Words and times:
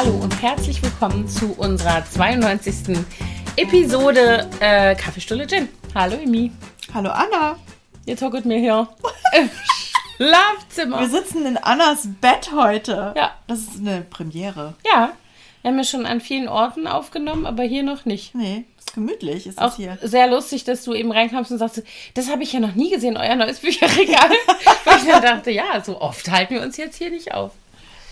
Hallo 0.00 0.14
und 0.14 0.40
herzlich 0.40 0.80
willkommen 0.80 1.26
zu 1.26 1.54
unserer 1.54 2.04
92. 2.04 2.98
Episode 3.56 4.48
äh, 4.60 4.94
Kaffeestulle 4.94 5.44
Gin. 5.44 5.68
Hallo 5.92 6.14
Emi. 6.14 6.52
Hallo 6.94 7.10
Anna. 7.10 7.58
Ihr 8.06 8.16
talket 8.16 8.44
mir 8.44 8.60
hier 8.60 8.88
im 9.36 9.50
Schlafzimmer. 10.14 11.00
Wir 11.00 11.08
sitzen 11.08 11.44
in 11.44 11.56
Annas 11.56 12.06
Bett 12.20 12.52
heute. 12.54 13.12
Ja. 13.16 13.32
Das 13.48 13.58
ist 13.58 13.80
eine 13.80 14.02
Premiere. 14.02 14.74
Ja, 14.86 15.14
wir 15.62 15.72
haben 15.72 15.78
ja 15.78 15.84
schon 15.84 16.06
an 16.06 16.20
vielen 16.20 16.46
Orten 16.46 16.86
aufgenommen, 16.86 17.44
aber 17.44 17.64
hier 17.64 17.82
noch 17.82 18.04
nicht. 18.04 18.36
Nee, 18.36 18.66
ist 18.78 18.94
gemütlich 18.94 19.48
ist 19.48 19.58
das 19.58 19.72
Auch 19.72 19.76
hier. 19.78 19.98
sehr 20.00 20.28
lustig, 20.28 20.62
dass 20.62 20.84
du 20.84 20.94
eben 20.94 21.10
reinkamst 21.10 21.50
und 21.50 21.58
sagst, 21.58 21.82
das 22.14 22.30
habe 22.30 22.44
ich 22.44 22.52
ja 22.52 22.60
noch 22.60 22.76
nie 22.76 22.90
gesehen, 22.90 23.16
euer 23.16 23.34
neues 23.34 23.58
Bücherregal. 23.58 24.30
Weil 24.84 24.98
ich 24.98 25.08
dann 25.08 25.22
dachte, 25.22 25.50
ja, 25.50 25.82
so 25.84 26.00
oft 26.00 26.30
halten 26.30 26.54
wir 26.54 26.62
uns 26.62 26.76
jetzt 26.76 26.98
hier 26.98 27.10
nicht 27.10 27.34
auf. 27.34 27.50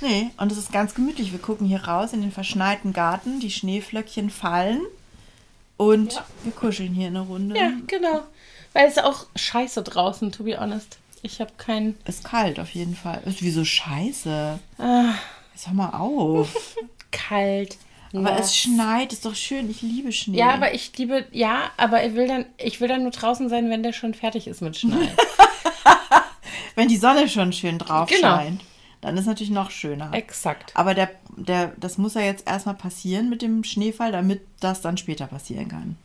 Nee, 0.01 0.31
und 0.37 0.53
es 0.53 0.59
ist 0.59 0.73
ganz 0.73 0.95
gemütlich. 0.95 1.33
Wir 1.33 1.39
gucken 1.39 1.67
hier 1.67 1.85
raus 1.85 2.13
in 2.13 2.21
den 2.21 2.33
verschneiten 2.33 2.93
Garten, 2.93 3.41
die 3.41 3.51
Schneeflöckchen 3.51 4.31
fallen 4.31 4.83
und 5.79 6.15
Ja. 6.15 6.25
wir 6.45 6.53
kuscheln 6.53 6.93
hier 6.95 7.09
in 7.09 7.17
eine 7.17 7.27
Runde. 7.27 7.57
Ja, 7.59 7.71
genau. 7.87 8.23
Weil 8.75 8.87
es 8.89 8.97
ist 8.99 9.05
auch 9.05 9.27
scheiße 9.37 9.83
draußen, 9.83 10.33
to 10.33 10.45
be 10.45 10.59
honest. 10.61 10.99
Ich 11.23 11.41
habe 11.41 11.53
keinen. 11.57 11.97
Ist 12.05 12.25
kalt 12.25 12.61
auf 12.61 12.71
jeden 12.71 12.95
Fall. 12.95 13.23
Ist 13.25 13.43
wieso 13.43 13.65
scheiße? 13.65 14.59
Ah, 14.79 15.15
Jetzt 15.55 15.67
hör 15.67 15.75
mal 15.75 15.91
auf. 15.91 16.77
kalt. 17.11 17.79
Aber 18.13 18.23
nass. 18.23 18.47
es 18.49 18.57
schneit, 18.57 19.13
ist 19.13 19.25
doch 19.25 19.35
schön. 19.35 19.69
Ich 19.71 19.81
liebe 19.83 20.13
Schnee. 20.13 20.39
Ja, 20.39 20.51
aber 20.55 20.73
ich 20.75 20.97
liebe, 20.97 21.27
ja, 21.33 21.71
aber 21.79 22.05
ich 22.07 22.15
will 22.15 22.29
dann, 22.29 22.45
ich 22.59 22.81
will 22.81 22.89
dann 22.89 23.03
nur 23.03 23.11
draußen 23.13 23.49
sein, 23.49 23.69
wenn 23.71 23.83
der 23.83 23.93
schon 23.95 24.13
fertig 24.15 24.47
ist 24.47 24.61
mit 24.63 24.77
Schnee. 24.77 25.09
Wenn 26.75 26.89
die 26.89 26.99
Sonne 26.99 27.27
schon 27.29 27.55
schön 27.55 27.79
drauf 27.79 28.09
Genau. 28.11 28.37
scheint, 28.37 28.61
dann 29.07 29.17
ist 29.17 29.27
natürlich 29.27 29.51
noch 29.51 29.71
schöner. 29.71 30.13
Exakt. 30.13 30.73
Aber 30.75 30.95
der, 30.95 31.11
der, 31.37 31.73
das 31.79 31.97
muss 31.99 32.15
ja 32.15 32.21
jetzt 32.23 32.47
erstmal 32.47 32.75
passieren 32.75 33.29
mit 33.31 33.41
dem 33.43 33.65
Schneefall, 33.65 34.13
damit 34.13 34.43
das 34.61 34.81
dann 34.81 34.97
später 34.97 35.27
passieren 35.27 35.69
kann. 35.69 35.97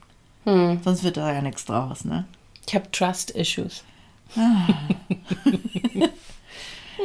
Hm. 0.45 0.79
Sonst 0.83 1.03
wird 1.03 1.17
da 1.17 1.31
ja 1.33 1.41
nichts 1.41 1.65
draus, 1.65 2.05
ne? 2.05 2.25
Ich 2.67 2.73
habe 2.75 2.89
Trust 2.91 3.31
Issues. 3.31 3.83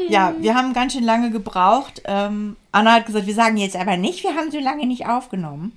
Ja, 0.08 0.34
wir 0.38 0.54
haben 0.54 0.72
ganz 0.74 0.92
schön 0.92 1.04
lange 1.04 1.30
gebraucht. 1.30 2.02
Ähm, 2.04 2.56
Anna 2.70 2.92
hat 2.94 3.06
gesagt, 3.06 3.26
wir 3.26 3.34
sagen 3.34 3.56
jetzt 3.56 3.76
aber 3.76 3.96
nicht, 3.96 4.22
wir 4.24 4.34
haben 4.34 4.50
so 4.50 4.58
lange 4.60 4.86
nicht 4.86 5.06
aufgenommen. 5.06 5.72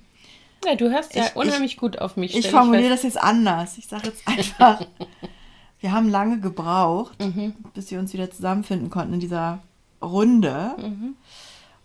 Ja, 0.64 0.74
du 0.74 0.90
hörst 0.90 1.14
ja 1.14 1.24
Ich- 1.26 1.36
unheimlich 1.36 1.78
gut 1.78 1.98
auf 1.98 2.16
mich. 2.16 2.36
Ich 2.36 2.50
formuliere 2.50 2.90
das 2.90 3.02
jetzt 3.02 3.16
anders. 3.20 3.78
Ich 3.78 3.86
sage 3.86 4.08
jetzt 4.08 4.28
einfach, 4.28 4.84
wir 5.80 5.92
haben 5.92 6.10
lange 6.10 6.38
gebraucht, 6.38 7.18
Mhm. 7.18 7.54
bis 7.72 7.90
wir 7.90 7.98
uns 7.98 8.12
wieder 8.12 8.30
zusammenfinden 8.30 8.90
konnten 8.90 9.14
in 9.14 9.20
dieser 9.20 9.60
Runde. 10.02 10.74
Mhm. 10.78 11.16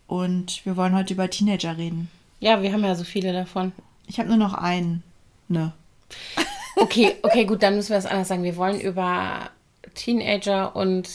Und 0.07 0.65
wir 0.65 0.77
wollen 0.77 0.95
heute 0.95 1.13
über 1.13 1.29
Teenager 1.29 1.77
reden. 1.77 2.09
Ja, 2.39 2.61
wir 2.61 2.71
haben 2.71 2.83
ja 2.83 2.95
so 2.95 3.03
viele 3.03 3.33
davon. 3.33 3.71
Ich 4.07 4.19
habe 4.19 4.29
nur 4.29 4.37
noch 4.37 4.53
einen. 4.53 5.03
Ne. 5.47 5.73
Okay, 6.77 7.15
okay, 7.21 7.45
gut, 7.45 7.63
dann 7.63 7.77
müssen 7.77 7.91
wir 7.91 7.97
es 7.97 8.05
anders 8.05 8.27
sagen. 8.27 8.43
Wir 8.43 8.57
wollen 8.57 8.81
über 8.81 9.49
Teenager 9.93 10.75
und 10.75 11.07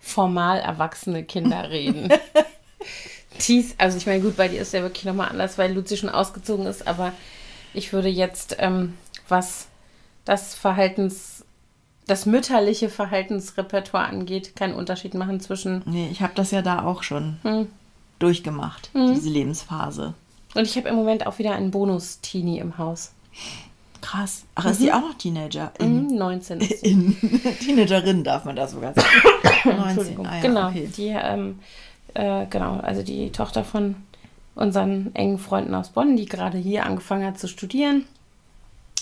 formal 0.00 0.58
erwachsene 0.60 1.22
Kinder 1.22 1.68
reden. 1.68 2.08
Dies, 3.46 3.74
also 3.76 3.98
ich 3.98 4.06
meine, 4.06 4.22
gut, 4.22 4.38
bei 4.38 4.48
dir 4.48 4.62
ist 4.62 4.72
ja 4.72 4.80
wirklich 4.80 5.04
nochmal 5.04 5.28
anders, 5.28 5.58
weil 5.58 5.74
Luzi 5.74 5.98
schon 5.98 6.08
ausgezogen 6.08 6.64
ist, 6.64 6.86
aber 6.86 7.12
ich 7.74 7.92
würde 7.92 8.08
jetzt, 8.08 8.56
ähm, 8.58 8.94
was 9.28 9.66
das 10.24 10.54
Verhaltens, 10.54 11.35
das 12.06 12.26
mütterliche 12.26 12.88
Verhaltensrepertoire 12.88 14.06
angeht, 14.06 14.54
keinen 14.56 14.74
Unterschied 14.74 15.14
machen 15.14 15.40
zwischen. 15.40 15.82
Nee, 15.86 16.08
ich 16.10 16.22
habe 16.22 16.32
das 16.34 16.50
ja 16.50 16.62
da 16.62 16.84
auch 16.84 17.02
schon 17.02 17.38
Hm. 17.42 17.66
durchgemacht, 18.18 18.90
diese 18.94 19.28
Lebensphase. 19.28 20.14
Und 20.54 20.62
ich 20.64 20.76
habe 20.76 20.88
im 20.88 20.94
Moment 20.94 21.26
auch 21.26 21.38
wieder 21.38 21.54
einen 21.54 21.70
Bonus-Teenie 21.70 22.58
im 22.60 22.78
Haus. 22.78 23.12
Krass. 24.00 24.44
Ach, 24.54 24.66
ist 24.66 24.80
die 24.80 24.92
auch 24.92 25.00
noch 25.00 25.14
Teenager? 25.14 25.72
Mhm, 25.80 26.14
19 26.16 26.60
ist 26.60 26.80
sie. 26.80 26.92
In 26.92 27.16
Teenagerin 27.60 28.22
darf 28.24 28.44
man 28.44 28.54
das 28.56 28.70
sogar 28.72 28.94
sagen. 28.94 29.08
19, 29.64 29.88
Entschuldigung. 29.88 30.26
ah 30.26 30.36
ja, 30.36 30.42
genau, 30.42 30.68
okay. 30.68 30.88
die, 30.96 31.08
ähm, 31.08 31.58
äh, 32.14 32.46
genau, 32.48 32.78
also 32.78 33.02
die 33.02 33.30
Tochter 33.32 33.64
von 33.64 33.96
unseren 34.54 35.14
engen 35.14 35.38
Freunden 35.38 35.74
aus 35.74 35.88
Bonn, 35.90 36.16
die 36.16 36.26
gerade 36.26 36.56
hier 36.56 36.86
angefangen 36.86 37.26
hat 37.26 37.38
zu 37.38 37.48
studieren 37.48 38.04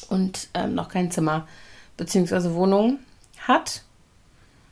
und 0.08 0.48
ähm, 0.54 0.74
noch 0.74 0.88
kein 0.88 1.10
Zimmer 1.10 1.46
bzw. 1.96 2.54
Wohnung 2.54 2.98
hat. 3.38 3.82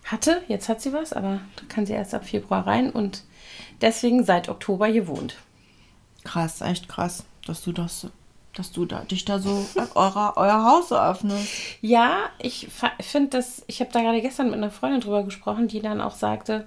Hatte, 0.04 0.42
jetzt 0.48 0.68
hat 0.68 0.80
sie 0.80 0.92
was, 0.92 1.12
aber 1.12 1.40
da 1.56 1.62
kann 1.68 1.86
sie 1.86 1.92
erst 1.92 2.12
ab 2.12 2.24
Februar 2.26 2.66
rein 2.66 2.90
und 2.90 3.22
deswegen 3.80 4.24
seit 4.24 4.48
Oktober 4.48 4.86
hier 4.86 5.06
wohnt. 5.06 5.36
Krass, 6.24 6.60
echt 6.60 6.88
krass, 6.88 7.24
dass 7.46 7.62
du 7.62 7.70
das, 7.70 8.08
dass 8.54 8.72
du 8.72 8.84
da, 8.84 9.04
dich 9.04 9.24
da 9.24 9.38
so 9.38 9.64
euer, 9.94 10.32
euer 10.36 10.64
Haus 10.64 10.88
so 10.88 10.96
öffnest. 10.96 11.48
Ja, 11.80 12.30
ich 12.38 12.68
finde 13.00 13.30
das, 13.30 13.62
ich 13.68 13.80
habe 13.80 13.92
da 13.92 14.00
gerade 14.00 14.20
gestern 14.20 14.46
mit 14.46 14.56
einer 14.56 14.72
Freundin 14.72 15.00
drüber 15.00 15.22
gesprochen, 15.22 15.68
die 15.68 15.80
dann 15.80 16.00
auch 16.00 16.16
sagte, 16.16 16.66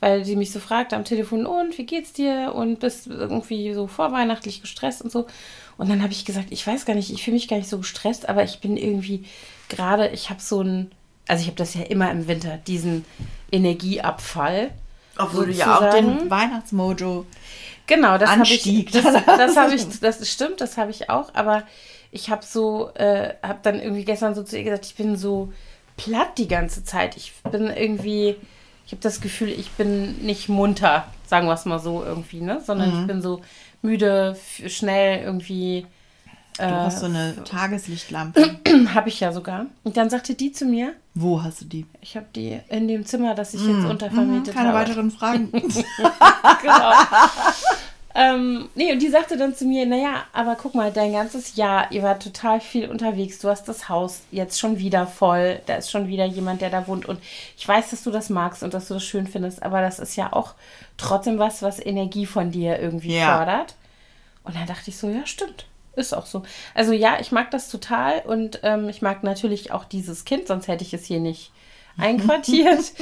weil 0.00 0.24
sie 0.24 0.34
mich 0.34 0.50
so 0.50 0.58
fragte 0.58 0.96
am 0.96 1.04
Telefon, 1.04 1.44
und 1.44 1.76
wie 1.76 1.84
geht's 1.84 2.14
dir? 2.14 2.54
Und 2.54 2.80
bist 2.80 3.06
irgendwie 3.06 3.74
so 3.74 3.86
vorweihnachtlich 3.86 4.62
gestresst 4.62 5.02
und 5.02 5.12
so. 5.12 5.26
Und 5.80 5.88
dann 5.88 6.02
habe 6.02 6.12
ich 6.12 6.26
gesagt, 6.26 6.48
ich 6.50 6.66
weiß 6.66 6.84
gar 6.84 6.94
nicht, 6.94 7.10
ich 7.10 7.22
fühle 7.24 7.36
mich 7.36 7.48
gar 7.48 7.56
nicht 7.56 7.68
so 7.68 7.78
gestresst, 7.78 8.28
aber 8.28 8.44
ich 8.44 8.58
bin 8.60 8.76
irgendwie 8.76 9.24
gerade, 9.70 10.08
ich 10.08 10.28
habe 10.28 10.40
so 10.40 10.60
ein, 10.62 10.90
also 11.26 11.40
ich 11.40 11.46
habe 11.46 11.56
das 11.56 11.72
ja 11.74 11.82
immer 11.82 12.10
im 12.10 12.28
Winter, 12.28 12.58
diesen 12.58 13.04
Energieabfall. 13.74 14.70
Obwohl 15.18 15.46
du 15.46 15.52
ja 15.52 15.78
auch 15.78 15.90
den 15.94 16.30
Weihnachtsmojo. 16.30 17.26
Genau, 17.86 18.18
das 18.18 18.30
habe 18.30 18.42
ich. 18.42 18.84
Das, 18.92 19.04
das 19.24 19.56
habe 19.56 19.74
ich. 19.74 19.86
Das 20.00 20.28
stimmt, 20.30 20.60
das 20.60 20.76
habe 20.76 20.90
ich 20.90 21.10
auch. 21.10 21.34
Aber 21.34 21.64
ich 22.10 22.30
habe 22.30 22.44
so, 22.44 22.90
äh, 22.94 23.34
habe 23.42 23.58
dann 23.62 23.80
irgendwie 23.80 24.04
gestern 24.04 24.34
so 24.34 24.42
zu 24.42 24.56
ihr 24.58 24.64
gesagt, 24.64 24.86
ich 24.86 24.94
bin 24.94 25.16
so 25.16 25.52
platt 25.96 26.38
die 26.38 26.48
ganze 26.48 26.84
Zeit. 26.84 27.16
Ich 27.16 27.32
bin 27.50 27.66
irgendwie, 27.68 28.36
ich 28.86 28.92
habe 28.92 29.02
das 29.02 29.20
Gefühl, 29.20 29.48
ich 29.50 29.70
bin 29.72 30.18
nicht 30.24 30.48
munter, 30.48 31.06
sagen 31.26 31.46
wir 31.48 31.54
es 31.54 31.64
mal 31.64 31.78
so 31.78 32.02
irgendwie, 32.04 32.40
ne? 32.40 32.60
Sondern 32.64 32.94
Mhm. 32.94 33.00
ich 33.00 33.06
bin 33.06 33.22
so 33.22 33.40
müde, 33.82 34.36
schnell 34.66 35.22
irgendwie. 35.22 35.86
Du 36.58 36.64
Äh, 36.64 36.68
hast 36.70 37.00
so 37.00 37.06
eine 37.06 37.42
Tageslichtlampe. 37.44 38.58
habe 38.94 39.08
ich 39.08 39.20
ja 39.20 39.32
sogar. 39.32 39.66
Und 39.82 39.96
dann 39.96 40.10
sagte 40.10 40.34
die 40.34 40.52
zu 40.52 40.66
mir, 40.66 40.92
Wo 41.14 41.42
hast 41.42 41.62
du 41.62 41.64
die? 41.64 41.86
ich 42.02 42.16
habe 42.16 42.26
die 42.36 42.58
in 42.68 42.86
dem 42.88 43.06
Zimmer, 43.06 43.34
das 43.34 43.54
ich 43.54 43.60
jetzt 43.66 43.84
untervermietet 43.86 44.54
Mhm, 44.54 44.58
Keine 44.58 44.68
habe. 44.72 44.78
weiteren 44.80 45.10
Fragen. 45.10 45.50
genau. 46.62 46.92
ähm, 48.14 48.68
nee, 48.74 48.92
und 48.92 49.00
die 49.00 49.08
sagte 49.08 49.36
dann 49.36 49.54
zu 49.54 49.64
mir, 49.64 49.86
naja, 49.86 50.24
aber 50.32 50.56
guck 50.56 50.74
mal, 50.74 50.90
dein 50.92 51.12
ganzes 51.12 51.56
Jahr, 51.56 51.90
ihr 51.92 52.02
wart 52.02 52.22
total 52.22 52.60
viel 52.60 52.88
unterwegs, 52.88 53.38
du 53.38 53.48
hast 53.48 53.68
das 53.68 53.88
Haus 53.88 54.22
jetzt 54.32 54.58
schon 54.58 54.78
wieder 54.78 55.06
voll, 55.06 55.60
da 55.66 55.76
ist 55.76 55.90
schon 55.90 56.08
wieder 56.08 56.24
jemand, 56.24 56.60
der 56.60 56.70
da 56.70 56.86
wohnt 56.88 57.06
und 57.06 57.20
ich 57.56 57.66
weiß, 57.66 57.90
dass 57.90 58.02
du 58.02 58.10
das 58.10 58.28
magst 58.28 58.62
und 58.62 58.74
dass 58.74 58.88
du 58.88 58.94
das 58.94 59.04
schön 59.04 59.26
findest, 59.26 59.62
aber 59.62 59.80
das 59.80 59.98
ist 60.00 60.16
ja 60.16 60.32
auch 60.32 60.54
trotzdem 60.96 61.38
was, 61.38 61.62
was 61.62 61.78
Energie 61.84 62.26
von 62.26 62.50
dir 62.50 62.78
irgendwie 62.80 63.16
Ja. 63.16 63.36
fördert. 63.36 63.74
Und 64.42 64.56
dann 64.56 64.66
dachte 64.66 64.90
ich 64.90 64.96
so, 64.96 65.08
ja, 65.08 65.24
stimmt. 65.26 65.66
Ist 65.96 66.14
auch 66.14 66.26
so. 66.26 66.42
Also 66.74 66.92
ja, 66.92 67.18
ich 67.20 67.30
mag 67.30 67.50
das 67.50 67.68
total 67.68 68.20
und 68.20 68.60
ähm, 68.62 68.88
ich 68.88 69.02
mag 69.02 69.22
natürlich 69.22 69.70
auch 69.72 69.84
dieses 69.84 70.24
Kind, 70.24 70.46
sonst 70.46 70.66
hätte 70.68 70.82
ich 70.84 70.94
es 70.94 71.04
hier 71.04 71.20
nicht 71.20 71.52
einquartiert. 71.98 72.92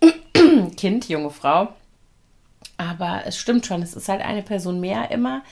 kind, 0.76 1.08
junge 1.08 1.30
Frau. 1.30 1.68
Aber 2.76 3.22
es 3.26 3.36
stimmt 3.36 3.66
schon, 3.66 3.82
es 3.82 3.94
ist 3.94 4.08
halt 4.08 4.20
eine 4.22 4.42
Person 4.42 4.80
mehr 4.80 5.10
immer, 5.10 5.42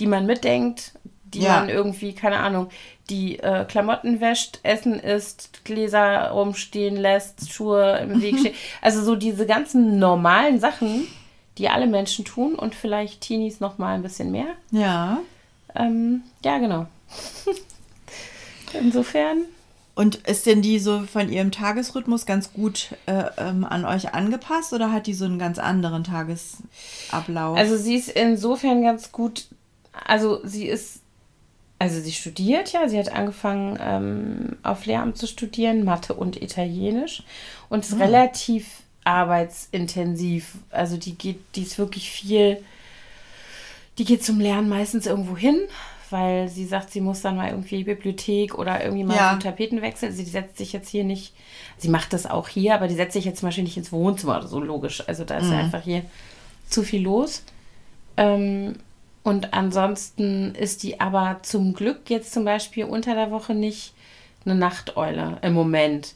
die 0.00 0.06
man 0.06 0.26
mitdenkt, 0.26 0.92
die 1.24 1.40
Ja. 1.40 1.60
man 1.60 1.68
irgendwie, 1.68 2.14
keine 2.14 2.38
Ahnung, 2.38 2.68
die 3.10 3.38
äh, 3.40 3.64
Klamotten 3.66 4.20
wäscht, 4.20 4.60
Essen 4.62 4.98
isst, 5.00 5.64
Gläser 5.64 6.30
rumstehen 6.30 6.96
lässt, 6.96 7.50
Schuhe 7.52 7.98
im 7.98 8.22
Weg 8.22 8.38
stehen. 8.40 8.54
Also 8.80 9.02
so 9.02 9.16
diese 9.16 9.44
ganzen 9.46 9.98
normalen 9.98 10.60
Sachen, 10.60 11.06
die 11.58 11.68
alle 11.68 11.86
Menschen 11.86 12.24
tun 12.24 12.54
und 12.54 12.74
vielleicht 12.74 13.20
Teenies 13.20 13.60
noch 13.60 13.78
mal 13.78 13.94
ein 13.94 14.02
bisschen 14.02 14.30
mehr. 14.30 14.46
ja. 14.70 15.18
Ähm, 15.74 16.22
ja, 16.44 16.58
genau. 16.58 16.86
Insofern, 18.72 19.42
Und 19.98 20.14
ist 20.28 20.46
denn 20.46 20.62
die 20.62 20.78
so 20.78 21.00
von 21.00 21.28
ihrem 21.28 21.50
Tagesrhythmus 21.50 22.24
ganz 22.24 22.52
gut 22.52 22.90
äh, 23.06 23.24
ähm, 23.36 23.64
an 23.64 23.84
euch 23.84 24.14
angepasst 24.14 24.72
oder 24.72 24.92
hat 24.92 25.08
die 25.08 25.12
so 25.12 25.24
einen 25.24 25.40
ganz 25.40 25.58
anderen 25.58 26.04
Tagesablauf? 26.04 27.58
also 27.58 27.76
sie 27.76 27.96
ist 27.96 28.08
insofern 28.08 28.80
ganz 28.82 29.10
gut, 29.10 29.48
also 29.92 30.38
sie 30.44 30.68
ist, 30.68 31.00
also 31.80 32.00
sie 32.00 32.12
studiert 32.12 32.72
ja, 32.72 32.88
sie 32.88 32.96
hat 32.96 33.10
angefangen 33.10 33.76
ähm, 33.82 34.56
auf 34.62 34.86
Lehramt 34.86 35.18
zu 35.18 35.26
studieren, 35.26 35.82
Mathe 35.82 36.14
und 36.14 36.40
Italienisch 36.40 37.24
und 37.68 37.84
ist 37.84 37.98
relativ 37.98 38.66
arbeitsintensiv. 39.02 40.58
Also 40.70 40.96
die 40.96 41.16
geht, 41.16 41.40
die 41.56 41.62
ist 41.62 41.76
wirklich 41.76 42.08
viel, 42.12 42.62
die 43.98 44.04
geht 44.04 44.22
zum 44.22 44.38
Lernen 44.38 44.68
meistens 44.68 45.06
irgendwo 45.06 45.36
hin, 45.36 45.58
weil 46.10 46.48
sie 46.48 46.64
sagt, 46.66 46.90
sie 46.90 47.00
muss 47.00 47.20
dann 47.22 47.36
mal 47.36 47.48
irgendwie 47.50 47.84
Bibliothek 47.84 48.56
oder 48.58 48.82
irgendwie 48.82 49.04
mal 49.04 49.16
Ja. 49.16 49.30
einen 49.30 49.40
Tapetenwechsel. 49.40 50.10
Sie 50.12 50.24
setzt 50.24 50.58
sich 50.58 50.72
jetzt 50.72 50.88
hier 50.88 51.04
nicht, 51.04 51.34
sie 51.78 51.88
macht 51.88 52.12
das 52.12 52.26
auch 52.26 52.48
hier, 52.48 52.74
aber 52.74 52.88
die 52.88 52.94
setzt 52.94 53.12
sich 53.14 53.24
jetzt 53.24 53.40
zum 53.40 53.48
Beispiel 53.48 53.64
nicht 53.64 53.76
ins 53.76 53.92
Wohnzimmer 53.92 54.38
oder 54.38 54.48
so, 54.48 54.60
logisch. 54.60 55.02
Also 55.08 55.24
da 55.24 55.38
ist 55.38 55.50
ja 55.50 55.58
einfach 55.58 55.82
hier 55.82 56.02
zu 56.68 56.82
viel 56.82 57.02
los. 57.02 57.42
Ähm, 58.16 58.76
Und 59.24 59.52
ansonsten 59.52 60.54
ist 60.54 60.82
die 60.82 61.00
aber 61.00 61.40
zum 61.42 61.74
Glück 61.74 62.08
jetzt 62.08 62.32
zum 62.32 62.44
Beispiel 62.44 62.84
unter 62.84 63.14
der 63.14 63.30
Woche 63.30 63.54
nicht 63.54 63.92
eine 64.46 64.54
Nachteule 64.54 65.36
im 65.42 65.52
Moment. 65.52 66.14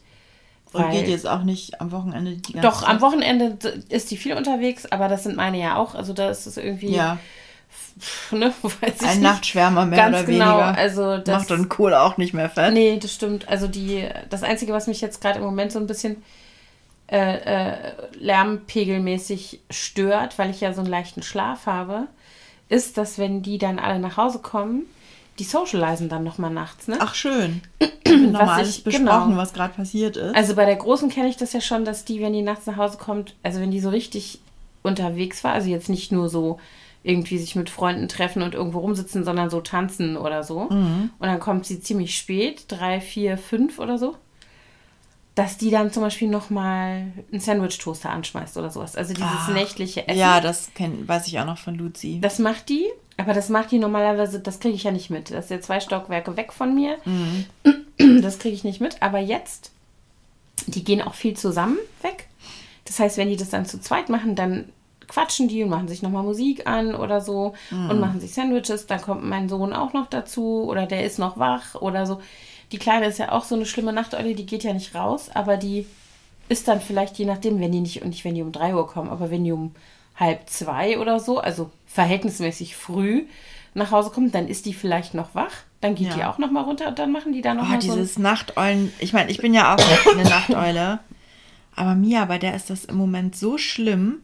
Und 0.72 0.90
geht 0.90 1.06
jetzt 1.08 1.28
auch 1.28 1.42
nicht 1.42 1.82
am 1.82 1.92
Wochenende 1.92 2.32
die 2.36 2.54
ganze 2.54 2.66
Doch, 2.66 2.80
Zeit? 2.80 2.88
am 2.88 3.00
Wochenende 3.02 3.58
ist 3.90 4.10
die 4.10 4.16
viel 4.16 4.34
unterwegs, 4.34 4.86
aber 4.86 5.08
das 5.08 5.24
sind 5.24 5.36
meine 5.36 5.58
ja 5.60 5.76
auch. 5.76 5.94
Also 5.94 6.14
da 6.14 6.30
ist 6.30 6.46
es 6.46 6.56
irgendwie. 6.56 6.94
Ja. 6.94 7.18
Ne, 8.30 8.52
Ein 9.06 9.20
Nachtschwärmer 9.20 9.86
mehr 9.86 9.98
Ganz 9.98 10.16
oder 10.16 10.24
genau, 10.24 10.58
weniger. 10.58 10.78
Also 10.78 11.18
das, 11.18 11.40
Macht 11.40 11.50
dann 11.50 11.68
Kohl 11.68 11.94
auch 11.94 12.16
nicht 12.16 12.32
mehr 12.32 12.48
fett. 12.48 12.72
Nee, 12.72 12.98
das 12.98 13.12
stimmt. 13.12 13.48
Also 13.48 13.68
die, 13.68 14.08
das 14.30 14.42
Einzige, 14.42 14.72
was 14.72 14.86
mich 14.86 15.00
jetzt 15.00 15.20
gerade 15.20 15.38
im 15.38 15.44
Moment 15.44 15.72
so 15.72 15.78
ein 15.78 15.86
bisschen 15.86 16.22
äh, 17.08 17.36
äh, 17.36 17.76
lärmpegelmäßig 18.18 19.60
stört, 19.70 20.38
weil 20.38 20.50
ich 20.50 20.60
ja 20.60 20.72
so 20.72 20.80
einen 20.80 20.90
leichten 20.90 21.22
Schlaf 21.22 21.66
habe, 21.66 22.06
ist, 22.68 22.96
dass 22.96 23.18
wenn 23.18 23.42
die 23.42 23.58
dann 23.58 23.78
alle 23.78 23.98
nach 23.98 24.16
Hause 24.16 24.38
kommen, 24.38 24.86
die 25.38 25.44
socialisen 25.44 26.08
dann 26.08 26.24
nochmal 26.24 26.50
nachts, 26.50 26.88
ne? 26.88 26.96
Ach, 27.00 27.14
schön. 27.14 27.62
nochmal 28.06 28.60
alles 28.60 28.80
besprochen, 28.80 29.30
genau. 29.30 29.36
was 29.36 29.52
gerade 29.52 29.74
passiert 29.74 30.16
ist. 30.16 30.34
Also 30.34 30.54
bei 30.54 30.64
der 30.64 30.76
Großen 30.76 31.10
kenne 31.10 31.28
ich 31.28 31.36
das 31.36 31.52
ja 31.52 31.60
schon, 31.60 31.84
dass 31.84 32.04
die, 32.04 32.20
wenn 32.20 32.32
die 32.32 32.42
nachts 32.42 32.66
nach 32.66 32.76
Hause 32.76 32.98
kommt, 32.98 33.34
also 33.42 33.60
wenn 33.60 33.70
die 33.70 33.80
so 33.80 33.90
richtig 33.90 34.40
unterwegs 34.82 35.44
war, 35.44 35.52
also 35.52 35.68
jetzt 35.68 35.88
nicht 35.88 36.12
nur 36.12 36.28
so 36.28 36.58
irgendwie 37.02 37.38
sich 37.38 37.56
mit 37.56 37.70
Freunden 37.70 38.08
treffen 38.08 38.42
und 38.42 38.54
irgendwo 38.54 38.78
rumsitzen, 38.78 39.24
sondern 39.24 39.50
so 39.50 39.60
tanzen 39.60 40.16
oder 40.16 40.44
so. 40.44 40.68
Mhm. 40.70 41.10
Und 41.18 41.26
dann 41.28 41.40
kommt 41.40 41.66
sie 41.66 41.80
ziemlich 41.80 42.16
spät, 42.16 42.66
drei, 42.68 43.00
vier, 43.00 43.38
fünf 43.38 43.78
oder 43.78 43.98
so 43.98 44.16
dass 45.34 45.56
die 45.56 45.70
dann 45.70 45.92
zum 45.92 46.02
Beispiel 46.02 46.28
nochmal 46.28 47.12
einen 47.30 47.40
Sandwich-Toaster 47.40 48.10
anschmeißt 48.10 48.56
oder 48.58 48.70
sowas. 48.70 48.96
Also 48.96 49.14
dieses 49.14 49.30
ah, 49.48 49.50
nächtliche 49.52 50.06
Essen. 50.06 50.18
Ja, 50.18 50.40
das 50.40 50.70
kenn, 50.74 51.08
weiß 51.08 51.26
ich 51.26 51.38
auch 51.38 51.46
noch 51.46 51.58
von 51.58 51.74
Luzi. 51.74 52.18
Das 52.20 52.38
macht 52.38 52.68
die, 52.68 52.86
aber 53.16 53.32
das 53.32 53.48
macht 53.48 53.70
die 53.70 53.78
normalerweise, 53.78 54.40
das 54.40 54.60
kriege 54.60 54.74
ich 54.74 54.84
ja 54.84 54.90
nicht 54.90 55.08
mit. 55.08 55.30
Das 55.30 55.46
ist 55.46 55.50
ja 55.50 55.60
zwei 55.60 55.80
Stockwerke 55.80 56.36
weg 56.36 56.52
von 56.52 56.74
mir. 56.74 56.98
Mhm. 57.04 57.46
Das 58.20 58.40
kriege 58.40 58.54
ich 58.54 58.64
nicht 58.64 58.80
mit. 58.80 59.00
Aber 59.00 59.20
jetzt, 59.20 59.70
die 60.66 60.82
gehen 60.82 61.00
auch 61.00 61.14
viel 61.14 61.34
zusammen 61.34 61.78
weg. 62.02 62.26
Das 62.84 62.98
heißt, 62.98 63.16
wenn 63.16 63.28
die 63.28 63.36
das 63.36 63.50
dann 63.50 63.64
zu 63.64 63.80
zweit 63.80 64.08
machen, 64.08 64.34
dann 64.34 64.64
quatschen 65.08 65.48
die 65.48 65.62
und 65.62 65.70
machen 65.70 65.88
sich 65.88 66.02
nochmal 66.02 66.22
Musik 66.22 66.66
an 66.66 66.94
oder 66.94 67.20
so 67.20 67.54
mhm. 67.70 67.90
und 67.90 68.00
machen 68.00 68.20
sich 68.20 68.34
Sandwiches. 68.34 68.86
Dann 68.86 69.00
kommt 69.00 69.24
mein 69.24 69.48
Sohn 69.48 69.72
auch 69.72 69.92
noch 69.92 70.06
dazu 70.06 70.64
oder 70.64 70.86
der 70.86 71.04
ist 71.04 71.18
noch 71.18 71.38
wach 71.38 71.74
oder 71.74 72.06
so. 72.06 72.20
Die 72.72 72.78
Kleine 72.78 73.06
ist 73.06 73.18
ja 73.18 73.32
auch 73.32 73.44
so 73.44 73.54
eine 73.54 73.66
schlimme 73.66 73.92
Nachteule, 73.92 74.34
die 74.34 74.46
geht 74.46 74.64
ja 74.64 74.72
nicht 74.72 74.94
raus, 74.94 75.30
aber 75.32 75.56
die 75.56 75.86
ist 76.48 76.68
dann 76.68 76.80
vielleicht, 76.80 77.18
je 77.18 77.26
nachdem, 77.26 77.60
wenn 77.60 77.72
die 77.72 77.80
nicht, 77.80 78.02
und 78.02 78.08
nicht 78.08 78.24
wenn 78.24 78.34
die 78.34 78.42
um 78.42 78.52
3 78.52 78.74
Uhr 78.74 78.86
kommen, 78.86 79.10
aber 79.10 79.30
wenn 79.30 79.44
die 79.44 79.52
um 79.52 79.74
halb 80.16 80.48
zwei 80.48 80.98
oder 80.98 81.20
so, 81.20 81.38
also 81.38 81.70
verhältnismäßig 81.86 82.76
früh 82.76 83.24
nach 83.74 83.90
Hause 83.90 84.10
kommt, 84.10 84.34
dann 84.34 84.48
ist 84.48 84.66
die 84.66 84.74
vielleicht 84.74 85.14
noch 85.14 85.34
wach. 85.34 85.52
Dann 85.80 85.94
geht 85.94 86.08
ja. 86.08 86.14
die 86.14 86.24
auch 86.24 86.38
noch 86.38 86.50
mal 86.50 86.62
runter 86.62 86.88
und 86.88 86.98
dann 86.98 87.10
machen 87.10 87.32
die 87.32 87.42
da 87.42 87.54
noch 87.54 87.64
oh, 87.64 87.72
mal 87.72 87.78
dieses 87.78 88.14
so 88.14 88.20
Nachteulen. 88.20 88.92
Ich 88.98 89.12
meine, 89.12 89.30
ich 89.30 89.38
bin 89.38 89.54
ja 89.54 89.74
auch 89.74 90.12
eine 90.12 90.24
Nachteule. 90.28 91.00
Aber 91.74 91.94
Mia, 91.94 92.24
bei 92.26 92.38
der 92.38 92.54
ist 92.54 92.70
das 92.70 92.84
im 92.84 92.96
Moment 92.96 93.34
so 93.34 93.58
schlimm. 93.58 94.20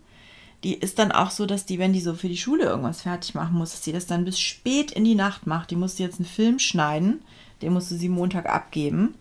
Die 0.65 0.75
ist 0.75 0.99
dann 0.99 1.13
auch 1.13 1.31
so, 1.31 1.47
dass 1.47 1.67
die, 1.67 1.79
wenn 1.79 1.93
die 1.93 2.01
so 2.01 2.15
für 2.15 2.29
die 2.29 2.37
Schule 2.37 2.65
irgendwas 2.65 3.03
fertig 3.03 3.35
machen 3.35 3.57
muss, 3.57 3.71
dass 3.71 3.85
sie 3.85 3.93
das 3.93 4.07
dann 4.07 4.25
bis 4.25 4.41
spät 4.41 4.91
in 4.91 5.05
die 5.05 5.15
Nacht 5.15 5.47
macht. 5.47 5.71
Die 5.71 5.77
muss 5.77 5.99
jetzt 5.99 6.19
einen 6.19 6.27
Film 6.27 6.59
schneiden 6.59 7.21
den 7.63 7.73
musste 7.73 7.97
sie 7.97 8.09
Montag 8.09 8.47
abgeben. 8.47 9.15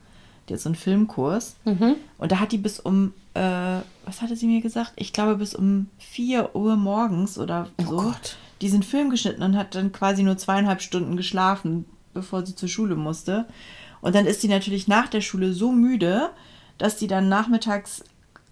Die 0.47 0.53
hat 0.53 0.61
so 0.61 0.69
einen 0.69 0.75
Filmkurs. 0.75 1.55
Mhm. 1.65 1.95
Und 2.17 2.31
da 2.31 2.39
hat 2.39 2.51
die 2.51 2.57
bis 2.57 2.79
um, 2.79 3.13
äh, 3.33 3.41
was 4.05 4.21
hatte 4.21 4.35
sie 4.35 4.47
mir 4.47 4.61
gesagt? 4.61 4.93
Ich 4.95 5.13
glaube, 5.13 5.35
bis 5.35 5.55
um 5.55 5.87
4 5.99 6.55
Uhr 6.55 6.75
morgens 6.77 7.37
oder 7.37 7.67
oh 7.79 7.83
so. 7.83 7.97
Gott. 7.97 8.37
diesen 8.61 8.83
Film 8.83 9.09
geschnitten 9.09 9.43
und 9.43 9.57
hat 9.57 9.75
dann 9.75 9.91
quasi 9.91 10.23
nur 10.23 10.37
zweieinhalb 10.37 10.81
Stunden 10.81 11.17
geschlafen, 11.17 11.85
bevor 12.13 12.45
sie 12.45 12.55
zur 12.55 12.69
Schule 12.69 12.95
musste. 12.95 13.45
Und 14.01 14.15
dann 14.15 14.25
ist 14.25 14.41
sie 14.41 14.47
natürlich 14.47 14.87
nach 14.87 15.07
der 15.07 15.21
Schule 15.21 15.53
so 15.53 15.71
müde, 15.71 16.29
dass 16.77 16.99
sie 16.99 17.07
dann 17.07 17.27
nachmittags 17.27 18.03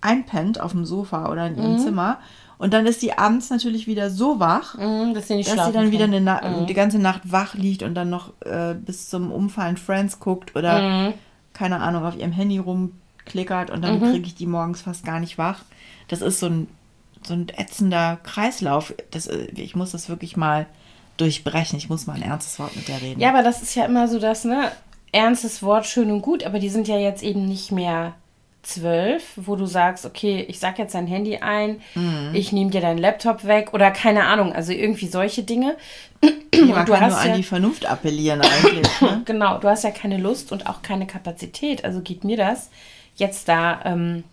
einpennt 0.02 0.60
auf 0.60 0.72
dem 0.72 0.86
Sofa 0.86 1.32
oder 1.32 1.48
in 1.48 1.58
ihrem 1.58 1.74
mhm. 1.74 1.80
Zimmer 1.80 2.20
und 2.58 2.74
dann 2.74 2.86
ist 2.86 3.02
sie 3.02 3.14
abends 3.14 3.50
natürlich 3.50 3.88
wieder 3.88 4.10
so 4.10 4.40
wach, 4.40 4.76
mm, 4.76 5.14
dass, 5.14 5.28
sie, 5.28 5.42
dass 5.42 5.66
sie, 5.66 5.72
dann 5.72 5.92
wieder 5.92 6.06
eine 6.06 6.20
mm. 6.20 6.68
die 6.68 6.74
ganze 6.74 7.00
Nacht 7.00 7.22
wach 7.32 7.56
liegt 7.56 7.84
und 7.84 7.96
dann 7.96 8.10
noch 8.10 8.30
äh, 8.42 8.74
bis 8.74 9.10
zum 9.10 9.32
Umfallen 9.32 9.78
Friends 9.78 10.20
guckt 10.20 10.56
oder 10.56 11.10
mm. 11.10 11.14
keine 11.54 11.82
Ahnung 11.82 12.06
auf 12.06 12.16
ihrem 12.16 12.32
Handy 12.32 12.58
rumklickert 12.58 13.72
und 13.72 13.82
dann 13.84 14.02
-hmm. 14.02 14.12
kriege 14.12 14.28
ich 14.28 14.36
die 14.36 14.48
morgens 14.48 14.82
fast 14.82 15.06
gar 15.06 15.20
nicht 15.20 15.38
wach. 15.38 15.64
Das 16.08 16.22
ist 16.22 16.40
so 16.40 16.48
ein, 16.48 16.68
so 17.26 17.34
ein 17.34 17.48
ätzender 17.50 18.20
Kreislauf. 18.24 18.94
Das, 19.12 19.28
äh, 19.28 19.48
ich 19.56 19.76
muss 19.76 19.92
das 19.92 20.08
wirklich 20.08 20.38
mal 20.38 20.66
durchbrechen. 21.18 21.78
Ich 21.78 21.90
muss 21.90 22.08
mal 22.08 22.14
ein 22.14 22.22
ernstes 22.22 22.60
Wort 22.60 22.76
mit 22.76 22.88
der 22.88 23.02
reden. 23.02 23.20
Ja, 23.20 23.30
aber 23.30 23.44
das 23.44 23.62
ist 23.62 23.76
ja 23.76 23.86
immer 23.86 24.08
so 24.08 24.20
das, 24.20 24.46
ne? 24.46 24.72
Ernstes 25.12 25.64
Wort, 25.64 25.86
schön 25.86 26.12
und 26.12 26.22
gut, 26.22 26.44
aber 26.44 26.60
die 26.60 26.70
sind 26.70 26.88
ja 26.88 26.98
jetzt 26.98 27.24
eben 27.24 27.46
nicht 27.46 27.72
mehr 27.72 28.16
zwölf, 28.66 29.24
wo 29.36 29.56
du 29.56 29.66
sagst, 29.66 30.06
okay, 30.06 30.46
ich 30.48 30.60
sag 30.60 30.80
jetzt 30.80 30.96
dein 30.96 31.08
Handy 31.08 31.38
ein, 31.38 31.82
mhm. 31.94 32.32
ich 32.34 32.52
nehme 32.52 32.72
dir 32.72 32.82
deinen 32.82 32.98
Laptop 32.98 33.46
weg 33.46 33.74
oder 33.74 33.92
keine 33.92 34.26
Ahnung, 34.26 34.54
also 34.54 34.72
irgendwie 34.72 35.08
solche 35.08 35.44
Dinge. 35.44 35.78
Ja, 36.54 36.66
man 36.66 36.86
du 36.86 36.94
kann 36.94 37.10
nur 37.10 37.18
ja, 37.18 37.32
an 37.32 37.38
die 37.38 37.44
Vernunft 37.44 37.86
appellieren 37.86 38.42
eigentlich. 38.42 39.02
Ne? 39.02 39.22
genau, 39.26 39.60
du 39.60 39.68
hast 39.68 39.84
ja 39.84 39.92
keine 39.92 40.18
Lust 40.18 40.52
und 40.52 40.68
auch 40.68 40.82
keine 40.82 41.06
Kapazität, 41.06 41.84
also 41.84 42.02
geht 42.02 42.24
mir 42.24 42.38
das 42.38 42.70
jetzt 43.16 43.48
da 43.48 43.82
ähm, 43.86 44.24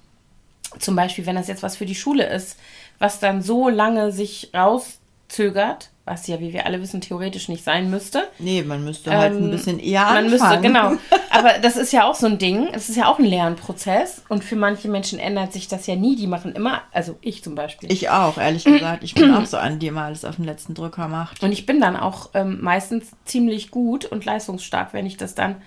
zum 0.79 0.97
Beispiel, 0.97 1.27
wenn 1.27 1.37
das 1.37 1.49
jetzt 1.49 1.63
was 1.63 1.77
für 1.77 1.87
die 1.87 1.95
Schule 1.95 2.27
ist, 2.27 2.59
was 2.99 3.21
dann 3.21 3.43
so 3.43 3.69
lange 3.69 4.13
sich 4.13 4.51
rauszögert, 4.55 5.91
was 6.05 6.27
ja, 6.27 6.41
wie 6.41 6.53
wir 6.53 6.67
alle 6.67 6.81
wissen, 6.81 7.01
theoretisch 7.01 7.49
nicht 7.49 7.63
sein 7.63 7.89
müsste. 7.89 8.29
Nee, 8.41 8.63
man 8.63 8.85
müsste 8.85 9.17
halt 9.17 9.35
ähm, 9.35 9.45
ein 9.45 9.51
bisschen 9.53 9.79
eher 9.79 10.05
man 10.05 10.27
anfangen. 10.27 10.31
Müsste, 10.31 10.61
genau. 10.61 10.93
Aber 11.31 11.59
das 11.61 11.77
ist 11.77 11.93
ja 11.93 12.05
auch 12.05 12.17
so 12.17 12.27
ein 12.27 12.39
Ding. 12.39 12.69
Es 12.73 12.89
ist 12.89 12.97
ja 12.97 13.07
auch 13.07 13.21
ein 13.21 13.25
Lernprozess. 13.25 14.23
Und 14.29 14.43
für 14.43 14.57
manche 14.57 14.89
Menschen 14.89 15.21
ändert 15.21 15.53
sich 15.53 15.69
das 15.69 15.87
ja 15.87 15.95
nie. 15.95 16.17
Die 16.17 16.27
machen 16.27 16.55
immer, 16.55 16.83
also 16.93 17.17
ich 17.21 17.45
zum 17.45 17.55
Beispiel. 17.55 17.93
Ich 17.93 18.11
auch, 18.11 18.37
ehrlich 18.37 18.65
gesagt. 18.65 19.05
Ich 19.05 19.15
bin 19.15 19.33
auch 19.33 19.47
so 19.47 19.59
an, 19.59 19.79
die 19.79 19.87
immer 19.87 20.03
alles 20.03 20.25
auf 20.25 20.37
den 20.37 20.45
letzten 20.45 20.75
Drücker 20.75 21.07
macht. 21.07 21.43
Und 21.43 21.53
ich 21.53 21.67
bin 21.67 21.81
dann 21.81 21.97
auch 21.97 22.31
ähm, 22.35 22.59
meistens 22.61 23.13
ziemlich 23.25 23.71
gut 23.71 24.05
und 24.05 24.25
leistungsstark, 24.25 24.93
wenn 24.93 25.07
ich 25.07 25.17
das 25.17 25.37
dann, 25.37 25.63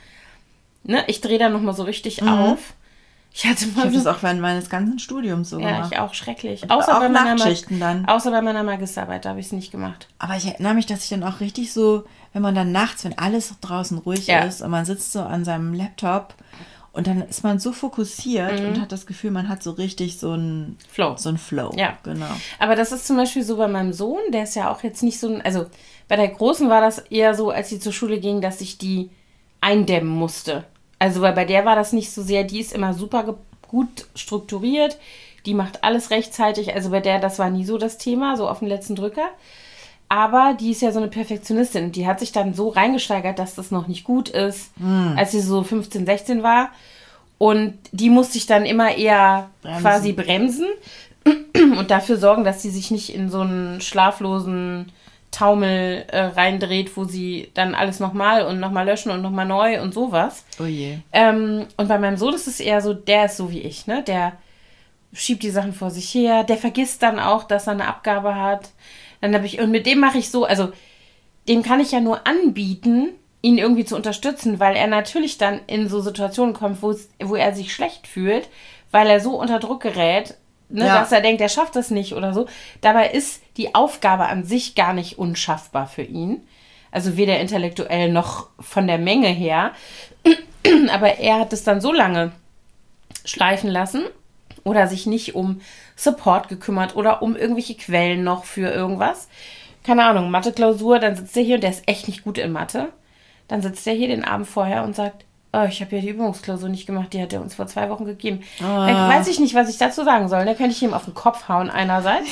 ne, 0.84 1.04
ich 1.08 1.22
drehe 1.22 1.40
dann 1.40 1.54
nochmal 1.54 1.76
so 1.76 1.84
richtig 1.84 2.22
mhm. 2.22 2.28
auf 2.28 2.74
ich 3.36 3.46
hatte 3.46 3.68
mal. 3.68 3.80
Ich 3.80 3.84
habe 3.84 3.92
das 3.92 4.08
auch 4.08 4.24
während 4.24 4.40
meines 4.40 4.70
ganzen 4.70 4.98
Studiums 4.98 5.50
so 5.50 5.60
ja, 5.60 5.68
gemacht. 5.68 5.92
Ja, 5.92 5.98
ich 5.98 6.10
auch 6.10 6.14
schrecklich. 6.14 6.72
Außer 6.72 6.96
auch 6.96 7.02
bei 7.02 7.10
meiner 7.10 7.36
Nachtschichten 7.36 7.82
dann. 7.82 8.06
Außer 8.06 8.32
bei 8.32 8.42
meiner 8.42 8.64
Magisterarbeit, 8.64 9.26
da 9.26 9.32
habe 9.32 9.42
ich 9.42 9.48
es 9.48 9.52
nicht 9.52 9.72
gemacht. 9.72 10.08
Aber 10.20 10.38
ich 10.38 10.46
erinnere 10.46 10.74
mich, 10.74 10.86
dass 10.86 11.04
ich 11.04 11.10
dann 11.10 11.24
auch 11.24 11.42
richtig 11.42 11.74
so, 11.74 12.06
wenn 12.32 12.42
man 12.42 12.56
dann 12.56 12.72
nachts, 12.72 13.04
wenn 13.04 13.18
alles 13.18 13.54
draußen 13.60 13.98
ruhig 13.98 14.28
ja. 14.28 14.40
ist 14.46 14.62
und 14.62 14.72
man 14.72 14.86
sitzt 14.86 15.12
so 15.12 15.22
an 15.22 15.44
seinem 15.44 15.74
Laptop 15.74 16.34
und 16.94 17.08
dann 17.08 17.24
ist 17.24 17.44
man 17.44 17.60
so 17.60 17.74
fokussiert 17.74 18.62
mhm. 18.62 18.68
und 18.68 18.82
hat 18.82 18.94
das 18.94 19.06
Gefühl, 19.06 19.32
man 19.32 19.50
hat 19.50 19.62
so 19.62 19.72
richtig 19.72 20.18
so 20.18 20.34
ein 20.34 20.78
Flow. 20.88 21.18
So 21.18 21.28
ein 21.28 21.38
Flow. 21.38 21.74
Ja, 21.76 21.98
genau. 22.04 22.32
Aber 22.58 22.78
das 22.78 22.94
ist 22.94 23.06
zum 23.06 23.18
Beispiel 23.18 23.44
so 23.44 23.58
bei 23.58 23.68
meinem 23.68 23.92
Sohn, 23.92 24.32
der 24.32 24.44
ist 24.44 24.56
ja 24.56 24.72
auch 24.72 24.82
jetzt 24.82 25.04
nicht 25.04 25.20
so 25.20 25.28
ein, 25.28 25.42
also 25.42 25.66
bei 26.08 26.16
der 26.16 26.30
Großen 26.30 26.70
war 26.70 26.80
das 26.80 27.00
eher 27.00 27.36
so, 27.36 27.50
als 27.50 27.68
sie 27.68 27.82
zur 27.82 27.92
Schule 27.92 28.22
ging, 28.22 28.40
dass 28.40 28.62
ich 28.62 28.78
die 28.78 29.10
eindämmen 29.60 30.10
musste. 30.10 30.64
Also, 31.06 31.22
weil 31.22 31.34
bei 31.34 31.46
der 31.46 31.66
war 31.66 31.76
das 31.76 31.94
nicht 31.94 32.10
so 32.10 32.24
sehr, 32.24 32.44
die 32.44 32.60
ist 32.60 32.74
immer 32.74 32.96
super 32.96 33.36
gut 33.68 34.08
strukturiert, 34.16 34.98
die 35.46 35.54
macht 35.54 35.84
alles 35.84 36.10
rechtzeitig. 36.10 36.74
Also 36.74 36.90
bei 36.90 37.00
der, 37.00 37.20
das 37.20 37.38
war 37.38 37.52
nie 37.52 37.64
so 37.64 37.78
das 37.78 38.00
Thema, 38.00 38.36
so 38.38 38.50
auf 38.50 38.58
den 38.58 38.68
letzten 38.68 38.96
Drücker. 38.96 39.28
Aber 40.10 40.58
die 40.60 40.72
ist 40.72 40.82
ja 40.82 40.92
so 40.92 40.98
eine 40.98 41.08
Perfektionistin. 41.08 41.92
Die 41.92 42.08
hat 42.08 42.20
sich 42.20 42.32
dann 42.32 42.56
so 42.56 42.70
reingesteigert, 42.70 43.38
dass 43.38 43.54
das 43.54 43.70
noch 43.70 43.88
nicht 43.88 44.04
gut 44.04 44.30
ist, 44.30 44.76
mhm. 44.80 45.14
als 45.16 45.30
sie 45.30 45.42
so 45.42 45.62
15, 45.62 46.08
16 46.08 46.42
war. 46.42 46.70
Und 47.38 47.76
die 47.92 48.10
musste 48.10 48.40
ich 48.40 48.48
dann 48.48 48.66
immer 48.66 48.98
eher 48.98 49.52
bremsen. 49.62 49.82
quasi 49.82 50.12
bremsen 50.12 50.68
und 51.78 51.92
dafür 51.92 52.18
sorgen, 52.18 52.44
dass 52.44 52.64
sie 52.64 52.72
sich 52.72 52.90
nicht 52.90 53.14
in 53.14 53.30
so 53.30 53.42
einen 53.42 53.80
schlaflosen 53.80 54.92
Taumel 55.36 56.06
äh, 56.08 56.20
reindreht, 56.22 56.96
wo 56.96 57.04
sie 57.04 57.52
dann 57.54 57.76
alles 57.76 58.00
nochmal 58.00 58.46
und 58.46 58.60
nochmal 58.60 58.86
löschen 58.86 59.12
und 59.12 59.22
nochmal 59.22 59.46
neu 59.46 59.82
und 59.82 59.94
sowas. 59.94 60.46
Oh 60.60 60.66
je. 60.66 61.00
Ähm, 61.12 61.68
und 61.76 61.88
bei 61.88 62.00
meinem 62.00 62.18
Sohn 62.18 62.34
ist 62.34 62.48
es 62.48 62.60
eher 62.60 62.82
so, 62.82 62.94
der 62.94 63.26
ist 63.26 63.38
so 63.38 63.52
wie 63.52 63.62
ich, 63.62 63.86
ne? 63.86 64.02
Der 64.04 64.34
schiebt 65.14 65.44
die 65.44 65.50
Sachen 65.50 65.74
vor 65.74 65.92
sich 65.92 66.14
her, 66.14 66.44
der 66.44 66.58
vergisst 66.58 67.04
dann 67.04 67.20
auch, 67.20 67.44
dass 67.44 67.68
er 67.68 67.74
eine 67.74 67.88
Abgabe 67.88 68.36
hat. 68.36 68.70
Dann 69.22 69.34
habe 69.34 69.46
ich, 69.46 69.60
und 69.60 69.72
mit 69.72 69.86
dem 69.86 70.00
mache 70.00 70.18
ich 70.18 70.30
so, 70.30 70.46
also 70.46 70.72
dem 71.48 71.64
kann 71.64 71.80
ich 71.80 71.92
ja 71.92 72.00
nur 72.00 72.26
anbieten, 72.26 73.10
ihn 73.42 73.58
irgendwie 73.58 73.86
zu 73.86 73.96
unterstützen, 73.96 74.60
weil 74.60 74.76
er 74.76 74.88
natürlich 74.88 75.38
dann 75.38 75.60
in 75.68 75.88
so 75.88 76.02
Situationen 76.02 76.54
kommt, 76.54 76.82
wo 76.82 77.36
er 77.36 77.54
sich 77.54 77.74
schlecht 77.74 78.08
fühlt, 78.08 78.48
weil 78.92 79.08
er 79.08 79.20
so 79.20 79.40
unter 79.40 79.60
Druck 79.60 79.82
gerät 79.82 80.36
ne, 80.76 80.86
ja. 80.86 81.00
dass 81.00 81.12
er 81.12 81.22
denkt, 81.22 81.42
er 81.42 81.50
schafft 81.50 81.76
das 81.76 81.92
nicht 81.92 82.14
oder 82.14 82.34
so. 82.34 82.48
Dabei 82.82 83.10
ist 83.10 83.42
die 83.58 83.76
Aufgabe 83.76 84.28
an 84.28 84.44
sich 84.44 84.76
gar 84.76 84.94
nicht 84.94 85.18
unschaffbar 85.18 85.88
für 85.88 86.04
ihn. 86.04 86.46
Also 86.92 87.18
weder 87.18 87.40
intellektuell 87.40 88.12
noch 88.12 88.48
von 88.60 88.88
der 88.88 88.98
Menge 88.98 89.28
her. 89.28 89.72
Aber 90.92 91.20
er 91.20 91.40
hat 91.40 91.54
es 91.54 91.64
dann 91.64 91.82
so 91.82 91.92
lange 91.92 92.32
schleifen 93.26 93.70
lassen 93.70 94.04
oder 94.64 94.88
sich 94.88 95.06
nicht 95.06 95.36
um 95.36 95.62
Support 95.96 96.48
gekümmert 96.48 96.96
oder 96.96 97.22
um 97.22 97.36
irgendwelche 97.36 97.76
Quellen 97.76 98.24
noch 98.24 98.46
für 98.46 98.70
irgendwas, 98.70 99.28
keine 99.86 100.04
Ahnung, 100.06 100.32
Mathe-Klausur, 100.32 100.98
dann 101.00 101.16
sitzt 101.16 101.38
er 101.38 101.44
hier 101.44 101.56
und 101.56 101.62
der 101.62 101.70
ist 101.70 101.88
echt 101.88 102.08
nicht 102.08 102.24
gut 102.24 102.40
in 102.40 102.52
Mathe. 102.52 102.90
Dann 103.48 103.62
sitzt 103.62 103.86
er 103.86 103.94
hier 103.94 104.08
den 104.08 104.26
Abend 104.26 104.48
vorher 104.48 104.84
und 104.84 104.96
sagt, 104.96 105.26
oh, 105.56 105.66
ich 105.68 105.82
habe 105.82 105.96
ja 105.96 106.02
die 106.02 106.10
Übungsklausur 106.10 106.70
nicht 106.70 106.86
gemacht, 106.86 107.14
die 107.14 107.22
hat 107.22 107.32
er 107.34 107.42
uns 107.42 107.56
vor 107.56 107.68
zwei 107.68 107.90
Wochen 107.90 108.06
gegeben. 108.06 108.44
Ah. 108.62 108.88
Dann 108.88 109.10
weiß 109.10 109.28
ich 109.28 109.40
nicht, 109.40 109.56
was 109.56 109.70
ich 109.70 109.78
dazu 109.78 110.04
sagen 110.04 110.28
soll. 110.28 110.46
Da 110.46 110.54
könnte 110.54 110.72
ich 110.72 110.84
ihm 110.84 110.94
auf 110.94 111.06
den 111.06 111.14
Kopf 111.14 111.48
hauen 111.48 111.70
einerseits. 111.70 112.28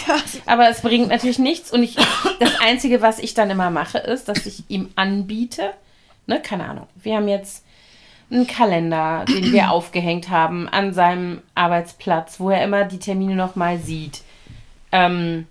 Aber 0.46 0.70
es 0.70 0.82
bringt 0.82 1.10
natürlich 1.10 1.40
nichts. 1.40 1.72
Und 1.72 1.84
ich, 1.84 1.96
das 2.40 2.60
Einzige, 2.62 3.02
was 3.02 3.20
ich 3.20 3.34
dann 3.34 3.50
immer 3.50 3.70
mache, 3.70 3.98
ist, 3.98 4.28
dass 4.28 4.46
ich 4.46 4.64
ihm 4.68 4.90
anbiete, 4.96 5.72
ne, 6.28 6.42
keine 6.42 6.66
Ahnung, 6.66 6.88
wir 7.02 7.16
haben 7.16 7.28
jetzt 7.28 7.64
einen 8.30 8.48
Kalender, 8.48 9.26
den 9.28 9.52
wir 9.52 9.72
aufgehängt 9.72 10.30
haben 10.30 10.68
an 10.68 10.94
seinem 10.94 11.42
Arbeitsplatz, 11.56 12.40
wo 12.40 12.50
er 12.50 12.64
immer 12.64 12.84
die 12.86 13.00
Termine 13.00 13.36
nochmal 13.36 13.78
sieht. 13.78 14.22
Ähm, 14.92 15.48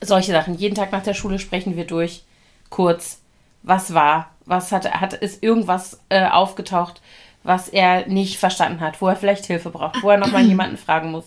solche 0.00 0.32
Sachen. 0.32 0.54
Jeden 0.54 0.74
Tag 0.74 0.92
nach 0.92 1.02
der 1.02 1.14
Schule 1.14 1.38
sprechen 1.38 1.76
wir 1.76 1.86
durch, 1.86 2.22
kurz, 2.68 3.20
was 3.62 3.94
war, 3.94 4.30
was 4.50 4.72
hat, 4.72 4.92
hat 4.92 5.14
ist 5.14 5.42
irgendwas 5.42 6.00
äh, 6.10 6.26
aufgetaucht, 6.26 7.00
was 7.42 7.68
er 7.68 8.06
nicht 8.06 8.38
verstanden 8.38 8.80
hat, 8.80 9.00
wo 9.00 9.08
er 9.08 9.16
vielleicht 9.16 9.46
Hilfe 9.46 9.70
braucht, 9.70 10.02
wo 10.02 10.10
er 10.10 10.18
nochmal 10.18 10.44
jemanden 10.44 10.76
fragen 10.84 11.10
muss. 11.10 11.24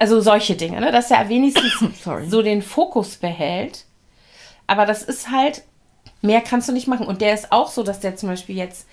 Also 0.00 0.20
solche 0.20 0.56
Dinge, 0.56 0.80
ne? 0.80 0.90
dass 0.90 1.10
er 1.10 1.28
wenigstens 1.28 1.78
so 2.26 2.42
den 2.42 2.62
Fokus 2.62 3.16
behält. 3.16 3.84
Aber 4.66 4.84
das 4.86 5.02
ist 5.02 5.30
halt, 5.30 5.62
mehr 6.20 6.40
kannst 6.40 6.68
du 6.68 6.72
nicht 6.72 6.88
machen. 6.88 7.06
Und 7.06 7.20
der 7.20 7.34
ist 7.34 7.52
auch 7.52 7.70
so, 7.70 7.82
dass 7.82 8.00
der 8.00 8.16
zum 8.16 8.28
Beispiel 8.28 8.56
jetzt 8.56 8.86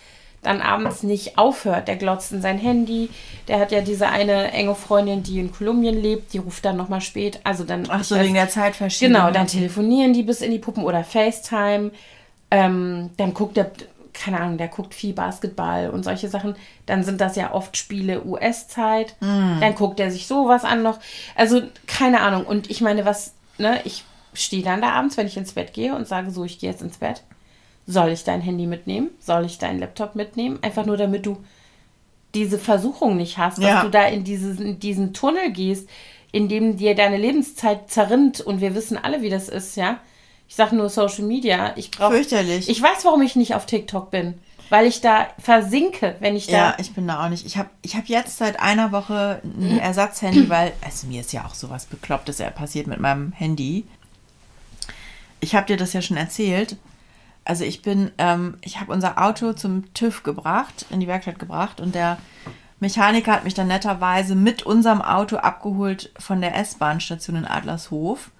dann 0.43 0.61
abends 0.61 1.01
nicht 1.01 1.37
aufhört. 1.37 1.87
Der 1.87 1.95
glotzt 1.95 2.31
in 2.31 2.41
sein 2.41 2.59
Handy. 2.59 3.09
Der 3.47 3.59
hat 3.59 3.71
ja 3.71 3.81
diese 3.81 4.07
eine 4.07 4.51
enge 4.51 4.75
Freundin, 4.75 5.23
die 5.23 5.39
in 5.39 5.51
Kolumbien 5.51 5.99
lebt, 5.99 6.33
die 6.33 6.37
ruft 6.37 6.63
dann 6.63 6.77
nochmal 6.77 7.01
spät. 7.01 7.39
Also 7.43 7.63
dann. 7.63 7.87
Ach 7.89 8.03
so, 8.03 8.15
wegen 8.15 8.35
der 8.35 8.49
Zeitverschiebung. 8.49 9.13
Genau, 9.13 9.31
dann 9.31 9.47
telefonieren 9.47 10.13
die 10.13 10.23
bis 10.23 10.41
in 10.41 10.51
die 10.51 10.59
Puppen 10.59 10.83
oder 10.83 11.03
FaceTime. 11.03 11.91
Ähm, 12.51 13.09
dann 13.17 13.33
guckt 13.33 13.57
der, 13.57 13.71
keine 14.13 14.39
Ahnung, 14.39 14.57
der 14.57 14.67
guckt 14.69 14.93
viel 14.93 15.13
Basketball 15.13 15.89
und 15.89 16.03
solche 16.03 16.29
Sachen. 16.29 16.55
Dann 16.85 17.03
sind 17.03 17.19
das 17.21 17.35
ja 17.35 17.53
oft 17.53 17.75
Spiele 17.77 18.23
US-Zeit. 18.25 19.15
Dann 19.19 19.75
guckt 19.75 19.99
er 19.99 20.11
sich 20.11 20.27
sowas 20.27 20.63
an 20.63 20.83
noch. 20.83 20.99
Also, 21.35 21.61
keine 21.87 22.21
Ahnung. 22.21 22.45
Und 22.45 22.69
ich 22.69 22.81
meine, 22.81 23.05
was, 23.05 23.33
ne, 23.57 23.79
ich 23.83 24.03
stehe 24.33 24.63
dann 24.63 24.81
da 24.81 24.89
abends, 24.91 25.17
wenn 25.17 25.27
ich 25.27 25.37
ins 25.37 25.53
Bett 25.53 25.73
gehe 25.73 25.95
und 25.95 26.07
sage 26.07 26.31
so, 26.31 26.43
ich 26.45 26.59
gehe 26.59 26.69
jetzt 26.69 26.81
ins 26.81 26.97
Bett. 26.97 27.23
Soll 27.87 28.09
ich 28.09 28.23
dein 28.23 28.41
Handy 28.41 28.65
mitnehmen? 28.67 29.09
Soll 29.19 29.45
ich 29.45 29.57
deinen 29.59 29.79
Laptop 29.79 30.15
mitnehmen? 30.15 30.59
Einfach 30.61 30.85
nur, 30.85 30.97
damit 30.97 31.25
du 31.25 31.37
diese 32.33 32.57
Versuchung 32.57 33.15
nicht 33.15 33.37
hast, 33.37 33.57
dass 33.59 33.65
Ja. 33.65 33.83
du 33.83 33.89
da 33.89 34.05
in, 34.07 34.23
dieses, 34.23 34.59
in 34.59 34.79
diesen 34.79 35.13
Tunnel 35.13 35.51
gehst, 35.51 35.87
in 36.31 36.49
dem 36.49 36.77
dir 36.77 36.95
deine 36.95 37.17
Lebenszeit 37.17 37.89
zerrinnt 37.89 38.41
und 38.41 38.59
wir 38.59 38.75
wissen 38.75 38.97
alle, 39.01 39.21
wie 39.21 39.29
das 39.29 39.47
ist, 39.49 39.77
ja. 39.77 39.99
Ich 40.47 40.55
sage 40.55 40.75
nur 40.75 40.89
Social 40.89 41.23
Media. 41.23 41.73
Ich 41.75 41.91
brauche. 41.91 42.13
Fürchterlich. 42.13 42.69
Ich 42.69 42.81
weiß, 42.81 43.05
warum 43.05 43.21
ich 43.21 43.35
nicht 43.35 43.55
auf 43.55 43.65
TikTok 43.65 44.11
bin. 44.11 44.35
Weil 44.69 44.87
ich 44.87 45.01
da 45.01 45.27
versinke, 45.37 46.15
wenn 46.21 46.35
ich 46.35 46.47
da. 46.47 46.53
Ja, 46.53 46.75
ich 46.79 46.93
bin 46.93 47.07
da 47.07 47.23
auch 47.23 47.29
nicht. 47.29 47.45
Ich 47.45 47.57
habe 47.57 47.69
ich 47.83 47.95
hab 47.95 48.05
jetzt 48.07 48.37
seit 48.37 48.59
einer 48.59 48.91
Woche 48.91 49.41
ein 49.43 49.77
Ersatzhandy, 49.79 50.49
weil, 50.49 50.73
also 50.83 51.07
mir 51.07 51.21
ist 51.21 51.33
ja 51.33 51.45
auch 51.45 51.53
sowas 51.53 51.85
Beklopptes 51.85 52.41
passiert 52.55 52.87
mit 52.87 52.99
meinem 52.99 53.31
Handy. 53.31 53.85
Ich 55.39 55.53
habe 55.55 55.67
dir 55.67 55.77
das 55.77 55.93
ja 55.93 56.01
schon 56.01 56.17
erzählt. 56.17 56.77
Also 57.43 57.63
ich 57.63 57.83
bin, 57.83 58.11
ähm, 58.17 58.57
ich 58.61 58.79
habe 58.79 58.91
unser 58.91 59.21
Auto 59.23 59.53
zum 59.53 59.93
TÜV 59.93 60.23
gebracht, 60.23 60.87
in 60.89 60.99
die 60.99 61.07
Werkstatt 61.07 61.37
gebracht 61.37 61.79
und 61.79 61.93
der 61.93 62.17
Mechaniker 62.79 63.33
hat 63.33 63.43
mich 63.43 63.53
dann 63.53 63.67
netterweise 63.67 64.33
mit 64.33 64.63
unserem 64.63 65.01
Auto 65.01 65.37
abgeholt 65.37 66.11
von 66.17 66.41
der 66.41 66.55
S-Bahn-Station 66.55 67.35
in 67.35 67.45
Adlershof. 67.45 68.31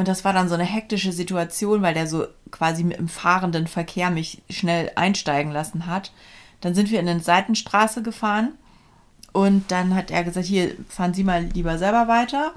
Und 0.00 0.08
das 0.08 0.24
war 0.24 0.32
dann 0.32 0.48
so 0.48 0.54
eine 0.54 0.64
hektische 0.64 1.12
Situation, 1.12 1.82
weil 1.82 1.92
der 1.92 2.06
so 2.06 2.26
quasi 2.50 2.84
mit 2.84 2.96
dem 2.96 3.06
fahrenden 3.06 3.66
Verkehr 3.66 4.10
mich 4.10 4.40
schnell 4.48 4.90
einsteigen 4.94 5.52
lassen 5.52 5.84
hat. 5.84 6.10
Dann 6.62 6.74
sind 6.74 6.90
wir 6.90 7.00
in 7.00 7.06
eine 7.06 7.20
Seitenstraße 7.20 8.02
gefahren 8.02 8.54
und 9.34 9.70
dann 9.70 9.94
hat 9.94 10.10
er 10.10 10.24
gesagt, 10.24 10.46
hier 10.46 10.70
fahren 10.88 11.12
Sie 11.12 11.22
mal 11.22 11.42
lieber 11.42 11.76
selber 11.76 12.08
weiter. 12.08 12.54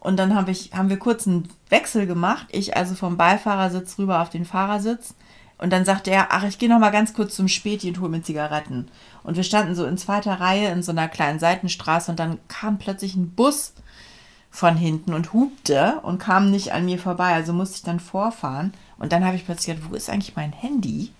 Und 0.00 0.16
dann 0.16 0.34
hab 0.34 0.48
ich, 0.48 0.72
haben 0.72 0.88
wir 0.88 0.98
kurz 0.98 1.28
einen 1.28 1.48
Wechsel 1.68 2.08
gemacht. 2.08 2.48
Ich 2.50 2.76
also 2.76 2.96
vom 2.96 3.16
Beifahrersitz 3.16 3.96
rüber 3.96 4.20
auf 4.20 4.30
den 4.30 4.44
Fahrersitz. 4.44 5.14
Und 5.58 5.72
dann 5.72 5.84
sagte 5.84 6.10
er, 6.10 6.32
ach, 6.32 6.42
ich 6.42 6.58
gehe 6.58 6.68
noch 6.68 6.80
mal 6.80 6.90
ganz 6.90 7.14
kurz 7.14 7.36
zum 7.36 7.46
Späti 7.46 7.88
und 7.88 8.00
hole 8.00 8.10
mir 8.10 8.22
Zigaretten. 8.22 8.88
Und 9.22 9.36
wir 9.36 9.44
standen 9.44 9.76
so 9.76 9.86
in 9.86 9.96
zweiter 9.96 10.40
Reihe 10.40 10.72
in 10.72 10.82
so 10.82 10.90
einer 10.90 11.06
kleinen 11.06 11.38
Seitenstraße 11.38 12.10
und 12.10 12.18
dann 12.18 12.40
kam 12.48 12.78
plötzlich 12.78 13.14
ein 13.14 13.30
Bus 13.30 13.74
von 14.50 14.76
hinten 14.76 15.14
und 15.14 15.32
hupte 15.32 16.00
und 16.02 16.18
kam 16.18 16.50
nicht 16.50 16.72
an 16.72 16.84
mir 16.84 16.98
vorbei. 16.98 17.32
Also 17.34 17.52
musste 17.52 17.76
ich 17.76 17.82
dann 17.82 18.00
vorfahren. 18.00 18.72
Und 18.98 19.12
dann 19.12 19.24
habe 19.24 19.36
ich 19.36 19.44
plötzlich 19.46 19.76
gedacht, 19.76 19.90
wo 19.90 19.96
ist 19.96 20.10
eigentlich 20.10 20.36
mein 20.36 20.52
Handy? 20.52 21.12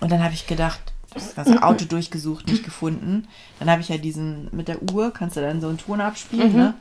Und 0.00 0.10
dann 0.12 0.22
habe 0.22 0.34
ich 0.34 0.46
gedacht, 0.46 0.80
das 1.12 1.34
ganze 1.34 1.62
Auto 1.62 1.84
durchgesucht, 1.84 2.46
nicht 2.46 2.64
gefunden. 2.64 3.26
Dann 3.58 3.68
habe 3.68 3.82
ich 3.82 3.88
ja 3.88 3.98
diesen 3.98 4.48
mit 4.52 4.68
der 4.68 4.80
Uhr, 4.92 5.12
kannst 5.12 5.36
du 5.36 5.40
dann 5.40 5.60
so 5.60 5.68
einen 5.68 5.78
Ton 5.78 6.00
abspielen, 6.00 6.52
ne? 6.56 6.74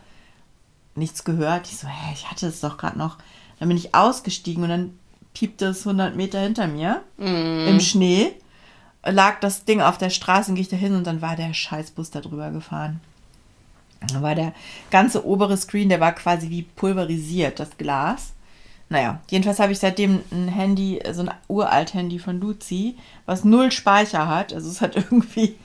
Nichts 0.95 1.23
gehört. 1.23 1.67
Ich 1.67 1.77
so, 1.77 1.87
hä, 1.87 2.13
ich 2.13 2.29
hatte 2.29 2.47
es 2.47 2.61
doch 2.61 2.77
gerade 2.77 2.97
noch. 2.97 3.17
Dann 3.57 3.67
bin 3.67 3.77
ich 3.77 3.95
ausgestiegen 3.95 4.63
und 4.63 4.69
dann 4.69 4.99
piepte 5.33 5.65
es 5.67 5.85
100 5.85 6.15
Meter 6.15 6.39
hinter 6.39 6.67
mir 6.67 7.01
im 7.17 7.79
Schnee. 7.79 8.33
Lag 9.03 9.39
das 9.39 9.65
Ding 9.65 9.81
auf 9.81 9.97
der 9.97 10.09
Straße 10.09 10.51
und 10.51 10.55
gehe 10.55 10.63
ich 10.63 10.69
da 10.69 10.77
hin 10.77 10.93
und 10.93 11.07
dann 11.07 11.21
war 11.21 11.35
der 11.35 11.53
Scheißbus 11.53 12.11
da 12.11 12.21
drüber 12.21 12.51
gefahren. 12.51 12.99
Da 14.07 14.21
war 14.21 14.35
der 14.35 14.53
ganze 14.91 15.25
obere 15.25 15.57
Screen, 15.57 15.89
der 15.89 15.99
war 15.99 16.13
quasi 16.13 16.49
wie 16.49 16.63
pulverisiert, 16.63 17.59
das 17.59 17.77
Glas. 17.77 18.33
Naja, 18.89 19.21
jedenfalls 19.29 19.59
habe 19.59 19.71
ich 19.71 19.79
seitdem 19.79 20.21
ein 20.31 20.47
Handy, 20.47 20.99
so 21.11 21.21
ein 21.21 21.31
uralt 21.47 21.93
Handy 21.93 22.17
von 22.17 22.39
Luzi, 22.39 22.95
was 23.25 23.43
null 23.43 23.71
Speicher 23.71 24.27
hat. 24.27 24.53
Also 24.53 24.69
es 24.69 24.81
hat 24.81 24.95
irgendwie 24.95 25.55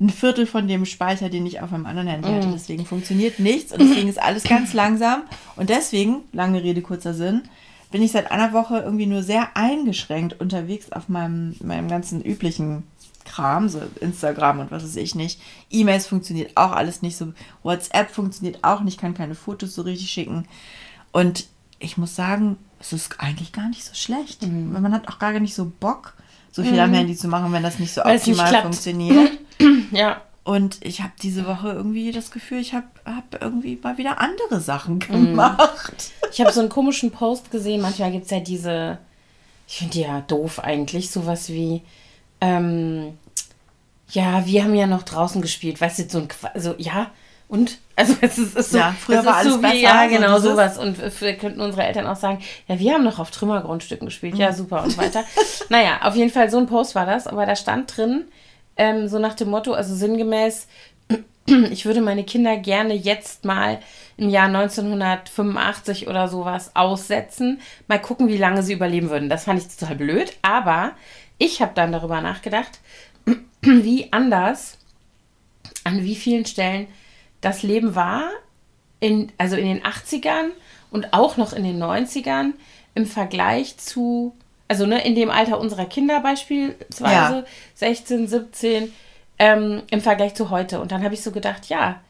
ein 0.00 0.10
Viertel 0.10 0.46
von 0.46 0.68
dem 0.68 0.84
Speicher, 0.84 1.30
den 1.30 1.46
ich 1.46 1.60
auf 1.60 1.72
einem 1.72 1.86
anderen 1.86 2.08
Handy 2.08 2.28
hatte. 2.28 2.50
Deswegen 2.52 2.84
funktioniert 2.84 3.38
nichts 3.38 3.72
und 3.72 3.80
deswegen 3.80 4.08
ist 4.08 4.20
alles 4.20 4.44
ganz 4.44 4.72
langsam. 4.74 5.22
Und 5.56 5.70
deswegen, 5.70 6.22
lange 6.32 6.62
Rede, 6.62 6.82
kurzer 6.82 7.14
Sinn, 7.14 7.42
bin 7.90 8.02
ich 8.02 8.12
seit 8.12 8.30
einer 8.30 8.52
Woche 8.52 8.78
irgendwie 8.78 9.06
nur 9.06 9.22
sehr 9.22 9.56
eingeschränkt 9.56 10.40
unterwegs 10.40 10.90
auf 10.92 11.08
meinem, 11.08 11.54
meinem 11.62 11.88
ganzen 11.88 12.22
üblichen 12.22 12.82
Kram, 13.24 13.68
so 13.68 13.80
Instagram 14.00 14.60
und 14.60 14.70
was 14.70 14.82
weiß 14.84 14.96
ich 14.96 15.14
nicht. 15.14 15.40
E-Mails 15.70 16.06
funktioniert 16.06 16.56
auch 16.56 16.72
alles 16.72 17.02
nicht 17.02 17.16
so. 17.16 17.32
WhatsApp 17.62 18.10
funktioniert 18.10 18.62
auch 18.62 18.80
nicht, 18.80 19.00
kann 19.00 19.14
keine 19.14 19.34
Fotos 19.34 19.74
so 19.74 19.82
richtig 19.82 20.10
schicken. 20.10 20.46
Und 21.12 21.46
ich 21.78 21.96
muss 21.96 22.14
sagen, 22.16 22.56
es 22.80 22.92
ist 22.92 23.20
eigentlich 23.20 23.52
gar 23.52 23.68
nicht 23.68 23.84
so 23.84 23.94
schlecht. 23.94 24.42
Mhm. 24.42 24.72
Man 24.72 24.92
hat 24.92 25.08
auch 25.08 25.18
gar 25.18 25.32
nicht 25.40 25.54
so 25.54 25.70
Bock, 25.80 26.14
so 26.52 26.62
viel 26.62 26.78
am 26.78 26.92
Handy 26.92 27.16
zu 27.16 27.28
machen, 27.28 27.52
wenn 27.52 27.62
das 27.62 27.78
nicht 27.78 27.92
so 27.94 28.02
Weil 28.04 28.16
es 28.16 28.26
nicht 28.26 28.34
optimal 28.38 28.50
klappt. 28.50 28.64
funktioniert. 28.64 29.30
Ja. 29.92 30.20
Und 30.42 30.76
ich 30.84 31.00
habe 31.00 31.12
diese 31.22 31.46
Woche 31.46 31.68
irgendwie 31.70 32.10
das 32.12 32.30
Gefühl, 32.30 32.58
ich 32.58 32.74
habe 32.74 32.86
hab 33.06 33.40
irgendwie 33.40 33.78
mal 33.82 33.96
wieder 33.96 34.20
andere 34.20 34.60
Sachen 34.60 34.94
Mhm. 34.96 35.26
gemacht. 35.26 36.12
Ich 36.32 36.40
habe 36.40 36.52
so 36.52 36.60
einen 36.60 36.68
komischen 36.68 37.10
Post 37.12 37.50
gesehen. 37.50 37.80
Manchmal 37.80 38.12
gibt 38.12 38.24
es 38.26 38.30
ja 38.30 38.40
diese, 38.40 38.98
ich 39.68 39.76
finde 39.78 39.92
die 39.94 40.00
ja 40.00 40.20
doof 40.20 40.58
eigentlich, 40.58 41.10
sowas 41.10 41.48
wie, 41.48 41.82
ähm, 42.44 43.18
ja, 44.10 44.46
wir 44.46 44.64
haben 44.64 44.74
ja 44.74 44.86
noch 44.86 45.02
draußen 45.02 45.40
gespielt, 45.42 45.80
weißt 45.80 45.98
du, 46.00 46.08
so 46.08 46.18
ein, 46.18 46.28
Qua- 46.28 46.50
also 46.54 46.74
ja, 46.78 47.10
und? 47.48 47.78
Also 47.96 48.14
es 48.20 48.38
ist, 48.38 48.56
ist 48.56 48.70
so, 48.72 48.78
Ja, 48.78 48.94
früher 48.98 49.24
war 49.24 49.36
alles 49.36 49.52
so 49.54 49.58
wie, 49.58 49.62
besser, 49.62 49.76
ja, 49.76 50.04
so 50.08 50.14
genau, 50.14 50.36
dieses- 50.36 50.50
sowas. 50.50 50.78
Und 50.78 51.20
wir 51.20 51.34
könnten 51.36 51.60
unsere 51.60 51.84
Eltern 51.84 52.06
auch 52.06 52.16
sagen, 52.16 52.38
ja, 52.68 52.78
wir 52.78 52.94
haben 52.94 53.04
noch 53.04 53.18
auf 53.18 53.30
Trümmergrundstücken 53.30 54.06
gespielt, 54.06 54.36
ja, 54.36 54.52
super 54.52 54.82
und 54.82 54.90
so 54.90 54.98
weiter. 54.98 55.24
naja, 55.68 56.00
auf 56.02 56.14
jeden 56.16 56.30
Fall 56.30 56.50
so 56.50 56.58
ein 56.58 56.66
Post 56.66 56.94
war 56.94 57.06
das, 57.06 57.26
aber 57.26 57.46
da 57.46 57.56
stand 57.56 57.96
drin, 57.96 58.24
ähm, 58.76 59.08
so 59.08 59.18
nach 59.18 59.34
dem 59.34 59.50
Motto, 59.50 59.72
also 59.72 59.94
sinngemäß, 59.94 60.66
ich 61.70 61.84
würde 61.86 62.00
meine 62.00 62.24
Kinder 62.24 62.56
gerne 62.56 62.94
jetzt 62.94 63.44
mal 63.44 63.78
im 64.16 64.28
Jahr 64.30 64.46
1985 64.46 66.08
oder 66.08 66.28
sowas 66.28 66.70
aussetzen. 66.74 67.60
Mal 67.88 67.98
gucken, 68.00 68.28
wie 68.28 68.36
lange 68.36 68.62
sie 68.62 68.72
überleben 68.72 69.10
würden. 69.10 69.28
Das 69.28 69.44
fand 69.44 69.60
ich 69.60 69.68
total 69.76 69.96
blöd. 69.96 70.32
Aber 70.42 70.92
ich 71.38 71.60
habe 71.60 71.72
dann 71.74 71.92
darüber 71.92 72.20
nachgedacht, 72.20 72.80
wie 73.62 74.12
anders, 74.12 74.78
an 75.84 76.02
wie 76.04 76.14
vielen 76.16 76.46
Stellen 76.46 76.86
das 77.40 77.62
Leben 77.62 77.94
war, 77.94 78.24
in, 79.00 79.30
also 79.38 79.56
in 79.56 79.66
den 79.66 79.82
80ern 79.82 80.50
und 80.90 81.12
auch 81.12 81.36
noch 81.36 81.52
in 81.52 81.64
den 81.64 81.82
90ern 81.82 82.52
im 82.94 83.06
Vergleich 83.06 83.76
zu, 83.76 84.34
also 84.68 84.86
ne, 84.86 85.04
in 85.04 85.14
dem 85.14 85.30
Alter 85.30 85.58
unserer 85.60 85.84
Kinder 85.86 86.20
beispielsweise, 86.20 87.34
Ja. 87.38 87.44
16, 87.74 88.28
17, 88.28 88.92
ähm, 89.38 89.82
im 89.90 90.00
Vergleich 90.00 90.34
zu 90.34 90.48
heute. 90.50 90.80
Und 90.80 90.92
dann 90.92 91.02
habe 91.02 91.12
ich 91.14 91.22
so 91.22 91.32
gedacht, 91.32 91.66
ja, 91.68 92.00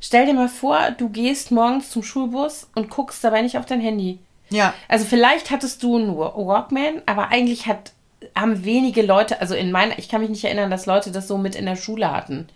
stell 0.00 0.26
dir 0.26 0.34
mal 0.34 0.48
vor, 0.48 0.90
du 0.92 1.08
gehst 1.10 1.50
morgens 1.52 1.90
zum 1.90 2.02
Schulbus 2.02 2.68
und 2.74 2.90
guckst 2.90 3.22
dabei 3.22 3.42
nicht 3.42 3.58
auf 3.58 3.66
dein 3.66 3.80
Handy. 3.80 4.18
Ja. 4.50 4.74
Also 4.88 5.04
vielleicht 5.04 5.50
hattest 5.50 5.82
du 5.82 5.96
einen 5.96 6.16
Wa- 6.16 6.32
Walkman, 6.34 7.02
aber 7.06 7.28
eigentlich 7.28 7.66
hat, 7.66 7.92
haben 8.36 8.64
wenige 8.64 9.02
Leute, 9.02 9.40
also 9.40 9.54
in 9.54 9.70
meiner, 9.72 9.98
ich 9.98 10.08
kann 10.08 10.20
mich 10.20 10.30
nicht 10.30 10.44
erinnern, 10.44 10.70
dass 10.70 10.86
Leute 10.86 11.10
das 11.12 11.28
so 11.28 11.38
mit 11.38 11.54
in 11.54 11.66
der 11.66 11.76
Schule 11.76 12.10
hatten. 12.10 12.48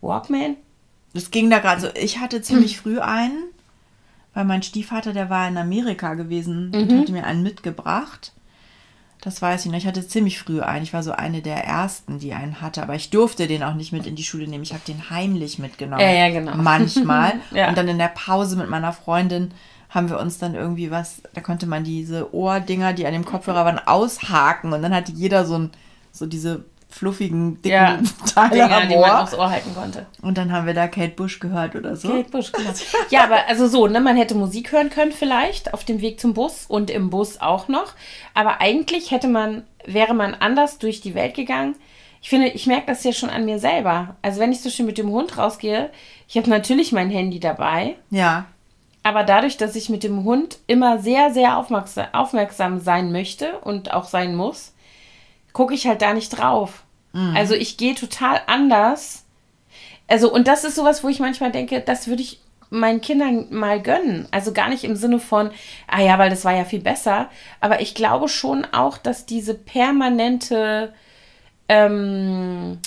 Walkman? 0.00 0.56
Das 1.14 1.30
ging 1.30 1.50
da 1.50 1.58
gerade 1.58 1.80
so. 1.80 1.88
Ich 1.94 2.18
hatte 2.18 2.40
ziemlich 2.42 2.78
früh 2.78 3.00
einen. 3.00 3.44
weil 4.32 4.44
mein 4.44 4.62
Stiefvater, 4.62 5.12
der 5.12 5.28
war 5.28 5.48
in 5.48 5.56
Amerika 5.56 6.14
gewesen 6.14 6.68
Mhm. 6.70 6.74
und 6.74 6.98
hatte 7.00 7.12
mir 7.12 7.24
einen 7.24 7.42
mitgebracht. 7.42 8.32
Das 9.22 9.42
weiß 9.42 9.64
ich 9.66 9.70
noch. 9.72 9.76
Ich 9.78 9.88
hatte 9.88 10.06
ziemlich 10.06 10.38
früh 10.38 10.60
einen. 10.60 10.84
Ich 10.84 10.92
war 10.94 11.02
so 11.02 11.10
eine 11.10 11.42
der 11.42 11.64
ersten, 11.64 12.20
die 12.20 12.32
einen 12.32 12.60
hatte. 12.60 12.80
Aber 12.82 12.94
ich 12.94 13.10
durfte 13.10 13.48
den 13.48 13.64
auch 13.64 13.74
nicht 13.74 13.92
mit 13.92 14.06
in 14.06 14.14
die 14.14 14.22
Schule 14.22 14.46
nehmen. 14.46 14.62
Ich 14.62 14.72
habe 14.72 14.82
den 14.86 15.10
heimlich 15.10 15.58
mitgenommen. 15.58 16.00
Ja, 16.00 16.10
ja, 16.12 16.30
genau. 16.30 16.54
Manchmal. 16.56 17.34
Ja. 17.50 17.68
Und 17.68 17.76
dann 17.76 17.88
in 17.88 17.98
der 17.98 18.06
Pause 18.08 18.54
mit 18.56 18.70
meiner 18.70 18.92
Freundin 18.92 19.50
haben 19.90 20.08
wir 20.08 20.18
uns 20.18 20.38
dann 20.38 20.54
irgendwie 20.54 20.90
was, 20.90 21.20
da 21.34 21.40
konnte 21.40 21.66
man 21.66 21.84
diese 21.84 22.32
Ohrdinger, 22.34 22.92
die 22.92 23.06
an 23.06 23.12
dem 23.12 23.24
Kopfhörer 23.24 23.64
waren, 23.64 23.78
aushaken. 23.78 24.72
Und 24.72 24.82
dann 24.82 24.94
hatte 24.94 25.12
jeder 25.12 25.44
so, 25.44 25.58
ein, 25.58 25.70
so 26.12 26.26
diese 26.26 26.64
fluffigen, 26.88 27.60
dicken 27.62 27.70
Ja, 27.70 28.00
Teile 28.34 28.50
Dinger, 28.50 28.76
am 28.76 28.88
die 28.88 28.94
man 28.96 29.10
Ohr. 29.10 29.22
aufs 29.22 29.34
Ohr 29.34 29.50
halten 29.50 29.74
konnte. 29.74 30.06
Und 30.22 30.38
dann 30.38 30.52
haben 30.52 30.66
wir 30.66 30.74
da 30.74 30.86
Kate 30.88 31.14
Bush 31.14 31.40
gehört 31.40 31.74
oder 31.74 31.96
so. 31.96 32.08
Kate 32.08 32.30
Bush, 32.30 32.52
genau. 32.52 32.70
Ja, 33.10 33.24
aber 33.24 33.48
also 33.48 33.66
so, 33.66 33.86
ne, 33.88 34.00
man 34.00 34.16
hätte 34.16 34.34
Musik 34.34 34.72
hören 34.72 34.90
können 34.90 35.12
vielleicht 35.12 35.74
auf 35.74 35.84
dem 35.84 36.00
Weg 36.00 36.20
zum 36.20 36.34
Bus 36.34 36.66
und 36.68 36.90
im 36.90 37.10
Bus 37.10 37.40
auch 37.40 37.68
noch. 37.68 37.94
Aber 38.34 38.60
eigentlich 38.60 39.10
hätte 39.10 39.28
man, 39.28 39.64
wäre 39.86 40.14
man 40.14 40.34
anders 40.34 40.78
durch 40.78 41.00
die 41.00 41.14
Welt 41.14 41.34
gegangen. 41.34 41.74
Ich 42.22 42.28
finde, 42.28 42.48
ich 42.48 42.66
merke 42.66 42.86
das 42.86 43.02
ja 43.02 43.12
schon 43.12 43.30
an 43.30 43.44
mir 43.44 43.58
selber. 43.58 44.16
Also 44.22 44.40
wenn 44.40 44.52
ich 44.52 44.60
so 44.60 44.70
schön 44.70 44.86
mit 44.86 44.98
dem 44.98 45.10
Hund 45.10 45.38
rausgehe, 45.38 45.90
ich 46.28 46.36
habe 46.36 46.50
natürlich 46.50 46.92
mein 46.92 47.10
Handy 47.10 47.40
dabei. 47.40 47.96
Ja. 48.10 48.46
Aber 49.02 49.24
dadurch, 49.24 49.56
dass 49.56 49.76
ich 49.76 49.88
mit 49.88 50.02
dem 50.02 50.24
Hund 50.24 50.58
immer 50.66 50.98
sehr, 50.98 51.32
sehr 51.32 51.56
aufmerksam, 51.56 52.06
aufmerksam 52.12 52.80
sein 52.80 53.12
möchte 53.12 53.58
und 53.60 53.92
auch 53.94 54.04
sein 54.04 54.36
muss, 54.36 54.74
gucke 55.52 55.74
ich 55.74 55.86
halt 55.86 56.02
da 56.02 56.12
nicht 56.12 56.30
drauf. 56.30 56.82
Also 57.34 57.54
ich 57.54 57.76
gehe 57.76 57.94
total 57.94 58.40
anders. 58.46 59.24
Also, 60.06 60.32
und 60.32 60.46
das 60.46 60.64
ist 60.64 60.76
sowas, 60.76 61.02
wo 61.02 61.08
ich 61.08 61.18
manchmal 61.18 61.50
denke, 61.50 61.80
das 61.80 62.06
würde 62.06 62.22
ich 62.22 62.40
meinen 62.70 63.00
Kindern 63.00 63.48
mal 63.50 63.80
gönnen. 63.82 64.28
Also 64.30 64.52
gar 64.52 64.68
nicht 64.68 64.84
im 64.84 64.94
Sinne 64.94 65.18
von, 65.18 65.50
ah 65.88 66.00
ja, 66.00 66.18
weil 66.18 66.30
das 66.30 66.44
war 66.44 66.54
ja 66.54 66.64
viel 66.64 66.80
besser. 66.80 67.28
Aber 67.60 67.80
ich 67.80 67.94
glaube 67.96 68.28
schon 68.28 68.64
auch, 68.72 68.96
dass 68.96 69.26
diese 69.26 69.54
permanente, 69.54 70.92
ähm, 71.68 72.78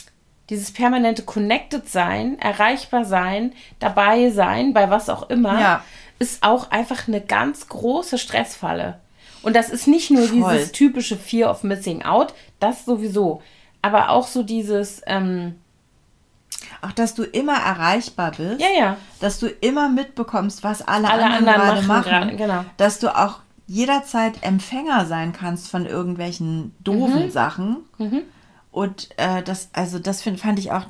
dieses 0.50 0.72
permanente 0.72 1.24
Connected 1.24 1.90
sein, 1.90 2.40
erreichbar 2.40 3.04
sein, 3.04 3.54
dabei 3.80 4.30
sein, 4.30 4.74
bei 4.74 4.90
was 4.90 5.10
auch 5.10 5.30
immer, 5.30 5.60
Ja. 5.60 5.84
Ist 6.20 6.44
auch 6.44 6.72
einfach 6.72 7.08
eine 7.08 7.22
ganz 7.22 7.68
große 7.68 8.18
Stressfalle. 8.18 9.00
Und 9.42 9.56
das 9.56 9.70
ist 9.70 9.88
nicht 9.88 10.10
nur 10.10 10.28
Voll. 10.28 10.54
dieses 10.54 10.72
typische 10.72 11.18
Fear 11.18 11.52
of 11.52 11.64
Missing 11.64 12.04
Out, 12.04 12.34
das 12.60 12.86
sowieso, 12.86 13.42
aber 13.82 14.10
auch 14.10 14.28
so 14.28 14.42
dieses, 14.44 15.02
ähm, 15.06 15.56
Auch, 16.82 16.92
dass 16.94 17.14
du 17.14 17.24
immer 17.24 17.58
erreichbar 17.58 18.32
bist. 18.38 18.62
ja, 18.62 18.68
ja, 18.78 18.98
Dass 19.20 19.40
du 19.40 19.48
immer 19.48 19.90
mitbekommst, 19.90 20.64
was 20.64 20.82
alle, 20.82 21.10
Alle 21.10 21.24
anderen, 21.26 21.48
anderen 21.50 21.62
gerade 21.68 21.88
machen 21.88 22.12
machen. 22.28 22.38
genau. 22.38 22.66
Dass 22.78 23.00
du 23.00 23.14
auch 23.16 23.40
jederzeit 23.68 24.44
Empfänger 24.44 25.06
sein 25.06 25.34
kannst 25.34 25.70
von 25.70 25.86
irgendwelchen 25.86 26.74
doofen 26.84 27.26
Mhm. 27.26 27.32
Sachen. 27.32 27.78
Und 28.72 29.10
äh, 29.18 29.42
das, 29.44 29.70
also 29.74 30.00
das 30.00 30.22
find, 30.22 30.40
fand 30.40 30.60
ich 30.60 30.72
auch 30.72 30.86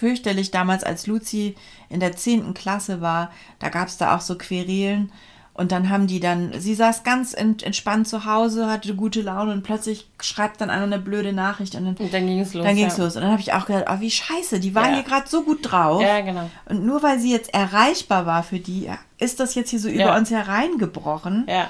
fürchterlich 0.00 0.50
damals, 0.50 0.82
als 0.82 1.06
Luzi 1.06 1.54
in 1.90 2.00
der 2.00 2.16
10. 2.16 2.54
Klasse 2.54 3.00
war. 3.02 3.30
Da 3.58 3.68
gab 3.68 3.88
es 3.88 3.98
da 3.98 4.16
auch 4.16 4.22
so 4.22 4.36
Querelen. 4.38 5.12
Und 5.52 5.72
dann 5.72 5.90
haben 5.90 6.06
die 6.06 6.20
dann, 6.20 6.52
sie 6.58 6.74
saß 6.74 7.02
ganz 7.02 7.34
ent, 7.34 7.62
entspannt 7.62 8.08
zu 8.08 8.24
Hause, 8.24 8.66
hatte 8.70 8.94
gute 8.94 9.20
Laune 9.20 9.52
und 9.52 9.62
plötzlich 9.62 10.08
schreibt 10.22 10.60
dann 10.62 10.70
einer 10.70 10.84
eine 10.84 10.98
blöde 10.98 11.34
Nachricht 11.34 11.74
und 11.74 11.84
dann, 11.84 11.96
und 11.96 12.14
dann 12.14 12.26
ging 12.26 12.40
es 12.40 12.54
los. 12.54 12.64
dann 12.64 12.76
ging's 12.76 12.96
ja. 12.96 13.04
los. 13.04 13.16
Und 13.16 13.22
dann 13.22 13.32
habe 13.32 13.42
ich 13.42 13.52
auch 13.52 13.66
gedacht, 13.66 13.84
oh, 13.90 14.00
wie 14.00 14.10
scheiße, 14.10 14.58
die 14.58 14.74
war 14.74 14.88
Ja. 14.88 14.94
hier 14.94 15.02
gerade 15.02 15.28
so 15.28 15.42
gut 15.42 15.58
drauf. 15.70 16.00
Ja, 16.00 16.20
genau. 16.22 16.48
Und 16.66 16.86
nur 16.86 17.02
weil 17.02 17.18
sie 17.18 17.30
jetzt 17.30 17.52
erreichbar 17.52 18.24
war 18.24 18.42
für 18.42 18.58
die, 18.58 18.88
ist 19.18 19.38
das 19.38 19.54
jetzt 19.54 19.68
hier 19.68 19.80
so 19.80 19.88
über 19.88 20.00
Ja. 20.06 20.16
uns 20.16 20.30
hereingebrochen. 20.30 21.44
Ja. 21.46 21.68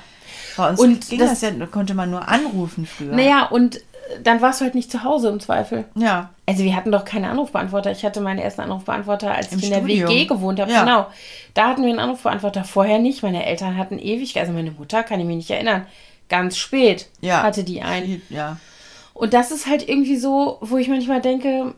Bei 0.56 0.70
uns 0.70 0.78
Und 0.78 1.08
ging 1.08 1.18
das- 1.18 1.40
das, 1.40 1.58
ja, 1.58 1.66
konnte 1.66 1.94
man 1.94 2.10
nur 2.10 2.28
anrufen 2.28 2.86
früher. 2.86 3.14
Naja, 3.16 3.46
und 3.46 3.80
dann 4.22 4.40
warst 4.40 4.60
du 4.60 4.64
halt 4.64 4.74
nicht 4.74 4.90
zu 4.90 5.04
Hause 5.04 5.28
im 5.28 5.40
Zweifel. 5.40 5.84
Ja. 5.94 6.30
Also 6.46 6.64
wir 6.64 6.74
hatten 6.74 6.90
doch 6.92 7.04
keine 7.04 7.28
Anrufbeantworter. 7.30 7.90
Ich 7.92 8.04
hatte 8.04 8.20
meinen 8.20 8.38
ersten 8.38 8.62
Anrufbeantworter, 8.62 9.34
als 9.34 9.52
Im 9.52 9.58
ich 9.58 9.64
in 9.64 9.70
der 9.70 9.78
Studium. 9.78 10.08
WG 10.10 10.24
gewohnt 10.26 10.60
habe. 10.60 10.72
Ja. 10.72 10.84
Genau. 10.84 11.06
Da 11.54 11.68
hatten 11.68 11.82
wir 11.82 11.90
einen 11.90 11.98
Anrufbeantworter. 12.00 12.64
Vorher 12.64 12.98
nicht. 12.98 13.22
Meine 13.22 13.46
Eltern 13.46 13.76
hatten 13.76 13.98
ewig, 13.98 14.38
also 14.38 14.52
meine 14.52 14.70
Mutter, 14.72 15.02
kann 15.02 15.20
ich 15.20 15.26
mich 15.26 15.36
nicht 15.36 15.50
erinnern, 15.50 15.86
ganz 16.28 16.56
spät 16.56 17.08
Ja. 17.20 17.42
hatte 17.42 17.64
die 17.64 17.82
einen. 17.82 18.22
Ja. 18.30 18.56
Und 19.14 19.34
das 19.34 19.50
ist 19.50 19.66
halt 19.66 19.88
irgendwie 19.88 20.16
so, 20.16 20.58
wo 20.60 20.76
ich 20.76 20.88
manchmal 20.88 21.20
denke, 21.20 21.74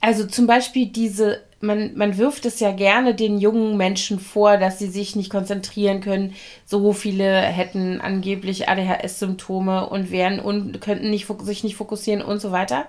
also 0.00 0.26
zum 0.26 0.46
Beispiel 0.46 0.86
diese, 0.86 1.42
man, 1.60 1.96
man 1.96 2.18
wirft 2.18 2.46
es 2.46 2.60
ja 2.60 2.72
gerne 2.72 3.14
den 3.14 3.38
jungen 3.38 3.76
Menschen 3.76 4.20
vor, 4.20 4.56
dass 4.56 4.78
sie 4.78 4.88
sich 4.88 5.16
nicht 5.16 5.30
konzentrieren 5.30 6.00
können. 6.00 6.34
So 6.64 6.92
viele 6.92 7.40
hätten 7.40 8.00
angeblich 8.00 8.68
ADHS-Symptome 8.68 9.88
und 9.88 10.10
wären 10.10 10.40
und 10.40 10.80
könnten 10.80 11.10
nicht, 11.10 11.26
sich 11.42 11.64
nicht 11.64 11.76
fokussieren 11.76 12.22
und 12.22 12.40
so 12.40 12.52
weiter. 12.52 12.86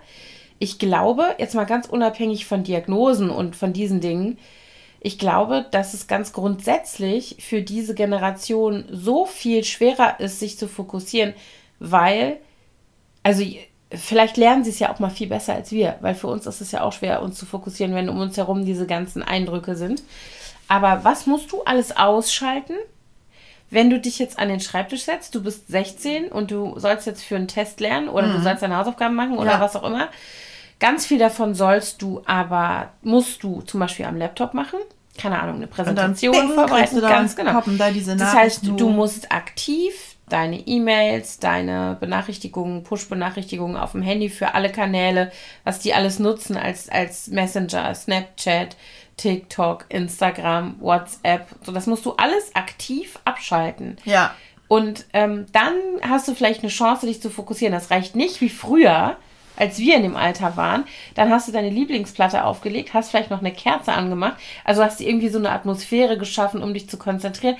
Ich 0.59 0.77
glaube, 0.77 1.35
jetzt 1.37 1.55
mal 1.55 1.65
ganz 1.65 1.87
unabhängig 1.87 2.45
von 2.45 2.63
Diagnosen 2.63 3.29
und 3.29 3.55
von 3.55 3.73
diesen 3.73 4.01
Dingen, 4.01 4.37
ich 5.01 5.17
glaube, 5.17 5.65
dass 5.71 5.93
es 5.93 6.07
ganz 6.07 6.33
grundsätzlich 6.33 7.37
für 7.39 7.61
diese 7.61 7.95
Generation 7.95 8.83
so 8.91 9.25
viel 9.25 9.63
schwerer 9.63 10.19
ist, 10.19 10.39
sich 10.39 10.57
zu 10.57 10.67
fokussieren, 10.67 11.33
weil 11.79 12.37
also 13.23 13.43
vielleicht 13.93 14.37
lernen 14.37 14.63
sie 14.63 14.69
es 14.69 14.79
ja 14.79 14.93
auch 14.93 14.99
mal 14.99 15.09
viel 15.09 15.27
besser 15.27 15.53
als 15.53 15.71
wir, 15.71 15.95
weil 16.01 16.15
für 16.15 16.27
uns 16.27 16.45
ist 16.45 16.61
es 16.61 16.71
ja 16.71 16.81
auch 16.81 16.93
schwer, 16.93 17.21
uns 17.21 17.37
zu 17.37 17.45
fokussieren, 17.45 17.95
wenn 17.95 18.09
um 18.09 18.19
uns 18.19 18.37
herum 18.37 18.65
diese 18.65 18.85
ganzen 18.85 19.23
Eindrücke 19.23 19.75
sind. 19.75 20.03
Aber 20.67 21.03
was 21.03 21.25
musst 21.25 21.51
du 21.51 21.63
alles 21.63 21.97
ausschalten, 21.97 22.75
wenn 23.71 23.89
du 23.89 23.99
dich 23.99 24.19
jetzt 24.19 24.39
an 24.39 24.49
den 24.49 24.59
Schreibtisch 24.59 25.03
setzt, 25.03 25.35
du 25.35 25.43
bist 25.43 25.67
16 25.67 26.29
und 26.29 26.51
du 26.51 26.77
sollst 26.79 27.05
jetzt 27.05 27.23
für 27.23 27.35
einen 27.35 27.47
Test 27.47 27.79
lernen 27.79 28.09
oder 28.09 28.27
du 28.27 28.41
sollst 28.41 28.63
deine 28.63 28.77
Hausaufgaben 28.77 29.15
machen 29.15 29.37
oder 29.37 29.51
Ja. 29.51 29.59
was 29.59 29.75
auch 29.75 29.83
immer. 29.83 30.09
Ganz 30.79 31.05
viel 31.05 31.19
davon 31.19 31.55
sollst 31.55 32.01
du 32.01 32.21
aber, 32.25 32.89
musst 33.01 33.43
du 33.43 33.61
zum 33.61 33.79
Beispiel 33.79 34.05
am 34.05 34.17
Laptop 34.17 34.53
machen. 34.53 34.79
Keine 35.17 35.39
Ahnung, 35.39 35.57
eine 35.57 35.67
Präsentation 35.67 36.53
vorbereiten. 36.53 37.01
Ganz 37.01 37.35
genau. 37.35 37.53
poppen 37.53 37.77
da 37.77 37.91
das 37.91 38.33
heißt, 38.33 38.65
du 38.65 38.89
musst 38.89 39.31
aktiv 39.31 39.93
deine 40.29 40.59
E-Mails, 40.67 41.39
deine 41.39 41.97
Benachrichtigungen, 41.99 42.83
Push-Benachrichtigungen 42.83 43.77
auf 43.77 43.91
dem 43.91 44.01
Handy 44.01 44.29
für 44.29 44.53
alle 44.53 44.71
Kanäle, 44.71 45.31
was 45.63 45.79
die 45.79 45.93
alles 45.93 46.19
nutzen 46.19 46.57
als, 46.57 46.89
als 46.89 47.27
Messenger, 47.27 47.93
Snapchat, 47.93 48.75
TikTok, 49.17 49.85
Instagram, 49.89 50.75
WhatsApp. 50.79 51.47
So, 51.63 51.71
das 51.71 51.87
musst 51.87 52.05
du 52.05 52.13
alles 52.13 52.55
aktiv 52.55 53.19
abschalten. 53.25 53.97
Ja. 54.05 54.33
Und 54.67 55.05
ähm, 55.13 55.47
dann 55.51 55.73
hast 56.01 56.27
du 56.27 56.35
vielleicht 56.35 56.61
eine 56.61 56.71
Chance, 56.71 57.07
dich 57.07 57.21
zu 57.21 57.29
fokussieren. 57.29 57.73
Das 57.73 57.91
reicht 57.91 58.15
nicht 58.15 58.39
wie 58.39 58.49
früher, 58.49 59.17
als 59.59 59.77
wir 59.77 59.95
in 59.95 60.03
dem 60.03 60.15
Alter 60.15 60.57
waren. 60.57 60.85
Dann 61.15 61.29
hast 61.29 61.47
du 61.47 61.51
deine 61.51 61.69
Lieblingsplatte 61.69 62.43
aufgelegt, 62.43 62.93
hast 62.93 63.11
vielleicht 63.11 63.29
noch 63.29 63.39
eine 63.39 63.51
Kerze 63.51 63.93
angemacht. 63.93 64.35
Also 64.63 64.83
hast 64.83 64.99
du 64.99 65.03
irgendwie 65.03 65.29
so 65.29 65.37
eine 65.37 65.51
Atmosphäre 65.51 66.17
geschaffen, 66.17 66.63
um 66.63 66.73
dich 66.73 66.89
zu 66.89 66.97
konzentrieren. 66.97 67.57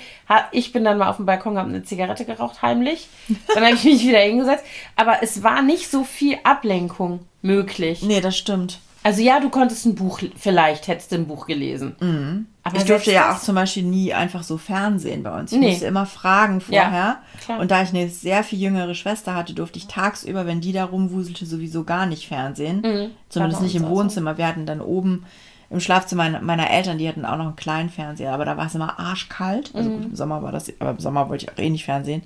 Ich 0.52 0.72
bin 0.72 0.84
dann 0.84 0.98
mal 0.98 1.10
auf 1.10 1.18
dem 1.18 1.26
Balkon, 1.26 1.58
habe 1.58 1.70
eine 1.70 1.84
Zigarette 1.84 2.26
geraucht, 2.26 2.62
heimlich. 2.62 3.08
Dann 3.54 3.64
habe 3.64 3.76
ich 3.76 3.84
mich 3.84 4.04
wieder 4.08 4.20
hingesetzt. 4.20 4.64
Aber 4.96 5.22
es 5.22 5.44
war 5.44 5.62
nicht 5.62 5.90
so 5.90 6.04
viel 6.04 6.38
Ablenkung 6.44 7.20
möglich. 7.42 8.02
Nee, 8.02 8.22
das 8.22 8.38
stimmt. 8.38 8.80
Also 9.04 9.22
ja, 9.22 9.40
du 9.40 9.50
konntest 9.50 9.86
ein 9.86 9.96
Buch, 9.96 10.20
vielleicht 10.36 10.88
hättest 10.88 11.12
du 11.12 11.16
ein 11.16 11.26
Buch 11.28 11.46
gelesen. 11.48 11.96
Aber 12.00 12.06
Mhm. 12.06 12.46
Ich 12.66 12.72
selbst 12.74 12.90
durfte 12.90 13.12
ja 13.14 13.34
auch 13.34 13.40
zum 13.40 13.56
Beispiel 13.56 13.84
nie 13.84 14.14
einfach 14.14 14.44
so 14.44 14.58
Fernsehen 14.58 15.24
bei 15.24 15.40
uns. 15.40 15.52
Ich 15.54 15.60
Nee. 15.60 15.70
musste 15.70 15.86
immer 15.86 16.06
fragen 16.06 16.62
Ja, 16.70 16.84
vorher. 16.84 17.18
klar. 17.44 17.60
und 17.60 17.72
da 17.72 17.82
ich 17.82 17.90
eine 17.90 18.10
sehr 18.10 18.44
viel 18.44 18.60
jüngere 18.60 18.94
Schwester 18.96 19.36
hatte, 19.36 19.54
durfte 19.54 19.80
ich 19.80 19.88
tagsüber, 19.88 20.46
wenn 20.46 20.60
die 20.62 20.74
da 20.74 20.84
rumwuselte, 20.86 21.46
sowieso 21.46 21.86
gar 21.86 22.06
nicht 22.06 22.28
Fernsehen. 22.28 22.82
Zumindest 23.30 23.62
Mhm. 23.62 23.64
Bei 23.64 23.68
nicht 23.68 23.76
im 23.76 23.84
so. 23.84 23.90
Wohnzimmer. 23.90 24.38
Wir 24.38 24.48
hatten 24.48 24.66
dann 24.66 24.82
oben 24.82 25.26
im 25.70 25.80
Schlafzimmer 25.80 26.42
meiner 26.42 26.70
Eltern, 26.70 26.98
die 26.98 27.08
hatten 27.08 27.26
auch 27.26 27.38
noch 27.38 27.46
einen 27.48 27.56
kleinen 27.56 27.90
Fernseher, 27.90 28.34
aber 28.34 28.44
da 28.44 28.58
war 28.58 28.66
es 28.66 28.76
immer 28.76 29.00
arschkalt. 29.00 29.72
Also 29.76 29.90
Mhm. 29.90 29.96
gut, 29.96 30.06
im 30.06 30.16
Sommer 30.16 30.44
war 30.44 30.52
das, 30.52 30.72
aber 30.80 30.92
im 30.92 31.00
Sommer 31.00 31.30
wollte 31.30 31.46
ich 31.46 31.52
auch 31.52 31.58
eh 31.58 31.70
nicht 31.70 31.86
Fernsehen. 31.86 32.24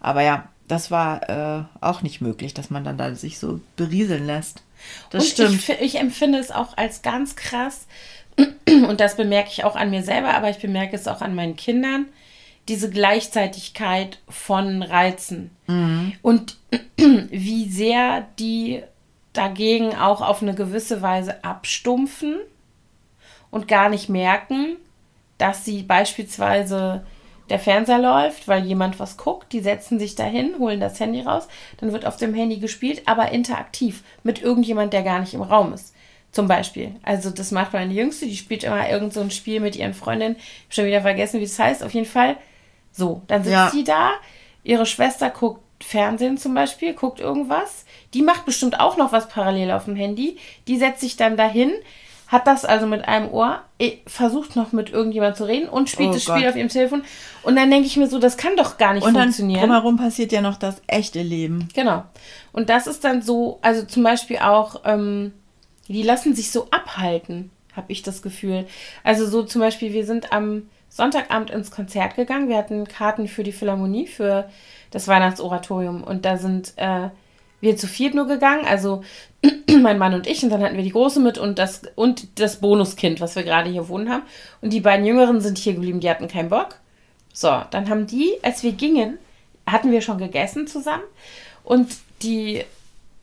Aber 0.00 0.22
ja, 0.22 0.44
das 0.68 0.90
war 0.90 1.28
äh, 1.30 1.62
auch 1.80 2.02
nicht 2.02 2.20
möglich, 2.20 2.54
dass 2.54 2.70
man 2.70 2.84
dann 2.84 2.98
da 2.98 3.14
sich 3.14 3.38
so 3.38 3.60
berieseln 3.76 4.26
lässt. 4.26 4.62
Das 5.10 5.24
und 5.24 5.30
stimmt. 5.30 5.68
Ich, 5.68 5.80
ich 5.80 5.94
empfinde 5.98 6.38
es 6.38 6.50
auch 6.50 6.76
als 6.76 7.02
ganz 7.02 7.36
krass, 7.36 7.86
und 8.66 9.00
das 9.00 9.16
bemerke 9.16 9.50
ich 9.50 9.64
auch 9.64 9.76
an 9.76 9.90
mir 9.90 10.02
selber, 10.02 10.34
aber 10.34 10.50
ich 10.50 10.58
bemerke 10.58 10.96
es 10.96 11.08
auch 11.08 11.20
an 11.20 11.34
meinen 11.34 11.56
Kindern, 11.56 12.06
diese 12.68 12.90
Gleichzeitigkeit 12.90 14.18
von 14.28 14.82
Reizen. 14.82 15.50
Und 16.22 16.56
wie 16.96 17.68
sehr 17.68 18.26
die 18.38 18.82
dagegen 19.32 19.96
auch 19.96 20.20
auf 20.20 20.42
eine 20.42 20.54
gewisse 20.54 21.02
Weise 21.02 21.42
abstumpfen 21.42 22.36
und 23.50 23.66
gar 23.66 23.88
nicht 23.88 24.08
merken, 24.08 24.76
dass 25.38 25.64
sie 25.64 25.82
beispielsweise 25.82 27.04
der 27.52 27.58
Fernseher 27.58 27.98
läuft, 27.98 28.48
weil 28.48 28.64
jemand 28.64 28.98
was 28.98 29.18
guckt, 29.18 29.52
die 29.52 29.60
setzen 29.60 29.98
sich 29.98 30.14
dahin, 30.14 30.54
holen 30.58 30.80
das 30.80 30.98
Handy 30.98 31.20
raus, 31.20 31.48
dann 31.76 31.92
wird 31.92 32.06
auf 32.06 32.16
dem 32.16 32.32
Handy 32.32 32.56
gespielt, 32.56 33.02
aber 33.04 33.30
interaktiv 33.30 34.02
mit 34.22 34.40
irgendjemand, 34.40 34.94
der 34.94 35.02
gar 35.02 35.20
nicht 35.20 35.34
im 35.34 35.42
Raum 35.42 35.74
ist. 35.74 35.94
Zum 36.32 36.48
Beispiel. 36.48 36.96
Also 37.02 37.28
das 37.28 37.50
macht 37.50 37.74
meine 37.74 37.92
Jüngste, 37.92 38.24
die 38.24 38.38
spielt 38.38 38.64
immer 38.64 38.88
irgend 38.88 39.12
so 39.12 39.20
ein 39.20 39.30
Spiel 39.30 39.60
mit 39.60 39.76
ihren 39.76 39.92
Freundinnen. 39.92 40.36
Ich 40.36 40.42
habe 40.64 40.74
schon 40.74 40.86
wieder 40.86 41.02
vergessen, 41.02 41.40
wie 41.40 41.44
das 41.44 41.58
heißt. 41.58 41.84
Auf 41.84 41.92
jeden 41.92 42.06
Fall. 42.06 42.38
So, 42.90 43.20
dann 43.26 43.42
sitzt 43.44 43.52
Ja. 43.52 43.68
sie 43.70 43.84
da. 43.84 44.12
Ihre 44.64 44.86
Schwester 44.86 45.28
guckt 45.28 45.60
Fernsehen 45.84 46.38
zum 46.38 46.54
Beispiel, 46.54 46.94
guckt 46.94 47.20
irgendwas. 47.20 47.84
Die 48.14 48.22
macht 48.22 48.46
bestimmt 48.46 48.80
auch 48.80 48.96
noch 48.96 49.12
was 49.12 49.28
parallel 49.28 49.72
auf 49.72 49.84
dem 49.84 49.96
Handy. 49.96 50.38
Die 50.68 50.78
setzt 50.78 51.02
sich 51.02 51.18
dann 51.18 51.36
dahin, 51.36 51.70
hat 52.32 52.46
das 52.46 52.64
also 52.64 52.86
mit 52.86 53.06
einem 53.06 53.28
Ohr, 53.30 53.60
eh, 53.78 53.98
versucht 54.06 54.56
noch 54.56 54.72
mit 54.72 54.88
irgendjemand 54.90 55.36
zu 55.36 55.44
reden 55.44 55.68
und 55.68 55.90
spielt 55.90 56.08
Oh 56.08 56.12
das 56.14 56.22
Spiel 56.22 56.36
Gott. 56.40 56.46
auf 56.46 56.56
ihrem 56.56 56.70
Telefon. 56.70 57.04
Und 57.42 57.56
dann 57.56 57.70
denke 57.70 57.86
ich 57.86 57.96
mir 57.98 58.06
so, 58.08 58.18
das 58.18 58.38
kann 58.38 58.56
doch 58.56 58.78
gar 58.78 58.94
nicht 58.94 59.04
Und 59.06 59.12
funktionieren. 59.14 59.60
drumherum 59.60 59.98
passiert 59.98 60.32
ja 60.32 60.40
noch 60.40 60.56
das 60.56 60.80
echte 60.86 61.20
Leben. 61.20 61.68
Genau. 61.74 62.04
Und 62.52 62.70
das 62.70 62.86
ist 62.86 63.04
dann 63.04 63.20
so, 63.20 63.58
also 63.60 63.84
zum 63.84 64.02
Beispiel 64.02 64.38
auch, 64.38 64.80
ähm, 64.86 65.32
die 65.88 66.02
lassen 66.02 66.34
sich 66.34 66.50
so 66.50 66.68
abhalten, 66.70 67.50
habe 67.76 67.92
ich 67.92 68.02
das 68.02 68.22
Gefühl. 68.22 68.66
Also 69.04 69.26
so 69.26 69.42
zum 69.42 69.60
Beispiel, 69.60 69.92
wir 69.92 70.06
sind 70.06 70.32
am 70.32 70.70
Sonntagabend 70.88 71.50
ins 71.50 71.70
Konzert 71.70 72.16
gegangen. 72.16 72.48
Wir 72.48 72.56
hatten 72.56 72.86
Karten 72.88 73.28
für 73.28 73.42
die 73.44 73.52
Philharmonie, 73.52 74.06
für 74.06 74.48
das 74.90 75.06
Weihnachtsoratorium. 75.06 76.02
Und 76.02 76.24
da 76.24 76.36
sind 76.38 76.72
äh, 76.76 77.08
wir 77.62 77.76
zu 77.76 77.86
viert 77.86 78.14
nur 78.14 78.26
gegangen, 78.26 78.66
also 78.66 79.02
mein 79.80 79.96
Mann 79.96 80.14
und 80.14 80.26
ich. 80.26 80.42
Und 80.42 80.50
dann 80.50 80.62
hatten 80.62 80.76
wir 80.76 80.82
die 80.82 80.90
Große 80.90 81.20
mit 81.20 81.38
und 81.38 81.58
das, 81.58 81.82
und 81.94 82.40
das 82.40 82.60
Bonuskind, 82.60 83.20
was 83.20 83.36
wir 83.36 83.44
gerade 83.44 83.70
hier 83.70 83.88
wohnen 83.88 84.10
haben. 84.10 84.24
Und 84.60 84.72
die 84.72 84.80
beiden 84.80 85.06
Jüngeren 85.06 85.40
sind 85.40 85.56
hier 85.56 85.74
geblieben, 85.74 86.00
die 86.00 86.10
hatten 86.10 86.28
keinen 86.28 86.50
Bock. 86.50 86.76
So, 87.32 87.62
dann 87.70 87.88
haben 87.88 88.06
die, 88.08 88.34
als 88.42 88.64
wir 88.64 88.72
gingen, 88.72 89.16
hatten 89.66 89.92
wir 89.92 90.02
schon 90.02 90.18
gegessen 90.18 90.66
zusammen. 90.66 91.04
Und 91.62 91.88
die, 92.22 92.64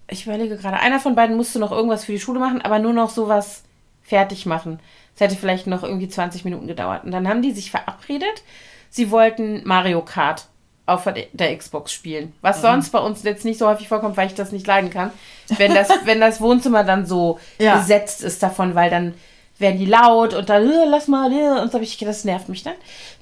ich 0.08 0.26
überlege 0.26 0.56
gerade, 0.56 0.80
einer 0.80 1.02
von 1.02 1.16
beiden 1.16 1.36
musste 1.36 1.60
noch 1.60 1.74
irgendwas 1.74 2.06
für 2.06 2.14
die 2.14 2.20
Schule 2.20 2.40
machen, 2.40 2.62
aber 2.62 2.80
nur 2.80 2.94
noch 2.94 3.10
sowas 3.10 3.64
fertig 4.02 4.46
machen. 4.46 4.80
Es 5.16 5.22
hätte 5.22 5.36
vielleicht 5.36 5.68
noch 5.68 5.84
irgendwie 5.84 6.08
20 6.08 6.46
Minuten 6.46 6.66
gedauert. 6.66 7.04
Und 7.04 7.12
dann 7.12 7.28
haben 7.28 7.42
die 7.42 7.52
sich 7.52 7.72
verabredet, 7.72 8.44
sie 8.90 9.12
wollten 9.12 9.64
Mario 9.66 10.02
Kart 10.02 10.48
auf 10.90 11.08
der 11.34 11.58
Xbox 11.58 11.92
spielen. 11.94 12.34
Was 12.42 12.62
sonst 12.62 12.90
bei 12.92 13.00
uns 13.00 13.24
jetzt 13.24 13.46
nicht 13.46 13.58
so 13.60 13.68
häufig 13.68 13.88
vorkommt, 13.88 14.18
weil 14.18 14.28
ich 14.28 14.34
das 14.34 14.52
nicht 14.52 14.68
leiden 14.68 14.90
kann. 14.90 15.12
Wenn 15.58 15.74
das, 15.74 15.90
wenn 16.06 16.20
das 16.20 16.42
Wohnzimmer 16.42 16.84
dann 16.84 17.06
so 17.06 17.40
Ja. 17.58 17.78
besetzt 17.78 18.24
ist 18.24 18.42
davon, 18.44 18.76
weil 18.76 18.90
dann 18.90 19.14
werden 19.58 19.78
die 19.80 19.86
laut 19.86 20.34
und 20.34 20.50
dann, 20.50 20.70
"Äh, 20.70 20.86
lass 20.88 21.08
mal, 21.08 21.32
äh", 21.32 21.62
und 21.62 21.68
so 21.68 21.74
habe 21.76 21.84
ich 21.84 21.98
gedacht, 21.98 22.16
das 22.16 22.24
nervt 22.26 22.50
mich 22.50 22.64
dann. 22.64 22.76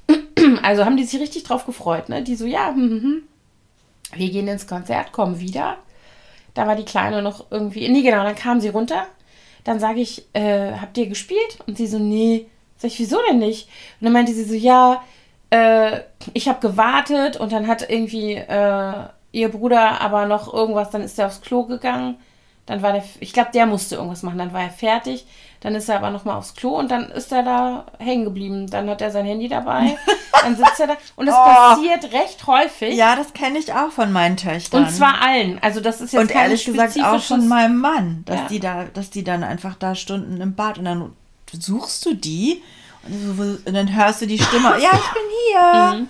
Also 0.64 0.86
haben 0.86 0.98
die 0.98 1.04
sich 1.04 1.20
richtig 1.20 1.44
drauf 1.44 1.66
gefreut, 1.66 2.10
ne? 2.10 2.22
Die 2.24 2.36
so, 2.36 2.46
ja, 2.46 2.70
hm, 2.70 2.90
hm, 2.90 3.02
hm. 3.02 3.24
wir 4.16 4.30
gehen 4.30 4.48
ins 4.48 4.68
Konzert, 4.68 5.12
kommen 5.12 5.40
wieder. 5.40 5.78
Da 6.54 6.66
war 6.68 6.76
die 6.76 6.86
Kleine 6.86 7.22
noch 7.22 7.46
irgendwie, 7.52 7.88
nee, 7.90 8.02
genau, 8.02 8.24
dann 8.24 8.36
kam 8.36 8.60
sie 8.62 8.70
runter. 8.70 9.06
Dann 9.64 9.80
sage 9.80 10.00
ich, 10.00 10.26
äh, 10.34 10.74
habt 10.80 10.98
ihr 10.98 11.08
gespielt? 11.08 11.60
Und 11.68 11.78
sie 11.78 11.88
so, 11.88 12.00
nee. 12.00 12.48
Sag 12.78 12.92
ich, 12.92 13.00
wieso 13.00 13.18
denn 13.30 13.40
nicht? 13.40 13.68
Und 14.00 14.06
dann 14.06 14.14
meinte 14.14 14.34
sie 14.34 14.44
so, 14.46 14.54
ja, 14.54 15.04
äh, 15.50 16.02
ich 16.34 16.48
habe 16.50 16.60
gewartet 16.60 17.38
und 17.38 17.52
dann 17.52 17.68
hat 17.68 17.90
irgendwie 17.90 18.34
äh, 18.34 18.94
ihr 19.32 19.50
Bruder 19.50 20.02
aber 20.02 20.26
noch 20.26 20.54
irgendwas, 20.54 20.90
dann 20.92 21.02
ist 21.02 21.18
er 21.20 21.28
aufs 21.28 21.42
Klo 21.42 21.64
gegangen. 21.66 22.16
Dann 22.66 22.82
war 22.82 22.92
der, 22.92 23.04
ich 23.22 23.32
glaube, 23.32 23.52
der 23.54 23.66
musste 23.66 23.96
irgendwas 23.96 24.24
machen. 24.24 24.38
Dann 24.40 24.52
war 24.52 24.62
er 24.62 24.70
fertig. 24.70 25.26
Dann 25.62 25.74
ist 25.74 25.88
er 25.88 25.96
aber 25.96 26.10
nochmal 26.10 26.36
aufs 26.38 26.54
Klo 26.54 26.78
und 26.78 26.92
dann 26.92 27.10
ist 27.12 27.32
er 27.32 27.42
da 27.42 27.86
hängen 27.98 28.26
geblieben. 28.26 28.70
Dann 28.70 28.90
hat 28.90 29.02
er 29.02 29.10
sein 29.10 29.26
Handy 29.26 29.48
dabei. 29.48 29.98
Dann 30.44 30.56
sitzt 30.56 30.80
er 30.82 30.88
da. 30.88 30.98
Und 31.16 31.28
es 31.30 31.34
Oh. 31.34 31.44
passiert 31.46 32.14
recht 32.14 32.46
häufig. 32.46 32.94
Ja, 32.96 33.16
das 33.16 33.34
kenne 33.34 33.58
ich 33.58 33.74
auch 33.74 33.90
von 33.92 34.12
meinen 34.12 34.36
Töchtern. 34.38 34.84
Und 34.84 34.92
zwar 34.92 35.22
allen. 35.22 35.58
Also 35.64 35.80
das 35.80 36.00
ist 36.02 36.12
jetzt 36.14 36.22
und 36.22 36.32
ehrlich 36.32 36.66
gesagt 36.66 37.02
auch 37.02 37.22
von 37.22 37.48
meinem 37.48 37.78
Mann, 37.78 38.24
dass 38.26 38.42
Ja. 38.42 38.48
die 38.50 38.60
da, 38.60 38.84
dass 38.94 39.10
die 39.10 39.24
dann 39.24 39.44
einfach 39.44 39.76
da 39.76 39.96
Stunden 39.96 40.40
im 40.42 40.54
Bad 40.54 40.78
und 40.78 40.86
dann 40.86 41.14
suchst 41.52 42.06
du 42.06 42.14
die 42.14 42.62
und, 43.08 43.74
dann 43.74 43.96
hörst 43.96 44.22
du 44.22 44.28
die 44.28 44.40
Stimme. 44.40 44.80
ja, 44.80 44.92
ich 44.94 45.12
bin 45.12 45.24
hier. 45.52 45.94
Mhm. 45.98 46.08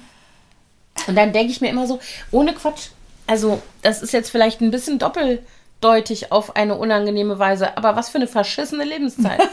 Und 1.06 1.16
dann 1.16 1.32
denke 1.32 1.52
ich 1.52 1.62
mir 1.62 1.70
immer 1.70 1.86
so, 1.86 2.00
ohne 2.32 2.56
Quatsch. 2.56 2.88
Also, 3.28 3.62
das 3.84 4.02
ist 4.02 4.14
jetzt 4.14 4.32
vielleicht 4.32 4.62
ein 4.62 4.72
bisschen 4.72 4.98
doppeldeutig 4.98 6.32
auf 6.32 6.56
eine 6.56 6.76
unangenehme 6.76 7.38
Weise, 7.38 7.78
aber 7.78 7.96
was 7.96 8.10
für 8.10 8.18
eine 8.18 8.26
verschissene 8.28 8.84
Lebenszeit. 8.84 9.40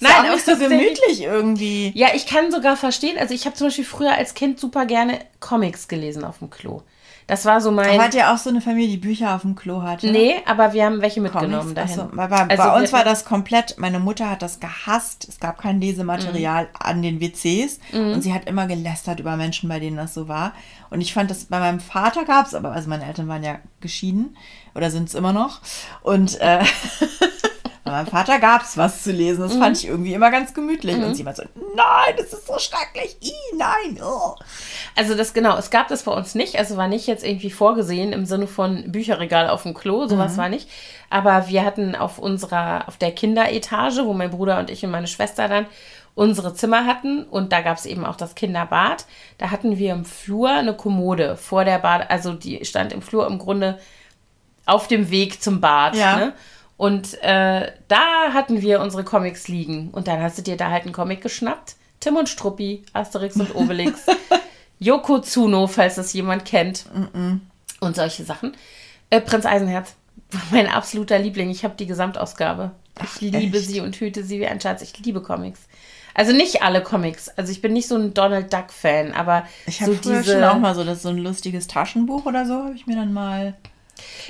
Nein, 0.00 0.12
auch 0.12 0.24
aber 0.26 0.38
so 0.38 0.56
gemütlich 0.56 1.22
irgendwie. 1.22 1.92
Ja, 1.94 2.08
ich 2.14 2.26
kann 2.26 2.50
sogar 2.50 2.76
verstehen. 2.76 3.18
Also, 3.18 3.34
ich 3.34 3.46
habe 3.46 3.54
zum 3.54 3.68
Beispiel 3.68 3.84
früher 3.84 4.12
als 4.12 4.34
Kind 4.34 4.58
super 4.58 4.84
gerne 4.84 5.20
Comics 5.38 5.86
gelesen 5.86 6.24
auf 6.24 6.38
dem 6.38 6.50
Klo. 6.50 6.82
Das 7.28 7.44
war 7.44 7.60
so 7.60 7.72
mein. 7.72 7.90
Aber 7.90 8.04
hat 8.04 8.14
ja 8.14 8.32
auch 8.32 8.38
so 8.38 8.50
eine 8.50 8.60
Familie, 8.60 8.88
die 8.90 8.96
Bücher 8.98 9.34
auf 9.34 9.42
dem 9.42 9.56
Klo 9.56 9.82
hatte? 9.82 10.08
nee, 10.10 10.36
aber 10.46 10.72
wir 10.72 10.84
haben 10.84 11.00
welche 11.00 11.20
mitgenommen 11.20 11.52
Comics? 11.60 11.74
dahin. 11.74 12.00
Achso, 12.00 12.16
bei, 12.16 12.26
bei, 12.28 12.36
Also 12.42 12.62
bei 12.62 12.80
uns 12.80 12.92
war 12.92 13.02
das 13.02 13.24
komplett, 13.24 13.78
meine 13.78 13.98
Mutter 13.98 14.30
hat 14.30 14.42
das 14.42 14.60
gehasst. 14.60 15.26
Es 15.28 15.40
gab 15.40 15.58
kein 15.58 15.80
Lesematerial 15.80 16.64
Mhm. 16.66 16.68
an 16.78 17.02
den 17.02 17.20
WCs 17.20 17.80
und 17.92 18.22
sie 18.22 18.32
hat 18.32 18.44
immer 18.46 18.66
gelästert 18.68 19.18
über 19.18 19.36
Menschen, 19.36 19.68
bei 19.68 19.80
denen 19.80 19.96
das 19.96 20.14
so 20.14 20.28
war. 20.28 20.52
Und 20.90 21.00
ich 21.00 21.12
fand 21.12 21.30
das, 21.30 21.46
bei 21.46 21.58
meinem 21.58 21.80
Vater 21.80 22.24
gab 22.24 22.46
es, 22.46 22.54
aber 22.54 22.70
also 22.70 22.88
meine 22.88 23.04
Eltern 23.06 23.26
waren 23.26 23.42
ja 23.42 23.58
geschieden 23.80 24.36
oder 24.76 24.92
sind 24.92 25.08
es 25.08 25.14
immer 25.16 25.32
noch. 25.32 25.62
Und 26.02 26.40
äh, 26.40 26.62
bei 27.86 27.92
meinem 27.92 28.06
Vater 28.08 28.38
gab 28.38 28.62
es 28.62 28.76
was 28.76 29.02
zu 29.02 29.12
lesen. 29.12 29.40
Das 29.42 29.54
Mhm. 29.54 29.60
fand 29.60 29.76
ich 29.78 29.86
irgendwie 29.86 30.12
immer 30.12 30.30
ganz 30.30 30.52
gemütlich. 30.52 30.96
Und 30.96 31.14
sie 31.14 31.22
immer 31.22 31.34
so, 31.34 31.44
nein, 31.54 32.14
das 32.16 32.32
ist 32.32 32.46
so 32.46 32.58
schrecklich. 32.58 33.16
Ih, 33.22 33.56
nein. 33.56 33.98
Oh. 34.02 34.34
Also 34.94 35.14
das 35.14 35.32
genau, 35.32 35.56
es 35.56 35.70
gab 35.70 35.88
das 35.88 36.02
bei 36.02 36.12
uns 36.12 36.34
nicht, 36.34 36.56
also 36.58 36.76
war 36.76 36.88
nicht 36.88 37.06
jetzt 37.06 37.24
irgendwie 37.24 37.50
vorgesehen 37.50 38.12
im 38.12 38.26
Sinne 38.26 38.46
von 38.46 38.90
Bücherregal 38.92 39.48
auf 39.48 39.62
dem 39.62 39.72
Klo, 39.74 40.06
sowas 40.06 40.32
Mhm. 40.32 40.36
war 40.36 40.48
nicht. 40.50 40.68
Aber 41.08 41.48
wir 41.48 41.64
hatten 41.64 41.94
auf 41.94 42.18
unserer, 42.18 42.88
auf 42.88 42.96
der 42.98 43.12
Kinderetage, 43.12 44.04
wo 44.04 44.12
mein 44.12 44.30
Bruder 44.30 44.58
und 44.58 44.68
ich 44.70 44.84
und 44.84 44.90
meine 44.90 45.06
Schwester 45.06 45.48
dann 45.48 45.66
unsere 46.16 46.54
Zimmer 46.54 46.86
hatten 46.86 47.24
und 47.24 47.52
da 47.52 47.60
gab 47.60 47.76
es 47.76 47.84
eben 47.86 48.04
auch 48.06 48.16
das 48.16 48.34
Kinderbad. 48.34 49.04
Da 49.38 49.50
hatten 49.50 49.76
wir 49.78 49.92
im 49.92 50.04
Flur 50.06 50.48
eine 50.50 50.74
Kommode 50.74 51.36
vor 51.36 51.64
der 51.64 51.78
Bad, 51.78 52.10
also 52.10 52.32
die 52.32 52.64
stand 52.64 52.92
im 52.92 53.02
Flur 53.02 53.26
im 53.26 53.38
Grunde 53.38 53.78
auf 54.64 54.88
dem 54.88 55.10
Weg 55.10 55.42
zum 55.42 55.60
Bad. 55.60 55.94
Ja. 55.94 56.16
Ne? 56.16 56.32
Und 56.76 57.22
äh, 57.22 57.72
da 57.88 58.32
hatten 58.32 58.60
wir 58.60 58.80
unsere 58.80 59.04
Comics 59.04 59.48
liegen. 59.48 59.90
Und 59.90 60.08
dann 60.08 60.20
hast 60.20 60.38
du 60.38 60.42
dir 60.42 60.56
da 60.56 60.70
halt 60.70 60.84
einen 60.84 60.92
Comic 60.92 61.22
geschnappt. 61.22 61.76
Tim 62.00 62.16
und 62.16 62.28
Struppi, 62.28 62.84
Asterix 62.92 63.36
und 63.36 63.54
Obelix, 63.54 64.04
Yoko 64.78 65.20
Tsuno, 65.20 65.66
falls 65.66 65.94
das 65.94 66.12
jemand 66.12 66.44
kennt. 66.44 66.84
Und 67.80 67.96
solche 67.96 68.24
Sachen. 68.24 68.52
Äh, 69.10 69.20
Prinz 69.20 69.46
Eisenherz 69.46 69.94
war 70.30 70.42
mein 70.50 70.68
absoluter 70.68 71.18
Liebling. 71.18 71.50
Ich 71.50 71.64
habe 71.64 71.74
die 71.76 71.86
Gesamtausgabe. 71.86 72.72
Ich 73.02 73.20
liebe 73.20 73.58
echt? 73.58 73.66
sie 73.66 73.80
und 73.80 73.96
hüte 73.96 74.24
sie 74.24 74.40
wie 74.40 74.46
ein 74.46 74.60
Schatz. 74.60 74.82
Ich 74.82 74.98
liebe 74.98 75.22
Comics. 75.22 75.60
Also 76.14 76.32
nicht 76.32 76.62
alle 76.62 76.82
Comics. 76.82 77.28
Also 77.30 77.52
ich 77.52 77.60
bin 77.60 77.74
nicht 77.74 77.88
so 77.88 77.96
ein 77.96 78.14
Donald 78.14 78.52
Duck 78.52 78.72
Fan, 78.72 79.12
aber 79.12 79.46
Ich 79.66 79.78
so 79.78 79.86
habe 79.86 79.96
früher 79.96 80.22
diese 80.22 80.34
schon 80.34 80.44
auch 80.44 80.58
mal 80.58 80.74
so, 80.74 80.82
das, 80.82 81.02
so 81.02 81.10
ein 81.10 81.18
lustiges 81.18 81.66
Taschenbuch 81.66 82.24
oder 82.24 82.46
so, 82.46 82.54
habe 82.54 82.74
ich 82.74 82.86
mir 82.86 82.96
dann 82.96 83.12
mal 83.12 83.54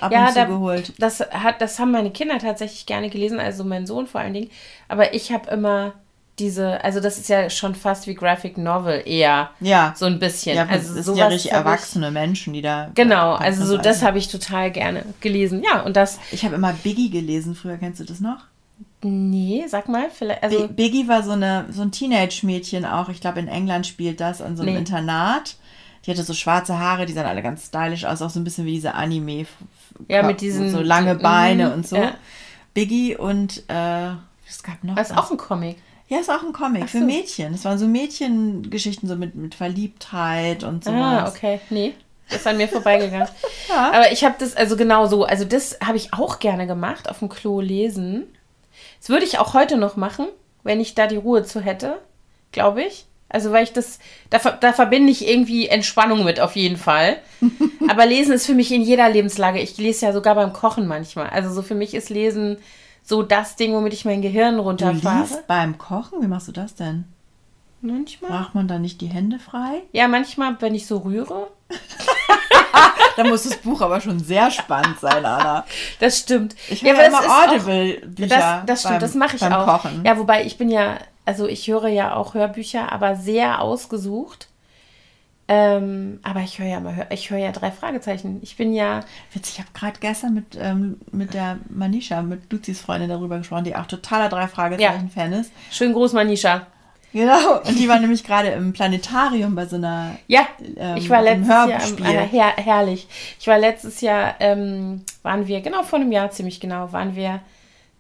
ab 0.00 0.12
ja, 0.12 0.22
und 0.22 0.29
zu 0.29 0.35
da, 0.35 0.44
geholt. 0.44 0.92
das 0.98 1.20
hat, 1.20 1.61
das 1.61 1.79
haben 1.79 1.90
meine 1.92 2.11
Kinder 2.11 2.38
tatsächlich 2.38 2.87
gerne 2.87 3.11
gelesen, 3.11 3.38
also 3.40 3.64
mein 3.64 3.87
Sohn 3.87 4.07
vor 4.07 4.20
allen 4.20 4.35
Dingen. 4.35 4.50
Aber 4.88 5.14
ich 5.14 5.33
habe 5.33 5.50
immer 5.50 5.92
diese, 6.38 6.85
also 6.85 7.00
das 7.00 7.16
ist 7.16 7.31
ja 7.31 7.48
schon 7.48 7.74
fast 7.74 8.07
wie 8.07 8.14
Graphic 8.14 8.59
Novel 8.59 9.02
eher 9.07 9.50
Ja. 9.61 9.94
so 9.96 10.05
ein 10.05 10.18
bisschen. 10.18 10.55
Ja, 10.55 10.66
also 10.66 10.94
das 10.94 11.07
sind 11.07 11.16
ja 11.16 11.29
richtig 11.29 11.52
hab 11.52 11.61
ich- 11.62 11.66
erwachsene 11.66 12.11
Menschen, 12.11 12.52
die 12.52 12.61
da. 12.61 12.90
Genau, 12.94 13.33
also 13.33 13.64
so 13.64 13.79
das 13.79 14.02
habe 14.02 14.18
ich 14.18 14.29
total 14.29 14.70
gerne 14.70 15.05
gelesen. 15.22 15.62
Ja, 15.64 15.81
und 15.81 15.96
das, 15.96 16.18
Ich 16.33 16.44
habe 16.44 16.55
immer 16.57 16.74
Biggie 16.74 17.09
gelesen 17.09 17.55
früher, 17.55 17.79
kennst 17.79 18.00
du 18.00 18.05
das 18.05 18.20
noch? 18.20 18.38
nee, 19.02 19.64
sag 19.68 19.88
mal, 19.88 20.09
vielleicht, 20.11 20.42
also, 20.42 20.68
Biggie 20.68 21.07
war 21.07 21.22
so, 21.22 21.31
eine, 21.31 21.66
so 21.70 21.83
ein 21.83 21.92
Teenage-Mädchen 21.92 22.85
auch, 22.85 23.09
ich 23.09 23.20
glaube 23.20 23.38
in 23.38 23.46
England 23.48 23.87
spielt 23.87 24.20
das 24.20 24.42
an 24.42 24.57
so 24.57 24.62
einem 24.62 24.72
Nee. 24.74 24.79
Internat. 24.81 25.55
Die 26.06 26.10
hatte 26.12 26.22
so 26.22 26.34
schwarze 26.34 26.78
Haare, 26.78 27.04
die 27.04 27.12
sahen 27.12 27.26
alle 27.26 27.42
ganz 27.42 27.66
stylisch 27.66 28.04
aus, 28.04 28.22
auch 28.22 28.30
so 28.30 28.38
ein 28.38 28.44
bisschen 28.44 28.64
wie 28.64 28.72
diese 28.72 28.94
Anime. 28.94 29.46
Ja, 30.08 30.22
mit 30.22 30.40
diesen- 30.40 30.70
So 30.70 30.80
lange 30.80 31.16
Beine 31.16 31.72
und 31.74 31.86
so. 31.86 31.96
ja. 31.96 32.14
Biggie 32.74 33.16
und 33.16 33.64
äh, 33.68 34.10
es 34.48 34.62
gab 34.62 34.84
noch. 34.84 34.94
das 34.94 35.10
ist 35.10 35.16
was. 35.16 35.24
auch 35.26 35.30
ein 35.30 35.36
Comic. 35.38 35.78
Ja, 36.08 36.18
ist 36.20 36.30
auch 36.30 36.42
ein 36.44 36.52
Comic 36.52 36.82
Ach 36.84 36.88
für 36.88 36.98
so. 37.00 37.04
Mädchen. 37.04 37.52
Das 37.52 37.64
waren 37.64 37.78
so 37.78 37.86
Mädchengeschichten, 37.86 39.08
so 39.08 39.16
mit, 39.16 39.34
mit 39.34 39.54
Verliebtheit 39.56 40.62
und 40.62 40.84
so. 40.84 40.90
Ah, 40.92 41.26
okay. 41.28 41.58
Nee, 41.70 41.94
das 42.28 42.38
ist 42.40 42.46
an 42.46 42.56
mir 42.56 42.68
vorbeigegangen. 42.68 43.28
Ja. 43.68 43.88
Aber 43.92 44.12
ich 44.12 44.22
habe 44.24 44.36
das, 44.38 44.54
also 44.56 44.76
genau 44.76 45.06
so, 45.06 45.24
also 45.24 45.44
das 45.44 45.78
habe 45.84 45.96
ich 45.96 46.12
auch 46.14 46.38
gerne 46.38 46.68
gemacht, 46.68 47.10
auf 47.10 47.18
dem 47.18 47.28
Klo 47.28 47.60
lesen. 47.60 48.24
Das 49.00 49.08
würde 49.08 49.24
ich 49.24 49.40
auch 49.40 49.54
heute 49.54 49.76
noch 49.76 49.96
machen, 49.96 50.28
wenn 50.62 50.80
ich 50.80 50.94
da 50.94 51.08
die 51.08 51.16
Ruhe 51.16 51.42
zu 51.42 51.60
hätte, 51.60 51.98
glaube 52.52 52.84
ich. 52.84 53.06
Also 53.28 53.50
weil 53.52 53.64
ich 53.64 53.72
das, 53.72 53.98
da, 54.30 54.38
da 54.38 54.72
verbinde 54.72 55.10
ich 55.10 55.26
irgendwie 55.28 55.68
Entspannung 55.68 56.24
mit, 56.24 56.38
auf 56.40 56.54
jeden 56.56 56.76
Fall. 56.76 57.18
Aber 57.88 58.06
Lesen 58.06 58.32
ist 58.32 58.46
für 58.46 58.54
mich 58.54 58.70
in 58.72 58.82
jeder 58.82 59.08
Lebenslage. 59.08 59.60
Ich 59.60 59.76
lese 59.78 60.06
ja 60.06 60.12
sogar 60.12 60.34
beim 60.36 60.52
Kochen 60.52 60.86
manchmal. 60.86 61.28
Also 61.30 61.50
so 61.52 61.62
für 61.62 61.74
mich 61.74 61.94
ist 61.94 62.08
Lesen 62.08 62.58
so 63.02 63.22
das 63.22 63.56
Ding, 63.56 63.72
womit 63.74 63.92
ich 63.92 64.04
mein 64.04 64.22
Gehirn 64.22 64.56
Du 64.56 64.62
runterfahre. 64.62 65.20
liest 65.20 65.46
beim 65.46 65.76
Kochen? 65.78 66.22
Wie 66.22 66.26
machst 66.28 66.48
du 66.48 66.52
das 66.52 66.74
denn? 66.76 67.04
Manchmal. 67.82 68.30
Braucht 68.30 68.54
man 68.54 68.68
da 68.68 68.78
nicht 68.78 69.00
die 69.00 69.06
Hände 69.06 69.38
frei? 69.38 69.82
Ja, 69.92 70.08
manchmal, 70.08 70.56
wenn 70.60 70.74
ich 70.74 70.86
so 70.86 70.98
rühre. 70.98 71.48
da 73.16 73.24
muss 73.24 73.44
das 73.44 73.56
Buch 73.58 73.80
aber 73.80 74.00
schon 74.00 74.18
sehr 74.18 74.50
spannend 74.50 74.98
sein, 75.00 75.24
Anna. 75.24 75.64
Das 76.00 76.18
stimmt. 76.18 76.54
Ich 76.68 76.82
Ja, 76.82 76.94
höre 76.94 77.02
ja, 77.02 77.08
aber 77.18 77.24
immer 77.24 77.52
Audible-Bücher. 77.52 78.28
Das, 78.28 78.66
das 78.66 78.80
stimmt, 78.80 78.94
beim- 78.94 79.00
das 79.00 79.14
mache 79.14 79.36
ich 79.36 79.40
beim 79.40 79.52
auch. 79.52 79.66
Kochen. 79.82 80.02
Ja, 80.04 80.18
wobei 80.18 80.44
ich 80.44 80.58
bin 80.58 80.68
ja, 80.70 80.98
also 81.26 81.46
ich 81.46 81.66
höre 81.66 81.88
ja 81.88 82.14
auch 82.14 82.34
Hörbücher, 82.34 82.90
aber 82.92 83.16
sehr 83.16 83.60
ausgesucht. 83.60 84.48
Ähm, 85.48 86.18
aber 86.24 86.40
ich 86.40 86.58
höre 86.58 86.66
ja 86.66 86.80
mal, 86.80 87.06
ich 87.10 87.30
höre 87.30 87.38
ja 87.38 87.52
drei 87.52 87.70
Fragezeichen. 87.70 88.40
Ich 88.42 88.56
bin 88.56 88.72
ja, 88.72 89.00
Witzig, 89.32 89.54
ich 89.54 89.60
habe 89.60 89.70
gerade 89.74 90.00
gestern 90.00 90.34
mit, 90.34 90.58
ähm, 90.60 90.98
mit 91.12 91.34
der 91.34 91.58
Manisha, 91.68 92.22
mit 92.22 92.50
Luzis 92.52 92.80
Freundin 92.80 93.08
darüber 93.08 93.38
gesprochen, 93.38 93.64
die 93.64 93.76
auch 93.76 93.86
totaler 93.86 94.28
drei 94.28 94.48
Fragezeichen-Fan 94.48 95.32
ist. 95.34 95.52
schön 95.70 95.92
groß, 95.92 96.14
Manisha. 96.14 96.66
Genau. 97.12 97.60
Und 97.60 97.78
die 97.78 97.88
war 97.88 97.98
nämlich 98.00 98.24
gerade 98.24 98.48
im 98.48 98.72
Planetarium 98.72 99.54
bei 99.54 99.66
so 99.66 99.76
einer. 99.76 100.16
Ja, 100.26 100.46
Ähm, 100.76 100.96
ich 100.96 101.08
war 101.08 101.22
letztes 101.22 101.48
Jahr, 101.48 101.70
äh, 101.70 102.26
her, 102.26 102.52
herrlich. 102.56 103.06
Ich 103.38 103.46
war 103.46 103.58
letztes 103.58 104.00
Jahr, 104.00 104.34
ähm, 104.40 105.02
waren 105.22 105.46
wir, 105.46 105.60
genau 105.60 105.82
vor 105.84 106.00
einem 106.00 106.10
Jahr 106.12 106.30
ziemlich 106.30 106.58
genau, 106.60 106.92
waren 106.92 107.14
wir 107.14 107.40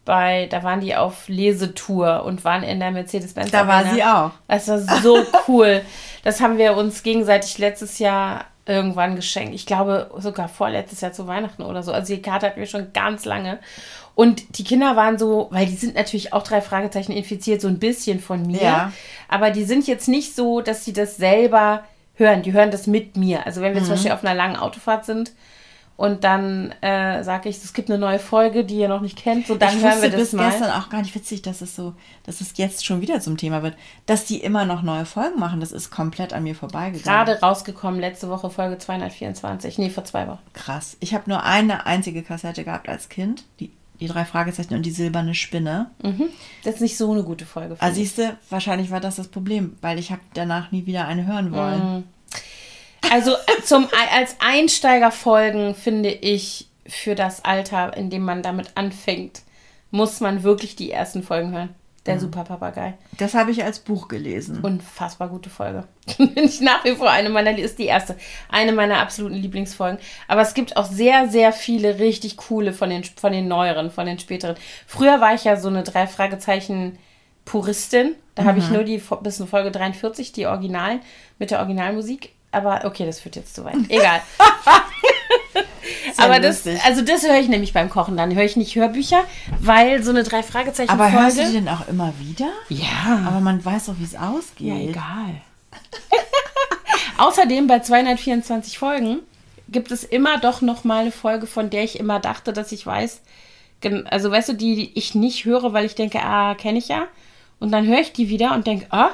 bei, 0.06 0.46
da 0.50 0.62
waren 0.62 0.80
die 0.80 0.96
auf 0.96 1.28
Lesetour 1.28 2.24
und 2.24 2.44
waren 2.44 2.62
in 2.62 2.80
der 2.80 2.90
Mercedes-Benz. 2.92 3.50
Da 3.50 3.68
war 3.68 3.84
sie 3.92 4.02
auch. 4.02 4.30
Das 4.48 4.66
war 4.68 4.78
so 5.02 5.18
cool. 5.48 5.82
Das 6.24 6.40
haben 6.40 6.56
wir 6.56 6.76
uns 6.76 7.02
gegenseitig 7.02 7.58
letztes 7.58 7.98
Jahr 7.98 8.46
irgendwann 8.64 9.14
geschenkt. 9.16 9.54
Ich 9.54 9.66
glaube 9.66 10.10
sogar 10.18 10.48
vorletztes 10.48 11.00
Jahr 11.02 11.12
zu 11.12 11.26
Weihnachten 11.26 11.62
oder 11.62 11.82
so. 11.82 11.92
Also 11.92 12.14
die 12.14 12.22
Karte 12.22 12.46
hatten 12.46 12.58
wir 12.58 12.66
schon 12.66 12.92
ganz 12.94 13.24
lange. 13.26 13.58
Und 14.14 14.58
die 14.58 14.64
Kinder 14.64 14.96
waren 14.96 15.18
so, 15.18 15.48
weil 15.50 15.66
die 15.66 15.76
sind 15.76 15.94
natürlich 15.94 16.32
auch 16.32 16.42
drei 16.42 16.60
Fragezeichen 16.62 17.12
infiziert, 17.12 17.60
so 17.60 17.68
ein 17.68 17.78
bisschen 17.78 18.18
von 18.18 18.46
mir. 18.46 18.62
Ja. 18.62 18.92
Aber 19.28 19.50
die 19.50 19.64
sind 19.64 19.86
jetzt 19.86 20.08
nicht 20.08 20.34
so, 20.34 20.62
dass 20.62 20.84
sie 20.84 20.92
das 20.94 21.16
selber 21.18 21.84
hören. 22.14 22.42
Die 22.42 22.52
hören 22.54 22.70
das 22.70 22.86
mit 22.86 23.16
mir. 23.16 23.44
Also 23.44 23.60
wenn 23.60 23.74
wir 23.74 23.82
Mhm. 23.82 23.84
zum 23.84 23.94
Beispiel 23.94 24.12
auf 24.12 24.24
einer 24.24 24.34
langen 24.34 24.56
Autofahrt 24.56 25.04
sind 25.04 25.32
und 25.96 26.24
dann 26.24 26.72
äh, 26.82 27.24
sage 27.24 27.48
ich, 27.48 27.56
es 27.56 27.72
gibt 27.72 27.90
eine 27.90 27.98
neue 27.98 28.18
Folge, 28.18 28.64
die 28.64 28.76
ihr 28.76 28.88
noch 28.88 29.00
nicht 29.00 29.16
kennt, 29.16 29.46
so 29.46 29.54
dann 29.54 29.76
ich 29.76 29.82
hören 29.82 30.02
wir 30.02 30.10
das 30.10 30.20
bis 30.20 30.32
mal. 30.34 30.50
gestern 30.50 30.70
auch 30.72 30.90
gar 30.90 31.00
nicht 31.00 31.14
witzig, 31.14 31.40
dass 31.42 31.62
es 31.62 31.74
so, 31.74 31.94
dass 32.24 32.40
es 32.42 32.52
jetzt 32.56 32.84
schon 32.84 33.00
wieder 33.00 33.20
zum 33.20 33.36
Thema 33.38 33.62
wird, 33.62 33.74
dass 34.04 34.26
die 34.26 34.38
immer 34.38 34.66
noch 34.66 34.82
neue 34.82 35.06
Folgen 35.06 35.40
machen. 35.40 35.60
Das 35.60 35.72
ist 35.72 35.90
komplett 35.90 36.32
an 36.34 36.42
mir 36.42 36.54
vorbeigegangen. 36.54 37.02
Gerade 37.02 37.40
rausgekommen, 37.40 37.98
letzte 37.98 38.28
Woche 38.28 38.50
Folge 38.50 38.76
224. 38.78 39.78
Nee, 39.78 39.90
vor 39.90 40.04
zwei 40.04 40.26
Wochen. 40.28 40.40
krass. 40.52 40.96
Ich 41.00 41.14
habe 41.14 41.30
nur 41.30 41.42
eine 41.44 41.86
einzige 41.86 42.22
Kassette 42.22 42.64
gehabt 42.64 42.88
als 42.90 43.08
Kind, 43.08 43.44
die, 43.60 43.70
die 43.98 44.08
drei 44.08 44.26
Fragezeichen 44.26 44.74
und 44.74 44.84
die 44.84 44.90
silberne 44.90 45.34
Spinne. 45.34 45.90
Das 46.64 46.74
ist 46.74 46.80
nicht 46.82 46.98
so 46.98 47.10
eine 47.10 47.22
gute 47.22 47.46
Folge. 47.46 47.76
Also 47.78 48.00
ich. 48.00 48.08
siehst 48.10 48.18
du, 48.18 48.36
wahrscheinlich 48.50 48.90
war 48.90 49.00
das 49.00 49.16
das 49.16 49.28
Problem, 49.28 49.76
weil 49.80 49.98
ich 49.98 50.10
habe 50.10 50.20
danach 50.34 50.72
nie 50.72 50.84
wieder 50.84 51.06
eine 51.08 51.26
hören 51.26 51.52
wollen. 51.52 52.04
Also 53.10 53.32
zum, 53.64 53.88
als 54.12 54.36
Einsteigerfolgen 54.40 55.74
finde 55.74 56.10
ich 56.10 56.68
für 56.86 57.14
das 57.14 57.44
Alter, 57.44 57.96
in 57.96 58.10
dem 58.10 58.22
man 58.22 58.42
damit 58.42 58.72
anfängt, 58.74 59.42
muss 59.90 60.20
man 60.20 60.42
wirklich 60.42 60.76
die 60.76 60.90
ersten 60.90 61.22
Folgen 61.22 61.52
hören. 61.52 61.74
Der 62.06 62.20
Super 62.20 62.44
Papagei. 62.44 62.94
Das 63.18 63.34
habe 63.34 63.50
ich 63.50 63.64
als 63.64 63.80
Buch 63.80 64.06
gelesen. 64.06 64.60
Unfassbar 64.60 65.28
gute 65.28 65.50
Folge. 65.50 65.84
Finde 66.06 66.40
ich 66.40 66.60
nach 66.60 66.84
wie 66.84 66.94
vor 66.94 67.10
eine 67.10 67.30
meiner, 67.30 67.58
ist 67.58 67.80
die 67.80 67.86
erste, 67.86 68.16
eine 68.48 68.72
meiner 68.72 68.98
absoluten 68.98 69.34
Lieblingsfolgen. 69.34 69.98
Aber 70.28 70.40
es 70.42 70.54
gibt 70.54 70.76
auch 70.76 70.86
sehr, 70.86 71.28
sehr 71.28 71.52
viele 71.52 71.98
richtig 71.98 72.36
coole 72.36 72.72
von 72.72 72.90
den, 72.90 73.02
von 73.02 73.32
den 73.32 73.48
neueren, 73.48 73.90
von 73.90 74.06
den 74.06 74.20
späteren. 74.20 74.56
Früher 74.86 75.20
war 75.20 75.34
ich 75.34 75.44
ja 75.44 75.56
so 75.56 75.68
eine 75.68 75.82
drei 75.82 76.06
Fragezeichen 76.06 76.96
Puristin. 77.44 78.14
Da 78.36 78.44
habe 78.44 78.58
ich 78.58 78.70
nur 78.70 78.84
die 78.84 79.02
bis 79.22 79.40
in 79.40 79.48
Folge 79.48 79.70
43, 79.70 80.30
die 80.30 80.46
Originalen, 80.46 81.00
mit 81.38 81.50
der 81.50 81.58
Originalmusik. 81.58 82.35
Aber 82.52 82.84
okay, 82.84 83.04
das 83.04 83.20
führt 83.20 83.36
jetzt 83.36 83.54
zu 83.54 83.64
weit. 83.64 83.76
Egal. 83.88 84.20
Aber 86.16 86.40
das, 86.40 86.66
also 86.84 87.02
das 87.02 87.22
höre 87.22 87.38
ich 87.38 87.48
nämlich 87.48 87.72
beim 87.72 87.90
Kochen. 87.90 88.16
Dann 88.16 88.34
höre 88.34 88.44
ich 88.44 88.56
nicht 88.56 88.74
Hörbücher, 88.74 89.24
weil 89.60 90.02
so 90.02 90.10
eine 90.10 90.22
drei 90.22 90.42
Fragezeichen 90.42 90.90
Aber 90.90 91.08
Folge. 91.08 91.22
hörst 91.22 91.38
du 91.38 91.46
die 91.46 91.52
denn 91.52 91.68
auch 91.68 91.86
immer 91.88 92.12
wieder? 92.18 92.48
ja. 92.68 93.24
Aber 93.26 93.40
man 93.40 93.64
weiß 93.64 93.86
doch, 93.86 93.94
wie 93.98 94.04
es 94.04 94.14
ausgeht. 94.16 94.66
Ja, 94.66 94.76
egal. 94.76 95.40
Außerdem 97.18 97.66
bei 97.66 97.80
224 97.80 98.78
Folgen 98.78 99.20
gibt 99.68 99.90
es 99.90 100.04
immer 100.04 100.38
doch 100.38 100.60
noch 100.60 100.84
mal 100.84 101.00
eine 101.02 101.12
Folge, 101.12 101.46
von 101.46 101.70
der 101.70 101.84
ich 101.84 101.98
immer 101.98 102.20
dachte, 102.20 102.52
dass 102.52 102.72
ich 102.72 102.86
weiß, 102.86 103.22
also 104.10 104.30
weißt 104.30 104.50
du, 104.50 104.52
die 104.54 104.92
ich 104.94 105.14
nicht 105.14 105.44
höre, 105.44 105.72
weil 105.72 105.84
ich 105.84 105.94
denke, 105.94 106.22
ah, 106.22 106.54
kenne 106.54 106.78
ich 106.78 106.88
ja. 106.88 107.06
Und 107.58 107.72
dann 107.72 107.86
höre 107.86 108.00
ich 108.00 108.12
die 108.12 108.28
wieder 108.28 108.52
und 108.54 108.66
denke, 108.66 108.86
ah, 108.90 109.10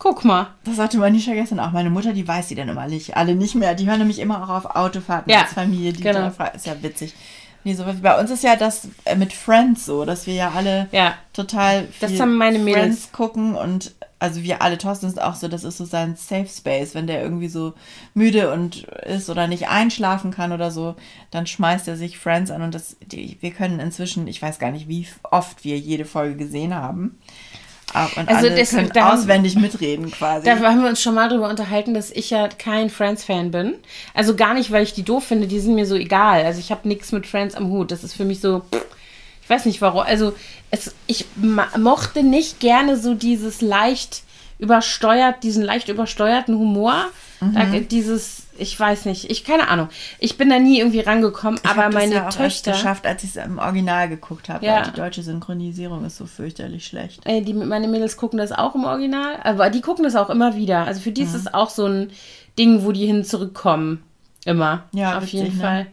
guck 0.00 0.24
mal. 0.24 0.48
Das 0.64 0.76
sagte 0.76 0.98
Manisha 0.98 1.32
gestern 1.34 1.60
auch. 1.60 1.70
Meine 1.70 1.90
Mutter, 1.90 2.12
die 2.12 2.26
weiß 2.26 2.48
die 2.48 2.56
dann 2.56 2.68
immer 2.68 2.88
nicht. 2.88 3.16
Alle 3.16 3.36
nicht 3.36 3.54
mehr. 3.54 3.74
Die 3.76 3.86
hören 3.88 3.98
nämlich 4.00 4.18
immer 4.18 4.42
auch 4.42 4.48
auf 4.48 4.74
Autofahrten 4.76 5.30
Ja, 5.30 5.42
als 5.42 5.52
Familie. 5.52 5.92
Die 5.92 6.02
genau. 6.02 6.20
drei 6.22 6.30
Fra- 6.30 6.46
Ist 6.48 6.66
ja 6.66 6.74
witzig. 6.82 7.14
Nee, 7.62 7.74
so, 7.74 7.84
bei 8.02 8.18
uns 8.18 8.30
ist 8.30 8.42
ja 8.42 8.56
das 8.56 8.88
äh, 9.04 9.14
mit 9.14 9.32
Friends 9.34 9.84
so, 9.84 10.04
dass 10.06 10.26
wir 10.26 10.32
ja 10.34 10.50
alle 10.56 10.88
Ja. 10.92 11.14
total 11.34 11.86
Das 12.00 12.10
viel 12.10 12.20
haben 12.20 12.36
meine 12.38 12.58
Friends 12.58 12.74
Mädels. 12.78 13.12
gucken 13.12 13.54
und 13.54 13.94
also 14.18 14.42
wir 14.42 14.60
alle, 14.62 14.76
Thorsten 14.78 15.06
ist 15.06 15.20
auch 15.20 15.34
so, 15.34 15.46
das 15.48 15.64
ist 15.64 15.76
so 15.78 15.84
sein 15.86 16.14
Safe 16.16 16.46
Space, 16.46 16.94
wenn 16.94 17.06
der 17.06 17.22
irgendwie 17.22 17.48
so 17.48 17.72
müde 18.14 18.52
und 18.52 18.84
ist 19.06 19.28
oder 19.30 19.46
nicht 19.46 19.68
einschlafen 19.68 20.30
kann 20.30 20.52
oder 20.52 20.70
so, 20.70 20.94
dann 21.30 21.46
schmeißt 21.46 21.88
er 21.88 21.96
sich 21.96 22.18
Friends 22.18 22.50
an 22.50 22.60
und 22.62 22.74
das, 22.74 22.96
die, 23.06 23.36
wir 23.40 23.50
können 23.50 23.78
inzwischen, 23.80 24.26
ich 24.26 24.40
weiß 24.42 24.58
gar 24.58 24.70
nicht, 24.72 24.88
wie 24.88 25.06
oft 25.30 25.64
wir 25.64 25.78
jede 25.78 26.04
Folge 26.06 26.36
gesehen 26.36 26.74
haben. 26.74 27.18
Und 27.92 28.28
Also 28.28 28.46
alle 28.46 28.54
das- 28.56 28.70
können 28.70 28.90
da 28.94 29.12
auswendig 29.14 29.56
mitreden 29.56 30.10
quasi. 30.10 30.44
Da 30.44 30.56
haben 30.58 30.82
wir 30.82 30.88
uns 30.88 31.02
schon 31.02 31.14
mal 31.14 31.28
drüber 31.28 31.48
unterhalten, 31.48 31.92
dass 31.94 32.10
ich 32.10 32.30
ja 32.30 32.48
kein 32.48 32.88
Friends-Fan 32.90 33.50
bin. 33.50 33.74
Also 34.14 34.36
gar 34.36 34.54
nicht, 34.54 34.70
weil 34.70 34.82
ich 34.84 34.92
die 34.94 35.02
doof 35.02 35.24
finde, 35.24 35.46
die 35.46 35.58
sind 35.60 35.74
mir 35.74 35.86
so 35.86 35.96
egal. 35.96 36.44
Also 36.44 36.60
ich 36.60 36.70
habe 36.70 36.86
nichts 36.86 37.10
mit 37.12 37.26
Friends 37.26 37.54
am 37.54 37.68
Hut. 37.70 37.90
Das 37.90 38.04
ist 38.04 38.14
für 38.14 38.24
mich 38.24 38.40
so, 38.40 38.62
ich 39.42 39.50
weiß 39.50 39.64
nicht 39.64 39.80
warum. 39.80 40.02
Also 40.02 40.34
es, 40.70 40.94
ich 41.08 41.24
mochte 41.76 42.22
nicht 42.22 42.60
gerne 42.60 42.96
so 42.96 43.14
dieses 43.14 43.60
leicht 43.60 44.22
übersteuert, 44.60 45.42
diesen 45.42 45.62
leicht 45.64 45.88
übersteuerten 45.88 46.54
Humor. 46.56 47.06
Da, 47.40 47.64
Mhm. 47.64 47.88
dieses, 47.88 48.39
ich 48.60 48.78
weiß 48.78 49.06
nicht, 49.06 49.30
ich 49.30 49.44
keine 49.44 49.68
Ahnung. 49.68 49.88
Ich 50.18 50.36
bin 50.38 50.48
da 50.50 50.58
nie 50.58 50.78
irgendwie 50.78 51.00
rangekommen, 51.00 51.60
Ich 51.62 51.68
aber 51.70 51.84
das 51.84 51.94
meine 51.94 52.14
ja 52.14 52.20
auch 52.22 52.24
erst 52.26 52.38
Töchter, 52.38 52.72
geschafft, 52.72 53.06
als 53.06 53.24
ich 53.24 53.30
es 53.30 53.36
im 53.44 53.58
Original 53.58 54.08
geguckt 54.08 54.48
habe. 54.48 54.64
Ja. 54.64 54.82
Die 54.82 54.92
deutsche 54.92 55.22
Synchronisierung 55.22 56.04
ist 56.04 56.16
so 56.16 56.26
fürchterlich 56.26 56.86
schlecht. 56.86 57.20
Ey, 57.24 57.42
die, 57.42 57.54
meine 57.54 57.88
Mädels 57.88 58.16
gucken 58.16 58.38
das 58.38 58.52
auch 58.52 58.74
im 58.74 58.84
Original, 58.84 59.38
aber 59.42 59.70
die 59.70 59.80
gucken 59.80 60.04
das 60.04 60.16
auch 60.16 60.30
immer 60.30 60.56
wieder. 60.56 60.84
Also 60.86 61.00
für 61.00 61.12
die 61.12 61.22
Mhm. 61.22 61.26
ist 61.28 61.34
es 61.34 61.52
auch 61.54 61.70
so 61.70 61.86
ein 61.86 62.10
Ding, 62.58 62.84
wo 62.84 62.92
die 62.92 63.06
hin 63.06 63.24
zurückkommen. 63.24 64.02
Immer. 64.44 64.84
Ja, 64.92 65.16
auf 65.18 65.24
witzig, 65.24 65.32
jeden 65.42 65.56
ne? 65.58 65.62
Fall. 65.62 65.86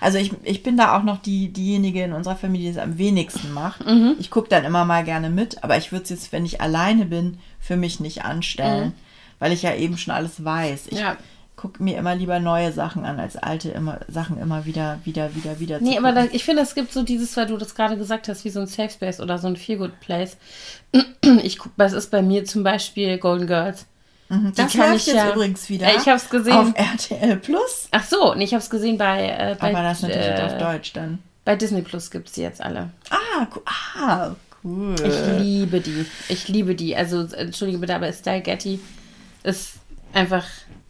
Also 0.00 0.18
ich, 0.18 0.30
ich 0.44 0.62
bin 0.62 0.76
da 0.76 0.96
auch 0.96 1.02
noch 1.02 1.18
die, 1.18 1.48
diejenige 1.52 2.04
in 2.04 2.12
unserer 2.12 2.36
Familie, 2.36 2.70
die 2.70 2.78
es 2.78 2.82
am 2.82 2.98
wenigsten 2.98 3.52
macht. 3.52 3.84
Mhm. 3.84 4.14
Ich 4.20 4.30
gucke 4.30 4.48
dann 4.48 4.64
immer 4.64 4.84
mal 4.84 5.02
gerne 5.02 5.28
mit, 5.30 5.64
aber 5.64 5.76
ich 5.76 5.90
würde 5.90 6.04
es 6.04 6.10
jetzt, 6.10 6.30
wenn 6.32 6.44
ich 6.44 6.60
alleine 6.60 7.04
bin, 7.04 7.38
für 7.58 7.76
mich 7.76 7.98
nicht 7.98 8.24
anstellen, 8.24 8.92
weil 9.40 9.52
ich 9.52 9.62
ja 9.62 9.74
eben 9.74 9.98
schon 9.98 10.14
alles 10.14 10.44
weiß. 10.44 10.86
Ich 10.88 10.92
Mhm. 10.92 10.98
Ja. 10.98 11.16
Gucke 11.58 11.82
mir 11.82 11.98
immer 11.98 12.14
lieber 12.14 12.38
neue 12.40 12.72
Sachen 12.72 13.04
an, 13.04 13.20
als 13.20 13.36
alte 13.36 13.68
immer, 13.70 14.00
Sachen 14.08 14.40
immer 14.40 14.64
wieder, 14.64 14.98
wieder, 15.04 15.34
wieder, 15.34 15.60
wieder 15.60 15.80
Nee, 15.80 15.92
zu 15.92 15.98
aber 15.98 16.12
da, 16.12 16.20
gucken. 16.22 16.36
ich 16.36 16.44
finde, 16.44 16.62
es 16.62 16.74
gibt 16.74 16.92
so 16.92 17.02
dieses, 17.02 17.36
weil 17.36 17.46
du 17.46 17.56
das 17.58 17.74
gerade 17.74 17.98
gesagt 17.98 18.28
hast, 18.28 18.44
wie 18.44 18.50
so 18.50 18.60
ein 18.60 18.66
Safe 18.66 18.88
Space 18.90 19.20
oder 19.20 19.36
so 19.38 19.48
ein 19.48 19.56
Feel 19.56 19.76
Good 19.78 20.00
Place. 20.00 20.36
Ich 21.42 21.58
guck, 21.58 21.72
das 21.76 21.92
ist 21.92 22.10
bei 22.10 22.22
mir 22.22 22.44
zum 22.46 22.62
Beispiel 22.62 23.18
Golden 23.18 23.46
Girls. 23.46 23.84
Mhm, 24.30 24.52
das 24.56 24.72
kann 24.72 24.94
ich 24.94 25.06
jetzt 25.06 25.16
ja- 25.16 25.30
übrigens 25.34 25.68
wieder. 25.68 25.86
Ja, 25.92 25.98
ich 26.00 26.08
hab's 26.08 26.30
gesehen. 26.30 26.54
Auf 26.54 26.72
RTL 26.74 27.36
Plus. 27.36 27.88
Ach 27.90 28.04
so, 28.04 28.34
nee, 28.34 28.44
ich 28.44 28.54
habe 28.54 28.62
es 28.62 28.70
gesehen 28.70 28.96
bei, 28.96 29.26
äh, 29.28 29.56
bei, 29.60 29.70
Aber 29.74 29.82
das 29.82 30.00
natürlich 30.02 30.26
äh, 30.26 30.42
auf 30.42 30.56
Deutsch 30.58 30.92
dann. 30.94 31.18
bei 31.44 31.54
Disney 31.56 31.82
Plus 31.82 32.10
gibt 32.10 32.28
es 32.28 32.34
die 32.34 32.42
jetzt 32.42 32.62
alle. 32.62 32.88
Ah, 33.10 33.46
cool. 33.54 33.62
Ah, 33.66 34.30
cool. 34.64 34.94
Ich 35.04 35.42
liebe 35.42 35.80
die. 35.80 36.06
Ich 36.30 36.48
liebe 36.48 36.74
die. 36.74 36.96
Also, 36.96 37.22
entschuldige 37.34 37.78
bitte, 37.78 37.94
aber 37.96 38.06
Estelle 38.08 38.40
Getty 38.42 38.80
ist 39.42 39.72
einfach. 40.14 40.44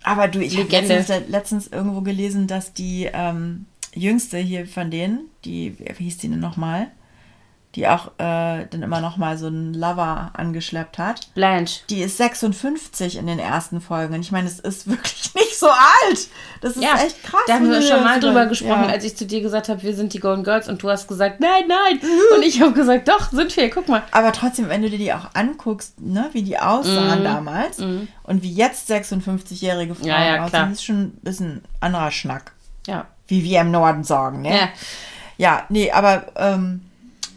Aber 0.09 0.27
du, 0.27 0.41
ich 0.41 0.57
habe 0.57 0.71
letztens, 0.71 1.29
letztens 1.29 1.67
irgendwo 1.67 2.01
gelesen, 2.01 2.47
dass 2.47 2.73
die 2.73 3.11
ähm, 3.13 3.67
jüngste 3.95 4.39
hier 4.39 4.67
von 4.67 4.91
denen, 4.91 5.29
die, 5.45 5.79
wie 5.79 6.05
hieß 6.05 6.17
die 6.17 6.31
denn 6.31 6.41
nochmal? 6.41 6.87
Die 7.75 7.87
auch 7.87 8.07
äh, 8.17 8.65
dann 8.71 8.83
immer 8.83 9.03
nochmal 9.03 9.37
so 9.37 9.49
einen 9.49 9.75
Lover 9.75 10.31
angeschleppt 10.33 10.97
hat. 10.97 11.29
Blanche. 11.35 11.83
Die 11.91 12.01
ist 12.01 12.17
56 12.17 13.19
in 13.19 13.27
den 13.27 13.39
ersten 13.39 13.83
Folgen. 13.83 14.15
Und 14.15 14.21
ich 14.21 14.33
meine, 14.33 14.49
es 14.49 14.59
ist 14.59 14.87
wirklich 14.91 15.35
nicht 15.35 15.48
so 15.59 15.69
alt. 15.69 16.29
Das 16.61 16.77
ist 16.77 16.83
Ja, 16.83 16.95
echt 16.97 17.23
krass. 17.23 17.41
da 17.47 17.55
haben 17.55 17.71
wir 17.71 17.81
schon 17.83 18.03
mal 18.03 18.19
drüber 18.19 18.43
über- 18.43 18.47
gesprochen, 18.47 18.85
ja. 18.85 18.89
als 18.89 19.05
ich 19.05 19.17
zu 19.17 19.27
dir 19.27 19.41
gesagt 19.41 19.69
habe, 19.69 19.83
wir 19.83 19.95
sind 19.95 20.13
die 20.13 20.19
Golden 20.21 20.43
Girls 20.43 20.69
und 20.69 20.83
du 20.83 20.91
hast 20.91 21.07
gesagt, 21.07 21.39
nein, 21.41 21.65
nein. 21.69 22.01
Und 22.37 22.43
ich 22.45 22.61
habe 22.61 22.73
gesagt, 22.73 23.07
doch, 23.09 23.31
sind 23.31 23.57
wir, 23.57 23.71
guck 23.71 23.89
mal. 23.89 24.03
Aber 24.11 24.33
trotzdem, 24.33 24.69
wenn 24.69 24.83
du 24.83 24.91
dir 24.91 24.99
die 24.99 25.13
auch 25.13 25.31
anguckst, 25.35 26.01
ne, 26.01 26.29
wie 26.33 26.43
die 26.43 26.53
Mhm. 26.55 26.61
aussahen 26.63 27.23
damals 27.25 27.79
und 27.79 28.43
wie 28.43 28.53
jetzt 28.53 28.91
56-jährige 28.91 29.95
Frauen 29.95 30.09
Ja, 30.09 30.25
ja, 30.37 30.45
aussehen, 30.45 30.73
ist 30.73 30.85
schon 30.85 31.01
ein 31.03 31.19
bisschen 31.23 31.63
anderer 31.81 32.11
Schnack. 32.11 32.53
Ja. 32.87 33.07
Wie 33.29 33.45
wir 33.45 33.61
im 33.61 33.71
Norden 33.71 34.03
sagen, 34.05 34.43
ne? 34.43 34.57
Ja. 34.57 34.69
Ja, 35.37 35.63
nee, 35.69 35.93
aber 35.93 36.27
ähm, 36.37 36.83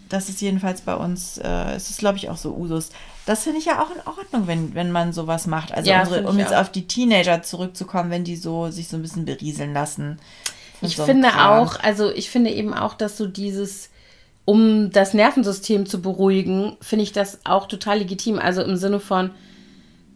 das 0.09 0.29
ist 0.29 0.41
jedenfalls 0.41 0.81
bei 0.81 0.95
uns, 0.95 1.37
äh, 1.37 1.75
es 1.75 1.89
ist 1.91 1.99
glaube 1.99 2.17
ich 2.17 2.29
auch 2.29 2.37
so 2.37 2.55
Usus. 2.55 2.89
Das 3.25 3.43
finde 3.43 3.59
ich 3.59 3.65
ja 3.65 3.81
auch 3.81 3.91
in 3.91 4.01
Ordnung, 4.05 4.47
wenn, 4.47 4.73
wenn 4.73 4.91
man 4.91 5.13
sowas 5.13 5.45
macht. 5.47 5.73
Also 5.73 5.89
Ja, 5.89 6.01
unsere, 6.01 6.27
um 6.27 6.39
jetzt 6.39 6.53
auch. 6.53 6.61
auf 6.61 6.71
die 6.71 6.87
Teenager 6.87 7.43
zurückzukommen, 7.43 8.09
wenn 8.09 8.23
die 8.23 8.35
so 8.35 8.69
sich 8.71 8.87
so 8.87 8.97
ein 8.97 9.01
bisschen 9.01 9.25
berieseln 9.25 9.73
lassen. 9.73 10.19
Ich 10.81 10.95
so 10.95 11.05
finde 11.05 11.29
Kram. 11.29 11.63
auch, 11.63 11.79
also 11.81 12.09
ich 12.11 12.29
finde 12.31 12.49
eben 12.49 12.73
auch, 12.73 12.95
dass 12.95 13.17
so 13.17 13.27
dieses, 13.27 13.89
um 14.45 14.89
das 14.91 15.13
Nervensystem 15.13 15.85
zu 15.85 16.01
beruhigen, 16.01 16.77
finde 16.81 17.03
ich 17.03 17.11
das 17.11 17.39
auch 17.43 17.67
total 17.67 17.99
legitim. 17.99 18.39
Also 18.39 18.63
im 18.63 18.75
Sinne 18.75 18.99
von 18.99 19.29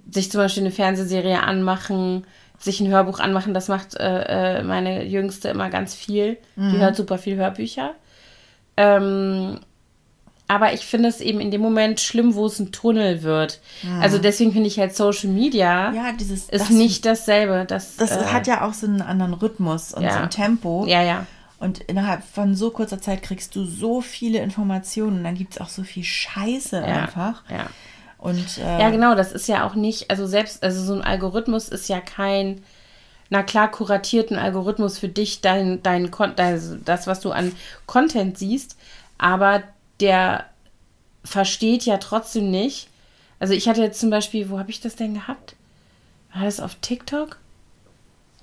sich 0.10 0.32
zum 0.32 0.39
Beispiel 0.41 0.63
eine 0.63 0.72
Fernsehserie 0.72 1.41
anmachen, 1.44 2.26
sich 2.58 2.80
ein 2.80 2.88
Hörbuch 2.88 3.20
anmachen, 3.20 3.54
das 3.54 3.68
macht 3.68 3.96
äh, 3.96 4.60
äh, 4.60 4.63
meine 4.63 5.04
Jüngste 5.06 5.50
immer 5.50 5.70
ganz 5.70 5.94
viel. 5.94 6.38
Die 6.56 6.78
hört 6.78 6.96
super 6.96 7.18
viel 7.18 7.36
Hörbücher. 7.36 7.94
Ähm, 8.78 9.60
aber 10.48 10.74
ich 10.74 10.86
finde 10.86 11.10
es 11.10 11.22
eben 11.22 11.40
in 11.40 11.50
dem 11.50 11.62
Moment 11.62 12.00
schlimm, 12.00 12.36
wo 12.36 12.46
es 12.46 12.60
ein 12.60 12.72
Tunnel 12.72 13.24
wird. 13.24 13.60
Also 14.00 14.20
deswegen 14.20 14.52
finde 14.52 14.68
ich 14.68 14.78
halt 14.78 14.96
Social 14.96 15.30
Media 15.30 15.92
Ja, 15.92 16.12
dieses 16.12 16.50
ist 16.50 16.62
das, 16.66 16.70
nicht 16.70 17.06
dasselbe. 17.06 17.66
Das, 17.68 17.96
Das 17.98 18.12
äh, 18.12 18.26
hat 18.26 18.46
ja 18.46 18.64
auch 18.68 18.74
so 18.74 18.86
einen 18.86 19.02
anderen 19.02 19.34
Rhythmus 19.34 19.94
und 19.94 20.04
ja. 20.04 20.14
so 20.14 20.20
ein 20.20 20.30
Tempo. 20.30 20.86
Ja, 20.88 21.02
ja. 21.02 21.26
Und 21.58 21.80
innerhalb 21.80 22.24
von 22.24 22.54
so 22.54 22.70
kurzer 22.70 23.02
Zeit 23.02 23.24
kriegst 23.24 23.56
du 23.56 23.66
so 23.66 24.02
viele 24.02 24.40
Informationen 24.40 25.18
und 25.18 25.24
dann 25.24 25.36
gibt 25.36 25.54
es 25.54 25.62
auch 25.62 25.70
so 25.70 25.84
viel 25.84 26.04
Scheiße 26.04 26.78
Ja, 26.78 27.04
einfach. 27.04 27.44
ja. 27.50 27.68
Und 28.20 28.58
äh, 28.60 28.82
Ja, 28.82 28.90
genau, 28.92 29.16
das 29.16 29.32
ist 29.32 29.48
ja 29.48 29.66
auch 29.66 29.76
nicht, 29.76 30.12
also 30.12 30.28
selbst, 30.28 30.64
also 30.64 30.84
so 30.84 30.94
ein 30.94 31.02
Algorithmus 31.02 31.70
ist 31.70 31.90
ja 31.90 32.02
kein, 32.02 32.62
na 33.30 33.42
klar, 33.42 33.72
kuratierten 33.72 34.38
Algorithmus 34.38 35.00
für 35.00 35.08
dich, 35.08 35.42
dein, 35.42 35.82
dein, 35.82 36.12
also 36.38 36.76
das, 36.84 37.08
was 37.08 37.20
du 37.22 37.32
an 37.32 37.52
Content 37.88 38.38
siehst, 38.38 38.78
aber 39.18 39.64
der 40.00 40.46
versteht 41.24 41.86
ja 41.86 41.98
trotzdem 41.98 42.52
nicht. 42.52 42.88
Also 43.40 43.54
ich 43.54 43.68
hatte 43.68 43.82
jetzt 43.82 44.00
zum 44.00 44.10
Beispiel, 44.10 44.50
wo 44.50 44.60
habe 44.60 44.72
ich 44.72 44.80
das 44.82 44.96
denn 44.96 45.14
gehabt? 45.14 45.56
War 46.34 46.44
das 46.44 46.60
auf 46.60 46.76
TikTok? 46.76 47.38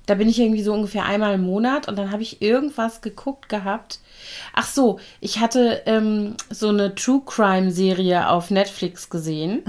Da 0.07 0.15
bin 0.17 0.29
ich 0.29 0.41
irgendwie 0.41 0.65
so 0.65 0.75
ungefähr 0.75 1.05
einmal 1.05 1.35
im 1.35 1.43
Monat 1.43 1.87
und 1.87 1.97
dann 1.97 2.11
habe 2.11 2.23
ich 2.23 2.43
irgendwas 2.43 3.03
geguckt 3.03 3.49
gehabt. 3.49 4.01
Ach 4.53 4.67
so, 4.67 4.99
ich 5.21 5.39
hatte 5.39 5.83
ähm, 5.87 6.35
so 6.51 6.71
eine 6.71 6.95
True 6.97 7.23
Crime 7.25 7.71
Serie 7.71 8.29
auf 8.29 8.51
Netflix 8.51 9.11
gesehen 9.11 9.63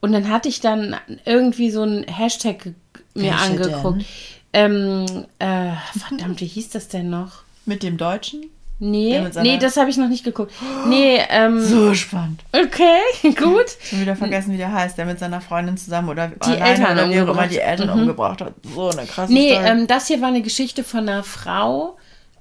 und 0.00 0.12
dann 0.12 0.28
hatte 0.30 0.48
ich 0.48 0.60
dann 0.60 0.96
irgendwie 1.24 1.70
so 1.70 1.82
einen 1.82 2.02
Hashtag 2.02 2.72
mir 3.14 3.30
Welche 3.30 3.36
angeguckt. 3.36 4.04
Ähm, 4.52 5.26
äh, 5.38 5.72
verdammt, 5.96 6.40
wie 6.40 6.46
hieß 6.46 6.70
das 6.70 6.88
denn 6.88 7.08
noch? 7.10 7.44
mit 7.68 7.82
dem 7.84 7.98
Deutschen. 7.98 8.46
Nee, 8.80 9.20
nee, 9.42 9.58
das 9.58 9.76
habe 9.76 9.90
ich 9.90 9.96
noch 9.96 10.08
nicht 10.08 10.22
geguckt. 10.24 10.52
Nee, 10.86 11.18
ähm, 11.30 11.60
So 11.64 11.92
spannend. 11.94 12.42
okay, 12.52 13.00
gut. 13.34 13.66
Schon 13.82 14.00
wieder 14.00 14.14
vergessen, 14.14 14.52
wie 14.52 14.56
der 14.56 14.72
heißt, 14.72 14.96
der 14.96 15.04
mit 15.06 15.18
seiner 15.18 15.40
Freundin 15.40 15.76
zusammen 15.76 16.08
oder 16.08 16.28
Die 16.28 16.52
Eltern 16.56 16.92
oder 16.92 17.10
wie 17.10 17.20
auch 17.20 17.28
immer 17.28 17.46
die 17.48 17.58
Eltern 17.58 17.88
Mhm. 17.88 18.00
umgebracht 18.02 18.40
hat. 18.40 18.54
So 18.74 18.88
eine 18.90 19.04
krasse 19.06 19.32
Nee, 19.32 19.52
ähm, 19.54 19.86
das 19.88 20.06
hier 20.06 20.20
war 20.20 20.28
eine 20.28 20.42
Geschichte 20.42 20.84
von 20.84 21.08
einer 21.08 21.24
Frau, 21.24 21.96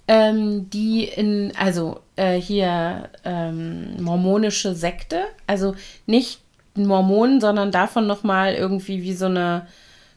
ähm, 0.07 0.69
die 0.69 1.05
in, 1.05 1.53
also 1.59 2.01
äh, 2.17 2.39
hier 2.39 3.09
ähm, 3.25 4.01
mormonische 4.01 4.75
Sekte, 4.75 5.23
also 5.47 5.75
nicht 6.05 6.41
Mormonen, 6.75 7.41
sondern 7.41 7.71
davon 7.71 8.05
nochmal 8.05 8.53
irgendwie 8.53 9.01
wie 9.01 9.13
so 9.13 9.25
eine 9.25 9.65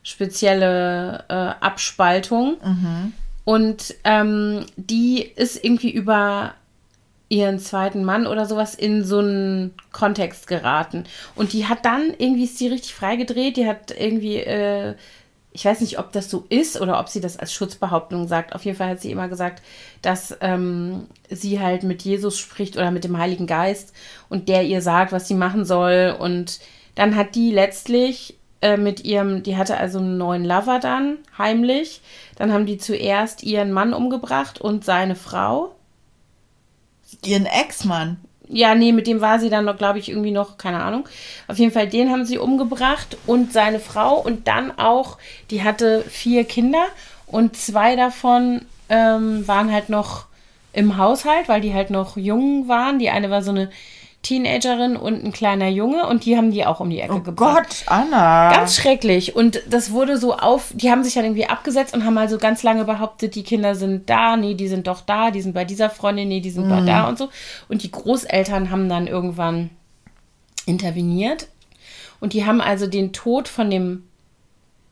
spezielle 0.03 1.25
äh, 1.29 1.35
Abspaltung. 1.65 2.57
Und 3.51 3.97
ähm, 4.05 4.65
die 4.77 5.23
ist 5.23 5.65
irgendwie 5.65 5.91
über 5.91 6.55
ihren 7.29 7.59
zweiten 7.59 8.05
Mann 8.05 8.29
oder 8.29 8.47
sowas 8.47 8.77
in 8.77 9.03
so 9.03 9.19
einen 9.19 9.75
Kontext 9.91 10.47
geraten. 10.47 11.03
Und 11.35 11.53
die 11.53 11.67
hat 11.67 11.85
dann, 11.85 12.15
irgendwie 12.17 12.45
ist 12.45 12.61
die 12.61 12.69
richtig 12.69 12.95
freigedreht, 12.95 13.57
die 13.57 13.67
hat 13.67 13.91
irgendwie, 13.91 14.37
äh, 14.37 14.95
ich 15.51 15.65
weiß 15.65 15.81
nicht, 15.81 15.99
ob 15.99 16.13
das 16.13 16.31
so 16.31 16.47
ist 16.49 16.81
oder 16.81 17.01
ob 17.01 17.09
sie 17.09 17.21
das 17.21 17.41
als 17.41 17.53
Schutzbehauptung 17.53 18.29
sagt. 18.29 18.55
Auf 18.55 18.65
jeden 18.65 18.79
Fall 18.79 18.91
hat 18.91 19.01
sie 19.01 19.11
immer 19.11 19.27
gesagt, 19.27 19.65
dass 20.01 20.39
ähm, 20.43 21.09
sie 21.29 21.59
halt 21.59 21.83
mit 21.83 22.03
Jesus 22.03 22.39
spricht 22.39 22.77
oder 22.77 22.93
mit 22.93 23.03
dem 23.03 23.19
Heiligen 23.19 23.49
Geist 23.49 23.93
und 24.29 24.49
der 24.49 24.63
ihr 24.63 24.81
sagt, 24.81 25.11
was 25.11 25.27
sie 25.27 25.35
machen 25.35 25.65
soll. 25.65 26.15
Und 26.17 26.61
dann 26.95 27.17
hat 27.17 27.35
die 27.35 27.51
letztlich 27.51 28.37
äh, 28.63 28.77
mit 28.77 29.05
ihrem, 29.05 29.43
die 29.43 29.57
hatte 29.57 29.77
also 29.77 29.99
einen 29.99 30.19
neuen 30.19 30.45
Lover 30.45 30.79
dann, 30.79 31.19
heimlich. 31.39 32.03
Dann 32.37 32.53
haben 32.53 32.67
die 32.67 32.79
zuerst 32.79 33.43
ihren 33.43 33.73
Mann 33.73 33.95
umgebracht 33.95 34.61
und 34.61 34.85
seine 34.85 35.17
Frau. 35.17 35.75
Ihren 37.25 37.47
Ex-Mann. 37.47 38.19
Ja, 38.53 38.75
nee, 38.75 38.93
mit 38.93 39.07
dem 39.07 39.21
war 39.21 39.39
sie 39.39 39.49
dann 39.49 39.65
noch, 39.65 39.79
glaube 39.79 40.01
ich, 40.01 40.09
irgendwie 40.09 40.33
noch, 40.33 40.59
keine 40.59 40.83
Ahnung. 40.83 41.09
Auf 41.47 41.59
jeden 41.59 41.73
Fall, 41.73 41.89
den 41.89 42.11
haben 42.11 42.25
sie 42.25 42.39
umgebracht 42.39 43.17
und 43.27 43.53
seine 43.53 43.79
Frau 43.79 44.17
und 44.17 44.49
dann 44.49 44.77
auch, 44.77 45.19
die 45.51 45.63
hatte 45.63 46.03
vier 46.03 46.45
Kinder 46.45 46.85
und 47.27 47.57
zwei 47.57 47.95
davon 47.95 48.63
ähm, 48.89 49.47
waren 49.47 49.73
halt 49.73 49.89
noch 49.89 50.27
im 50.73 50.97
Haushalt, 50.97 51.49
weil 51.49 51.61
die 51.61 51.75
halt 51.75 51.91
noch 51.91 52.17
jung 52.17 52.67
waren. 52.69 52.99
Die 52.99 53.11
eine 53.11 53.31
war 53.31 53.43
so 53.43 53.51
eine 53.53 53.71
Teenagerin 54.23 54.97
und 54.97 55.25
ein 55.25 55.33
kleiner 55.33 55.69
Junge 55.69 56.07
und 56.07 56.27
die 56.27 56.37
haben 56.37 56.51
die 56.51 56.67
auch 56.67 56.81
um 56.81 56.91
die 56.91 57.01
Ecke 57.01 57.15
Oh 57.15 57.21
gebracht. 57.21 57.69
Gott, 57.69 57.85
Anna. 57.87 58.53
Ganz 58.53 58.77
schrecklich. 58.77 59.35
Und 59.35 59.63
das 59.71 59.93
wurde 59.93 60.19
so 60.19 60.35
auf, 60.37 60.73
die 60.75 60.91
haben 60.91 61.03
sich 61.03 61.15
dann 61.15 61.25
irgendwie 61.25 61.47
abgesetzt 61.47 61.95
und 61.95 62.05
haben 62.05 62.19
also 62.19 62.37
ganz 62.37 62.63
lange 62.63 62.85
behauptet, 62.85 63.35
die 63.35 63.43
Kinder 63.43 63.75
sind 63.75 64.11
da, 64.11 64.37
nee, 64.37 64.55
die 64.55 64.69
sind 64.69 64.87
doch 64.87 65.01
da, 65.01 65.31
die 65.31 65.41
sind 65.41 65.55
bei 65.55 65.65
dieser 65.65 65.89
Freundin, 65.89 66.29
nee, 66.29 66.41
die 66.41 66.51
sind 66.51 66.69
bei 66.69 66.83
da 66.83 67.09
und 67.09 67.17
so. 67.17 67.31
Und 67.69 67.83
die 67.83 67.91
Großeltern 67.91 68.71
haben 68.71 68.91
dann 68.91 69.07
irgendwann 69.07 69.71
interveniert. 70.67 71.49
Und 72.21 72.35
die 72.35 72.45
haben 72.45 72.61
also 72.61 72.87
den 72.87 73.15
Tod 73.15 73.49
von 73.49 73.71
dem, 73.71 74.05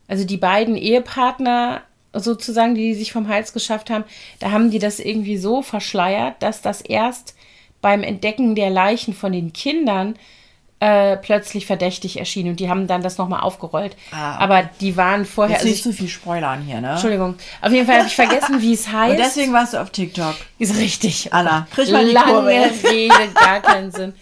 also 0.09 0.25
die 0.25 0.39
beiden 0.39 0.75
Ehepartner 0.75 1.83
sozusagen, 2.15 2.75
die 2.75 2.95
sich 2.95 3.13
vom 3.13 3.29
Hals 3.29 3.53
geschafft 3.53 3.91
haben, 3.91 4.05
da 4.41 4.51
haben 4.51 4.71
die 4.71 4.79
das 4.79 4.99
irgendwie 4.99 5.37
so 5.37 5.61
verschleiert, 5.61 6.37
dass 6.43 6.63
das 6.63 6.81
erst 6.81 7.35
beim 7.81 8.03
Entdecken 8.03 8.55
der 8.55 8.71
Leichen 8.71 9.15
von 9.15 9.33
den 9.33 9.53
Kindern 9.53 10.17
äh, 10.81 11.17
plötzlich 11.17 11.67
verdächtig 11.67 12.19
erschien 12.21 12.49
und 12.49 12.61
die 12.61 12.69
haben 12.71 12.87
dann 12.87 13.03
das 13.03 13.19
nochmal 13.19 13.41
aufgerollt. 13.41 13.97
Ah, 14.13 14.35
okay. 14.35 14.45
Aber 14.45 14.71
die 14.81 14.97
waren 14.97 15.25
vorher. 15.25 15.55
Jetzt 15.57 15.63
Also 15.65 15.69
nicht 15.71 15.79
ich, 15.79 15.83
so 15.85 15.93
viel 15.93 16.09
Spoilern 16.09 16.63
hier, 16.63 16.81
ne? 16.81 16.93
Entschuldigung. 16.93 17.35
Auf 17.61 17.73
jeden 17.73 17.85
Fall 17.87 17.99
habe 17.99 18.07
ich 18.07 18.15
vergessen, 18.15 18.61
wie 18.63 18.75
es 18.75 18.87
heißt. 18.93 19.11
Und 19.13 19.19
deswegen 19.19 19.53
warst 19.53 19.75
du 19.75 19.79
auf 19.83 19.91
TikTok. 19.91 20.37
Ist 20.61 20.77
richtig. 20.77 21.33
Anna, 21.35 21.67
krieg 21.73 21.91
mal 21.91 22.05
die 22.05 22.13
Lange 22.13 22.33
Kurve. 22.33 22.49
Rede, 22.93 23.15
gar 23.35 23.61
keinen 23.61 23.91
Sinn. 23.91 24.13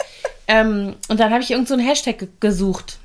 Ähm, 0.49 0.95
und 1.09 1.21
dann 1.21 1.31
habe 1.33 1.43
ich 1.43 1.51
irgend 1.51 1.69
so 1.69 1.75
einen 1.75 1.87
Hashtag 1.87 2.19
ge- 2.21 2.29
gesucht, 2.41 2.99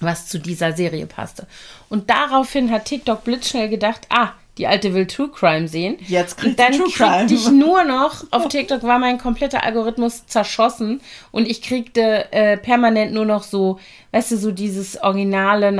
was 0.00 0.26
zu 0.26 0.38
dieser 0.40 0.72
Serie 0.72 1.06
passte. 1.06 1.46
Und 1.88 2.10
daraufhin 2.10 2.72
hat 2.72 2.86
TikTok 2.86 3.22
blitzschnell 3.22 3.68
gedacht, 3.68 4.00
ah, 4.10 4.30
die 4.58 4.66
alte 4.68 4.94
will 4.94 5.06
True 5.06 5.28
Crime 5.30 5.66
sehen. 5.66 5.96
Jetzt 6.06 6.36
kriegt 6.38 6.60
und 6.60 6.60
dann 6.60 6.72
True 6.78 6.90
Crime. 6.92 7.16
kriegte 7.26 7.34
ich 7.34 7.50
nur 7.50 7.82
noch, 7.84 8.24
auf 8.30 8.46
TikTok 8.48 8.82
war 8.84 8.98
mein 8.98 9.18
kompletter 9.18 9.64
Algorithmus 9.64 10.26
zerschossen 10.26 11.00
und 11.32 11.48
ich 11.48 11.60
kriegte 11.62 12.32
äh, 12.32 12.56
permanent 12.56 13.12
nur 13.12 13.24
noch 13.24 13.42
so, 13.42 13.78
weißt 14.12 14.30
du, 14.32 14.36
so 14.36 14.52
dieses 14.52 15.02
originale 15.02 15.72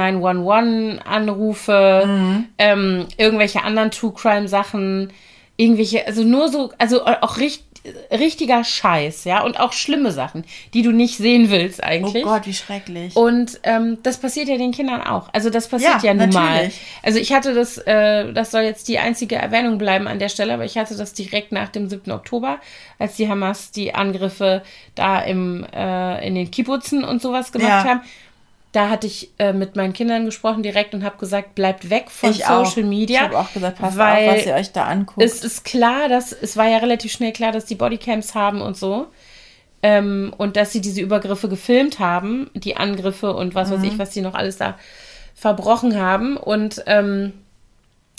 911-Anrufe, 0.85 2.03
Mhm. 2.07 2.47
ähm, 2.59 3.07
irgendwelche 3.17 3.63
anderen 3.63 3.91
True 3.91 4.13
Crime 4.15 4.49
Sachen, 4.49 5.13
irgendwelche, 5.57 6.07
also 6.07 6.23
nur 6.25 6.49
so, 6.49 6.73
also 6.79 7.05
auch 7.05 7.39
richt, 7.39 7.65
richtiger 8.11 8.65
Scheiß, 8.65 9.25
ja, 9.25 9.43
und 9.43 9.61
auch 9.61 9.73
schlimme 9.73 10.11
Sachen, 10.13 10.45
die 10.73 10.83
du 10.83 10.91
nicht 10.93 11.19
sehen 11.19 11.51
willst 11.51 11.81
Oh 11.81 11.87
eigentlich. 11.87 12.25
Gott, 12.25 12.47
wie 12.47 12.55
schrecklich. 12.55 13.15
Und 13.17 13.61
ähm, 13.63 13.99
das 14.03 14.19
passiert 14.19 14.49
ja 14.49 14.57
den 14.57 14.73
Kindern 14.73 15.03
auch. 15.03 15.29
Also 15.33 15.51
das 15.51 15.69
passiert 15.69 16.03
Ja, 16.03 16.13
ja, 16.13 16.15
nun 16.15 16.31
mal. 16.31 16.55
natürlich. 16.55 16.81
Also 17.03 17.19
ich 17.19 17.33
hatte 17.33 17.55
das, 17.55 17.79
äh, 17.79 18.33
das 18.33 18.51
soll 18.51 18.63
jetzt 18.63 18.89
die 18.89 18.99
einzige 18.99 19.37
Erwähnung 19.37 19.79
bleiben 19.79 20.09
an 20.09 20.19
der 20.19 20.29
Stelle, 20.29 20.55
aber 20.55 20.65
ich 20.65 20.79
hatte 20.79 20.97
das 20.97 21.13
direkt 21.13 21.53
nach 21.53 21.69
dem 21.69 21.89
7. 21.89 22.11
Oktober, 22.13 22.59
als 22.99 23.17
die 23.17 23.29
Hamas 23.29 23.71
die 23.71 23.95
Angriffe 23.95 24.63
da 24.95 25.21
im, 25.21 25.67
äh, 25.75 26.27
in 26.27 26.35
den 26.35 26.51
Kibbutzen 26.51 27.05
und 27.05 27.21
sowas 27.21 27.53
gemacht 27.53 27.85
Ja. 27.85 27.85
haben. 27.85 28.01
Da 28.75 28.91
hatte 28.91 29.07
ich 29.07 29.31
äh, 29.39 29.53
mit 29.53 29.77
meinen 29.77 29.93
Kindern 29.93 30.25
gesprochen 30.25 30.65
direkt 30.65 30.95
und 30.95 31.05
habe 31.05 31.17
gesagt, 31.17 31.55
bleibt 31.55 31.91
weg 31.91 32.11
von 32.11 32.31
ich 32.31 32.45
auch. 32.47 32.67
Social 32.67 32.83
Media. 32.83 33.21
Ich 33.21 33.27
habe 33.29 33.39
auch 33.39 33.53
gesagt, 33.53 33.79
passt 33.79 33.97
weil 33.97 34.29
auf, 34.31 34.37
was 34.37 34.47
ihr 34.47 34.55
euch 34.55 34.73
da 34.73 34.87
anguckt. 34.87 35.25
es 35.25 35.45
ist 35.45 35.65
klar, 35.65 36.09
dass 36.09 36.33
es 36.33 36.57
war 36.57 36.67
ja 36.67 36.79
relativ 36.79 37.13
schnell 37.13 37.33
klar, 37.33 37.53
dass 37.53 37.67
die 37.67 37.77
Bodycams 37.77 38.35
haben 38.35 38.61
und 38.61 38.77
so. 38.77 39.07
Ähm, 39.85 40.35
und 40.39 40.57
dass 40.57 40.73
sie 40.73 40.81
diese 40.81 41.01
Übergriffe 41.01 41.49
gefilmt 41.49 42.01
haben, 42.01 42.51
die 42.55 42.77
Angriffe 42.77 43.33
und 43.37 43.55
was 43.55 43.71
weiß 43.71 43.79
Mhm. 43.79 43.85
ich, 43.85 43.99
was 43.99 44.11
die 44.11 44.23
noch 44.23 44.35
alles 44.35 44.57
da 44.57 44.77
verbrochen 45.37 45.97
haben. 46.01 46.37
Und 46.37 46.83
ähm, 46.87 47.33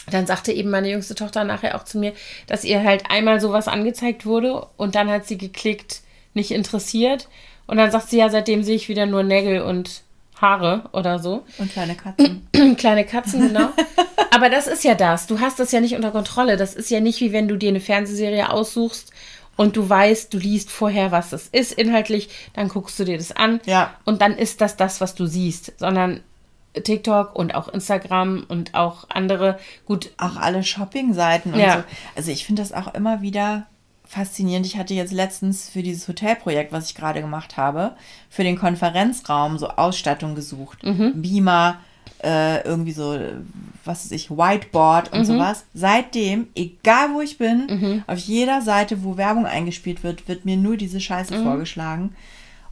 dann 0.09 0.25
sagte 0.25 0.53
eben 0.53 0.69
meine 0.69 0.89
jüngste 0.89 1.15
Tochter 1.15 1.43
nachher 1.43 1.75
auch 1.75 1.84
zu 1.84 1.97
mir, 1.97 2.13
dass 2.47 2.63
ihr 2.63 2.82
halt 2.82 3.03
einmal 3.11 3.41
sowas 3.41 3.67
angezeigt 3.67 4.25
wurde 4.25 4.65
und 4.77 4.95
dann 4.95 5.09
hat 5.11 5.25
sie 5.25 5.38
geklickt, 5.38 5.99
nicht 6.34 6.51
interessiert. 6.51 7.27
Und 7.67 7.75
dann 7.75 7.91
sagt 7.91 8.09
sie 8.09 8.19
ja, 8.19 8.29
seitdem 8.29 8.63
sehe 8.63 8.75
ich 8.77 8.88
wieder 8.88 9.05
nur 9.05 9.23
Nägel 9.23 9.61
und 9.61 10.04
Haare 10.41 10.89
oder 10.91 11.19
so. 11.19 11.43
Und 11.57 11.71
kleine 11.71 11.95
Katzen. 11.95 12.47
Kleine 12.77 13.05
Katzen, 13.05 13.47
genau. 13.47 13.69
Aber 14.31 14.49
das 14.49 14.67
ist 14.67 14.83
ja 14.83 14.93
das. 14.95 15.27
Du 15.27 15.39
hast 15.39 15.59
das 15.59 15.71
ja 15.71 15.79
nicht 15.79 15.95
unter 15.95 16.11
Kontrolle. 16.11 16.57
Das 16.57 16.73
ist 16.73 16.89
ja 16.89 16.99
nicht 16.99 17.21
wie 17.21 17.31
wenn 17.31 17.47
du 17.47 17.55
dir 17.57 17.69
eine 17.69 17.79
Fernsehserie 17.79 18.49
aussuchst 18.49 19.11
und 19.55 19.77
du 19.77 19.88
weißt, 19.88 20.33
du 20.33 20.38
liest 20.38 20.69
vorher, 20.71 21.11
was 21.11 21.29
das 21.29 21.47
ist 21.47 21.71
inhaltlich, 21.71 22.27
dann 22.53 22.67
guckst 22.67 22.99
du 22.99 23.05
dir 23.05 23.17
das 23.17 23.31
an 23.31 23.61
Ja. 23.65 23.93
und 24.03 24.21
dann 24.21 24.38
ist 24.38 24.59
das 24.59 24.75
das, 24.75 24.99
was 24.99 25.15
du 25.15 25.25
siehst, 25.25 25.71
sondern 25.79 26.19
TikTok 26.73 27.33
und 27.36 27.55
auch 27.55 27.69
Instagram 27.69 28.45
und 28.49 28.73
auch 28.75 29.05
andere, 29.09 29.57
gut, 29.86 30.11
Auch 30.17 30.36
alle 30.36 30.61
Shopping-Seiten 30.63 31.53
und 31.53 31.59
Ja. 31.61 31.77
so. 31.77 31.83
Also 32.17 32.31
ich 32.31 32.45
finde 32.45 32.61
das 32.61 32.73
auch 32.73 32.93
immer 32.93 33.21
wieder 33.21 33.67
faszinierend. 34.07 34.65
Ich 34.65 34.77
hatte 34.77 34.93
jetzt 34.93 35.11
letztens 35.13 35.69
für 35.69 35.83
dieses 35.83 36.07
Hotelprojekt, 36.07 36.71
was 36.71 36.89
ich 36.89 36.95
gerade 36.95 37.21
gemacht 37.21 37.57
habe, 37.57 37.95
für 38.29 38.43
den 38.43 38.57
Konferenzraum 38.57 39.57
so 39.57 39.67
Ausstattung 39.69 40.35
gesucht. 40.35 40.83
Mhm. 40.83 41.21
Beamer, 41.21 41.79
äh, 42.23 42.61
irgendwie 42.63 42.91
so, 42.91 43.17
was 43.83 44.05
weiß 44.05 44.11
ich, 44.11 44.29
Whiteboard 44.31 45.11
Mhm. 45.11 45.19
und 45.19 45.25
sowas. 45.25 45.65
Seitdem, 45.73 46.47
egal 46.55 47.13
wo 47.13 47.21
ich 47.21 47.37
bin, 47.37 48.03
auf 48.07 48.17
jeder 48.19 48.61
Seite, 48.61 49.03
wo 49.03 49.17
Werbung 49.17 49.45
eingespielt 49.45 50.03
wird, 50.03 50.27
wird 50.27 50.45
mir 50.45 50.57
nur 50.57 50.77
diese 50.77 50.99
Scheiße 50.99 51.41
vorgeschlagen. 51.43 52.15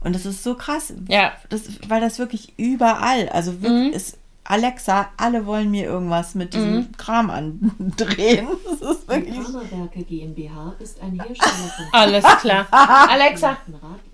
Und 0.00 0.14
das 0.14 0.26
ist 0.26 0.42
so 0.42 0.54
krass. 0.54 0.90
Mhm. 0.90 1.06
Ja. 1.08 1.32
Das, 1.48 1.62
weil 1.88 2.00
das 2.00 2.18
wirklich 2.18 2.52
überall, 2.58 3.28
also 3.30 3.62
wirklich 3.62 3.88
Mhm. 3.88 3.92
Alexa, 4.46 5.08
alle 5.16 5.46
wollen 5.46 5.70
mir 5.70 5.84
irgendwas 5.84 6.34
mit 6.34 6.52
diesem 6.54 6.74
Mhm. 6.76 6.92
Kram 6.96 7.30
andrehen. 7.30 8.48
Das 8.80 8.96
ist 8.98 9.08
wirklich. 9.08 9.34
Kramerwerke 9.42 10.02
GmbH 10.02 10.74
ist 10.78 11.00
ein 11.00 11.12
Hersteller 11.18 11.72
von 11.76 11.86
alles 11.92 12.24
klar. 12.40 12.66
Alexa. 12.70 13.56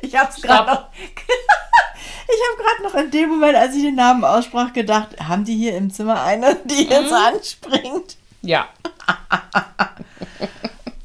Ich 0.01 0.17
hab's 0.17 0.41
gerade 0.41 0.71
noch. 0.71 0.87
Ich 0.95 2.41
habe 2.47 2.63
gerade 2.63 2.83
noch 2.85 2.95
in 3.05 3.11
dem 3.11 3.31
Moment, 3.31 3.57
als 3.57 3.75
ich 3.75 3.83
den 3.83 3.97
Namen 3.97 4.25
aussprach, 4.25 4.73
gedacht, 4.73 5.09
haben 5.21 5.45
die 5.45 5.57
hier 5.57 5.77
im 5.77 5.91
Zimmer 5.93 6.23
eine, 6.23 6.57
die 6.65 6.85
jetzt 6.89 7.13
anspringt? 7.13 8.17
ja. 8.43 8.69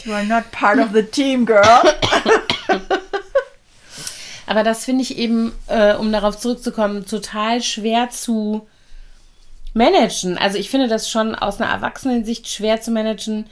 You 0.04 0.14
are 0.14 0.24
not 0.24 0.44
part 0.52 0.78
of 0.78 0.90
the 0.94 1.02
team, 1.02 1.48
girl. 1.48 1.64
Aber 4.48 4.64
das 4.64 4.86
finde 4.86 5.02
ich 5.02 5.18
eben, 5.18 5.52
äh, 5.68 5.96
um 5.96 6.12
darauf 6.12 6.38
zurückzukommen, 6.38 7.06
total 7.08 7.64
schwer 7.64 8.10
zu 8.12 8.68
managen. 9.76 10.38
Also 10.38 10.58
ich 10.58 10.70
finde 10.70 10.88
das 10.88 11.10
schon 11.10 11.36
aus 11.36 11.62
einer 11.62 11.72
Erwachsenensicht 11.72 12.48
schwer 12.48 12.82
zu 12.82 12.92
managen. 12.92 13.46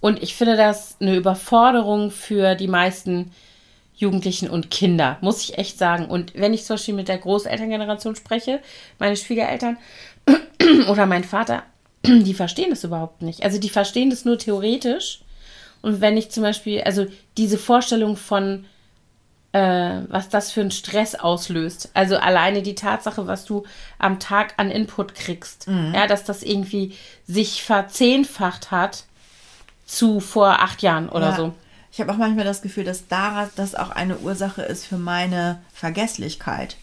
Und 0.00 0.22
ich 0.22 0.34
finde 0.34 0.56
das 0.56 0.96
eine 1.00 1.16
Überforderung 1.16 2.10
für 2.10 2.54
die 2.54 2.68
meisten 2.68 3.32
Jugendlichen 3.96 4.48
und 4.48 4.70
Kinder, 4.70 5.18
muss 5.20 5.42
ich 5.42 5.58
echt 5.58 5.78
sagen. 5.78 6.06
Und 6.06 6.34
wenn 6.34 6.54
ich 6.54 6.64
zum 6.64 6.74
Beispiel 6.74 6.94
mit 6.94 7.08
der 7.08 7.18
Großelterngeneration 7.18 8.14
spreche, 8.14 8.60
meine 8.98 9.16
Schwiegereltern 9.16 9.76
oder 10.88 11.06
mein 11.06 11.24
Vater, 11.24 11.64
die 12.06 12.34
verstehen 12.34 12.70
das 12.70 12.84
überhaupt 12.84 13.22
nicht. 13.22 13.42
Also 13.42 13.58
die 13.58 13.70
verstehen 13.70 14.10
das 14.10 14.24
nur 14.24 14.38
theoretisch. 14.38 15.20
Und 15.82 16.00
wenn 16.00 16.16
ich 16.16 16.30
zum 16.30 16.44
Beispiel, 16.44 16.82
also 16.82 17.06
diese 17.36 17.58
Vorstellung 17.58 18.16
von, 18.16 18.66
äh, 19.52 20.00
was 20.08 20.28
das 20.28 20.52
für 20.52 20.60
einen 20.60 20.70
Stress 20.70 21.14
auslöst. 21.14 21.90
Also 21.94 22.16
alleine 22.18 22.62
die 22.62 22.74
Tatsache, 22.74 23.26
was 23.26 23.44
du 23.44 23.64
am 23.98 24.18
Tag 24.20 24.54
an 24.58 24.70
Input 24.70 25.14
kriegst. 25.14 25.66
Ja, 25.66 26.06
dass 26.06 26.24
das 26.24 26.42
irgendwie 26.42 26.94
sich 27.26 27.62
verzehnfacht 27.62 28.70
hat 28.70 29.04
zu 29.86 30.20
vor 30.20 30.60
acht 30.60 30.82
Jahren 30.82 31.08
oder 31.08 31.30
Ja. 31.30 31.36
so. 31.36 31.54
Ich 31.90 32.00
habe 32.00 32.12
auch 32.12 32.16
manchmal 32.18 32.44
das 32.44 32.60
Gefühl, 32.62 32.84
dass 32.84 33.08
daraus 33.08 33.48
das 33.56 33.74
auch 33.74 33.90
eine 33.90 34.18
Ursache 34.18 34.62
ist 34.62 34.84
für 34.84 34.98
meine 34.98 35.58
Vergesslichkeit. 35.72 36.76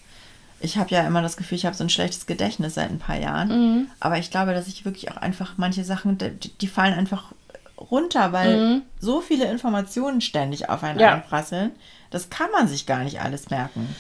Ich 0.60 0.78
habe 0.78 0.90
ja 0.90 1.06
immer 1.06 1.22
das 1.22 1.38
Gefühl, 1.38 1.58
ich 1.58 1.66
habe 1.68 1.76
so 1.76 1.84
ein 1.84 1.90
schlechtes 1.90 2.26
Gedächtnis 2.26 2.74
seit 2.74 2.90
ein 2.90 2.98
paar 2.98 3.18
Jahren. 3.18 3.50
Mhm. 3.50 3.88
Aber 4.00 4.18
ich 4.18 4.32
glaube, 4.32 4.54
dass 4.56 4.68
ich 4.68 4.84
wirklich 4.86 5.12
auch 5.12 5.18
einfach 5.18 5.54
manche 5.58 5.84
Sachen, 5.84 6.18
die, 6.18 6.32
die 6.32 6.68
fallen 6.68 6.96
einfach 6.96 7.32
runter, 7.78 8.32
weil 8.32 8.82
so 9.00 9.22
viele 9.22 9.46
Informationen 9.46 10.22
ständig 10.22 10.70
auf 10.70 10.84
einen 10.84 10.96
Mhm. 10.96 11.02
Ja. 11.02 11.14
einprasseln. 11.16 11.72
Das 12.12 12.30
kann 12.30 12.50
man 12.52 12.68
sich 12.68 12.86
gar 12.86 13.04
nicht 13.04 13.22
alles 13.22 13.50
merken. 13.50 13.96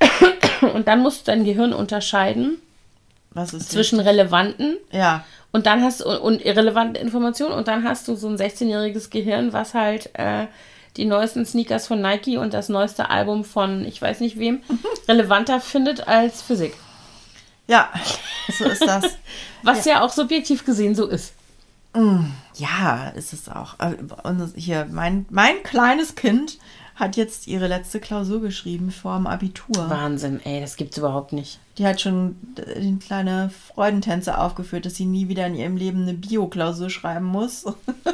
Und 0.74 0.88
dann 0.88 1.00
musst 1.00 1.20
du 1.26 1.30
dein 1.32 1.44
Gehirn 1.44 1.72
unterscheiden 1.72 2.60
Was 3.30 3.52
ist 3.54 3.70
zwischen 3.70 4.00
relevanten 4.00 4.76
Ja, 4.90 5.24
und 5.52 5.66
dann 5.66 5.82
hast 5.84 6.00
du 6.00 6.10
und 6.20 6.44
irrelevante 6.44 6.98
Informationen 7.00 7.52
und 7.54 7.68
dann 7.68 7.84
hast 7.84 8.08
du 8.08 8.16
so 8.16 8.26
ein 8.28 8.36
16-jähriges 8.36 9.08
Gehirn, 9.10 9.52
was 9.52 9.72
halt 9.74 10.10
äh, 10.14 10.46
die 10.96 11.04
neuesten 11.04 11.46
Sneakers 11.46 11.86
von 11.86 12.00
Nike 12.00 12.38
und 12.38 12.54
das 12.54 12.68
neueste 12.68 13.08
Album 13.08 13.44
von 13.44 13.84
ich 13.84 14.02
weiß 14.02 14.18
nicht 14.20 14.38
wem 14.40 14.62
relevanter 15.08 15.60
findet 15.60 16.08
als 16.08 16.42
Physik. 16.42 16.74
ja, 17.68 17.88
so 18.58 18.64
ist 18.64 18.84
das. 18.84 19.16
Was 19.62 19.84
ja, 19.84 20.02
auch 20.02 20.10
subjektiv 20.10 20.64
gesehen 20.64 20.94
so 20.96 21.06
ist. 21.06 21.34
Ja, 22.56 23.08
ist 23.08 23.32
es 23.32 23.48
auch. 23.48 23.78
Äh, 23.80 23.96
Und 24.22 24.52
hier, 24.56 24.86
mein, 24.90 25.26
mein 25.30 25.62
kleines 25.62 26.14
Kind 26.14 26.58
hat 26.94 27.16
jetzt 27.16 27.48
ihre 27.48 27.66
letzte 27.66 27.98
Klausur 27.98 28.40
geschrieben 28.40 28.92
vor 28.92 29.16
dem 29.16 29.26
Abitur. 29.26 29.90
Wahnsinn, 29.90 30.40
ey, 30.44 30.60
das 30.60 30.76
gibt's 30.76 30.96
überhaupt 30.96 31.32
nicht. 31.32 31.58
Die 31.76 31.86
hat 31.86 32.00
schon 32.00 32.36
äh, 32.56 32.92
kleine 33.04 33.50
Freudentänze 33.74 34.38
aufgeführt, 34.38 34.86
dass 34.86 34.94
sie 34.94 35.06
nie 35.06 35.28
wieder 35.28 35.46
in 35.48 35.56
ihrem 35.56 35.76
Leben 35.76 36.02
eine 36.02 36.14
Bio-Klausur 36.14 36.90
schreiben 36.90 37.26
muss. 37.26 37.64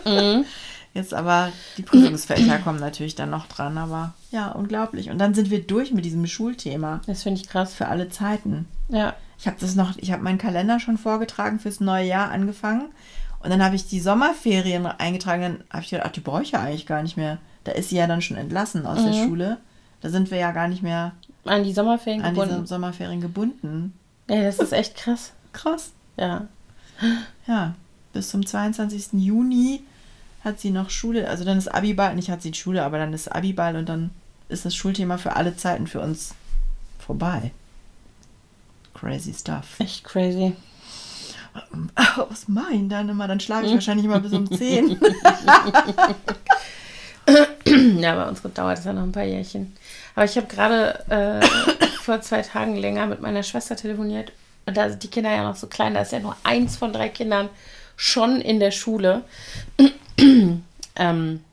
Jetzt 0.95 1.15
aber 1.15 1.53
die 1.77 1.83
Prüfungsfächer 1.83 2.59
kommen 2.59 2.81
natürlich 2.81 3.15
dann 3.15 3.31
noch 3.31 3.47
dran, 3.47 3.79
aber 3.79 4.15
ja, 4.33 4.51
unglaublich. 4.51 5.11
Und 5.11 5.19
dann 5.19 5.35
sind 5.35 5.51
wir 5.51 5.63
durch 5.63 5.93
mit 5.93 6.05
diesem 6.05 6.27
Schulthema 6.27 7.01
Das 7.07 7.23
finde 7.23 7.41
ich 7.41 7.49
krass. 7.49 7.75
für 7.75 7.87
alle 7.87 8.09
Zeiten. 8.09 8.67
Ja. 8.89 9.15
Ich 9.39 9.47
habe 9.47 9.57
das 9.61 9.75
noch, 9.77 9.97
ich 9.99 10.11
habe 10.11 10.23
meinen 10.23 10.39
Kalender 10.39 10.81
schon 10.81 10.99
vorgetragen 10.99 11.61
fürs 11.61 11.81
neue 11.81 12.07
Jahr 12.07 12.31
angefangen. 12.31 12.87
Und 13.41 13.51
dann 13.51 13.65
habe 13.65 13.75
ich 13.75 13.89
die 13.89 14.01
Sommerferien 14.01 14.87
eingetragen. 14.87 15.43
Dann 15.43 15.65
habe 15.71 15.83
ich 15.83 15.91
gedacht, 15.91 16.07
ach, 16.09 16.13
die 16.13 16.21
brauche 16.21 16.43
ich 16.43 16.53
ja 16.53 16.61
eigentlich 16.61 16.87
gar 16.87 17.03
nicht 17.03 17.17
mehr. 17.17 17.39
Da 17.65 17.73
ist 17.73 17.91
sie 17.91 17.97
ja 17.97 18.07
dann 18.07 18.23
schon 18.23 18.37
entlassen 18.37 18.87
aus 18.87 19.03
der 19.03 19.13
Schule. 19.13 19.59
Da 20.01 20.09
sind 20.09 20.31
wir 20.31 20.39
ja 20.39 20.53
gar 20.53 20.69
nicht 20.69 20.83
mehr 20.83 21.13
An 21.45 21.65
die 21.65 21.73
Sommerferien 21.73 22.23
an 22.23 22.35
gebunden. 22.35 22.67
Sommerferien 22.67 23.21
gebunden. 23.21 23.95
Ja, 24.29 24.43
das 24.43 24.59
ist 24.59 24.73
echt 24.73 24.95
krass. 24.97 25.33
Krass. 25.53 25.93
Ja. 26.17 26.47
Ja, 27.47 27.75
bis 28.13 28.31
zum 28.31 28.45
22. 28.45 29.09
Juni 29.15 29.83
hat 30.45 30.61
sie 30.61 30.71
noch 30.71 30.91
Schule. 30.91 31.29
Also 31.29 31.45
dann 31.45 31.59
ist 31.59 31.69
Abiball, 31.69 32.15
nicht 32.15 32.31
hat 32.31 32.43
sie 32.43 32.55
Schule, 32.55 32.83
aber 32.85 32.99
dann 32.99 33.13
ist 33.13 33.29
Abiball 33.29 33.77
und 33.77 33.89
dann 33.89 34.11
ist 34.49 34.65
das 34.65 34.75
Schulthema 34.75 35.19
für 35.19 35.37
alle 35.37 35.57
Zeiten 35.57 35.87
für 35.87 36.01
uns 36.01 36.35
vorbei. 36.99 37.53
Crazy 38.95 39.33
stuff. 39.33 39.79
Echt 39.79 40.05
crazy. 40.05 40.55
Was 42.17 42.49
mein 42.49 42.89
dann 42.89 43.09
immer? 43.09 43.29
Dann 43.29 43.41
schlafe 43.41 43.67
ich 43.67 43.73
wahrscheinlich 43.73 44.07
immer 44.07 44.21
bis 44.21 44.33
um 44.33 44.51
10. 44.57 44.99
Ja, 48.01 48.15
bei 48.15 48.29
uns 48.29 48.43
dauert 48.55 48.79
es 48.79 48.85
ja 48.85 48.93
noch 48.93 49.03
ein 49.03 49.13
paar 49.13 49.25
Jährchen. 49.25 49.75
Aber 50.15 50.25
ich 50.25 50.37
habe 50.37 50.47
gerade 50.47 51.05
äh, 51.09 51.47
vor 52.03 52.21
zwei 52.21 52.43
Tagen 52.43 52.77
länger 52.77 53.07
mit 53.07 53.21
meiner 53.21 53.43
Schwester 53.43 53.77
telefoniert. 53.77 54.33
Und 54.67 54.77
da 54.77 54.89
sind 54.89 55.03
die 55.03 55.09
Kinder 55.09 55.31
ja 55.31 55.45
noch 55.45 55.57
so 55.57 55.67
klein. 55.67 55.95
Da 55.95 56.03
ist 56.03 56.13
ja 56.13 56.21
nur 56.21 56.37
eins 56.43 56.77
von 56.77 56.93
drei 56.93 57.09
Kindern 57.09 57.49
schon 57.97 58.41
in 58.41 58.61
der 58.61 58.71
Schule. 58.71 59.23
ähm, 60.97 61.45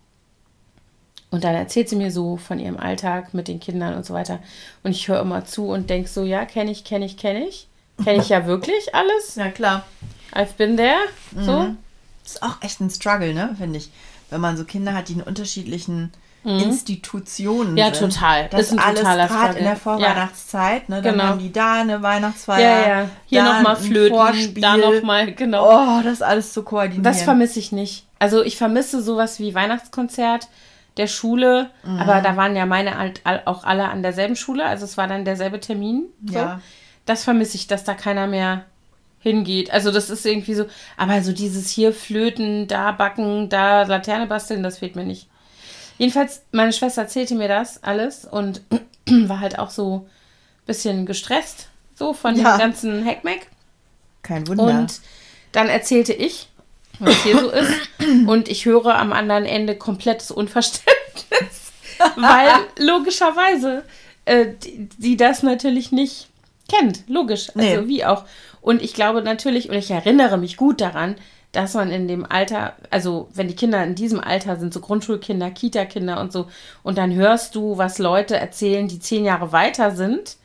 und 1.29 1.43
dann 1.43 1.55
erzählt 1.55 1.89
sie 1.89 1.95
mir 1.95 2.11
so 2.11 2.37
von 2.37 2.59
ihrem 2.59 2.77
Alltag 2.77 3.33
mit 3.33 3.47
den 3.47 3.59
Kindern 3.59 3.95
und 3.95 4.05
so 4.05 4.13
weiter. 4.13 4.39
Und 4.83 4.91
ich 4.91 5.07
höre 5.07 5.19
immer 5.19 5.45
zu 5.45 5.67
und 5.67 5.89
denke 5.89 6.09
so, 6.09 6.23
ja, 6.23 6.45
kenne 6.45 6.71
ich, 6.71 6.83
kenne 6.83 7.05
ich, 7.05 7.17
kenne 7.17 7.47
ich. 7.47 7.67
Kenne 8.03 8.21
ich 8.21 8.29
ja 8.29 8.45
wirklich 8.45 8.93
alles. 8.93 9.35
ja, 9.35 9.49
klar. 9.49 9.85
I've 10.33 10.55
been 10.57 10.77
there. 10.77 10.97
So. 11.35 11.75
Das 12.23 12.33
ist 12.35 12.43
auch 12.43 12.61
echt 12.61 12.79
ein 12.81 12.89
Struggle, 12.89 13.33
ne, 13.33 13.55
finde 13.57 13.77
ich. 13.77 13.89
Wenn 14.29 14.41
man 14.41 14.57
so 14.57 14.65
Kinder 14.65 14.93
hat, 14.93 15.07
die 15.07 15.13
in 15.13 15.21
unterschiedlichen 15.21 16.11
Institutionen 16.43 17.71
Mhm. 17.71 17.77
Ja, 17.77 17.93
sind. 17.93 18.13
total. 18.13 18.47
Das 18.49 18.61
Ist 18.61 18.71
ein 18.73 18.79
alles 18.79 19.01
gerade 19.01 19.57
in 19.57 19.65
der 19.65 19.75
Struggle. 19.75 20.01
Ja. 20.01 20.07
Vorweihnachtszeit. 20.11 20.89
Ne, 20.89 21.01
dann 21.01 21.13
Genau. 21.13 21.23
haben 21.25 21.39
die 21.39 21.51
da 21.51 21.81
eine 21.81 22.01
Weihnachtsfeier. 22.01 22.59
Ja, 22.87 22.87
ja. 23.01 23.09
Hier 23.25 23.43
nochmal 23.43 23.75
Flöten, 23.75 24.15
Vorspiel. 24.15 24.61
da 24.61 24.77
nochmal, 24.77 25.31
genau. 25.33 25.69
Oh, 25.69 26.01
das 26.03 26.21
alles 26.21 26.53
zu 26.53 26.63
koordinieren. 26.63 27.03
Das 27.03 27.21
vermisse 27.23 27.59
ich 27.59 27.71
nicht. 27.71 28.05
Also 28.19 28.43
ich 28.43 28.57
vermisse 28.57 29.01
sowas 29.01 29.39
wie 29.39 29.53
Weihnachtskonzert 29.55 30.47
der 30.97 31.07
Schule, 31.07 31.69
Mhm. 31.83 31.99
aber 31.99 32.21
da 32.21 32.35
waren 32.37 32.55
ja 32.55 32.65
meine 32.65 32.93
auch 33.45 33.63
alle 33.63 33.89
an 33.89 34.01
derselben 34.01 34.35
Schule, 34.35 34.65
also 34.65 34.83
es 34.85 34.97
war 34.97 35.07
dann 35.07 35.25
derselbe 35.25 35.59
Termin. 35.59 36.05
So. 36.25 36.33
Ja. 36.35 36.61
Das 37.07 37.23
vermisse 37.23 37.55
ich, 37.55 37.65
dass 37.65 37.83
da 37.83 37.95
keiner 37.95 38.27
mehr 38.27 38.65
hingeht. 39.19 39.71
Also 39.71 39.91
das 39.91 40.11
ist 40.11 40.25
irgendwie 40.25 40.53
so, 40.53 40.65
aber 40.95 41.23
so 41.23 41.31
dieses 41.31 41.69
hier 41.71 41.91
Flöten, 41.93 42.67
da 42.67 42.91
backen, 42.91 43.49
da 43.49 43.81
Laterne 43.83 44.27
basteln, 44.27 44.61
das 44.61 44.77
fehlt 44.77 44.95
mir 44.95 45.05
nicht. 45.05 45.27
Jedenfalls, 45.97 46.43
meine 46.51 46.73
Schwester 46.73 47.01
erzählte 47.01 47.33
mir 47.33 47.47
das 47.47 47.81
alles 47.83 48.25
und 48.25 48.61
war 49.09 49.39
halt 49.39 49.57
auch 49.57 49.71
so 49.71 50.05
ein 50.05 50.65
bisschen 50.67 51.05
gestresst, 51.07 51.69
so 51.95 52.13
von 52.13 52.35
Ja. 52.35 52.55
dem 52.55 52.59
ganzen 52.59 53.03
Hackmack. 53.05 53.47
Kein 54.21 54.47
Wunder. 54.47 54.63
Und 54.65 54.99
dann 55.53 55.67
erzählte 55.69 56.13
ich, 56.13 56.49
was 56.99 57.23
hier 57.23 57.39
so 57.39 57.49
ist. 57.49 57.71
Und 58.27 58.49
ich 58.49 58.65
höre 58.65 58.95
am 58.97 59.13
anderen 59.13 59.45
Ende 59.45 59.75
komplettes 59.75 60.29
Unverständnis. 60.29 61.71
weil 62.15 62.49
logischerweise 62.77 63.83
äh, 64.25 64.47
die, 64.63 64.87
die 64.97 65.17
das 65.17 65.41
natürlich 65.41 65.91
nicht 65.91 66.27
kennt. 66.67 67.03
Logisch. 67.07 67.49
Also 67.55 67.81
Nee. 67.81 67.87
wie 67.87 68.05
auch. 68.05 68.23
Und 68.61 68.81
ich 68.81 68.93
glaube 68.93 69.21
natürlich, 69.21 69.69
und 69.69 69.75
ich 69.75 69.91
erinnere 69.91 70.37
mich 70.37 70.57
gut 70.57 70.81
daran, 70.81 71.15
dass 71.53 71.73
man 71.73 71.89
in 71.91 72.07
dem 72.07 72.25
Alter, 72.29 72.75
also 72.91 73.29
wenn 73.33 73.47
die 73.47 73.55
Kinder 73.55 73.83
in 73.83 73.95
diesem 73.95 74.19
Alter 74.19 74.57
sind, 74.57 74.73
so 74.73 74.81
Grundschulkinder, 74.81 75.49
Kita-Kinder 75.49 76.19
und 76.19 76.31
so, 76.31 76.47
und 76.83 76.97
dann 76.97 77.13
hörst 77.13 77.55
du, 77.55 77.77
was 77.77 77.97
Leute 77.99 78.35
erzählen, 78.35 78.87
die 78.87 78.99
zehn 78.99 79.23
Jahre 79.25 79.51
weiter 79.53 79.91
sind, 79.95 80.35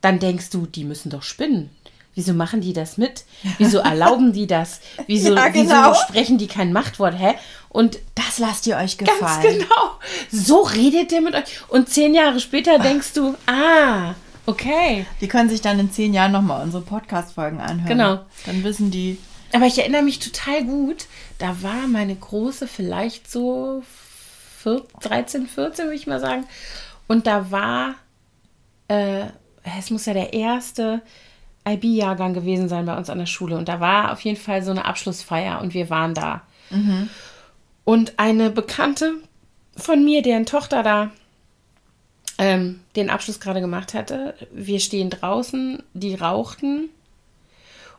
dann 0.00 0.18
denkst 0.18 0.50
du, 0.50 0.66
die 0.66 0.84
müssen 0.84 1.10
doch 1.10 1.22
spinnen. 1.22 1.70
Wieso 2.14 2.32
machen 2.32 2.60
die 2.60 2.72
das 2.72 2.96
mit? 2.96 3.24
Wieso 3.58 3.78
erlauben 3.78 4.32
die 4.32 4.46
das? 4.46 4.80
Wieso, 5.06 5.34
Ja, 5.34 5.48
wieso 5.52 5.64
genau. 5.68 5.94
sprechen 5.94 6.38
die 6.38 6.46
kein 6.46 6.72
Machtwort? 6.72 7.18
Hä? 7.18 7.34
Und 7.68 7.98
Das 8.14 8.38
lasst 8.38 8.66
ihr 8.68 8.76
euch 8.76 8.96
Ganz 8.98 9.10
gefallen. 9.18 9.42
genau. 9.58 9.90
So 10.30 10.60
redet 10.62 11.10
der 11.10 11.20
mit 11.22 11.34
euch. 11.34 11.60
Und 11.68 11.88
zehn 11.88 12.14
Jahre 12.14 12.38
später 12.38 12.78
denkst 12.78 13.14
du, 13.14 13.34
ah, 13.46 14.14
okay. 14.46 15.06
Die 15.20 15.28
können 15.28 15.48
sich 15.48 15.60
dann 15.60 15.78
in 15.78 15.90
zehn 15.90 16.14
Jahren 16.14 16.32
nochmal 16.32 16.62
unsere 16.62 16.82
Podcast-Folgen 16.82 17.60
anhören. 17.60 17.88
Genau. 17.88 18.20
Dann 18.46 18.64
wissen 18.64 18.90
die, 18.90 19.18
Aber 19.52 19.66
ich 19.66 19.78
erinnere 19.78 20.02
mich 20.02 20.18
total 20.18 20.64
gut, 20.64 21.06
da 21.38 21.62
war 21.62 21.86
meine 21.86 22.14
Große 22.14 22.66
vielleicht 22.66 23.30
so 23.30 23.82
14, 24.62 24.88
13, 25.00 25.46
14, 25.46 25.84
würde 25.86 25.96
ich 25.96 26.06
mal 26.06 26.20
sagen. 26.20 26.46
Und 27.06 27.26
da 27.26 27.50
war, 27.50 27.94
äh, 28.88 29.26
es 29.78 29.90
muss 29.90 30.06
ja 30.06 30.14
der 30.14 30.32
erste 30.32 31.02
IB-Jahrgang 31.66 32.34
gewesen 32.34 32.68
sein 32.68 32.86
bei 32.86 32.96
uns 32.96 33.10
an 33.10 33.18
der 33.18 33.26
Schule. 33.26 33.56
Und 33.56 33.68
da 33.68 33.80
war 33.80 34.12
auf 34.12 34.20
jeden 34.20 34.38
Fall 34.38 34.62
so 34.62 34.70
eine 34.70 34.84
Abschlussfeier 34.84 35.60
und 35.60 35.74
wir 35.74 35.90
waren 35.90 36.14
da. 36.14 36.42
Und 37.84 38.18
eine 38.18 38.50
Bekannte 38.50 39.14
von 39.76 40.04
mir, 40.04 40.22
deren 40.22 40.46
Tochter 40.46 40.82
da 40.82 41.10
ähm, 42.38 42.80
den 42.96 43.10
Abschluss 43.10 43.40
gerade 43.40 43.60
gemacht 43.60 43.94
hatte, 43.94 44.34
wir 44.52 44.80
stehen 44.80 45.10
draußen, 45.10 45.82
die 45.92 46.14
rauchten. 46.14 46.90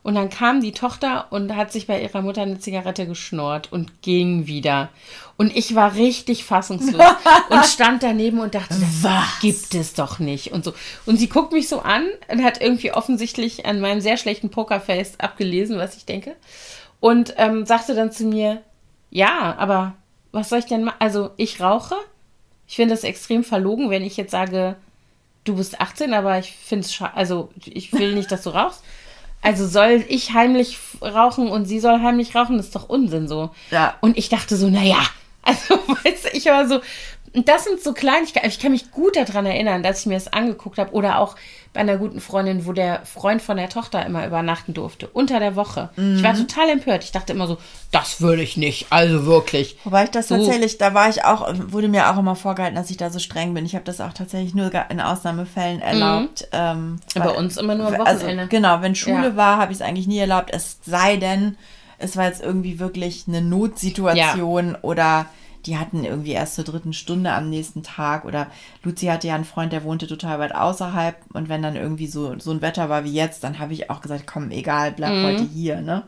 Und 0.03 0.13
dann 0.13 0.29
kam 0.29 0.61
die 0.61 0.71
Tochter 0.71 1.31
und 1.31 1.55
hat 1.55 1.71
sich 1.71 1.87
bei 1.87 1.99
ihrer 1.99 2.21
Mutter 2.21 2.43
eine 2.43 2.59
Zigarette 2.59 3.07
geschnurrt 3.07 3.71
und 3.71 4.03
ging 4.03 4.45
wieder. 4.45 4.89
Und 5.35 5.55
ich 5.55 5.73
war 5.73 5.95
richtig 5.95 6.43
fassungslos 6.43 7.01
und 7.49 7.65
stand 7.65 8.03
daneben 8.03 8.39
und 8.39 8.53
dachte, 8.53 8.75
das 8.75 9.03
Was? 9.03 9.39
gibt 9.41 9.73
es 9.73 9.95
doch 9.95 10.19
nicht. 10.19 10.51
Und 10.51 10.63
so. 10.63 10.75
Und 11.07 11.17
sie 11.17 11.27
guckt 11.27 11.53
mich 11.53 11.67
so 11.67 11.79
an 11.79 12.05
und 12.31 12.43
hat 12.43 12.61
irgendwie 12.61 12.91
offensichtlich 12.91 13.65
an 13.65 13.79
meinem 13.79 13.99
sehr 13.99 14.17
schlechten 14.17 14.51
Pokerface 14.51 15.19
abgelesen, 15.19 15.79
was 15.79 15.97
ich 15.97 16.05
denke. 16.05 16.35
Und 16.99 17.33
ähm, 17.37 17.65
sagte 17.65 17.95
dann 17.95 18.11
zu 18.11 18.25
mir, 18.25 18.61
ja, 19.09 19.55
aber 19.57 19.95
was 20.31 20.49
soll 20.49 20.59
ich 20.59 20.65
denn 20.65 20.83
machen? 20.83 20.97
Also 20.99 21.31
ich 21.37 21.61
rauche. 21.61 21.95
Ich 22.67 22.75
finde 22.75 22.95
das 22.95 23.03
extrem 23.03 23.43
verlogen, 23.43 23.89
wenn 23.89 24.03
ich 24.03 24.17
jetzt 24.17 24.31
sage, 24.31 24.75
du 25.43 25.55
bist 25.55 25.79
18, 25.79 26.13
aber 26.13 26.39
ich 26.39 26.51
finde 26.51 26.85
es 26.85 27.01
also 27.13 27.49
ich 27.63 27.93
will 27.93 28.13
nicht, 28.13 28.31
dass 28.31 28.43
du 28.43 28.49
rauchst. 28.49 28.83
Also 29.41 29.67
soll 29.67 30.03
ich 30.07 30.33
heimlich 30.33 30.79
rauchen 31.01 31.49
und 31.49 31.65
sie 31.65 31.79
soll 31.79 32.01
heimlich 32.01 32.35
rauchen, 32.35 32.57
das 32.57 32.67
ist 32.67 32.75
doch 32.75 32.89
Unsinn 32.89 33.27
so. 33.27 33.51
Ja. 33.69 33.95
Und 34.01 34.17
ich 34.17 34.29
dachte 34.29 34.55
so, 34.55 34.69
naja, 34.69 35.03
also 35.43 35.75
weißt 36.03 36.25
du, 36.25 36.29
ich 36.33 36.45
war 36.47 36.67
so, 36.67 36.81
und 37.35 37.47
das 37.49 37.65
sind 37.65 37.81
so 37.81 37.93
Kleinigkeiten. 37.93 38.47
Ich 38.47 38.59
kann 38.59 38.71
mich 38.71 38.91
gut 38.91 39.15
daran 39.15 39.45
erinnern, 39.45 39.83
dass 39.83 39.99
ich 40.01 40.05
mir 40.05 40.13
das 40.15 40.31
angeguckt 40.31 40.77
habe 40.77 40.91
oder 40.93 41.19
auch 41.19 41.35
bei 41.73 41.81
einer 41.81 41.97
guten 41.97 42.21
Freundin, 42.21 42.65
wo 42.65 42.71
der 42.71 43.05
Freund 43.05 43.41
von 43.41 43.57
der 43.57 43.67
Tochter 43.67 44.05
immer 44.05 44.25
übernachten 44.25 44.73
durfte, 44.73 45.07
unter 45.07 45.41
der 45.41 45.57
Woche. 45.57 45.89
Ich 45.97 46.23
war 46.23 46.33
total 46.33 46.69
empört. 46.69 47.03
Ich 47.03 47.11
dachte 47.11 47.33
immer 47.33 47.47
so, 47.47 47.57
das 47.91 48.21
würde 48.21 48.41
ich 48.43 48.55
nicht, 48.55 48.87
also 48.91 49.25
wirklich. 49.25 49.77
Wobei 49.83 50.05
ich 50.05 50.09
das 50.11 50.29
So. 50.29 50.37
tatsächlich, 50.37 50.77
da 50.77 50.93
war 50.93 51.09
ich 51.09 51.25
auch, 51.25 51.53
wurde 51.67 51.89
mir 51.89 52.09
auch 52.09 52.17
immer 52.17 52.37
vorgehalten, 52.37 52.77
dass 52.77 52.89
ich 52.89 52.95
da 52.97 53.09
so 53.09 53.19
streng 53.19 53.53
bin. 53.53 53.65
Ich 53.65 53.75
habe 53.75 53.83
das 53.83 53.99
auch 53.99 54.13
tatsächlich 54.13 54.53
nur 54.55 54.71
in 54.89 55.01
Ausnahmefällen 55.01 55.81
erlaubt. 55.81 56.47
Ähm, 56.53 56.99
Bei 57.13 57.29
uns 57.31 57.57
immer 57.57 57.75
nur 57.75 57.87
am 57.87 57.99
Also, 58.01 58.21
Wochenende. 58.21 58.47
genau, 58.47 58.81
wenn 58.81 58.95
Schule 58.95 59.29
Ja. 59.29 59.35
war, 59.35 59.57
habe 59.57 59.73
ich 59.73 59.79
es 59.79 59.81
eigentlich 59.85 60.07
nie 60.07 60.19
erlaubt. 60.19 60.51
Es 60.53 60.77
sei 60.85 61.17
denn, 61.17 61.57
es 61.97 62.15
war 62.15 62.25
jetzt 62.25 62.41
irgendwie 62.41 62.79
wirklich 62.79 63.25
eine 63.27 63.41
Notsituation 63.41 64.77
oder 64.81 65.25
die 65.65 65.77
hatten 65.77 66.03
irgendwie 66.03 66.31
erst 66.31 66.55
zur 66.55 66.63
dritten 66.63 66.93
Stunde 66.93 67.31
am 67.31 67.49
nächsten 67.49 67.83
Tag 67.83 68.25
oder 68.25 68.47
Luzi 68.83 69.07
hatte 69.07 69.27
ja 69.27 69.35
einen 69.35 69.45
Freund, 69.45 69.73
der 69.73 69.83
wohnte 69.83 70.07
total 70.07 70.39
weit 70.39 70.53
außerhalb 70.53 71.15
und 71.33 71.49
wenn 71.49 71.61
dann 71.61 71.75
irgendwie 71.75 72.07
so, 72.07 72.37
so 72.39 72.51
ein 72.51 72.61
Wetter 72.61 72.89
war 72.89 73.03
wie 73.03 73.13
jetzt, 73.13 73.43
dann 73.43 73.59
habe 73.59 73.73
ich 73.73 73.89
auch 73.89 74.01
gesagt, 74.01 74.27
komm, 74.27 74.51
egal, 74.51 74.91
bleib 74.91 75.11
Mhm. 75.13 75.23
heute 75.23 75.43
hier, 75.43 75.81
ne? 75.81 76.03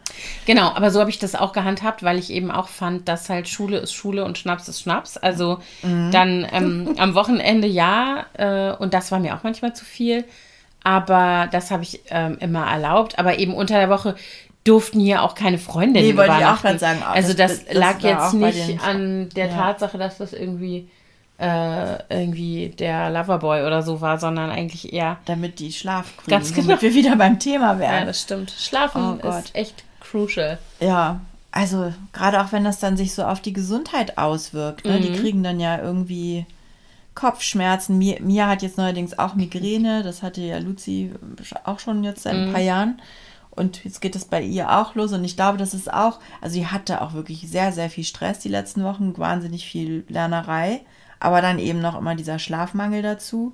Genau, 0.46 0.70
aber 0.70 0.92
so 0.92 1.00
habe 1.00 1.10
ich 1.10 1.20
das 1.20 1.36
auch 1.36 1.54
gehandhabt, 1.54 2.04
weil 2.04 2.18
ich 2.20 2.30
eben 2.32 2.52
auch 2.52 2.68
fand, 2.68 3.08
dass 3.08 3.30
halt 3.30 3.48
Schule 3.48 3.78
ist 3.78 3.94
Schule 3.94 4.26
und 4.26 4.38
Schnaps 4.38 4.68
ist 4.68 4.82
Schnaps. 4.82 5.18
Also 5.18 5.60
dann 5.82 6.46
ähm, 6.52 6.96
am 6.98 7.16
Wochenende 7.16 7.68
ja, 7.68 8.26
äh, 8.34 8.74
und 8.76 8.94
das 8.94 9.12
war 9.12 9.20
mir 9.20 9.36
auch 9.36 9.44
manchmal 9.44 9.74
zu 9.76 9.86
viel. 9.86 10.26
Aber 10.84 11.50
das 11.52 11.70
habe 11.72 11.84
ich 11.84 12.02
ähm, 12.12 12.38
immer 12.40 12.66
erlaubt. 12.66 13.20
Aber 13.20 13.40
eben 13.40 13.54
unter 13.54 13.76
der 13.78 13.90
Woche 13.90 14.16
durften 14.68 15.00
hier 15.00 15.24
auch 15.24 15.36
keine 15.36 15.58
Freundinnen 15.58 16.06
Nee, 16.08 16.18
wollte 16.18 16.36
ich 16.40 16.46
auch 16.46 16.62
gerade 16.62 16.80
sagen. 16.80 17.02
Also 17.04 17.34
das, 17.34 17.60
Das- 17.60 17.66
das 17.66 17.74
lag 17.76 18.00
jetzt 18.02 18.34
nicht 18.34 18.82
an 18.84 19.30
der 19.36 19.48
Ja. 19.48 19.54
Tatsache, 19.54 19.98
dass 19.98 20.18
das 20.18 20.34
irgendwie 20.34 20.90
äh, 21.40 22.00
irgendwie 22.10 22.70
der 22.70 23.12
Loverboy 23.12 23.62
oder 23.64 23.84
so 23.84 24.02
war, 24.02 24.18
sondern 24.20 24.50
eigentlich 24.50 24.92
eher 24.92 25.18
Damit 25.26 25.60
die 25.60 25.72
Schlaf 25.72 26.18
kriegen, 26.18 26.32
Ganz 26.32 26.52
genau. 26.52 26.70
womit 26.70 26.82
wir 26.82 26.94
wieder 26.96 27.16
beim 27.16 27.38
Thema 27.38 27.74
ja, 27.74 27.80
wären. 27.80 28.08
das 28.08 28.22
stimmt. 28.22 28.50
Schlafen 28.58 29.04
Oh 29.04 29.16
Gott. 29.22 29.44
ist 29.46 29.56
echt 29.56 29.84
crucial. 30.00 30.58
Ja, 30.80 31.20
also 31.52 31.94
gerade 32.12 32.42
auch 32.42 32.52
wenn 32.54 32.64
das 32.64 32.80
dann 32.80 32.98
sich 32.98 33.14
so 33.14 33.24
auf 33.24 33.40
die 33.40 33.54
Gesundheit 33.54 34.18
auswirkt. 34.18 34.86
Ne? 34.86 34.94
Mhm. 34.98 35.02
Die 35.04 35.14
kriegen 35.14 35.44
dann 35.44 35.60
ja 35.60 35.78
irgendwie 35.80 36.48
Kopfschmerzen. 37.14 37.98
Mia, 37.98 38.18
Mia 38.20 38.48
hat 38.48 38.62
jetzt 38.62 38.78
neuerdings 38.78 39.18
auch 39.18 39.36
Migräne. 39.36 40.04
Das 40.04 40.24
hatte 40.24 40.42
ja 40.42 40.58
Luzi 40.58 41.12
auch 41.64 41.80
schon 41.80 42.04
jetzt 42.04 42.24
seit 42.24 42.34
ein 42.34 42.52
paar 42.52 42.62
Jahren. 42.62 43.00
Und 43.58 43.84
jetzt 43.84 44.02
geht 44.02 44.16
es 44.16 44.26
bei 44.26 44.42
ihr 44.42 44.72
auch 44.72 44.96
los. 44.96 45.12
Und 45.14 45.24
ich 45.26 45.36
glaube, 45.36 45.58
das 45.58 45.74
ist 45.74 45.92
auch, 45.92 46.20
also 46.42 46.54
sie 46.54 46.68
hatte 46.68 47.02
auch 47.02 47.14
wirklich 47.14 47.42
sehr, 47.50 47.72
sehr 47.72 47.90
viel 47.90 48.04
Stress 48.04 48.40
die 48.40 48.50
letzten 48.50 48.84
Wochen, 48.84 49.18
wahnsinnig 49.18 49.66
viel 49.66 50.06
Lernerei. 50.08 50.82
Aber 51.20 51.42
dann 51.42 51.58
eben 51.60 51.82
noch 51.82 51.98
immer 51.98 52.16
dieser 52.16 52.38
Schlafmangel 52.40 53.02
dazu. 53.02 53.54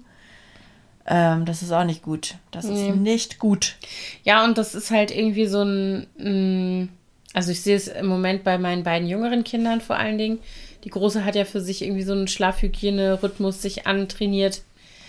Ähm, 1.06 1.46
das 1.46 1.62
ist 1.64 1.72
auch 1.72 1.84
nicht 1.86 2.02
gut. 2.04 2.36
Das 2.52 2.66
Nee. 2.66 2.90
ist 2.90 2.96
nicht 2.96 3.40
gut. 3.40 3.76
Ja, 4.24 4.44
und 4.46 4.58
das 4.58 4.76
ist 4.76 4.92
halt 4.92 5.12
irgendwie 5.12 5.48
so 5.48 5.62
ein, 5.64 6.08
mm, 6.18 6.90
also 7.34 7.52
ich 7.52 7.62
sehe 7.62 7.76
es 7.76 7.88
im 7.88 8.06
Moment 8.08 8.44
bei 8.44 8.58
meinen 8.58 8.84
beiden 8.84 9.08
jüngeren 9.08 9.44
Kindern 9.44 9.82
vor 9.82 9.96
allen 9.98 10.18
Dingen. 10.18 10.40
Die 10.84 10.90
Große 10.90 11.24
hat 11.26 11.36
ja 11.36 11.46
für 11.46 11.62
sich 11.62 11.82
irgendwie 11.82 12.04
so 12.04 12.12
einen 12.14 12.28
Schlafhygiene-Rhythmus 12.28 13.62
sich 13.62 13.88
antrainiert. 13.88 14.62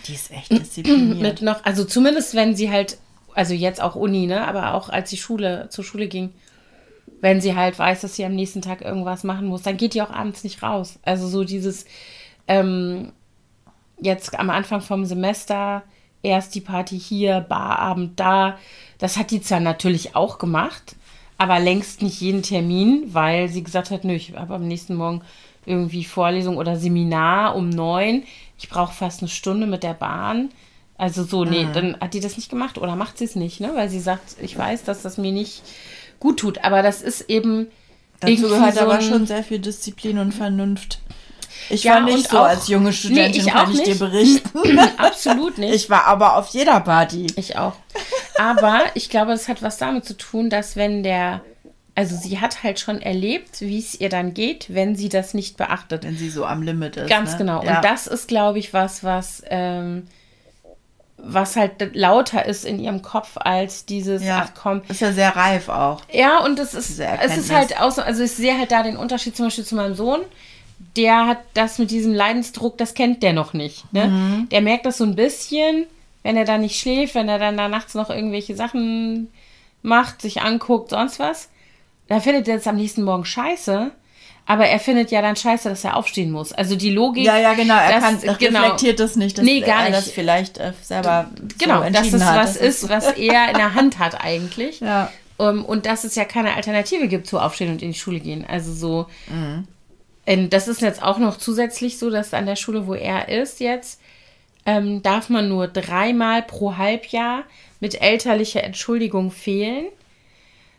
Die 0.07 0.13
ist 0.13 0.31
echt 0.31 0.51
diszipliniert. 0.57 1.21
Mit 1.21 1.41
noch, 1.41 1.63
also 1.65 1.83
zumindest 1.85 2.35
wenn 2.35 2.55
sie 2.55 2.69
halt, 2.71 2.97
also 3.35 3.53
jetzt 3.53 3.81
auch 3.81 3.95
Uni, 3.95 4.27
ne, 4.27 4.47
aber 4.47 4.73
auch 4.73 4.89
als 4.89 5.09
sie 5.09 5.17
Schule, 5.17 5.67
zur 5.69 5.83
Schule 5.83 6.07
ging, 6.07 6.33
wenn 7.21 7.41
sie 7.41 7.55
halt 7.55 7.77
weiß, 7.77 8.01
dass 8.01 8.15
sie 8.15 8.25
am 8.25 8.35
nächsten 8.35 8.61
Tag 8.61 8.81
irgendwas 8.81 9.23
machen 9.23 9.47
muss, 9.47 9.61
dann 9.63 9.77
geht 9.77 9.93
die 9.93 10.01
auch 10.01 10.09
abends 10.09 10.43
nicht 10.43 10.63
raus. 10.63 10.99
Also 11.03 11.27
so 11.27 11.43
dieses, 11.43 11.85
ähm, 12.47 13.11
jetzt 13.99 14.37
am 14.37 14.49
Anfang 14.49 14.81
vom 14.81 15.05
Semester 15.05 15.83
erst 16.23 16.55
die 16.55 16.61
Party 16.61 16.99
hier, 16.99 17.41
Barabend 17.41 18.19
da. 18.19 18.57
Das 18.97 19.17
hat 19.17 19.31
die 19.31 19.41
zwar 19.41 19.59
natürlich 19.59 20.15
auch 20.15 20.37
gemacht, 20.37 20.95
aber 21.37 21.59
längst 21.59 22.01
nicht 22.01 22.21
jeden 22.21 22.43
Termin, 22.43 23.13
weil 23.13 23.49
sie 23.49 23.63
gesagt 23.63 23.91
hat, 23.91 24.03
nö, 24.03 24.13
ich 24.13 24.35
habe 24.35 24.55
am 24.55 24.67
nächsten 24.67 24.95
Morgen 24.95 25.21
irgendwie 25.65 26.03
Vorlesung 26.03 26.57
oder 26.57 26.77
Seminar 26.77 27.55
um 27.55 27.69
neun. 27.69 28.23
Ich 28.57 28.69
brauche 28.69 28.93
fast 28.93 29.21
eine 29.21 29.29
Stunde 29.29 29.67
mit 29.67 29.83
der 29.83 29.93
Bahn. 29.93 30.49
Also 30.97 31.23
so, 31.23 31.43
nee, 31.43 31.67
dann 31.73 31.97
hat 31.99 32.13
die 32.13 32.21
das 32.21 32.37
nicht 32.37 32.49
gemacht 32.49 32.77
oder 32.77 32.95
macht 32.95 33.17
sie 33.17 33.25
es 33.25 33.35
nicht, 33.35 33.59
ne? 33.59 33.71
Weil 33.75 33.89
sie 33.89 33.99
sagt, 33.99 34.37
ich 34.41 34.57
weiß, 34.57 34.83
dass 34.83 35.01
das 35.01 35.17
mir 35.17 35.31
nicht 35.33 35.61
gut 36.19 36.39
tut. 36.39 36.63
Aber 36.63 36.81
das 36.81 37.01
ist 37.01 37.29
eben. 37.29 37.67
Dazu 38.21 38.43
gehört 38.43 38.75
so 38.75 38.79
aber 38.81 39.01
schon 39.01 39.27
sehr 39.27 39.43
viel 39.43 39.59
Disziplin 39.59 40.17
und 40.19 40.33
Vernunft. 40.33 40.99
Ich 41.69 41.83
Ja, 41.83 41.95
war 41.95 42.01
nicht 42.01 42.29
so 42.29 42.39
auch- 42.39 42.45
als 42.45 42.67
junge 42.69 42.93
Studentin, 42.93 43.31
Nee, 43.31 43.37
ich 43.39 43.53
kann 43.53 43.71
ich 43.71 43.81
dir 43.83 43.87
nicht. 43.89 43.99
berichten. 43.99 44.79
Absolut 44.97 45.57
nicht. 45.57 45.73
Ich 45.73 45.89
war 45.89 46.05
aber 46.05 46.37
auf 46.37 46.47
jeder 46.49 46.79
Party. 46.79 47.27
Ich 47.35 47.57
auch. 47.57 47.73
Aber 48.37 48.81
ich 48.93 49.09
glaube, 49.09 49.31
das 49.31 49.47
hat 49.49 49.61
was 49.61 49.77
damit 49.77 50.05
zu 50.05 50.15
tun, 50.15 50.49
dass 50.49 50.75
wenn 50.77 51.03
der, 51.03 51.41
also 51.93 52.15
sie 52.15 52.39
hat 52.39 52.63
halt 52.63 52.79
schon 52.79 53.01
erlebt, 53.01 53.61
wie 53.61 53.79
es 53.79 53.99
ihr 53.99 54.09
dann 54.09 54.33
geht, 54.33 54.73
wenn 54.73 54.95
sie 54.95 55.09
das 55.09 55.33
nicht 55.33 55.57
beachtet. 55.57 56.03
Wenn 56.03 56.17
sie 56.17 56.29
so 56.29 56.45
am 56.45 56.61
Limit 56.61 56.95
ist. 56.97 57.09
Ganz 57.09 57.33
ne? 57.33 57.37
genau. 57.39 57.63
Ja. 57.63 57.77
Und 57.77 57.85
das 57.85 58.07
ist, 58.07 58.27
glaube 58.29 58.59
ich, 58.59 58.73
was, 58.73 59.03
was, 59.03 59.41
ähm, 59.49 60.07
was 61.17 61.55
halt 61.55 61.95
lauter 61.95 62.45
ist 62.45 62.65
in 62.65 62.79
ihrem 62.79 63.01
Kopf 63.01 63.31
als 63.35 63.85
dieses, 63.85 64.23
ja. 64.23 64.45
ach 64.45 64.51
komm, 64.61 64.81
Ist 64.87 65.01
ja 65.01 65.11
sehr 65.11 65.35
reif 65.35 65.69
auch. 65.69 66.01
ja, 66.11 66.43
und 66.43 66.59
es 66.59 66.73
ist, 66.73 66.99
es 66.99 67.37
ist 67.37 67.53
halt 67.53 67.79
auch 67.79 67.91
so, 67.91 68.01
also 68.01 68.23
ich 68.23 68.31
sehe 68.31 68.57
halt 68.57 68.71
da 68.71 68.83
den 68.83 68.97
Unterschied 68.97 69.35
zum 69.35 69.45
Beispiel 69.47 69.65
zu 69.65 69.75
meinem 69.75 69.95
Sohn. 69.95 70.21
Der 70.97 71.25
hat 71.25 71.39
das 71.53 71.79
mit 71.79 71.89
diesem 71.89 72.13
Leidensdruck, 72.13 72.77
das 72.77 72.93
kennt 72.93 73.23
der 73.23 73.33
noch 73.33 73.53
nicht. 73.53 73.91
Ne? 73.93 74.07
Mhm. 74.07 74.49
Der 74.49 74.61
merkt 74.61 74.85
das 74.85 74.97
so 74.97 75.05
ein 75.05 75.15
bisschen, 75.15 75.85
wenn 76.23 76.35
er 76.35 76.45
da 76.45 76.57
nicht 76.57 76.79
schläft, 76.79 77.15
wenn 77.15 77.29
er 77.29 77.39
dann 77.39 77.55
da 77.57 77.69
nachts 77.69 77.93
noch 77.95 78.09
irgendwelche 78.09 78.55
Sachen 78.55 79.31
macht, 79.81 80.21
sich 80.21 80.41
anguckt, 80.41 80.89
sonst 80.89 81.19
was. 81.19 81.49
Da 82.07 82.19
findet 82.19 82.47
er 82.47 82.57
es 82.57 82.67
am 82.67 82.75
nächsten 82.75 83.03
Morgen 83.03 83.25
scheiße. 83.25 83.91
Aber 84.47 84.67
er 84.67 84.79
findet 84.79 85.09
ja 85.09 85.23
dann 85.23 85.35
scheiße, 85.35 85.69
dass 85.69 85.83
er 85.83 85.95
aufstehen 85.97 86.29
muss. 86.31 86.51
Also 86.53 86.75
die 86.75 86.91
Logik. 86.91 87.25
Ja, 87.25 87.37
ja, 87.37 87.53
genau. 87.55 87.75
Er 87.77 87.93
das- 87.93 88.03
kann, 88.03 88.19
er 88.23 88.33
genau. 88.35 88.59
reflektiert 88.61 88.99
das 88.99 89.15
nicht, 89.15 89.37
dass 89.37 89.43
Nee, 89.45 89.61
gar 89.61 89.85
er 89.85 89.89
nicht. 89.89 89.97
das 89.97 90.11
vielleicht 90.11 90.59
äh, 90.59 90.73
selber 90.83 91.31
Genau, 91.57 91.83
so 91.83 91.89
dass 91.89 92.13
es 92.13 92.23
hat. 92.23 92.35
was 92.43 92.53
Das 92.53 92.61
ist, 92.61 92.89
was 92.89 93.05
er 93.17 93.49
in 93.49 93.55
der 93.55 93.73
Hand 93.73 93.97
hat 93.97 94.23
eigentlich. 94.23 94.81
Ja. 94.81 95.11
ähm, 95.39 95.65
und 95.65 95.87
dass 95.87 96.03
es 96.03 96.13
ja 96.13 96.25
keine 96.25 96.53
Alternative 96.55 97.07
gibt 97.07 97.25
zu 97.25 97.39
Aufstehen 97.39 97.71
und 97.71 97.81
in 97.81 97.93
die 97.93 97.97
Schule 97.97 98.19
gehen. 98.19 98.45
Also 98.47 98.71
so, 98.71 99.07
ähm, 100.27 100.49
das 100.51 100.67
ist 100.67 100.81
jetzt 100.81 101.01
auch 101.01 101.17
noch 101.17 101.37
zusätzlich 101.37 101.97
so, 101.97 102.09
dass 102.11 102.33
an 102.35 102.45
der 102.45 102.55
Schule, 102.55 102.85
wo 102.87 102.93
er 102.93 103.27
ist 103.29 103.59
jetzt, 103.59 103.99
ähm, 104.67 105.01
darf 105.03 105.29
man 105.29 105.49
nur 105.49 105.67
dreimal 105.67 106.41
pro 106.43 106.77
Halbjahr 106.77 107.43
mit 107.79 107.99
elterlicher 108.01 108.63
Entschuldigung 108.63 109.31
fehlen. 109.31 109.85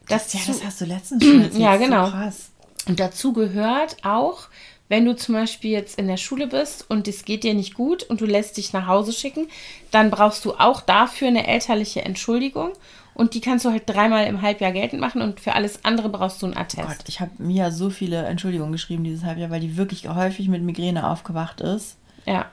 Das, 0.09 0.33
ja, 0.33 0.41
zu- 0.41 0.49
das 0.53 0.64
hast 0.64 0.81
du 0.81 0.85
letztens 0.85 1.25
schon 1.25 1.43
erzählt. 1.43 1.61
Ja, 1.62 1.73
das 1.73 1.81
genau. 1.81 2.07
So 2.07 2.12
krass. 2.12 2.51
Und 2.87 3.01
dazu 3.01 3.32
gehört 3.32 3.97
auch, 4.05 4.49
wenn 4.89 5.05
du 5.05 5.16
zum 5.16 5.34
Beispiel 5.34 5.72
jetzt 5.72 5.99
in 5.99 6.07
der 6.07 6.16
Schule 6.16 6.47
bist 6.47 6.89
und 6.89 7.09
es 7.09 7.24
geht 7.24 7.43
dir 7.43 7.55
nicht 7.55 7.74
gut 7.74 8.05
und 8.05 8.20
du 8.20 8.26
lässt 8.26 8.57
dich 8.57 8.72
nach 8.72 8.87
Hause 8.87 9.12
schicken, 9.12 9.49
dann 9.91 10.11
brauchst 10.11 10.45
du 10.45 10.55
auch 10.55 10.80
dafür 10.80 11.28
eine 11.28 11.47
elterliche 11.47 12.05
Entschuldigung 12.05 12.72
und 13.14 13.34
die 13.34 13.41
kannst 13.41 13.64
du 13.64 13.70
halt 13.70 13.84
dreimal 13.87 14.26
im 14.26 14.43
Halbjahr 14.43 14.72
geltend 14.72 15.01
machen 15.01 15.22
und 15.22 15.41
für 15.41 15.55
alles 15.55 15.84
andere 15.84 16.09
brauchst 16.09 16.43
du 16.43 16.47
einen 16.47 16.57
Attest. 16.57 16.87
Gott, 16.87 17.09
ich 17.09 17.20
habe 17.20 17.30
Mia 17.39 17.70
so 17.70 17.91
viele 17.91 18.24
Entschuldigungen 18.26 18.72
geschrieben 18.72 19.05
dieses 19.05 19.24
Halbjahr, 19.24 19.51
weil 19.51 19.61
die 19.61 19.76
wirklich 19.76 20.09
häufig 20.09 20.49
mit 20.49 20.62
Migräne 20.62 21.09
aufgewacht 21.09 21.61
ist. 21.61 21.97
Ja. 22.26 22.47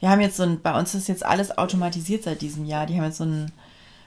Wir 0.00 0.10
haben 0.10 0.20
jetzt 0.20 0.36
so 0.36 0.42
ein, 0.42 0.60
bei 0.60 0.78
uns 0.78 0.94
ist 0.94 1.08
jetzt 1.08 1.24
alles 1.24 1.56
automatisiert 1.56 2.24
seit 2.24 2.42
diesem 2.42 2.64
Jahr. 2.64 2.86
Die 2.86 2.96
haben 2.96 3.04
jetzt 3.04 3.18
so 3.18 3.24
ein, 3.24 3.52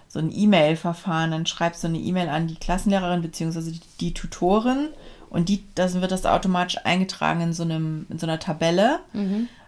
so 0.07 0.19
ein 0.19 0.31
E-Mail-Verfahren. 0.31 1.31
Dann 1.31 1.45
schreibst 1.45 1.83
du 1.83 1.87
eine 1.87 1.97
E-Mail 1.97 2.29
an 2.29 2.47
die 2.47 2.55
Klassenlehrerin 2.55 3.21
bzw. 3.21 3.71
Die, 3.71 3.81
die 3.99 4.13
Tutorin 4.13 4.89
und 5.31 5.49
die, 5.49 5.63
das 5.73 5.99
wird 5.99 6.11
das 6.11 6.25
automatisch 6.27 6.77
eingetragen 6.83 7.41
in 7.41 7.53
so, 7.53 7.63
einem, 7.63 8.05
in 8.09 8.19
so 8.19 8.27
einer 8.27 8.39
Tabelle. 8.39 8.99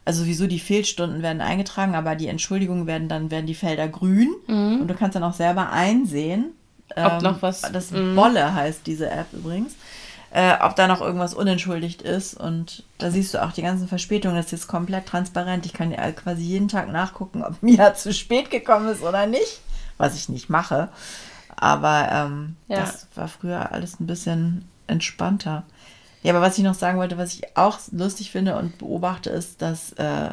Also 0.05 0.23
sowieso 0.23 0.45
die 0.47 0.59
Fehlstunden 0.59 1.21
werden 1.23 1.41
eingetragen, 1.41 1.95
aber 1.95 2.15
die 2.15 2.27
Entschuldigungen 2.27 2.85
werden 2.87 3.07
dann 3.07 3.31
werden 3.31 3.47
die 3.47 3.55
Felder 3.55 3.87
grün 3.87 4.29
und 4.81 4.87
du 4.87 4.93
kannst 4.93 5.15
dann 5.15 5.23
auch 5.23 5.33
selber 5.33 5.71
einsehen. 5.71 6.51
Ob 6.95 7.21
noch 7.23 7.41
was- 7.41 7.61
Das 7.61 7.87
Bolle 7.91 8.53
heißt 8.53 8.85
diese 8.85 9.09
App 9.09 9.27
übrigens. 9.33 9.73
Äh, 10.35 10.55
ob 10.61 10.75
da 10.75 10.87
noch 10.87 10.99
irgendwas 10.99 11.33
unentschuldigt 11.35 12.01
ist. 12.01 12.33
Und 12.33 12.83
da 12.97 13.11
siehst 13.11 13.33
du 13.35 13.43
auch 13.43 13.51
die 13.51 13.61
ganzen 13.61 13.87
Verspätungen. 13.87 14.35
Das 14.35 14.47
ist 14.47 14.51
jetzt 14.51 14.67
komplett 14.67 15.05
transparent. 15.05 15.65
Ich 15.67 15.73
kann 15.73 15.91
ja 15.91 16.11
quasi 16.11 16.41
jeden 16.41 16.67
Tag 16.67 16.91
nachgucken, 16.91 17.43
ob 17.43 17.55
Mia 17.63 17.93
zu 17.93 18.11
spät 18.13 18.49
gekommen 18.51 18.89
ist 18.89 19.03
oder 19.03 19.27
nicht. 19.27 19.61
Was 19.99 20.15
ich 20.15 20.29
nicht 20.29 20.49
mache. 20.49 20.89
Aber 21.55 22.09
ähm, 22.11 22.55
Ja. 22.67 22.79
das 22.81 23.07
war 23.15 23.27
früher 23.27 23.71
alles 23.71 23.99
ein 23.99 24.07
bisschen 24.07 24.65
entspannter. 24.87 25.63
Ja, 26.23 26.33
aber 26.33 26.41
was 26.41 26.57
ich 26.57 26.63
noch 26.63 26.73
sagen 26.75 26.97
wollte, 26.99 27.17
was 27.17 27.33
ich 27.33 27.57
auch 27.57 27.79
lustig 27.91 28.31
finde 28.31 28.55
und 28.57 28.77
beobachte, 28.77 29.29
ist, 29.29 29.61
dass 29.61 29.91
äh, 29.93 30.29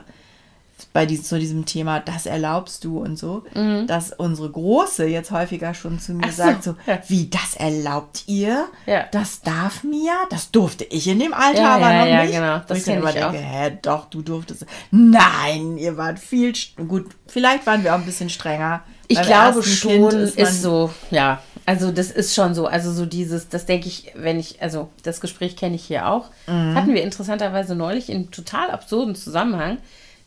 bei 0.94 1.05
diesem, 1.05 1.24
zu 1.24 1.38
diesem 1.38 1.66
Thema, 1.66 2.01
das 2.01 2.24
erlaubst 2.26 2.84
du 2.84 3.01
und 3.01 3.18
so, 3.18 3.42
dass 3.86 4.12
unsere 4.12 4.48
Große 4.51 5.05
jetzt 5.07 5.30
häufiger 5.30 5.74
schon 5.74 5.98
zu 6.01 6.12
mir 6.14 6.26
Mhm. 6.28 6.30
So, 6.30 6.36
sagt, 6.36 6.62
so, 6.64 6.74
ja. 6.86 7.01
wie, 7.09 7.28
das 7.28 7.55
erlaubt 7.57 8.22
ihr? 8.28 8.66
Ja. 8.86 9.05
Das 9.11 9.42
darf 9.42 9.84
mir? 9.84 10.12
Das 10.30 10.51
durfte 10.53 10.84
ich 10.84 11.07
in 11.09 11.18
dem 11.18 11.34
Alter 11.34 11.61
Ja, 11.61 11.74
aber 11.74 11.92
ja, 11.92 11.98
noch 12.01 12.07
ja, 12.07 12.22
nicht. 12.22 12.32
genau. 12.34 12.61
Das 12.66 12.78
ich 12.78 12.84
dann 12.84 12.94
immer 12.98 13.12
denke, 13.12 13.36
hä, 13.38 13.78
doch, 13.82 14.07
du 14.09 14.22
durftest. 14.22 14.64
Nein, 14.90 15.76
ihr 15.76 15.96
wart 15.98 16.18
viel, 16.18 16.55
gut, 16.88 17.07
vielleicht 17.26 17.66
waren 17.66 17.82
wir 17.84 17.94
auch 17.94 17.98
ein 17.98 18.07
bisschen 18.07 18.30
strenger. 18.30 18.82
Ich 19.09 19.20
glaube 19.20 19.62
schon, 19.62 19.90
Kind 20.09 20.12
ist, 20.14 20.38
man- 20.38 20.53
so, 20.53 20.90
ja. 21.11 21.42
Also 21.70 21.92
das 21.92 22.10
ist 22.10 22.34
schon 22.34 22.54
so. 22.54 22.66
Also 22.66 22.90
so 22.92 23.06
dieses, 23.06 23.48
das 23.48 23.64
denke 23.64 23.86
ich, 23.86 24.12
wenn 24.16 24.40
ich, 24.40 24.60
also 24.60 24.88
das 25.04 25.20
Gespräch 25.20 25.56
kenne 25.56 25.76
ich 25.76 25.84
hier 25.84 26.08
auch. 26.08 26.26
Mhm. 26.48 26.74
Hatten 26.74 26.94
wir 26.94 27.02
interessanterweise 27.02 27.74
neulich 27.76 28.10
in 28.10 28.30
total 28.32 28.70
absurden 28.70 29.14
Zusammenhang, 29.14 29.78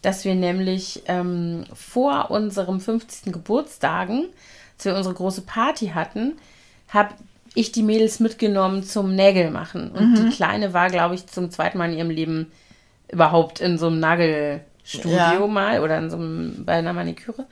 dass 0.02 0.24
wir 0.24 0.36
nämlich 0.36 1.04
ähm, 1.08 1.66
vor 1.74 2.32
unserem 2.32 2.80
50. 2.80 3.34
Geburtstagen, 3.34 4.26
als 4.78 4.86
wir 4.86 4.96
unsere 4.96 5.16
große 5.16 5.42
Party 5.42 5.88
hatten, 5.88 6.34
habe 6.88 7.10
ich 7.56 7.72
die 7.74 7.84
Mädels 7.84 8.20
mitgenommen 8.22 8.84
zum 8.84 9.14
Nägel 9.14 9.52
machen. 9.52 9.92
Und 9.92 10.12
Mhm. 10.12 10.16
die 10.16 10.36
Kleine 10.36 10.74
war, 10.74 10.90
glaube 10.90 11.16
ich, 11.16 11.28
zum 11.28 11.52
zweiten 11.52 11.78
Mal 11.78 11.92
in 11.92 11.98
ihrem 11.98 12.10
Leben 12.10 12.52
überhaupt 13.12 13.60
in 13.60 13.78
so 13.78 13.88
einem 13.88 14.00
Nagelstudio 14.00 15.12
Ja. 15.42 15.48
mal 15.48 15.82
oder 15.82 15.98
in 15.98 16.10
so 16.10 16.16
einem, 16.18 16.64
bei 16.66 16.74
einer 16.74 16.94
Maniküre. 16.94 17.46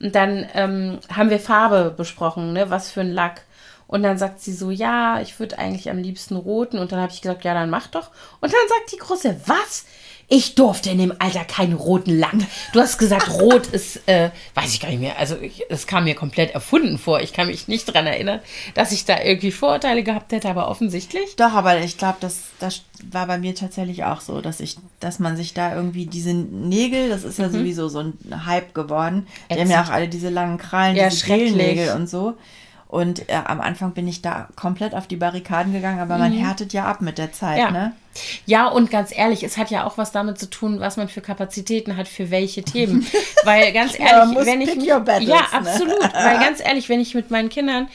Und 0.00 0.14
dann 0.14 0.46
ähm, 0.54 0.98
haben 1.14 1.30
wir 1.30 1.40
Farbe 1.40 1.92
besprochen, 1.96 2.52
ne, 2.52 2.70
was 2.70 2.90
für 2.90 3.00
ein 3.00 3.12
Lack. 3.12 3.42
Und 3.86 4.02
dann 4.02 4.18
sagt 4.18 4.40
sie 4.40 4.52
so, 4.52 4.70
ja, 4.70 5.20
ich 5.20 5.40
würde 5.40 5.58
eigentlich 5.58 5.90
am 5.90 5.98
liebsten 5.98 6.36
roten. 6.36 6.78
Und 6.78 6.92
dann 6.92 7.00
habe 7.00 7.12
ich 7.12 7.22
gesagt, 7.22 7.44
ja, 7.44 7.54
dann 7.54 7.70
mach 7.70 7.86
doch. 7.86 8.10
Und 8.40 8.52
dann 8.52 8.68
sagt 8.68 8.92
die 8.92 8.98
Große, 8.98 9.40
was? 9.46 9.86
Ich 10.30 10.54
durfte 10.54 10.90
in 10.90 10.98
dem 10.98 11.14
Alter 11.18 11.44
keinen 11.44 11.72
roten 11.72 12.18
Lack. 12.18 12.34
Du 12.74 12.80
hast 12.80 12.98
gesagt, 12.98 13.30
rot 13.40 13.66
ist, 13.68 14.06
äh, 14.06 14.30
weiß 14.54 14.74
ich 14.74 14.80
gar 14.80 14.90
nicht 14.90 15.00
mehr. 15.00 15.18
Also 15.18 15.36
es 15.70 15.86
kam 15.86 16.04
mir 16.04 16.14
komplett 16.14 16.50
erfunden 16.52 16.98
vor. 16.98 17.20
Ich 17.20 17.32
kann 17.32 17.46
mich 17.46 17.66
nicht 17.66 17.86
dran 17.86 18.06
erinnern, 18.06 18.40
dass 18.74 18.92
ich 18.92 19.06
da 19.06 19.22
irgendwie 19.22 19.50
Vorurteile 19.50 20.02
gehabt 20.02 20.32
hätte, 20.32 20.50
aber 20.50 20.68
offensichtlich. 20.68 21.36
Doch, 21.36 21.52
aber 21.54 21.78
ich 21.80 21.96
glaube, 21.96 22.18
das, 22.20 22.50
das 22.58 22.82
war 23.10 23.26
bei 23.26 23.38
mir 23.38 23.54
tatsächlich 23.54 24.04
auch 24.04 24.20
so, 24.20 24.42
dass 24.42 24.60
ich, 24.60 24.76
dass 25.00 25.18
man 25.18 25.36
sich 25.36 25.54
da 25.54 25.74
irgendwie 25.74 26.04
diese 26.04 26.34
Nägel, 26.34 27.08
das 27.08 27.24
ist 27.24 27.38
ja 27.38 27.48
sowieso 27.48 27.88
so 27.88 28.00
ein 28.00 28.46
Hype 28.46 28.74
geworden. 28.74 29.26
Die 29.50 29.58
haben 29.58 29.70
ja 29.70 29.82
auch 29.82 29.90
alle 29.90 30.08
diese 30.08 30.28
langen 30.28 30.58
Krallen, 30.58 30.94
Ja, 30.94 31.08
diese. 31.08 31.56
Nägel 31.56 31.94
und 31.94 32.08
so. 32.08 32.36
Und 32.88 33.28
äh, 33.28 33.34
am 33.44 33.60
Anfang 33.60 33.92
bin 33.92 34.08
ich 34.08 34.22
da 34.22 34.48
komplett 34.56 34.94
auf 34.94 35.06
die 35.06 35.16
Barrikaden 35.16 35.74
gegangen, 35.74 36.00
aber 36.00 36.16
man 36.16 36.32
härtet 36.32 36.72
ja 36.72 36.86
ab 36.86 37.02
mit 37.02 37.18
der 37.18 37.32
Zeit, 37.32 37.56
Mhm. 37.58 37.62
Ja. 37.62 37.70
ne? 37.70 37.92
Ja, 38.46 38.66
und 38.68 38.90
ganz 38.90 39.14
ehrlich, 39.16 39.42
es 39.44 39.58
hat 39.58 39.70
ja 39.70 39.84
auch 39.86 39.98
was 39.98 40.10
damit 40.10 40.38
zu 40.38 40.48
tun, 40.48 40.80
was 40.80 40.96
man 40.96 41.08
für 41.08 41.20
Kapazitäten 41.20 41.96
hat 41.98 42.08
für 42.08 42.30
welche 42.30 42.62
Themen. 42.62 43.06
Weil 43.44 43.72
ganz 43.72 43.96
Ja, 43.98 44.06
ehrlich, 44.22 44.34
muss 44.34 44.46
wenn 44.46 44.60
ich 44.62 44.74
mich, 44.74 44.88
battles, 44.88 45.28
ja 45.28 45.36
ne? 45.36 45.52
absolut, 45.52 46.00
weil 46.14 46.38
ganz 46.40 46.60
ehrlich, 46.60 46.88
wenn 46.88 47.00
ich 47.00 47.14
mit 47.14 47.30
meinen 47.30 47.48
Kindern, 47.50 47.88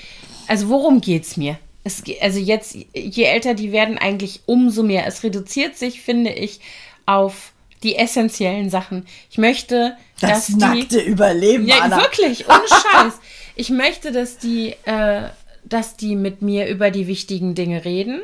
also 0.48 0.70
worum 0.70 1.02
geht's 1.02 1.36
mir? 1.38 1.58
Es, 1.84 2.04
also 2.22 2.40
jetzt, 2.40 2.78
je 2.94 3.24
älter 3.24 3.56
die 3.56 3.72
werden, 3.74 3.98
eigentlich 3.98 4.42
umso 4.46 4.84
mehr. 4.84 5.06
Es 5.08 5.24
reduziert 5.24 5.76
sich, 5.78 6.02
finde 6.02 6.32
ich, 6.32 6.62
auf 7.06 7.52
die 7.82 7.96
essentiellen 7.98 8.70
Sachen. 8.70 9.06
Ich 9.30 9.38
möchte, 9.38 9.98
Das 10.22 10.30
dass 10.30 10.46
die 10.48 10.54
nackte 10.56 11.00
Überleben, 11.02 11.68
ja, 11.68 11.80
Anna. 11.82 11.98
wirklich, 11.98 12.48
ohne 12.48 12.62
Scheiß. 12.68 13.14
Ich 13.56 13.70
möchte, 13.70 14.12
dass 14.12 14.38
die, 14.38 14.76
äh, 14.86 15.30
dass 15.64 15.96
die 15.96 16.16
mit 16.16 16.42
mir 16.42 16.68
über 16.68 16.92
die 16.92 17.08
wichtigen 17.08 17.56
Dinge 17.56 17.86
reden. 17.86 18.22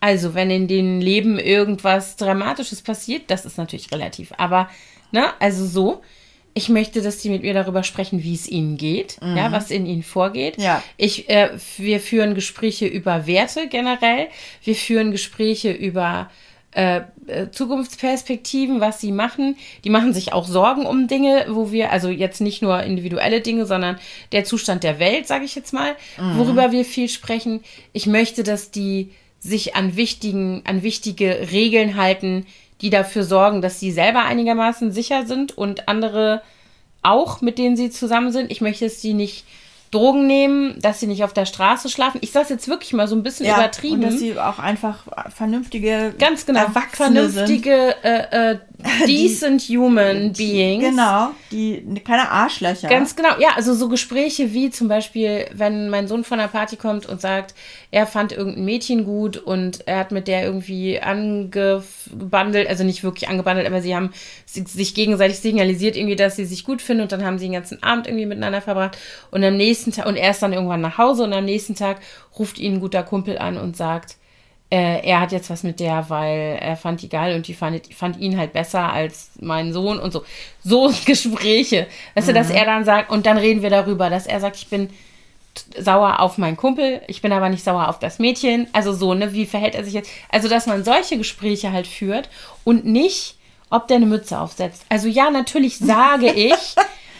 Also, 0.00 0.34
wenn 0.34 0.50
in 0.50 0.68
den 0.68 1.00
Leben 1.00 1.38
irgendwas 1.38 2.16
Dramatisches 2.16 2.82
passiert, 2.82 3.22
das 3.28 3.44
ist 3.44 3.58
natürlich 3.58 3.90
relativ. 3.92 4.32
Aber, 4.36 4.68
ne, 5.10 5.26
also 5.40 5.66
so. 5.66 6.02
Ich 6.54 6.68
möchte, 6.68 7.02
dass 7.02 7.18
die 7.18 7.30
mit 7.30 7.42
mir 7.42 7.54
darüber 7.54 7.84
sprechen, 7.84 8.24
wie 8.24 8.34
es 8.34 8.48
ihnen 8.48 8.76
geht, 8.78 9.18
ja, 9.20 9.52
was 9.52 9.70
in 9.70 9.86
ihnen 9.86 10.02
vorgeht. 10.02 10.56
Ja. 10.58 10.82
Ich, 10.96 11.28
äh, 11.28 11.50
wir 11.76 12.00
führen 12.00 12.34
Gespräche 12.34 12.86
über 12.86 13.28
Werte 13.28 13.68
generell. 13.68 14.26
Wir 14.64 14.74
führen 14.74 15.12
Gespräche 15.12 15.70
über 15.70 16.30
äh, 16.78 17.00
äh, 17.26 17.50
Zukunftsperspektiven, 17.50 18.80
was 18.80 19.00
sie 19.00 19.10
machen. 19.10 19.56
Die 19.82 19.90
machen 19.90 20.14
sich 20.14 20.32
auch 20.32 20.46
Sorgen 20.46 20.86
um 20.86 21.08
Dinge, 21.08 21.46
wo 21.48 21.72
wir, 21.72 21.90
also 21.90 22.08
jetzt 22.08 22.40
nicht 22.40 22.62
nur 22.62 22.80
individuelle 22.84 23.40
Dinge, 23.40 23.66
sondern 23.66 23.98
der 24.30 24.44
Zustand 24.44 24.84
der 24.84 25.00
Welt, 25.00 25.26
sage 25.26 25.44
ich 25.44 25.56
jetzt 25.56 25.72
mal, 25.72 25.96
worüber 26.36 26.70
wir 26.70 26.84
viel 26.84 27.08
sprechen. 27.08 27.64
Ich 27.92 28.06
möchte, 28.06 28.44
dass 28.44 28.70
die 28.70 29.10
sich 29.40 29.74
an 29.74 29.96
wichtigen, 29.96 30.62
an 30.66 30.84
wichtige 30.84 31.48
Regeln 31.50 31.96
halten, 31.96 32.46
die 32.80 32.90
dafür 32.90 33.24
sorgen, 33.24 33.60
dass 33.60 33.80
sie 33.80 33.90
selber 33.90 34.24
einigermaßen 34.24 34.92
sicher 34.92 35.26
sind 35.26 35.58
und 35.58 35.88
andere 35.88 36.42
auch, 37.02 37.40
mit 37.40 37.58
denen 37.58 37.76
sie 37.76 37.90
zusammen 37.90 38.30
sind. 38.30 38.52
Ich 38.52 38.60
möchte, 38.60 38.84
dass 38.84 39.00
die 39.00 39.14
nicht 39.14 39.44
Drogen 39.90 40.26
nehmen, 40.26 40.78
dass 40.80 41.00
sie 41.00 41.06
nicht 41.06 41.24
auf 41.24 41.32
der 41.32 41.46
Straße 41.46 41.88
schlafen. 41.88 42.18
Ich 42.20 42.32
sage 42.32 42.48
jetzt 42.50 42.68
wirklich 42.68 42.92
mal 42.92 43.08
so 43.08 43.16
ein 43.16 43.22
bisschen 43.22 43.46
Ja, 43.46 43.56
übertrieben. 43.56 43.96
Und 43.96 44.02
dass 44.04 44.18
sie 44.18 44.38
auch 44.38 44.58
einfach 44.58 45.04
vernünftige, 45.34 46.14
Ganz 46.18 46.44
genau. 46.44 46.60
Erwachsene 46.60 47.28
sind. 47.28 47.46
Vernünftige, 47.46 47.96
äh, 48.02 48.52
äh, 48.52 48.58
decent 49.06 49.62
human 49.62 50.32
beings. 50.32 50.84
Genau, 50.84 51.30
die 51.50 51.82
keine 52.04 52.30
Arschlöcher. 52.30 52.88
Ganz 52.88 53.16
genau, 53.16 53.30
ja, 53.40 53.50
also 53.56 53.74
so 53.74 53.88
Gespräche 53.88 54.52
wie 54.52 54.70
zum 54.70 54.86
Beispiel, 54.88 55.46
wenn 55.52 55.90
mein 55.90 56.06
Sohn 56.06 56.22
von 56.24 56.38
der 56.38 56.46
Party 56.48 56.76
kommt 56.76 57.06
und 57.06 57.20
sagt, 57.20 57.54
er 57.90 58.06
fand 58.06 58.32
irgendein 58.32 58.64
Mädchen 58.64 59.04
gut 59.04 59.36
und 59.36 59.86
er 59.86 59.98
hat 59.98 60.12
mit 60.12 60.28
der 60.28 60.44
irgendwie 60.44 61.00
angebandelt, 61.00 62.68
also 62.68 62.84
nicht 62.84 63.02
wirklich 63.02 63.28
angebandelt, 63.28 63.66
aber 63.66 63.82
sie 63.82 63.96
haben 63.96 64.10
si- 64.46 64.64
sich 64.66 64.94
gegenseitig 64.94 65.38
signalisiert 65.38 65.96
irgendwie, 65.96 66.16
dass 66.16 66.36
sie 66.36 66.44
sich 66.44 66.64
gut 66.64 66.80
finden 66.82 67.02
und 67.02 67.12
dann 67.12 67.24
haben 67.24 67.38
sie 67.38 67.46
den 67.46 67.54
ganzen 67.54 67.82
Abend 67.82 68.06
irgendwie 68.06 68.26
miteinander 68.26 68.60
verbracht 68.60 68.96
und 69.30 69.42
am 69.42 69.56
nächsten 69.56 69.92
Tag, 69.92 70.06
und 70.06 70.16
er 70.16 70.30
ist 70.30 70.42
dann 70.42 70.52
irgendwann 70.52 70.80
nach 70.80 70.98
Hause 70.98 71.24
und 71.24 71.32
am 71.32 71.44
nächsten 71.44 71.74
Tag 71.74 72.00
ruft 72.38 72.58
ihn 72.58 72.74
ein 72.74 72.80
guter 72.80 73.02
Kumpel 73.02 73.38
an 73.38 73.56
und 73.56 73.76
sagt, 73.76 74.16
äh, 74.70 75.00
er 75.06 75.20
hat 75.20 75.32
jetzt 75.32 75.48
was 75.50 75.62
mit 75.62 75.80
der, 75.80 76.10
weil 76.10 76.58
er 76.60 76.76
fand 76.76 77.00
die 77.02 77.08
geil 77.08 77.34
und 77.36 77.46
die 77.48 77.54
fand, 77.54 77.92
fand 77.94 78.18
ihn 78.18 78.36
halt 78.38 78.52
besser 78.52 78.92
als 78.92 79.30
meinen 79.40 79.72
Sohn 79.72 79.98
und 79.98 80.12
so. 80.12 80.24
So 80.62 80.92
Gespräche. 81.06 81.86
Weißt 82.14 82.28
du, 82.28 82.32
dass 82.34 82.50
er 82.50 82.64
dann 82.66 82.84
sagt, 82.84 83.10
und 83.10 83.24
dann 83.26 83.38
reden 83.38 83.62
wir 83.62 83.70
darüber, 83.70 84.10
dass 84.10 84.26
er 84.26 84.40
sagt, 84.40 84.56
ich 84.56 84.68
bin 84.68 84.90
sauer 85.78 86.20
auf 86.20 86.38
meinen 86.38 86.56
Kumpel, 86.56 87.00
ich 87.08 87.20
bin 87.22 87.32
aber 87.32 87.48
nicht 87.48 87.64
sauer 87.64 87.88
auf 87.88 87.98
das 87.98 88.18
Mädchen. 88.18 88.68
Also 88.72 88.92
so, 88.92 89.14
ne, 89.14 89.32
wie 89.32 89.46
verhält 89.46 89.74
er 89.74 89.84
sich 89.84 89.94
jetzt? 89.94 90.10
Also, 90.30 90.48
dass 90.48 90.66
man 90.66 90.84
solche 90.84 91.18
Gespräche 91.18 91.72
halt 91.72 91.86
führt 91.86 92.28
und 92.64 92.84
nicht, 92.84 93.36
ob 93.70 93.88
der 93.88 93.96
eine 93.96 94.06
Mütze 94.06 94.38
aufsetzt. 94.38 94.84
Also 94.88 95.08
ja, 95.08 95.30
natürlich 95.30 95.78
sage 95.78 96.30
ich, 96.30 96.52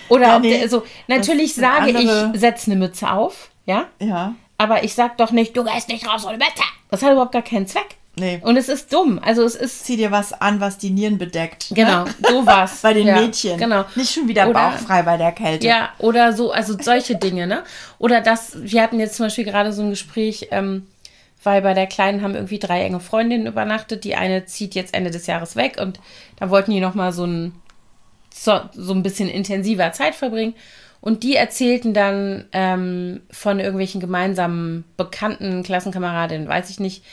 oder 0.09 0.27
Ja, 0.29 0.37
ob 0.37 0.43
nee, 0.43 0.51
der, 0.53 0.63
also 0.63 0.85
natürlich 1.09 1.55
sage 1.55 1.97
andere- 1.97 2.31
ich, 2.35 2.41
setz 2.41 2.67
eine 2.69 2.77
Mütze 2.77 3.11
auf, 3.11 3.51
ja. 3.67 3.87
Ja. 4.01 4.35
Aber 4.59 4.85
ich 4.85 4.95
sag 4.95 5.17
doch 5.17 5.31
nicht, 5.31 5.57
du 5.57 5.65
gehst 5.65 5.89
nicht 5.89 6.07
raus 6.07 6.27
ohne 6.27 6.37
Messer. 6.39 6.65
Das 6.91 7.03
hat 7.03 7.13
überhaupt 7.13 7.33
gar 7.33 7.43
keinen 7.43 7.67
Zweck. 7.67 7.97
Nee. 8.17 8.41
Und 8.43 8.57
es 8.57 8.69
ist 8.69 8.93
dumm. 8.93 9.21
Also 9.25 9.45
es 9.45 9.55
ist 9.55 9.85
Zieh 9.85 9.97
dir 9.97 10.11
was 10.11 10.33
an, 10.33 10.61
was 10.61 10.77
die 10.77 10.91
Nieren 10.91 11.19
bedeckt. 11.19 11.69
genau 11.73 12.05
Ne? 12.05 12.15
sowas 12.29 12.79
Bei 12.83 12.93
den 12.93 13.07
ja, 13.07 13.21
Mädchen. 13.21 13.57
Genau. 13.59 13.85
Nicht 13.95 14.13
schon 14.13 14.27
wieder 14.27 14.49
Oder- 14.49 14.71
bauchfrei 14.71 15.03
bei 15.03 15.17
der 15.17 15.31
Kälte. 15.33 15.67
Ja, 15.67 15.91
oder 15.99 16.33
so, 16.33 16.51
also 16.51 16.77
solche 16.81 17.15
Dinge, 17.15 17.47
ne? 17.47 17.63
Oder 17.99 18.21
das, 18.21 18.57
wir 18.61 18.83
hatten 18.83 18.99
jetzt 18.99 19.15
zum 19.15 19.27
Beispiel 19.27 19.45
gerade 19.45 19.73
so 19.73 19.83
ein 19.83 19.91
Gespräch, 19.91 20.49
ähm, 20.51 20.89
weil 21.45 21.63
bei 21.63 21.75
der 21.75 21.87
Kleinen 21.87 22.23
haben 22.23 22.35
irgendwie 22.35 22.59
drei 22.59 22.83
enge 22.83 22.99
Freundinnen 22.99 23.47
übernachtet. 23.47 24.03
Die 24.03 24.17
eine 24.17 24.45
zieht 24.47 24.75
jetzt 24.75 24.95
Ende 24.95 25.13
des 25.13 25.29
Jahres 25.29 25.55
weg 25.55 25.77
und 25.81 26.01
da 26.41 26.51
wollten 26.51 26.73
die 26.73 26.81
nochmal 26.81 27.13
so 27.13 27.25
ein, 27.25 27.55
so, 28.35 28.59
so 28.73 28.95
ein 28.95 29.05
bisschen 29.05 29.29
intensiver 29.29 29.93
Zeit 29.93 30.17
verbringen. 30.17 30.55
Und 31.01 31.23
die 31.23 31.37
erzählten 31.37 31.95
dann 31.95 32.47
ähm, 32.53 33.21
von 33.31 33.61
irgendwelchen 33.61 34.01
gemeinsamen 34.01 34.85
Bekannten, 34.97 35.63
Klassenkameradinnen, 35.63 36.49
weiß 36.49 36.71
ich 36.71 36.81
nicht, 36.81 37.05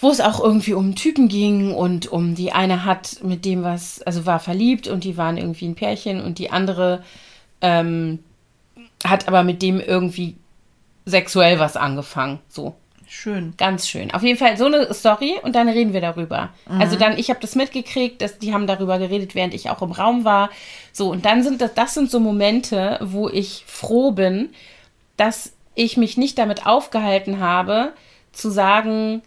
wo 0.00 0.10
es 0.10 0.20
auch 0.20 0.40
irgendwie 0.40 0.74
um 0.74 0.94
Typen 0.94 1.28
ging 1.28 1.74
und 1.74 2.06
um 2.06 2.34
die 2.34 2.52
eine 2.52 2.84
hat 2.84 3.22
mit 3.22 3.44
dem 3.44 3.64
was, 3.64 4.00
also 4.02 4.26
war 4.26 4.38
verliebt 4.38 4.86
und 4.86 5.04
die 5.04 5.16
waren 5.16 5.36
irgendwie 5.36 5.66
ein 5.66 5.74
Pärchen 5.74 6.20
und 6.20 6.38
die 6.38 6.50
andere 6.50 7.02
ähm, 7.60 8.20
hat 9.04 9.28
aber 9.28 9.42
mit 9.42 9.60
dem 9.60 9.80
irgendwie 9.80 10.36
sexuell 11.04 11.58
was 11.58 11.76
angefangen. 11.76 12.38
So, 12.48 12.74
Schön. 13.08 13.54
ganz 13.56 13.88
schön. 13.88 14.12
Auf 14.12 14.22
jeden 14.22 14.38
Fall 14.38 14.56
so 14.56 14.66
eine 14.66 14.92
Story 14.92 15.36
und 15.42 15.54
dann 15.56 15.68
reden 15.68 15.92
wir 15.92 16.00
darüber. 16.00 16.50
Also 16.78 16.96
dann, 16.96 17.18
ich 17.18 17.30
habe 17.30 17.40
das 17.40 17.54
mitgekriegt, 17.54 18.20
dass 18.20 18.38
die 18.38 18.52
haben 18.52 18.66
darüber 18.66 18.98
geredet, 18.98 19.34
während 19.34 19.54
ich 19.54 19.70
auch 19.70 19.80
im 19.82 19.92
Raum 19.92 20.24
war. 20.24 20.50
So, 20.92 21.10
und 21.10 21.24
dann 21.24 21.42
sind 21.42 21.60
das, 21.60 21.74
das 21.74 21.94
sind 21.94 22.10
so 22.10 22.20
Momente, 22.20 22.98
wo 23.00 23.28
ich 23.28 23.64
froh 23.66 24.12
bin, 24.12 24.50
dass 25.16 25.52
ich 25.74 25.96
mich 25.96 26.16
nicht 26.16 26.38
damit 26.38 26.66
aufgehalten 26.66 27.40
habe, 27.40 27.92
zu 28.32 28.50
sagen, 28.50 29.22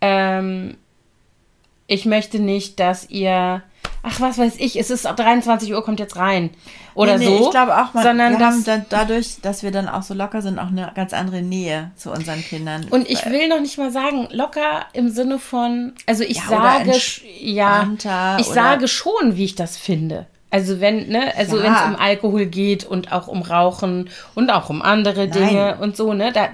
ähm, 0.00 0.76
ich 1.86 2.04
möchte 2.04 2.38
nicht, 2.38 2.80
dass 2.80 3.10
ihr, 3.10 3.62
ach 4.02 4.20
was 4.20 4.38
weiß 4.38 4.54
ich, 4.58 4.78
es 4.78 4.90
ist 4.90 5.04
23 5.04 5.72
Uhr, 5.72 5.84
kommt 5.84 6.00
jetzt 6.00 6.16
rein. 6.16 6.50
Oder 6.94 7.18
nee, 7.18 7.26
nee, 7.28 7.38
so. 7.38 7.44
Ich 7.46 7.50
glaube 7.50 7.76
auch, 7.76 7.94
man, 7.94 8.02
sondern 8.04 8.32
wir 8.32 8.38
dass, 8.38 8.54
haben 8.54 8.64
dann 8.64 8.86
dadurch, 8.88 9.40
dass 9.42 9.62
wir 9.62 9.70
dann 9.70 9.88
auch 9.88 10.02
so 10.02 10.14
locker 10.14 10.42
sind, 10.42 10.58
auch 10.58 10.68
eine 10.68 10.90
ganz 10.94 11.12
andere 11.12 11.42
Nähe 11.42 11.90
zu 11.96 12.10
unseren 12.10 12.42
Kindern. 12.44 12.86
Und 12.90 13.08
ich 13.08 13.24
will 13.26 13.48
noch 13.48 13.60
nicht 13.60 13.78
mal 13.78 13.90
sagen, 13.90 14.28
locker 14.30 14.86
im 14.92 15.08
Sinne 15.10 15.38
von, 15.38 15.92
also 16.06 16.24
ich 16.24 16.38
Ja, 16.38 16.42
sage, 16.48 16.92
ja, 17.40 17.88
ich 18.38 18.46
sage 18.46 18.88
schon, 18.88 19.36
wie 19.36 19.44
ich 19.44 19.54
das 19.54 19.76
finde. 19.76 20.26
Also 20.50 20.80
wenn, 20.80 21.08
ne, 21.08 21.32
also 21.36 21.58
Ja. 21.58 21.62
wenn 21.62 21.74
es 21.74 21.82
um 21.82 21.96
Alkohol 21.96 22.46
geht 22.46 22.84
und 22.84 23.12
auch 23.12 23.28
um 23.28 23.42
Rauchen 23.42 24.08
und 24.34 24.50
auch 24.50 24.70
um 24.70 24.80
andere 24.80 25.28
Dinge 25.28 25.76
und 25.80 25.94
so, 25.96 26.14
ne, 26.14 26.32
da, 26.32 26.48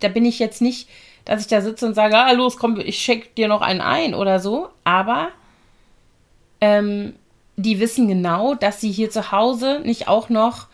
da- 0.00 0.08
bin 0.08 0.24
ich 0.24 0.38
jetzt 0.38 0.62
nicht, 0.62 0.88
dass 1.26 1.42
ich 1.42 1.46
da 1.48 1.60
sitze 1.60 1.84
und 1.86 1.94
sage, 1.94 2.16
ah, 2.16 2.32
los, 2.32 2.56
komm, 2.56 2.80
ich 2.80 2.98
schenk 2.98 3.34
dir 3.34 3.48
noch 3.48 3.60
einen 3.60 3.82
ein 3.82 4.14
oder 4.14 4.40
so, 4.40 4.68
aber 4.84 5.28
ähm, 6.60 7.14
die 7.56 7.80
wissen 7.80 8.08
genau, 8.08 8.54
dass 8.54 8.80
sie 8.80 8.90
hier 8.90 9.10
zu 9.10 9.32
Hause 9.32 9.80
nicht 9.84 10.08
auch 10.08 10.28
noch 10.28 10.66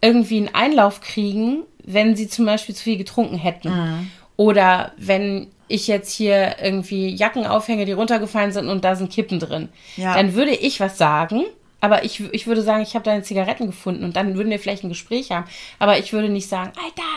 irgendwie 0.00 0.38
einen 0.38 0.54
Einlauf 0.54 1.00
kriegen, 1.00 1.64
wenn 1.84 2.16
sie 2.16 2.28
zum 2.28 2.46
Beispiel 2.46 2.74
zu 2.74 2.84
viel 2.84 2.96
getrunken 2.98 3.36
hätten. 3.36 3.70
Mhm. 3.70 4.10
Oder 4.36 4.92
wenn 4.96 5.48
ich 5.68 5.86
jetzt 5.86 6.12
hier 6.12 6.56
irgendwie 6.62 7.08
Jacken 7.14 7.46
aufhänge, 7.46 7.84
die 7.84 7.92
runtergefallen 7.92 8.52
sind 8.52 8.68
und 8.68 8.84
da 8.84 8.96
sind 8.96 9.12
Kippen 9.12 9.38
drin. 9.38 9.68
Ja. 9.96 10.14
Dann 10.14 10.34
würde 10.34 10.52
ich 10.52 10.80
was 10.80 10.98
sagen, 10.98 11.44
aber 11.80 12.04
ich, 12.04 12.20
ich 12.32 12.46
würde 12.46 12.62
sagen, 12.62 12.82
ich 12.82 12.94
habe 12.94 13.04
deine 13.04 13.22
Zigaretten 13.22 13.66
gefunden 13.66 14.04
und 14.04 14.16
dann 14.16 14.34
würden 14.34 14.50
wir 14.50 14.58
vielleicht 14.58 14.84
ein 14.84 14.88
Gespräch 14.90 15.30
haben. 15.30 15.46
Aber 15.78 15.98
ich 15.98 16.12
würde 16.12 16.28
nicht 16.28 16.48
sagen, 16.48 16.72
Alter, 16.76 17.08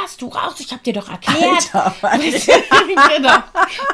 warst 0.00 0.22
du 0.22 0.28
raus? 0.28 0.54
Ich 0.60 0.70
habe 0.72 0.82
dir 0.82 0.92
doch 0.92 1.10
erklärt. 1.10 1.74
Alter, 1.74 1.94
genau. 3.16 3.36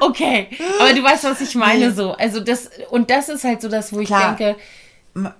Okay. 0.01 0.49
Aber 0.81 0.93
du 0.93 1.03
weißt, 1.03 1.25
was 1.25 1.41
ich 1.41 1.55
meine 1.55 1.89
Nee. 1.89 1.95
so. 1.95 2.13
Also 2.13 2.41
das, 2.41 2.71
und 2.91 3.11
das 3.11 3.29
ist 3.29 3.45
halt 3.45 3.63
so 3.63 3.69
das, 3.69 3.93
wo 3.93 4.01
ich 4.01 4.09
Klar. 4.09 4.37
denke, 4.37 4.57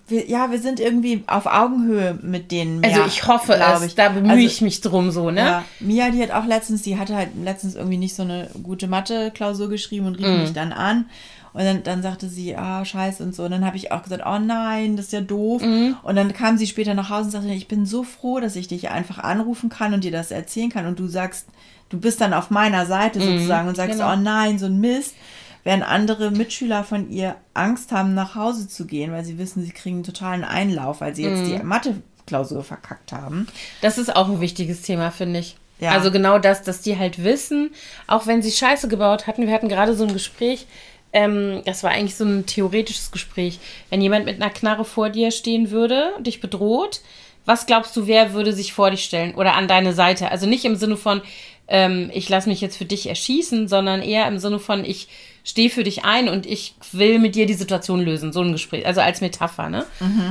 wir, 0.09 0.27
ja, 0.29 0.51
wir 0.51 0.59
sind 0.59 0.81
irgendwie 0.81 1.23
auf 1.29 1.47
Augenhöhe 1.47 2.19
mit 2.23 2.51
denen. 2.51 2.85
also 2.85 3.05
ich 3.07 3.27
hoffe 3.29 3.55
es, 3.55 3.95
da 3.95 4.09
bemühe 4.09 4.33
Also, 4.33 4.45
ich 4.45 4.61
mich 4.63 4.81
drum 4.81 5.13
so, 5.13 5.31
ne? 5.31 5.41
Ja, 5.41 5.65
Mia, 5.79 6.11
die 6.11 6.21
hat 6.23 6.33
auch 6.33 6.45
letztens, 6.45 6.83
die 6.83 6.99
hatte 6.99 7.15
halt 7.15 7.29
letztens 7.41 7.77
irgendwie 7.77 7.97
nicht 7.97 8.17
so 8.17 8.23
eine 8.25 8.51
gute 8.65 8.89
Mathe-Klausur 8.89 9.69
geschrieben 9.69 10.07
und 10.07 10.17
rief 10.17 10.27
Mhm. 10.27 10.41
mich 10.41 10.53
dann 10.53 10.73
an. 10.73 11.09
Und 11.53 11.65
dann, 11.65 11.83
dann 11.83 12.03
sagte 12.03 12.29
sie, 12.29 12.55
ah, 12.57 12.85
scheiße 12.85 13.23
und 13.23 13.35
so. 13.35 13.45
Und 13.45 13.51
dann 13.51 13.65
habe 13.65 13.77
ich 13.77 13.91
auch 13.93 14.03
gesagt, 14.03 14.23
oh 14.25 14.39
nein, 14.39 14.97
das 14.97 15.07
ist 15.07 15.13
ja 15.13 15.21
doof. 15.21 15.63
Mhm. 15.63 15.97
Und 16.03 16.17
dann 16.17 16.33
kam 16.33 16.57
sie 16.59 16.67
später 16.67 16.95
nach 16.95 17.11
Hause 17.11 17.25
und 17.25 17.31
sagte, 17.33 17.49
ich 17.49 17.69
bin 17.69 17.87
so 17.87 18.05
froh, 18.05 18.39
dass 18.41 18.57
ich 18.57 18.69
dich 18.69 18.91
einfach 18.91 19.19
anrufen 19.19 19.69
kann 19.69 19.93
und 19.95 20.05
dir 20.05 20.13
das 20.13 20.31
erzählen 20.31 20.71
kann. 20.71 20.87
Und 20.87 20.99
du 20.99 21.09
sagst, 21.09 21.47
du 21.89 21.99
bist 21.99 22.21
dann 22.21 22.33
auf 22.35 22.51
meiner 22.51 22.87
Seite 22.87 23.21
sozusagen 23.21 23.69
und 23.69 23.77
sagst, 23.77 23.99
genau. 23.99 24.13
oh 24.13 24.17
nein, 24.17 24.59
so 24.59 24.67
ein 24.67 24.81
Mist. 24.81 25.15
Während 25.63 25.83
andere 25.83 26.31
Mitschüler 26.31 26.85
von 26.85 27.11
ihr 27.11 27.37
Angst 27.53 27.93
haben, 27.93 28.15
nach 28.15 28.35
Hause 28.35 28.67
zu 28.67 28.87
gehen, 28.87 29.13
weil 29.13 29.25
sie 29.25 29.37
wissen, 29.37 29.63
sie 29.63 29.73
kriegen 29.73 29.97
einen 29.97 30.05
totalen 30.05 30.43
Einlauf, 30.43 31.03
weil 31.03 31.15
sie 31.15 31.25
jetzt 31.25 31.43
Mhm. 31.43 31.59
die 31.59 31.63
Mathe-Klausur 31.63 32.65
verkackt 32.65 33.13
haben. 33.13 33.47
Das 33.83 33.99
ist 33.99 34.15
auch 34.17 34.29
ein 34.31 34.41
wichtiges 34.41 34.81
Thema, 34.83 35.11
finde 35.11 35.41
ich. 35.41 35.57
Ja. 35.79 35.91
Also 35.93 36.11
genau 36.11 36.39
das, 36.39 36.63
dass 36.63 36.81
die 36.83 36.99
halt 36.99 37.25
wissen, 37.25 37.71
auch 38.07 38.27
wenn 38.27 38.41
sie 38.43 38.51
Scheiße 38.53 38.89
gebaut 38.89 39.27
hatten. 39.27 39.47
Wir 39.47 39.55
hatten 39.55 39.69
gerade 39.69 39.95
so 39.95 40.05
ein 40.05 40.13
Gespräch, 40.13 40.67
ähm, 41.13 41.63
das 41.65 41.83
war 41.83 41.91
eigentlich 41.91 42.17
so 42.17 42.25
ein 42.25 42.47
theoretisches 42.47 43.11
Gespräch. 43.11 43.59
Wenn 43.89 44.01
jemand 44.01 44.27
mit 44.27 44.41
einer 44.41 44.51
Knarre 44.51 44.85
vor 44.85 45.11
dir 45.11 45.31
stehen 45.31 45.71
würde, 45.71 46.13
dich 46.21 46.41
bedroht, 46.41 47.01
was 47.45 47.67
glaubst 47.67 47.97
du, 47.97 48.07
wer 48.07 48.33
würde 48.33 48.53
sich 48.53 48.73
vor 48.73 48.91
dich 48.91 49.05
stellen 49.05 49.35
oder 49.35 49.55
an 49.55 49.67
deine 49.67 49.93
Seite? 49.93 50.31
Also 50.31 50.47
nicht 50.47 50.65
im 50.65 50.77
Sinne 50.77 50.97
von, 50.97 51.23
ähm, 51.69 52.11
ich 52.13 52.29
lasse 52.29 52.49
mich 52.49 52.61
jetzt 52.61 52.77
für 52.77 52.85
dich 52.85 53.09
erschießen, 53.09 53.67
sondern 53.67 54.03
eher 54.03 54.29
im 54.29 54.39
Sinne 54.39 54.59
von, 54.59 54.85
ich 54.85 55.09
stehe 55.43 55.71
für 55.71 55.85
dich 55.85 56.05
ein 56.05 56.29
und 56.29 56.47
ich 56.47 56.75
will 56.93 57.19
mit 57.19 57.35
dir 57.35 57.47
die 57.47 57.55
Situation 57.55 58.01
lösen. 58.01 58.33
So 58.33 58.43
ein 58.43 58.53
Gespräch, 58.53 58.87
also 58.87 59.01
als 59.01 59.21
Metapher, 59.21 59.69
ne? 59.71 59.87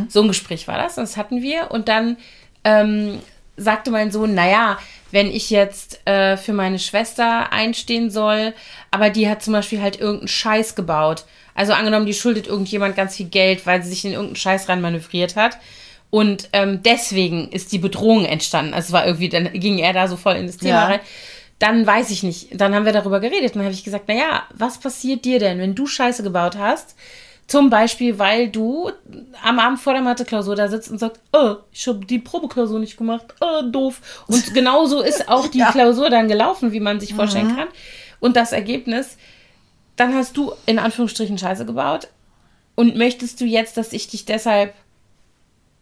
So 0.09 0.21
ein 0.21 0.27
Gespräch 0.27 0.67
war 0.67 0.77
das, 0.77 0.95
das 0.95 1.17
hatten 1.17 1.41
wir. 1.41 1.71
Und 1.71 1.87
dann 1.87 2.17
ähm, 2.63 3.19
sagte 3.57 3.91
mein 3.91 4.11
Sohn, 4.11 4.35
naja, 4.35 4.77
wenn 5.11 5.27
ich 5.27 5.49
jetzt 5.49 6.05
äh, 6.07 6.37
für 6.37 6.53
meine 6.53 6.79
Schwester 6.79 7.51
einstehen 7.51 8.09
soll, 8.09 8.53
aber 8.91 9.09
die 9.09 9.29
hat 9.29 9.43
zum 9.43 9.53
Beispiel 9.53 9.81
halt 9.81 9.99
irgendeinen 9.99 10.27
Scheiß 10.27 10.75
gebaut. 10.75 11.25
Also 11.55 11.73
angenommen, 11.73 12.05
die 12.05 12.13
schuldet 12.13 12.47
irgendjemand 12.47 12.95
ganz 12.95 13.15
viel 13.17 13.27
Geld, 13.27 13.65
weil 13.65 13.83
sie 13.83 13.89
sich 13.89 14.05
in 14.05 14.11
irgendeinen 14.11 14.35
Scheiß 14.37 14.69
rein 14.69 14.81
manövriert 14.81 15.35
hat. 15.35 15.57
Und 16.09 16.49
ähm, 16.53 16.81
deswegen 16.83 17.49
ist 17.49 17.71
die 17.71 17.77
Bedrohung 17.79 18.25
entstanden. 18.25 18.73
Also 18.73 18.93
war 18.93 19.05
irgendwie, 19.05 19.29
dann 19.29 19.51
ging 19.53 19.77
er 19.77 19.93
da 19.93 20.07
so 20.07 20.17
voll 20.17 20.35
in 20.35 20.47
das 20.47 20.57
Thema 20.57 20.71
Ja. 20.81 20.85
rein. 20.85 20.99
Dann 21.59 21.85
weiß 21.85 22.09
ich 22.11 22.23
nicht. 22.23 22.47
Dann 22.53 22.73
haben 22.73 22.85
wir 22.85 22.93
darüber 22.93 23.19
geredet. 23.19 23.55
Dann 23.55 23.63
habe 23.63 23.73
ich 23.73 23.83
gesagt, 23.83 24.07
naja, 24.07 24.43
was 24.55 24.79
passiert 24.79 25.25
dir 25.25 25.39
denn, 25.39 25.59
wenn 25.59 25.75
du 25.75 25.85
Scheiße 25.85 26.23
gebaut 26.23 26.55
hast? 26.57 26.95
Zum 27.49 27.71
Beispiel, 27.71 28.19
weil 28.19 28.49
du 28.49 28.91
am 29.43 29.57
Abend 29.57 29.79
vor 29.79 29.93
der 29.93 30.03
Mathe-Klausur 30.03 30.55
da 30.55 30.67
sitzt 30.67 30.91
und 30.91 30.99
sagst, 30.99 31.19
oh, 31.33 31.55
ich 31.71 31.87
habe 31.87 32.05
die 32.05 32.19
Probeklausur 32.19 32.77
nicht 32.79 32.95
gemacht, 32.95 33.25
oh, 33.41 33.63
doof. 33.63 34.23
Und 34.27 34.53
genauso 34.53 35.01
ist 35.01 35.27
auch 35.27 35.47
die 35.51 35.57
Ja. 35.57 35.71
Klausur 35.71 36.11
dann 36.11 36.27
gelaufen, 36.27 36.71
wie 36.71 36.79
man 36.79 36.99
sich 36.99 37.15
vorstellen 37.15 37.55
kann. 37.55 37.67
Und 38.19 38.35
das 38.35 38.51
Ergebnis, 38.51 39.17
dann 39.95 40.13
hast 40.13 40.37
du 40.37 40.53
in 40.67 40.77
Anführungsstrichen 40.77 41.39
Scheiße 41.39 41.65
gebaut 41.65 42.09
und 42.75 42.95
möchtest 42.95 43.41
du 43.41 43.45
jetzt, 43.45 43.77
dass 43.77 43.93
ich 43.93 44.07
dich 44.07 44.25
deshalb 44.25 44.75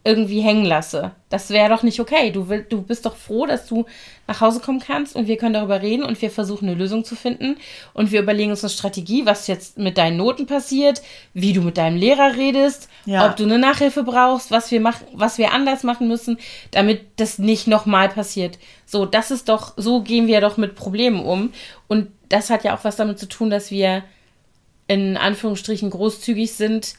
irgendwie 0.08 0.40
hängen 0.40 0.64
lasse. 0.64 1.10
Das 1.28 1.50
wäre 1.50 1.68
doch 1.68 1.82
nicht 1.82 2.00
okay. 2.00 2.30
Du, 2.30 2.48
will, 2.48 2.64
du 2.66 2.80
bist 2.80 3.04
doch 3.04 3.14
froh, 3.14 3.44
dass 3.44 3.66
du 3.66 3.84
nach 4.26 4.40
Hause 4.40 4.60
kommen 4.60 4.80
kannst 4.80 5.14
und 5.14 5.26
wir 5.26 5.36
können 5.36 5.52
darüber 5.52 5.82
reden 5.82 6.02
und 6.02 6.20
wir 6.22 6.30
versuchen 6.30 6.66
eine 6.66 6.78
Lösung 6.78 7.04
zu 7.04 7.14
finden 7.14 7.56
und 7.92 8.10
wir 8.10 8.22
überlegen 8.22 8.50
uns 8.50 8.64
eine 8.64 8.70
Strategie, 8.70 9.26
was 9.26 9.46
jetzt 9.46 9.76
mit 9.76 9.98
deinen 9.98 10.16
Noten 10.16 10.46
passiert, 10.46 11.02
wie 11.34 11.52
du 11.52 11.60
mit 11.60 11.76
deinem 11.76 11.98
Lehrer 11.98 12.36
redest, 12.36 12.88
Ja. 13.04 13.28
ob 13.28 13.36
du 13.36 13.44
eine 13.44 13.58
Nachhilfe 13.58 14.02
brauchst, 14.02 14.50
was 14.50 14.70
wir 14.70 14.80
machen, 14.80 15.06
was 15.12 15.36
wir 15.36 15.52
anders 15.52 15.82
machen 15.82 16.08
müssen, 16.08 16.38
damit 16.70 17.02
das 17.16 17.38
nicht 17.38 17.66
nochmal 17.66 18.08
passiert. 18.08 18.58
So, 18.86 19.04
das 19.04 19.30
ist 19.30 19.50
doch, 19.50 19.74
so 19.76 20.00
gehen 20.00 20.26
wir 20.26 20.40
doch 20.40 20.56
mit 20.56 20.74
Problemen 20.74 21.20
um 21.20 21.52
und 21.86 22.08
das 22.30 22.48
hat 22.48 22.64
ja 22.64 22.74
auch 22.74 22.84
was 22.84 22.96
damit 22.96 23.18
zu 23.18 23.26
tun, 23.28 23.50
dass 23.50 23.70
wir 23.70 24.02
in 24.86 25.18
Anführungsstrichen 25.18 25.90
großzügig 25.90 26.52
sind 26.54 26.94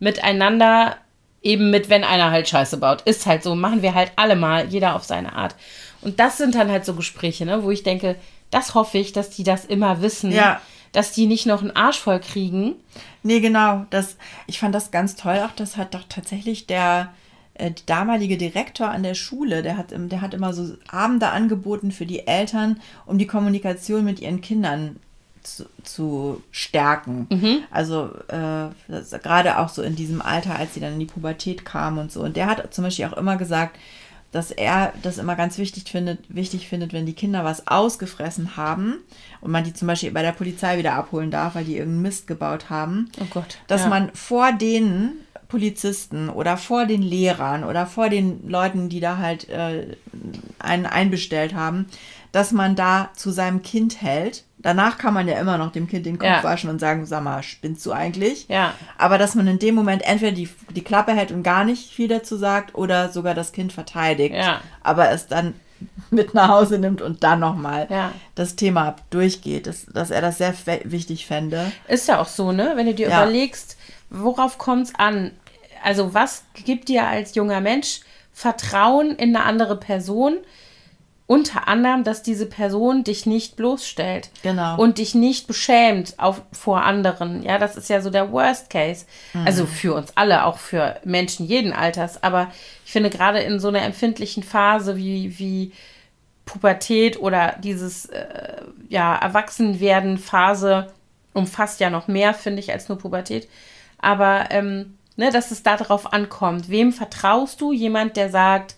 miteinander, 0.00 0.96
eben 1.42 1.70
mit, 1.70 1.88
wenn 1.90 2.04
einer 2.04 2.30
halt 2.30 2.48
Scheiße 2.48 2.76
baut. 2.76 3.02
Ist 3.02 3.26
halt 3.26 3.42
so, 3.42 3.54
machen 3.54 3.82
wir 3.82 3.94
halt 3.94 4.12
alle 4.16 4.36
mal, 4.36 4.66
jeder 4.68 4.94
auf 4.94 5.04
seine 5.04 5.34
Art. 5.34 5.56
Und 6.00 6.20
das 6.20 6.38
sind 6.38 6.54
dann 6.54 6.70
halt 6.70 6.84
so 6.84 6.94
Gespräche, 6.94 7.44
ne, 7.46 7.62
wo 7.62 7.70
ich 7.70 7.82
denke, 7.82 8.16
das 8.50 8.74
hoffe 8.74 8.98
ich, 8.98 9.12
dass 9.12 9.30
die 9.30 9.44
das 9.44 9.64
immer 9.64 10.02
wissen, 10.02 10.30
Ja. 10.30 10.60
dass 10.92 11.12
die 11.12 11.26
nicht 11.26 11.46
noch 11.46 11.62
einen 11.62 11.74
Arsch 11.74 11.98
voll 11.98 12.20
kriegen. 12.20 12.74
Nee, 13.22 13.40
genau. 13.40 13.86
Das, 13.90 14.16
ich 14.46 14.58
fand 14.58 14.74
das 14.74 14.90
ganz 14.90 15.16
toll. 15.16 15.40
Auch 15.46 15.54
das 15.54 15.76
hat 15.76 15.94
doch 15.94 16.04
tatsächlich 16.08 16.66
der 16.66 17.12
äh, 17.54 17.70
damalige 17.86 18.36
Direktor 18.36 18.88
an 18.88 19.02
der 19.02 19.14
Schule, 19.14 19.62
der 19.62 19.76
hat, 19.76 19.86
der 19.92 20.20
hat 20.20 20.34
immer 20.34 20.52
so 20.52 20.74
Abende 20.88 21.28
angeboten 21.28 21.92
für 21.92 22.06
die 22.06 22.26
Eltern, 22.26 22.80
um 23.06 23.18
die 23.18 23.26
Kommunikation 23.26 24.04
mit 24.04 24.20
ihren 24.20 24.40
Kindern 24.40 24.96
zu, 25.42 25.64
zu 25.82 26.42
stärken. 26.50 27.26
Also 27.70 28.10
äh, 28.28 28.68
gerade 29.22 29.58
auch 29.58 29.68
so 29.68 29.82
in 29.82 29.96
diesem 29.96 30.22
Alter, 30.22 30.56
als 30.56 30.74
sie 30.74 30.80
dann 30.80 30.94
in 30.94 31.00
die 31.00 31.06
Pubertät 31.06 31.64
kamen 31.64 31.98
und 31.98 32.12
so. 32.12 32.20
Und 32.22 32.36
der 32.36 32.46
hat 32.46 32.72
zum 32.74 32.84
Beispiel 32.84 33.06
auch 33.06 33.16
immer 33.16 33.36
gesagt, 33.36 33.78
dass 34.32 34.50
er 34.50 34.94
das 35.02 35.18
immer 35.18 35.36
ganz 35.36 35.58
wichtig 35.58 35.84
findet, 35.90 36.20
wichtig 36.34 36.66
findet, 36.66 36.94
wenn 36.94 37.04
die 37.04 37.12
Kinder 37.12 37.44
was 37.44 37.68
ausgefressen 37.68 38.56
haben 38.56 38.96
und 39.42 39.50
man 39.50 39.62
die 39.62 39.74
zum 39.74 39.88
Beispiel 39.88 40.10
bei 40.10 40.22
der 40.22 40.32
Polizei 40.32 40.78
wieder 40.78 40.94
abholen 40.94 41.30
darf, 41.30 41.54
weil 41.54 41.64
die 41.64 41.76
irgendeinen 41.76 42.02
Mist 42.02 42.26
gebaut 42.26 42.70
haben, 42.70 43.10
Oh 43.20 43.26
Gott. 43.30 43.58
dass 43.66 43.82
ja. 43.82 43.88
man 43.88 44.10
vor 44.14 44.52
den 44.52 45.12
Polizisten 45.48 46.30
oder 46.30 46.56
vor 46.56 46.86
den 46.86 47.02
Lehrern 47.02 47.62
oder 47.62 47.84
vor 47.86 48.08
den 48.08 48.48
Leuten, 48.48 48.88
die 48.88 49.00
da 49.00 49.18
halt 49.18 49.50
äh, 49.50 49.96
einen 50.58 50.86
einbestellt 50.86 51.52
haben, 51.52 51.84
dass 52.32 52.52
man 52.52 52.74
da 52.74 53.10
zu 53.14 53.30
seinem 53.30 53.60
Kind 53.62 54.00
hält. 54.00 54.44
Danach 54.62 54.96
kann 54.98 55.12
man 55.14 55.26
ja 55.28 55.38
immer 55.38 55.58
noch 55.58 55.72
dem 55.72 55.88
Kind 55.88 56.06
den 56.06 56.18
Kopf 56.18 56.28
Ja. 56.28 56.44
waschen 56.44 56.70
und 56.70 56.78
sagen, 56.78 57.04
sag 57.06 57.22
mal, 57.24 57.42
spinnst 57.42 57.84
du 57.84 57.92
eigentlich? 57.92 58.46
Ja. 58.48 58.74
Aber 58.96 59.18
dass 59.18 59.34
man 59.34 59.46
in 59.48 59.58
dem 59.58 59.74
Moment 59.74 60.02
entweder 60.02 60.32
die, 60.32 60.48
die 60.70 60.84
Klappe 60.84 61.12
hält 61.12 61.32
und 61.32 61.42
gar 61.42 61.64
nicht 61.64 61.92
viel 61.92 62.08
dazu 62.08 62.36
sagt 62.36 62.74
oder 62.74 63.08
sogar 63.10 63.34
das 63.34 63.52
Kind 63.52 63.72
verteidigt, 63.72 64.34
Ja. 64.36 64.60
aber 64.82 65.10
es 65.10 65.26
dann 65.26 65.54
mit 66.10 66.32
nach 66.32 66.48
Hause 66.48 66.78
nimmt 66.78 67.02
und 67.02 67.24
dann 67.24 67.40
nochmal 67.40 67.88
Ja. 67.90 68.12
das 68.36 68.54
Thema 68.54 68.94
durchgeht, 69.10 69.66
dass, 69.66 69.86
dass 69.86 70.10
er 70.12 70.20
das 70.20 70.38
sehr 70.38 70.54
wichtig 70.84 71.26
fände. 71.26 71.72
Ist 71.88 72.06
ja 72.06 72.20
auch 72.20 72.28
so, 72.28 72.52
ne? 72.52 72.72
Wenn 72.76 72.86
du 72.86 72.94
dir 72.94 73.08
Ja. 73.08 73.22
überlegst, 73.24 73.76
worauf 74.10 74.58
kommt 74.58 74.86
es 74.88 74.94
an? 74.94 75.32
Also, 75.82 76.14
was 76.14 76.44
gibt 76.64 76.88
dir 76.88 77.08
als 77.08 77.34
junger 77.34 77.60
Mensch 77.60 78.02
Vertrauen 78.32 79.10
in 79.16 79.34
eine 79.34 79.44
andere 79.44 79.76
Person? 79.76 80.36
Unter 81.32 81.66
anderem, 81.66 82.04
dass 82.04 82.22
diese 82.22 82.44
Person 82.44 83.04
dich 83.04 83.24
nicht 83.24 83.56
bloßstellt. 83.56 84.28
Genau. 84.42 84.76
Und 84.76 84.98
dich 84.98 85.14
nicht 85.14 85.46
beschämt 85.46 86.18
auf, 86.18 86.42
vor 86.52 86.82
anderen. 86.82 87.42
Ja, 87.42 87.56
das 87.56 87.78
ist 87.78 87.88
ja 87.88 88.02
so 88.02 88.10
der 88.10 88.30
Worst 88.32 88.68
Case. 88.68 89.06
Also 89.46 89.64
für 89.64 89.94
uns 89.94 90.12
alle, 90.14 90.44
auch 90.44 90.58
für 90.58 91.00
Menschen 91.04 91.46
jeden 91.46 91.72
Alters. 91.72 92.22
Aber 92.22 92.52
ich 92.84 92.92
finde 92.92 93.08
gerade 93.08 93.38
in 93.38 93.60
so 93.60 93.68
einer 93.68 93.80
empfindlichen 93.80 94.42
Phase 94.42 94.98
wie, 94.98 95.38
wie 95.38 95.72
Pubertät 96.44 97.18
oder 97.18 97.56
dieses 97.64 98.04
äh, 98.10 98.56
ja, 98.90 99.16
Erwachsenwerden-Phase 99.16 100.92
umfasst 101.32 101.80
ja 101.80 101.88
noch 101.88 102.08
mehr, 102.08 102.34
finde 102.34 102.60
ich, 102.60 102.72
als 102.72 102.90
nur 102.90 102.98
Pubertät. 102.98 103.48
Aber 103.96 104.48
ähm, 104.50 104.98
ne, 105.16 105.30
dass 105.30 105.50
es 105.50 105.62
darauf 105.62 106.12
ankommt. 106.12 106.68
Wem 106.68 106.92
vertraust 106.92 107.62
du? 107.62 107.72
Jemand, 107.72 108.18
der 108.18 108.28
sagt, 108.28 108.74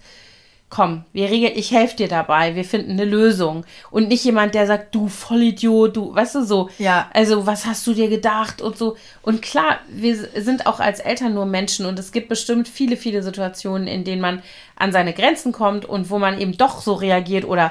komm, 0.71 1.05
wir 1.13 1.31
regeln, 1.31 1.53
ich 1.55 1.71
helfe 1.71 1.95
dir 1.97 2.09
dabei, 2.09 2.57
wir 2.57 2.65
finden 2.65 2.93
eine 2.93 3.05
Lösung. 3.05 3.65
Und 3.93 4.09
nicht 4.09 4.25
jemand, 4.25 4.55
der 4.57 4.67
sagt, 4.67 4.93
du 4.95 5.07
Vollidiot, 5.09 5.97
du, 5.97 6.13
weißt 6.15 6.35
du 6.35 6.45
so. 6.45 6.69
Ja. 6.79 7.09
Also, 7.15 7.47
was 7.47 7.65
hast 7.65 7.87
du 7.87 7.95
dir 7.95 8.09
gedacht 8.09 8.61
und 8.61 8.77
so. 8.77 8.97
Und 9.23 9.41
klar, 9.41 9.79
wir 9.89 10.17
sind 10.17 10.67
auch 10.67 10.81
als 10.81 10.99
Eltern 10.99 11.35
nur 11.35 11.47
Menschen 11.47 11.87
und 11.87 11.97
es 11.99 12.11
gibt 12.11 12.29
bestimmt 12.29 12.67
viele, 12.67 12.97
viele 12.97 13.23
Situationen, 13.23 13.87
in 13.87 14.03
denen 14.03 14.21
man 14.21 14.43
an 14.75 14.91
seine 14.91 15.13
Grenzen 15.13 15.53
kommt 15.53 15.85
und 15.85 16.11
wo 16.11 16.19
man 16.19 16.41
eben 16.41 16.57
doch 16.57 16.81
so 16.81 16.95
reagiert 16.95 17.45
oder 17.45 17.71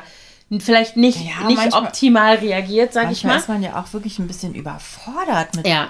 vielleicht 0.60 0.96
nicht, 0.96 1.18
Ja, 1.20 1.46
nicht 1.48 1.58
manchmal- 1.58 1.84
optimal 1.84 2.36
reagiert, 2.36 2.94
sag 2.94 3.12
ich 3.12 3.24
Manchmal 3.26 3.34
mal. 3.34 3.40
ist 3.40 3.50
man 3.50 3.64
ja 3.64 3.82
auch 3.84 3.92
wirklich 3.94 4.20
ein 4.20 4.28
bisschen 4.28 4.54
überfordert 4.54 5.56
mit. 5.56 5.68
Ja. 5.68 5.88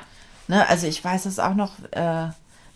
Ne? 0.48 0.68
Also 0.68 0.88
ich 0.88 1.04
weiß 1.04 1.26
es 1.26 1.38
auch 1.38 1.54
noch, 1.54 1.74
äh, 1.92 2.28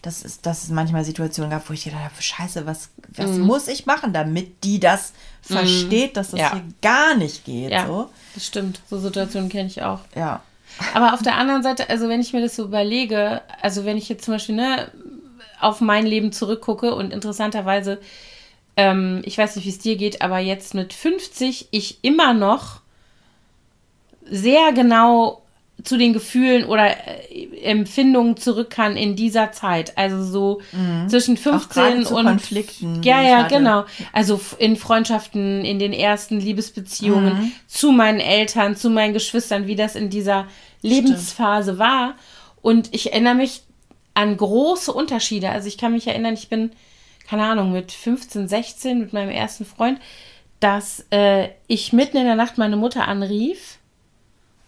dass, 0.01 0.23
es, 0.23 0.41
dass 0.41 0.63
es 0.63 0.69
manchmal 0.69 1.03
Situationen 1.03 1.49
gab, 1.51 1.67
wo 1.69 1.73
ich 1.73 1.83
gedacht 1.83 2.03
habe, 2.03 2.21
scheiße, 2.21 2.65
was, 2.65 2.89
was 3.15 3.31
Mhm. 3.31 3.41
muss 3.41 3.67
ich 3.67 3.85
machen, 3.85 4.13
damit 4.13 4.63
die 4.63 4.79
das 4.79 5.13
versteht, 5.41 6.15
dass 6.17 6.31
das 6.31 6.39
Ja. 6.39 6.53
hier 6.53 6.63
gar 6.81 7.15
nicht 7.15 7.45
geht. 7.45 7.71
Ja, 7.71 7.87
So. 7.87 8.09
das 8.35 8.45
stimmt. 8.45 8.79
So 8.89 8.99
Situationen 8.99 9.49
kenne 9.49 9.67
ich 9.67 9.81
auch. 9.81 9.99
Ja. 10.15 10.41
Aber 10.93 11.13
auf 11.13 11.23
der 11.23 11.35
anderen 11.35 11.63
Seite, 11.63 11.89
also 11.89 12.07
wenn 12.09 12.21
ich 12.21 12.33
mir 12.33 12.41
das 12.41 12.55
so 12.55 12.63
überlege, 12.65 13.41
also 13.61 13.83
wenn 13.85 13.97
ich 13.97 14.07
jetzt 14.09 14.25
zum 14.25 14.35
Beispiel 14.35 14.55
ne, 14.55 14.91
auf 15.59 15.81
mein 15.81 16.05
Leben 16.05 16.31
zurückgucke 16.31 16.93
und 16.93 17.11
interessanterweise, 17.11 17.99
ähm, 18.75 19.21
ich 19.25 19.37
weiß 19.37 19.55
nicht, 19.55 19.65
wie 19.65 19.69
es 19.69 19.79
dir 19.79 19.95
geht, 19.95 20.21
aber 20.21 20.37
jetzt 20.37 20.75
mit 20.75 20.93
50 20.93 21.69
ich 21.71 21.97
immer 22.03 22.33
noch 22.35 22.81
sehr 24.29 24.71
genau 24.73 25.41
zu 25.83 25.97
den 25.97 26.11
Gefühlen 26.13 26.65
oder 26.65 26.87
äh, 27.07 27.47
Empfindungen 27.63 28.35
zurück 28.37 28.69
kann 28.71 28.97
in 28.97 29.15
dieser 29.15 29.51
Zeit. 29.51 29.97
Also 29.97 30.23
so 30.23 30.61
zwischen 31.07 31.35
Mhm. 31.35 31.39
gerade 31.39 31.59
15 31.59 32.05
zu 32.05 32.15
und 32.15 32.25
Konflikten, 32.25 33.03
Ja, 33.03 33.21
ja, 33.21 33.47
genau. 33.47 33.85
Also 34.11 34.39
in 34.57 34.75
Freundschaften, 34.75 35.63
in 35.63 35.77
den 35.79 35.93
ersten 35.93 36.39
Liebesbeziehungen, 36.39 37.33
Mhm. 37.35 37.51
zu 37.67 37.91
meinen 37.91 38.19
Eltern, 38.19 38.75
zu 38.75 38.89
meinen 38.89 39.13
Geschwistern, 39.13 39.67
wie 39.67 39.75
das 39.75 39.95
in 39.95 40.09
dieser 40.09 40.47
Lebensphase 40.81 41.77
war. 41.77 42.15
Und 42.61 42.93
ich 42.93 43.11
erinnere 43.13 43.35
mich 43.35 43.61
an 44.13 44.35
große 44.35 44.91
Unterschiede. 44.91 45.49
Also 45.49 45.67
ich 45.67 45.77
kann 45.77 45.91
mich 45.93 46.07
erinnern, 46.07 46.33
ich 46.33 46.49
bin, 46.49 46.71
keine 47.29 47.43
Ahnung, 47.45 47.71
mit 47.71 47.91
15, 47.91 48.47
16 48.47 48.99
mit 48.99 49.13
meinem 49.13 49.29
ersten 49.29 49.63
Freund, 49.65 49.99
dass 50.59 51.05
äh, 51.11 51.49
ich 51.67 51.93
mitten 51.93 52.17
in 52.17 52.25
der 52.25 52.35
Nacht 52.35 52.57
meine 52.57 52.77
Mutter 52.77 53.07
anrief 53.07 53.76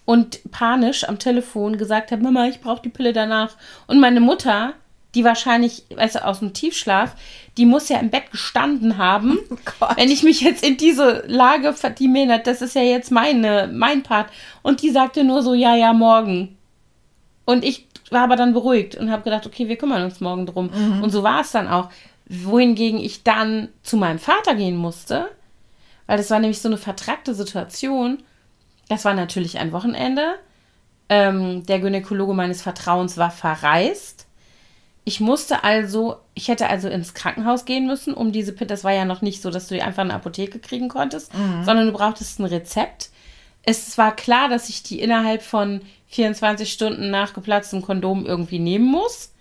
und 0.10 0.40
panisch 0.52 1.08
am 1.08 1.20
Telefon 1.20 1.78
gesagt 1.78 2.12
habe, 2.12 2.24
Mama, 2.24 2.48
ich 2.48 2.62
brauche 2.62 2.82
die 2.82 2.90
Pille 2.90 3.14
danach. 3.14 3.52
Und 3.86 4.00
meine 4.00 4.20
Mutter, 4.20 4.74
die 5.14 5.24
wahrscheinlich, 5.24 5.84
weißt 5.96 6.16
du, 6.16 6.26
aus 6.26 6.40
dem 6.40 6.54
Tiefschlaf, 6.54 7.16
die 7.58 7.68
muss 7.68 7.90
ja 7.90 8.00
im 8.00 8.10
Bett 8.10 8.32
gestanden 8.32 8.98
haben. 8.98 9.38
Gott. 9.80 9.98
Wenn 9.98 10.10
ich 10.10 10.24
mich 10.24 10.42
jetzt 10.42 10.66
in 10.66 10.78
diese 10.78 11.26
Lage, 11.28 11.74
ver- 11.74 11.92
die 11.92 12.08
mir, 12.08 12.40
das 12.40 12.64
ist 12.64 12.74
ja 12.74 12.82
jetzt 12.82 13.12
meine, 13.12 13.70
mein 13.72 14.02
Part. 14.02 14.32
Und 14.64 14.82
die 14.82 14.90
sagte 14.90 15.24
nur 15.24 15.44
so, 15.44 15.54
ja, 15.54 15.76
ja, 15.76 15.94
morgen. 15.94 16.58
Und 17.46 17.64
ich 17.64 17.86
war 18.10 18.24
aber 18.24 18.36
dann 18.36 18.54
beruhigt 18.54 18.96
und 18.96 19.12
habe 19.12 19.22
gedacht, 19.22 19.46
okay, 19.46 19.68
wir 19.68 19.76
kümmern 19.76 20.04
uns 20.06 20.20
morgen 20.22 20.48
drum. 20.48 20.72
Und 21.04 21.12
so 21.12 21.22
war 21.22 21.42
es 21.42 21.52
dann 21.52 21.68
auch. 21.68 21.90
Wohingegen 22.28 23.00
ich 23.00 23.22
dann 23.22 23.70
zu 23.84 23.96
meinem 23.96 24.18
Vater 24.18 24.56
gehen 24.56 24.76
musste, 24.76 25.30
weil 26.08 26.18
das 26.18 26.32
war 26.32 26.40
nämlich 26.40 26.62
so 26.62 26.68
eine 26.70 26.78
vertrackte 26.78 27.36
Situation. 27.36 28.24
Das 28.90 29.06
war 29.06 29.14
natürlich 29.14 29.58
ein 29.60 29.72
Wochenende. 29.72 30.36
Ähm, 31.08 31.66
der 31.66 31.80
Gynäkologe 31.80 32.34
meines 32.34 32.62
Vertrauens 32.62 33.18
war 33.18 33.32
verreist. 33.32 34.28
Ich 35.06 35.20
musste 35.20 35.64
also, 35.64 36.18
ich 36.34 36.50
hätte 36.50 36.70
also 36.70 36.90
ins 36.90 37.14
Krankenhaus 37.14 37.66
gehen 37.66 37.88
müssen, 37.88 38.14
um 38.14 38.32
diese 38.32 38.52
Pille. 38.54 38.68
Das 38.68 38.84
war 38.84 38.92
ja 38.92 39.06
noch 39.06 39.22
nicht 39.22 39.42
so, 39.42 39.50
dass 39.50 39.68
du 39.68 39.76
die 39.76 39.82
einfach 39.82 40.04
in 40.04 40.10
der 40.10 40.18
Apotheke 40.18 40.60
kriegen 40.60 40.90
konntest, 40.90 41.32
sondern 41.64 41.88
du 41.88 41.94
brauchtest 41.94 42.40
ein 42.40 42.46
Rezept. 42.46 43.10
Es 43.64 43.98
war 43.98 44.16
klar, 44.16 44.50
dass 44.50 44.70
ich 44.70 44.84
die 44.84 45.00
innerhalb 45.00 45.42
von 45.42 45.82
24 46.10 46.72
Stunden 46.72 47.10
nach 47.10 47.34
geplatztem 47.34 47.82
Kondom 47.82 48.26
irgendwie 48.26 48.60
nehmen 48.60 48.86
muss. 48.86 49.32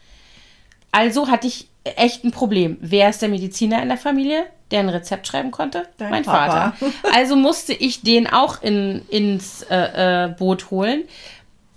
Also 0.91 1.29
hatte 1.29 1.47
ich 1.47 1.69
echt 1.85 2.25
ein 2.25 2.31
Problem. 2.31 2.79
Wer 2.81 3.11
ist 3.11 3.21
der 3.21 3.29
Mediziner 3.29 3.83
in 3.83 3.89
der 3.89 3.99
Familie, 3.99 4.47
der 4.71 4.81
ein 4.81 4.89
Rezept 4.89 5.27
schreiben 5.27 5.51
konnte? 5.51 5.89
Dein 5.97 6.11
mein 6.11 6.25
Papa. 6.25 6.73
Vater. 6.73 6.93
Also 7.15 7.37
musste 7.37 7.73
ich 7.73 8.03
den 8.03 8.27
auch 8.27 8.63
in, 8.63 9.03
ins 9.09 9.63
äh, 9.63 10.25
äh, 10.25 10.29
Boot 10.29 10.71
holen. 10.71 11.05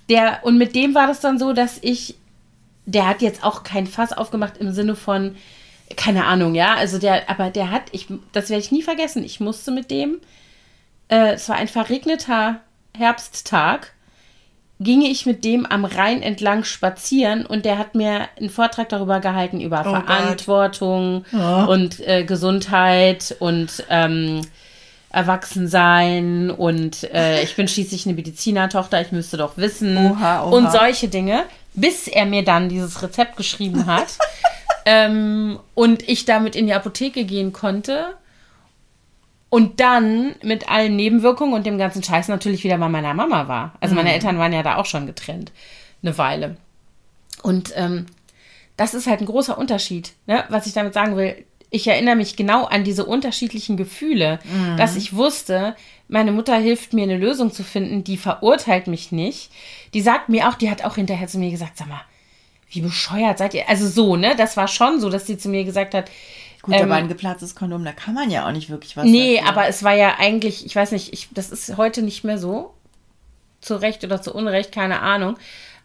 Der, 0.10 0.40
und 0.44 0.58
mit 0.58 0.76
dem 0.76 0.94
war 0.94 1.08
das 1.08 1.22
dann 1.22 1.40
so, 1.40 1.54
dass 1.54 1.80
ich, 1.82 2.16
der 2.86 3.08
hat 3.08 3.22
jetzt 3.22 3.44
auch 3.44 3.64
kein 3.64 3.88
Fass 3.88 4.12
aufgemacht 4.12 4.58
im 4.58 4.74
Sinne 4.74 4.96
von, 4.96 5.36
keine 5.96 6.26
Ahnung, 6.26 6.56
ja, 6.56 6.76
also 6.76 6.98
der, 6.98 7.30
aber 7.30 7.50
der 7.50 7.72
hat, 7.72 7.84
ich, 7.92 8.08
das 8.32 8.50
werde 8.50 8.62
ich 8.62 8.72
nie 8.72 8.82
vergessen, 8.82 9.24
ich 9.24 9.40
musste 9.40 9.72
mit 9.72 9.92
dem, 9.92 10.20
äh, 11.08 11.34
es 11.34 11.48
war 11.50 11.56
ein 11.56 11.68
verregneter 11.68 12.60
Herbsttag, 12.98 13.94
ginge 14.84 15.08
ich 15.10 15.26
mit 15.26 15.46
dem 15.46 15.66
am 15.66 15.86
Rhein 15.86 16.22
entlang 16.22 16.64
spazieren 16.64 17.46
und 17.46 17.66
der 17.66 17.78
hat 17.78 17.94
mir 17.96 18.28
einen 18.40 18.50
Vortrag 18.50 18.90
darüber 18.90 19.20
gehalten 19.20 19.62
über 19.62 19.84
Oh. 19.86 19.90
Verantwortung 19.92 21.24
Ja. 21.32 21.66
und 21.66 22.00
äh, 22.08 22.24
Gesundheit 22.24 23.36
und 23.40 23.84
ähm, 23.90 24.42
Erwachsensein 25.12 26.50
und 26.52 27.04
äh, 27.14 27.44
ich 27.44 27.56
bin 27.56 27.68
schließlich 27.68 28.06
eine 28.06 28.16
Medizinertochter, 28.16 29.02
ich 29.02 29.12
müsste 29.12 29.38
doch 29.38 29.58
wissen 29.58 29.98
Oha, 29.98 30.44
oha. 30.44 30.50
und 30.50 30.72
solche 30.72 31.08
Dinge, 31.08 31.44
bis 31.74 32.08
er 32.08 32.26
mir 32.26 32.44
dann 32.44 32.70
dieses 32.70 33.02
Rezept 33.02 33.38
geschrieben 33.38 33.86
hat 33.86 34.18
ähm, 34.86 35.60
und 35.74 36.08
ich 36.08 36.26
damit 36.26 36.56
in 36.56 36.68
die 36.68 36.74
Apotheke 36.74 37.24
gehen 37.26 37.54
konnte 37.54 38.06
und 39.52 39.82
dann 39.82 40.34
mit 40.42 40.70
allen 40.70 40.96
Nebenwirkungen 40.96 41.54
und 41.54 41.66
dem 41.66 41.78
ganzen 41.78 42.02
Scheiß 42.02 42.30
natürlich 42.30 42.64
wieder 42.64 42.78
bei 42.78 42.88
meiner 42.88 43.14
Mama 43.14 43.50
war. 43.50 43.74
Also 43.82 43.96
meine 43.96 44.14
Eltern 44.14 44.40
waren 44.40 44.54
ja 44.54 44.64
da 44.64 44.78
auch 44.78 44.86
schon 44.86 45.06
getrennt, 45.06 45.52
eine 46.02 46.18
Weile. 46.18 46.56
Und 47.44 47.74
ähm, 47.76 48.06
das 48.78 48.94
ist 48.94 49.08
halt 49.08 49.20
ein 49.20 49.26
großer 49.26 49.58
Unterschied, 49.58 50.14
ne? 50.26 50.46
was 50.48 50.68
ich 50.68 50.74
damit 50.74 50.94
sagen 50.94 51.18
will. 51.18 51.44
Ich 51.70 51.86
erinnere 51.86 52.16
mich 52.16 52.38
genau 52.38 52.64
an 52.64 52.86
diese 52.86 53.06
unterschiedlichen 53.06 53.76
Gefühle, 53.78 54.40
dass 54.78 54.98
ich 54.98 55.16
wusste, 55.16 55.76
meine 56.10 56.34
Mutter 56.34 56.58
hilft 56.58 56.92
mir 56.92 57.04
eine 57.04 57.18
Lösung 57.18 57.52
zu 57.52 57.64
finden, 57.64 58.04
die 58.04 58.18
verurteilt 58.18 58.88
mich 58.88 59.14
nicht. 59.14 59.52
Die 59.94 60.02
sagt 60.02 60.28
mir 60.28 60.50
auch, 60.50 60.56
die 60.56 60.70
hat 60.70 60.84
auch 60.84 60.96
hinterher 60.96 61.28
zu 61.28 61.40
mir 61.40 61.50
gesagt, 61.50 61.78
sag 61.78 61.88
mal, 61.88 62.02
wie 62.70 62.82
bescheuert 62.82 63.38
seid 63.38 63.54
ihr? 63.54 63.70
Also 63.70 63.88
so, 63.88 64.16
ne? 64.16 64.36
Das 64.38 64.58
war 64.58 64.68
schon 64.68 65.00
so, 65.00 65.10
dass 65.10 65.28
sie 65.28 65.38
zu 65.38 65.48
mir 65.48 65.64
gesagt 65.64 65.94
hat, 65.94 66.10
Gut, 66.62 66.76
Ähm, 66.76 66.84
aber 66.84 66.96
ein 66.96 67.08
geplatztes 67.08 67.56
Kondom, 67.56 67.84
da 67.84 67.92
kann 67.92 68.14
man 68.14 68.30
ja 68.30 68.48
auch 68.48 68.52
nicht 68.52 68.70
wirklich 68.70 68.96
was 68.98 69.06
Nee, 69.06 69.38
dafür. 69.38 69.50
aber 69.50 69.68
es 69.68 69.84
war 69.84 69.94
ja 69.94 70.16
eigentlich, 70.20 70.66
ich 70.66 70.76
weiß 70.76 70.92
nicht, 70.92 71.12
ich, 71.14 71.30
das 71.32 71.50
ist 71.50 71.78
heute 71.78 72.02
nicht 72.04 72.24
mehr 72.24 72.38
so. 72.38 72.74
Zu 73.62 73.76
Recht 73.76 74.04
oder 74.04 74.22
zu 74.22 74.34
Unrecht, 74.34 74.72
keine 74.72 75.02
Ahnung. 75.02 75.38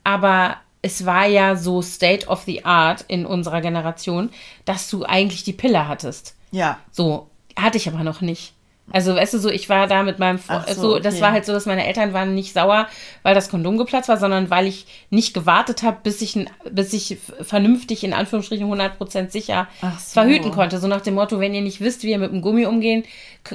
Aber 0.05 0.57
es 0.83 1.05
war 1.07 1.27
ja 1.27 1.57
so 1.57 1.83
State 1.83 2.27
of 2.29 2.43
the 2.45 2.65
Art 2.65 3.05
in 3.09 3.27
unserer 3.27 3.61
Generation, 3.61 4.31
dass 4.65 4.89
du 4.89 5.05
eigentlich 5.05 5.45
die 5.45 5.53
Pille 5.53 5.89
hattest. 5.89 6.35
Ja, 6.53 6.79
So. 6.91 7.29
hatte 7.59 7.79
ich 7.79 7.89
aber 7.89 8.05
noch 8.05 8.21
nicht. 8.21 8.53
Also, 8.93 9.17
weißt 9.17 9.35
du, 9.35 9.39
so, 9.39 9.51
ich 9.51 9.69
war 9.69 9.89
da 9.89 10.05
mit 10.05 10.21
meinem 10.21 10.39
Freund, 10.39 10.69
so, 10.69 10.81
so, 10.81 10.99
das 11.01 11.15
okay. 11.15 11.23
war 11.23 11.33
halt 11.33 11.45
so, 11.45 11.53
dass 11.53 11.67
meine 11.67 11.85
Eltern 11.85 12.13
waren 12.13 12.35
nicht 12.37 12.53
sauer, 12.53 12.87
weil 13.25 13.35
das 13.35 13.49
Kondom 13.49 13.79
geplatzt 13.79 14.09
war, 14.09 14.17
sondern 14.17 14.49
weil 14.49 14.67
ich 14.67 14.87
nicht 15.11 15.35
gewartet 15.35 15.83
habe, 15.83 15.99
bis 16.05 16.23
ich, 16.23 16.47
bis 16.71 16.93
ich 16.93 17.19
vernünftig, 17.43 18.05
in 18.05 18.13
Anführungsstrichen 18.13 18.67
100% 18.67 19.31
sicher 19.31 19.67
so. 19.81 19.89
verhüten 20.21 20.53
konnte. 20.53 20.79
So 20.79 20.87
nach 20.87 21.01
dem 21.01 21.15
Motto, 21.15 21.41
wenn 21.41 21.53
ihr 21.53 21.63
nicht 21.63 21.81
wisst, 21.81 22.05
wie 22.05 22.11
ihr 22.11 22.19
mit 22.19 22.31
dem 22.31 22.43
Gummi 22.43 22.65
umgehen 22.65 23.05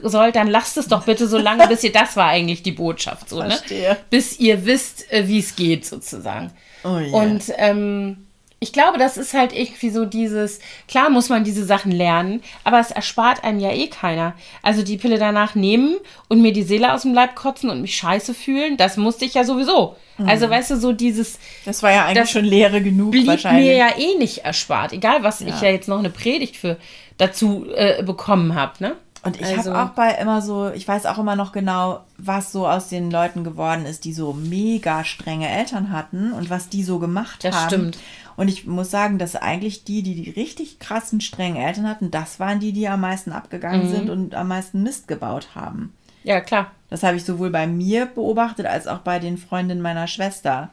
sollt, 0.03 0.35
dann 0.35 0.47
lasst 0.47 0.77
es 0.77 0.87
doch 0.87 1.05
bitte 1.05 1.27
so 1.27 1.37
lange, 1.37 1.65
bis 1.67 1.83
ihr, 1.83 1.93
das 1.93 2.17
war 2.17 2.27
eigentlich 2.27 2.61
die 2.61 2.73
Botschaft, 2.73 3.29
so, 3.29 3.41
ne? 3.41 3.51
Verstehe. 3.51 3.97
Bis 4.09 4.37
ihr 4.37 4.65
wisst, 4.65 5.11
äh, 5.13 5.29
wie 5.29 5.39
es 5.39 5.55
geht, 5.55 5.85
sozusagen. 5.85 6.51
Oh 6.83 6.97
je. 6.97 7.11
Und 7.11 7.43
ähm, 7.57 8.27
ich 8.63 8.71
glaube, 8.71 8.99
das 8.99 9.17
ist 9.17 9.33
halt 9.33 9.53
irgendwie 9.53 9.89
so 9.89 10.05
dieses, 10.05 10.59
klar 10.87 11.09
muss 11.09 11.29
man 11.29 11.43
diese 11.43 11.65
Sachen 11.65 11.91
lernen, 11.91 12.43
aber 12.63 12.79
es 12.79 12.91
erspart 12.91 13.43
einem 13.43 13.59
ja 13.59 13.71
eh 13.71 13.87
keiner. 13.87 14.35
Also 14.61 14.83
die 14.83 14.97
Pille 14.97 15.17
danach 15.17 15.55
nehmen 15.55 15.97
und 16.29 16.43
mir 16.43 16.53
die 16.53 16.61
Seele 16.61 16.93
aus 16.93 17.01
dem 17.01 17.15
Leib 17.15 17.35
kotzen 17.35 17.71
und 17.71 17.81
mich 17.81 17.95
scheiße 17.97 18.35
fühlen, 18.35 18.77
das 18.77 18.97
musste 18.97 19.25
ich 19.25 19.33
ja 19.33 19.43
sowieso. 19.43 19.95
Also 20.23 20.47
weißt 20.47 20.69
du, 20.69 20.77
so 20.77 20.91
dieses 20.91 21.39
das 21.65 21.81
war 21.81 21.91
ja 21.91 22.05
eigentlich 22.05 22.29
schon 22.29 22.45
Lehre 22.45 22.79
genug 22.83 23.09
blieb 23.09 23.25
wahrscheinlich. 23.25 23.65
mir 23.65 23.75
ja 23.75 23.97
eh 23.97 24.19
nicht 24.19 24.45
erspart. 24.45 24.93
Egal, 24.93 25.23
was 25.23 25.41
ich 25.41 25.47
Ja. 25.47 25.63
ja 25.63 25.69
jetzt 25.71 25.87
noch 25.87 25.97
eine 25.97 26.11
Predigt 26.11 26.55
für 26.55 26.77
dazu 27.17 27.65
äh, 27.73 28.03
bekommen 28.03 28.53
habe, 28.53 28.73
ne? 28.79 28.95
Und 29.23 29.39
ich 29.39 29.45
Also- 29.55 29.73
habe 29.73 29.91
auch 29.91 29.93
bei 29.93 30.11
immer 30.15 30.41
so, 30.41 30.71
ich 30.71 30.87
weiß 30.87 31.05
auch 31.05 31.19
immer 31.19 31.35
noch 31.35 31.51
genau, 31.51 32.01
was 32.17 32.51
so 32.51 32.67
aus 32.67 32.89
den 32.89 33.11
Leuten 33.11 33.43
geworden 33.43 33.85
ist, 33.85 34.03
die 34.05 34.13
so 34.13 34.33
mega 34.33 35.03
strenge 35.03 35.47
Eltern 35.47 35.91
hatten 35.91 36.31
und 36.33 36.49
was 36.49 36.69
die 36.69 36.83
so 36.83 36.97
gemacht 36.97 37.43
Das 37.43 37.55
haben. 37.55 37.67
stimmt. 37.67 37.97
Und 38.35 38.47
ich 38.47 38.65
muss 38.65 38.89
sagen, 38.89 39.19
dass 39.19 39.35
eigentlich 39.35 39.83
die, 39.83 40.01
die 40.01 40.15
die 40.15 40.31
richtig 40.31 40.79
krassen, 40.79 41.21
strengen 41.21 41.57
Eltern 41.57 41.87
hatten, 41.87 42.09
das 42.09 42.39
waren 42.39 42.59
die, 42.59 42.71
die 42.73 42.87
am 42.87 43.01
meisten 43.01 43.31
abgegangen 43.31 43.87
Mhm. 43.87 43.91
sind 43.91 44.09
und 44.09 44.33
am 44.35 44.47
meisten 44.47 44.81
Mist 44.81 45.07
gebaut 45.07 45.49
haben. 45.53 45.93
Ja, 46.23 46.39
klar. 46.41 46.71
Das 46.89 47.03
habe 47.03 47.17
ich 47.17 47.23
sowohl 47.25 47.51
bei 47.51 47.67
mir 47.67 48.07
beobachtet 48.07 48.65
als 48.65 48.87
auch 48.87 48.99
bei 48.99 49.19
den 49.19 49.37
Freundinnen 49.37 49.81
meiner 49.81 50.07
Schwester. 50.07 50.69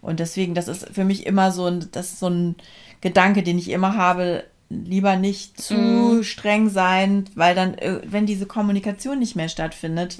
Und 0.00 0.20
deswegen, 0.20 0.54
das 0.54 0.68
ist 0.68 0.88
für 0.92 1.04
mich 1.04 1.26
immer 1.26 1.50
so 1.50 1.66
ein, 1.66 1.88
das 1.90 2.12
ist 2.12 2.20
so 2.20 2.28
ein 2.28 2.54
Gedanke, 3.00 3.42
den 3.42 3.58
ich 3.58 3.70
immer 3.70 3.96
habe, 3.96 4.44
lieber 4.70 5.16
nicht 5.16 5.60
zu 5.60 5.74
Mhm. 5.74 6.22
streng 6.24 6.68
sein, 6.68 7.24
weil 7.34 7.54
dann, 7.54 7.74
äh, 7.78 8.00
wenn 8.04 8.26
diese 8.26 8.46
Kommunikation 8.46 9.18
nicht 9.18 9.34
mehr 9.36 9.48
stattfindet, 9.48 10.18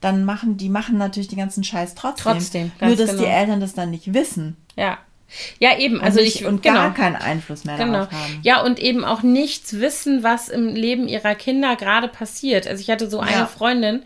dann 0.00 0.24
machen 0.24 0.56
die 0.56 0.68
machen 0.68 0.98
natürlich 0.98 1.28
den 1.28 1.38
ganzen 1.38 1.62
Scheiß 1.64 1.94
trotzdem. 1.94 2.32
Trotzdem, 2.32 2.72
Nur, 2.80 2.96
dass 2.96 3.10
die 3.16 3.22
genau. 3.24 3.28
Eltern 3.36 3.60
das 3.60 3.74
dann 3.74 3.90
nicht 3.90 4.12
wissen. 4.12 4.56
Ja. 4.76 4.98
Ja, 5.58 5.76
eben. 5.78 5.96
Und 5.96 6.02
Also 6.04 6.20
nicht, 6.20 6.36
ich 6.42 6.46
und 6.46 6.62
genau. 6.62 6.76
gar 6.76 6.94
keinen 6.94 7.16
Einfluss 7.16 7.64
mehr 7.64 7.76
Genau. 7.76 7.92
darauf 7.92 8.12
haben. 8.12 8.38
Ja, 8.42 8.62
und 8.62 8.78
eben 8.78 9.04
auch 9.04 9.22
nichts 9.22 9.74
wissen, 9.80 10.22
was 10.22 10.48
im 10.48 10.74
Leben 10.76 11.08
ihrer 11.08 11.34
Kinder 11.34 11.74
gerade 11.76 12.06
passiert. 12.08 12.66
Also 12.68 12.80
ich 12.80 12.90
hatte 12.90 13.10
so 13.10 13.18
eine 13.18 13.32
Ja. 13.32 13.46
Freundin, 13.46 14.02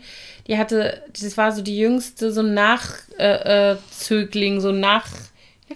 die 0.47 0.57
hatte, 0.57 1.03
das 1.19 1.37
war 1.37 1.51
so 1.51 1.61
die 1.61 1.77
jüngste, 1.77 2.31
so 2.31 2.41
ein 2.41 2.55
Nachzögling, 2.55 3.19
äh, 3.19 3.75
Zögling, 3.91 4.61
so 4.61 4.71
nach, 4.71 5.07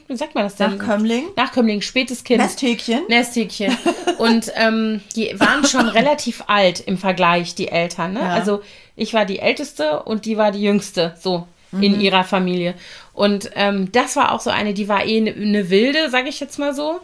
wie 0.08 0.16
sagt 0.16 0.36
man 0.36 0.44
das 0.44 0.56
denn? 0.56 0.78
Nachkömmling? 0.78 1.26
Nachkömmling, 1.36 1.82
spätes 1.82 2.24
Kind. 2.24 2.42
Nesthäkchen? 2.42 3.02
Nesthäkchen. 3.08 3.78
Und 4.18 4.52
ähm, 4.56 5.02
die 5.16 5.40
waren 5.40 5.66
schon 5.66 5.88
relativ 5.88 6.44
alt 6.48 6.80
im 6.80 6.98
Vergleich, 6.98 7.56
die 7.56 7.68
Eltern. 7.68 8.14
Ne? 8.14 8.22
Ja. 8.22 8.30
Also 8.30 8.62
ich 8.96 9.14
war 9.14 9.26
die 9.26 9.40
Älteste 9.40 10.04
und 10.04 10.26
die 10.26 10.38
war 10.38 10.52
die 10.52 10.62
Jüngste, 10.62 11.16
so 11.20 11.48
in 11.82 12.00
ihrer 12.00 12.24
Familie. 12.24 12.76
Und 13.12 13.52
ähm, 13.56 13.92
das 13.92 14.16
war 14.16 14.32
auch 14.32 14.40
so 14.40 14.50
eine, 14.50 14.74
die 14.74 14.88
war 14.88 15.06
eh 15.06 15.18
eine 15.18 15.34
ne 15.34 15.70
wilde, 15.70 16.10
sage 16.10 16.30
ich 16.30 16.40
jetzt 16.40 16.60
mal 16.60 16.74
so. 16.74 17.02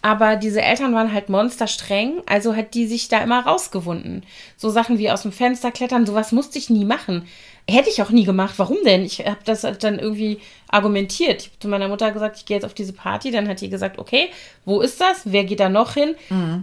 Aber 0.00 0.34
diese 0.34 0.60
Eltern 0.60 0.94
waren 0.94 1.12
halt 1.12 1.28
monsterstreng, 1.28 2.22
also 2.26 2.56
hat 2.56 2.74
die 2.74 2.86
sich 2.86 3.08
da 3.08 3.22
immer 3.22 3.46
rausgewunden. 3.46 4.24
So 4.56 4.68
Sachen 4.68 4.98
wie 4.98 5.10
aus 5.10 5.22
dem 5.22 5.30
Fenster 5.30 5.70
klettern, 5.70 6.06
sowas 6.06 6.32
musste 6.32 6.58
ich 6.58 6.70
nie 6.70 6.84
machen. 6.84 7.26
Hätte 7.70 7.88
ich 7.88 8.02
auch 8.02 8.10
nie 8.10 8.24
gemacht. 8.24 8.54
Warum 8.56 8.78
denn? 8.84 9.04
Ich 9.04 9.20
habe 9.20 9.38
das 9.44 9.60
dann 9.78 10.00
irgendwie 10.00 10.40
argumentiert. 10.72 11.42
Ich 11.42 11.48
habe 11.48 11.58
zu 11.60 11.68
meiner 11.68 11.86
Mutter 11.86 12.10
gesagt, 12.10 12.36
ich 12.38 12.46
gehe 12.46 12.56
jetzt 12.56 12.64
auf 12.64 12.74
diese 12.74 12.92
Party. 12.92 13.30
Dann 13.30 13.46
hat 13.46 13.60
die 13.60 13.68
gesagt, 13.68 13.98
okay, 13.98 14.30
wo 14.64 14.80
ist 14.80 15.00
das? 15.00 15.22
Wer 15.24 15.44
geht 15.44 15.60
da 15.60 15.68
noch 15.68 15.94
hin? 15.94 16.16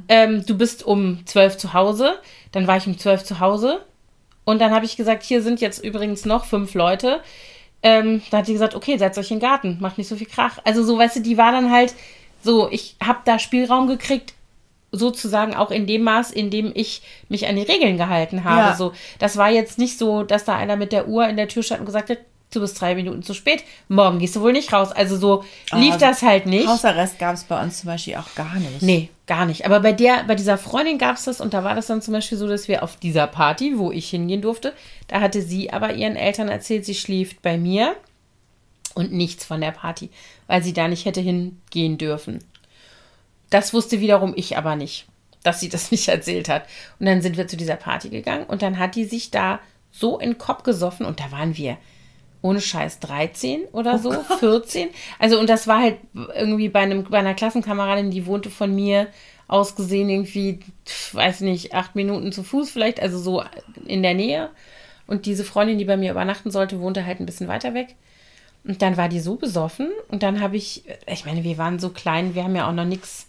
Ähm, 0.10 0.46
du 0.46 0.58
bist 0.58 0.84
um 0.84 1.26
zwölf 1.26 1.58
zu 1.58 1.74
Hause. 1.74 2.20
Dann 2.52 2.68
war 2.68 2.76
ich 2.76 2.88
um 2.88 2.98
zwölf 2.98 3.24
zu 3.24 3.40
Hause. 3.40 3.80
Und 4.44 4.60
dann 4.60 4.72
habe 4.72 4.86
ich 4.86 4.98
gesagt, 4.98 5.24
hier 5.24 5.42
sind 5.42 5.62
jetzt 5.62 5.84
übrigens 5.84 6.26
noch 6.26 6.46
fünf 6.46 6.74
Leute. 6.74 7.22
Ähm, 7.84 8.22
da 8.32 8.40
hat 8.40 8.48
die 8.48 8.54
gesagt, 8.54 8.76
okay, 8.76 8.98
setzt 8.98 9.18
euch 9.20 9.32
in 9.32 9.38
den 9.38 9.48
Garten, 9.48 9.78
macht 9.80 9.98
nicht 9.98 10.08
so 10.08 10.16
viel 10.16 10.28
Krach. 10.28 10.58
Also 10.66 10.84
so, 10.84 10.98
weißt 10.98 11.18
du, 11.18 11.22
die 11.22 11.38
war 11.38 11.52
dann 11.52 11.72
halt 11.72 11.94
so, 12.44 12.70
ich 12.72 12.96
habe 13.02 13.20
da 13.26 13.40
Spielraum 13.40 13.88
gekriegt, 13.88 14.34
sozusagen 14.92 15.54
auch 15.54 15.72
in 15.72 15.86
dem 15.86 16.02
Maß, 16.02 16.32
in 16.32 16.50
dem 16.50 16.72
ich 16.74 17.02
mich 17.30 17.48
an 17.48 17.56
die 17.56 17.62
Regeln 17.62 17.98
gehalten 17.98 18.44
habe. 18.44 18.70
Ja. 18.70 18.76
So, 18.76 18.92
das 19.20 19.38
war 19.38 19.52
jetzt 19.52 19.78
nicht 19.78 19.98
so, 19.98 20.24
dass 20.24 20.46
da 20.46 20.56
einer 20.56 20.78
mit 20.78 20.92
der 20.92 21.08
Uhr 21.08 21.28
in 21.28 21.38
der 21.38 21.48
Tür 21.48 21.64
stand 21.64 21.82
und 21.82 21.86
gesagt 21.86 22.10
hat, 22.10 22.18
du 22.52 22.62
bist 22.62 22.80
drei 22.80 22.96
Minuten 22.96 23.22
zu 23.24 23.34
spät, 23.34 23.64
morgen 23.88 24.20
gehst 24.20 24.36
du 24.36 24.42
wohl 24.42 24.54
nicht 24.54 24.74
raus. 24.74 24.92
Also 24.92 25.18
so 25.18 25.44
lief 25.72 25.96
Ah, 25.96 25.98
das 25.98 26.22
halt 26.22 26.46
nicht. 26.46 26.68
Hausarrest 26.68 27.20
gab 27.20 27.36
es 27.36 27.44
bei 27.44 27.62
uns 27.62 27.80
zum 27.82 27.88
Beispiel 27.88 28.16
auch 28.16 28.34
gar 28.36 28.56
nicht. 28.56 28.82
Nee, 28.82 29.10
gar 29.28 29.46
nicht. 29.46 29.66
Aber 29.66 29.80
bei 29.80 29.94
der, 29.94 30.24
bei 30.24 30.36
dieser 30.36 30.58
Freundin 30.58 30.98
gab 30.98 31.16
es 31.16 31.26
das 31.26 31.42
und 31.42 31.54
da 31.54 31.64
war 31.64 31.76
das 31.76 31.88
dann 31.88 32.02
zum 32.02 32.14
Beispiel 32.14 32.38
so, 32.38 32.48
dass 32.48 32.68
wir 32.68 32.84
auf 32.84 32.96
dieser 32.98 33.28
Party, 33.28 33.78
wo 33.78 33.92
ich 33.92 34.10
hingehen 34.10 34.42
durfte, 34.42 34.74
da 35.08 35.22
hatte 35.22 35.42
sie 35.42 35.72
aber 35.72 35.94
ihren 35.94 36.16
Eltern 36.16 36.50
erzählt, 36.50 36.86
sie 36.86 36.96
schläft 36.96 37.42
bei 37.42 37.58
mir 37.58 37.96
und 38.96 39.12
nichts 39.12 39.46
von 39.46 39.62
der 39.62 39.72
Party, 39.72 40.10
weil 40.48 40.64
sie 40.64 40.74
da 40.74 40.88
nicht 40.88 41.06
hätte 41.06 41.22
hingehen 41.22 41.98
dürfen. 41.98 42.44
Das 43.52 43.74
wusste 43.74 44.00
wiederum 44.00 44.34
ich 44.36 44.58
aber 44.58 44.76
nicht, 44.76 45.06
dass 45.44 45.60
sie 45.60 45.70
das 45.70 45.92
nicht 45.92 46.08
erzählt 46.08 46.50
hat. 46.50 46.66
Und 47.00 47.06
dann 47.06 47.22
sind 47.22 47.38
wir 47.38 47.48
zu 47.48 47.58
dieser 47.58 47.76
Party 47.76 48.10
gegangen 48.10 48.46
und 48.46 48.64
dann 48.64 48.80
hat 48.80 48.96
die 48.96 49.06
sich 49.06 49.30
da 49.30 49.60
so 49.92 50.20
in 50.20 50.32
den 50.32 50.38
Kopf 50.38 50.64
gesoffen 50.64 51.06
und 51.06 51.20
da 51.20 51.32
waren 51.32 51.58
wir 51.58 51.78
ohne 52.42 52.62
Scheiß 52.62 53.00
13 53.00 53.66
oder 53.72 54.00
so, 54.00 54.12
14. 54.40 54.90
Also, 55.18 55.40
und 55.40 55.50
das 55.50 55.68
war 55.68 55.82
halt 55.82 55.98
irgendwie 56.36 56.70
bei, 56.70 56.80
einem, 56.80 57.04
bei 57.04 57.20
einer 57.20 57.34
Klassenkameradin, 57.34 58.12
die 58.12 58.26
wohnte 58.26 58.50
von 58.50 58.74
mir 58.74 59.08
aus 59.48 59.76
gesehen 59.76 60.10
irgendwie, 60.10 60.60
weiß 61.14 61.42
nicht, 61.42 61.74
acht 61.74 61.96
Minuten 61.96 62.32
zu 62.32 62.44
Fuß 62.44 62.70
vielleicht, 62.70 63.02
also 63.02 63.18
so 63.18 63.44
in 63.86 64.04
der 64.04 64.14
Nähe. 64.14 64.50
Und 65.08 65.26
diese 65.26 65.44
Freundin, 65.44 65.80
die 65.80 65.86
bei 65.86 65.98
mir 65.98 66.12
übernachten 66.12 66.52
sollte, 66.52 66.80
wohnte 66.80 67.06
halt 67.06 67.20
ein 67.20 67.26
bisschen 67.26 67.48
weiter 67.48 67.74
weg. 67.74 67.96
Und 68.64 68.82
dann 68.82 68.96
war 68.96 69.10
die 69.10 69.20
so 69.20 69.36
besoffen 69.36 69.90
und 70.10 70.22
dann 70.22 70.42
habe 70.42 70.58
ich, 70.58 70.84
ich 71.08 71.26
meine, 71.26 71.44
wir 71.44 71.58
waren 71.58 71.80
so 71.80 71.90
klein, 71.90 72.36
wir 72.36 72.44
haben 72.44 72.56
ja 72.56 72.68
auch 72.68 72.74
noch 72.74 72.86
nichts 72.86 73.29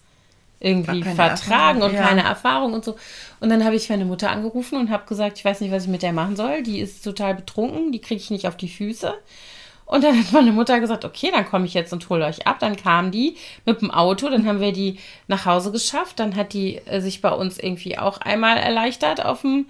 irgendwie 0.60 1.02
vertragen 1.02 1.80
Erfahrung, 1.80 1.82
und 1.82 1.94
ja. 1.94 2.06
keine 2.06 2.22
Erfahrung 2.22 2.74
und 2.74 2.84
so. 2.84 2.96
Und 3.40 3.48
dann 3.48 3.64
habe 3.64 3.74
ich 3.74 3.88
meine 3.88 4.04
Mutter 4.04 4.30
angerufen 4.30 4.78
und 4.78 4.90
habe 4.90 5.06
gesagt, 5.06 5.38
ich 5.38 5.44
weiß 5.44 5.62
nicht, 5.62 5.72
was 5.72 5.84
ich 5.84 5.88
mit 5.88 6.02
der 6.02 6.12
machen 6.12 6.36
soll. 6.36 6.62
Die 6.62 6.80
ist 6.80 7.02
total 7.02 7.34
betrunken, 7.34 7.92
die 7.92 8.00
kriege 8.00 8.20
ich 8.20 8.30
nicht 8.30 8.46
auf 8.46 8.56
die 8.56 8.68
Füße. 8.68 9.14
Und 9.86 10.04
dann 10.04 10.16
hat 10.20 10.32
meine 10.32 10.52
Mutter 10.52 10.78
gesagt, 10.78 11.04
okay, 11.04 11.30
dann 11.32 11.48
komme 11.48 11.64
ich 11.64 11.74
jetzt 11.74 11.92
und 11.92 12.08
hole 12.10 12.26
euch 12.26 12.46
ab. 12.46 12.58
Dann 12.60 12.76
kam 12.76 13.10
die 13.10 13.36
mit 13.64 13.80
dem 13.80 13.90
Auto, 13.90 14.28
dann 14.28 14.46
haben 14.46 14.60
wir 14.60 14.72
die 14.72 14.98
nach 15.26 15.46
Hause 15.46 15.72
geschafft. 15.72 16.20
Dann 16.20 16.36
hat 16.36 16.52
die 16.52 16.76
äh, 16.86 17.00
sich 17.00 17.22
bei 17.22 17.30
uns 17.30 17.58
irgendwie 17.58 17.98
auch 17.98 18.18
einmal 18.18 18.58
erleichtert 18.58 19.24
auf 19.24 19.40
dem. 19.40 19.66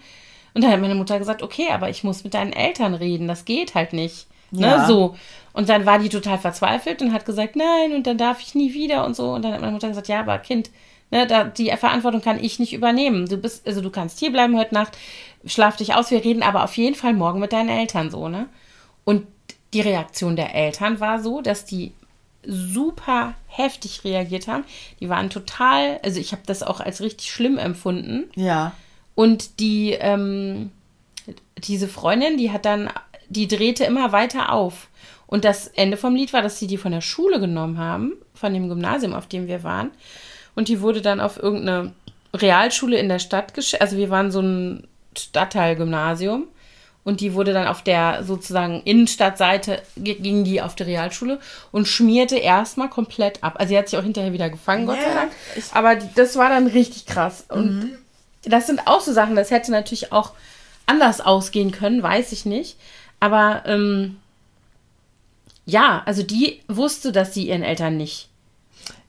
Und 0.52 0.64
dann 0.64 0.72
hat 0.72 0.80
meine 0.80 0.96
Mutter 0.96 1.20
gesagt, 1.20 1.44
okay, 1.44 1.68
aber 1.70 1.88
ich 1.88 2.02
muss 2.02 2.24
mit 2.24 2.34
deinen 2.34 2.52
Eltern 2.52 2.94
reden, 2.94 3.28
das 3.28 3.44
geht 3.44 3.76
halt 3.76 3.92
nicht. 3.92 4.26
Ne, 4.50 4.66
Ja. 4.66 4.86
so. 4.86 5.16
Und 5.52 5.68
dann 5.68 5.84
war 5.86 5.98
die 5.98 6.08
total 6.08 6.38
verzweifelt 6.38 7.02
und 7.02 7.12
hat 7.12 7.26
gesagt, 7.26 7.56
nein, 7.56 7.92
und 7.92 8.06
dann 8.06 8.18
darf 8.18 8.40
ich 8.40 8.54
nie 8.54 8.72
wieder 8.72 9.04
und 9.04 9.16
so. 9.16 9.32
Und 9.32 9.42
dann 9.42 9.52
hat 9.52 9.60
meine 9.60 9.72
Mutter 9.72 9.88
gesagt, 9.88 10.08
ja, 10.08 10.20
aber 10.20 10.38
Kind, 10.38 10.70
ne, 11.10 11.26
da, 11.26 11.44
die 11.44 11.70
Verantwortung 11.76 12.20
kann 12.22 12.42
ich 12.42 12.58
nicht 12.58 12.72
übernehmen. 12.72 13.26
Du 13.28 13.36
bist, 13.36 13.66
also 13.66 13.80
du 13.80 13.90
kannst 13.90 14.18
hier 14.20 14.30
bleiben 14.32 14.56
heute 14.56 14.74
Nacht, 14.74 14.96
schlaf 15.44 15.76
dich 15.76 15.94
aus, 15.94 16.10
wir 16.10 16.24
reden 16.24 16.42
aber 16.42 16.62
auf 16.64 16.76
jeden 16.76 16.94
Fall 16.94 17.14
morgen 17.14 17.40
mit 17.40 17.52
deinen 17.52 17.68
Eltern 17.68 18.10
so, 18.10 18.28
ne? 18.28 18.46
Und 19.04 19.26
die 19.72 19.80
Reaktion 19.80 20.36
der 20.36 20.54
Eltern 20.54 21.00
war 21.00 21.20
so, 21.20 21.40
dass 21.40 21.64
die 21.64 21.92
super 22.46 23.34
heftig 23.48 24.04
reagiert 24.04 24.48
haben. 24.48 24.64
Die 25.00 25.08
waren 25.08 25.30
total, 25.30 26.00
also 26.02 26.18
ich 26.20 26.32
habe 26.32 26.42
das 26.46 26.62
auch 26.62 26.80
als 26.80 27.00
richtig 27.00 27.30
schlimm 27.30 27.58
empfunden. 27.58 28.30
Ja. 28.34 28.72
Und 29.14 29.60
die, 29.60 29.92
ähm, 29.92 30.70
diese 31.58 31.88
Freundin, 31.88 32.38
die 32.38 32.50
hat 32.50 32.64
dann, 32.64 32.88
die 33.30 33.48
drehte 33.48 33.84
immer 33.84 34.12
weiter 34.12 34.52
auf. 34.52 34.88
Und 35.26 35.44
das 35.44 35.68
Ende 35.68 35.96
vom 35.96 36.14
Lied 36.14 36.32
war, 36.32 36.42
dass 36.42 36.58
sie 36.58 36.66
die 36.66 36.76
von 36.76 36.92
der 36.92 37.00
Schule 37.00 37.40
genommen 37.40 37.78
haben, 37.78 38.12
von 38.34 38.52
dem 38.52 38.68
Gymnasium, 38.68 39.14
auf 39.14 39.28
dem 39.28 39.46
wir 39.46 39.62
waren. 39.62 39.90
Und 40.54 40.68
die 40.68 40.80
wurde 40.80 41.00
dann 41.00 41.20
auf 41.20 41.40
irgendeine 41.42 41.92
Realschule 42.34 42.98
in 42.98 43.08
der 43.08 43.20
Stadt 43.20 43.54
geschickt. 43.54 43.80
Also 43.80 43.96
wir 43.96 44.10
waren 44.10 44.30
so 44.30 44.40
ein 44.40 44.88
Stadtteilgymnasium. 45.16 46.48
Und 47.02 47.22
die 47.22 47.32
wurde 47.32 47.54
dann 47.54 47.66
auf 47.66 47.82
der 47.82 48.24
sozusagen 48.24 48.82
Innenstadtseite, 48.82 49.80
ging 49.96 50.44
die 50.44 50.60
auf 50.60 50.74
die 50.74 50.82
Realschule 50.82 51.40
und 51.72 51.88
schmierte 51.88 52.36
erstmal 52.36 52.90
komplett 52.90 53.42
ab. 53.42 53.54
Also 53.56 53.70
sie 53.70 53.78
hat 53.78 53.88
sich 53.88 53.98
auch 53.98 54.02
hinterher 54.02 54.34
wieder 54.34 54.50
gefangen, 54.50 54.84
Gott 54.84 54.98
sei 55.00 55.08
Ja, 55.08 55.14
Dank. 55.14 55.32
Aber 55.72 55.96
das 56.14 56.36
war 56.36 56.50
dann 56.50 56.66
richtig 56.66 57.06
krass. 57.06 57.46
Und 57.48 57.98
das 58.42 58.66
sind 58.66 58.86
auch 58.86 59.00
so 59.00 59.14
Sachen, 59.14 59.34
das 59.34 59.50
hätte 59.50 59.70
natürlich 59.70 60.12
auch 60.12 60.32
anders 60.84 61.22
ausgehen 61.22 61.70
können, 61.70 62.02
weiß 62.02 62.32
ich 62.32 62.44
nicht. 62.44 62.76
Aber 63.20 63.62
ähm, 63.66 64.16
ja, 65.66 66.02
also 66.06 66.22
die 66.22 66.60
wusste, 66.68 67.12
dass 67.12 67.34
sie 67.34 67.48
ihren 67.48 67.62
Eltern 67.62 67.96
nicht 67.96 68.28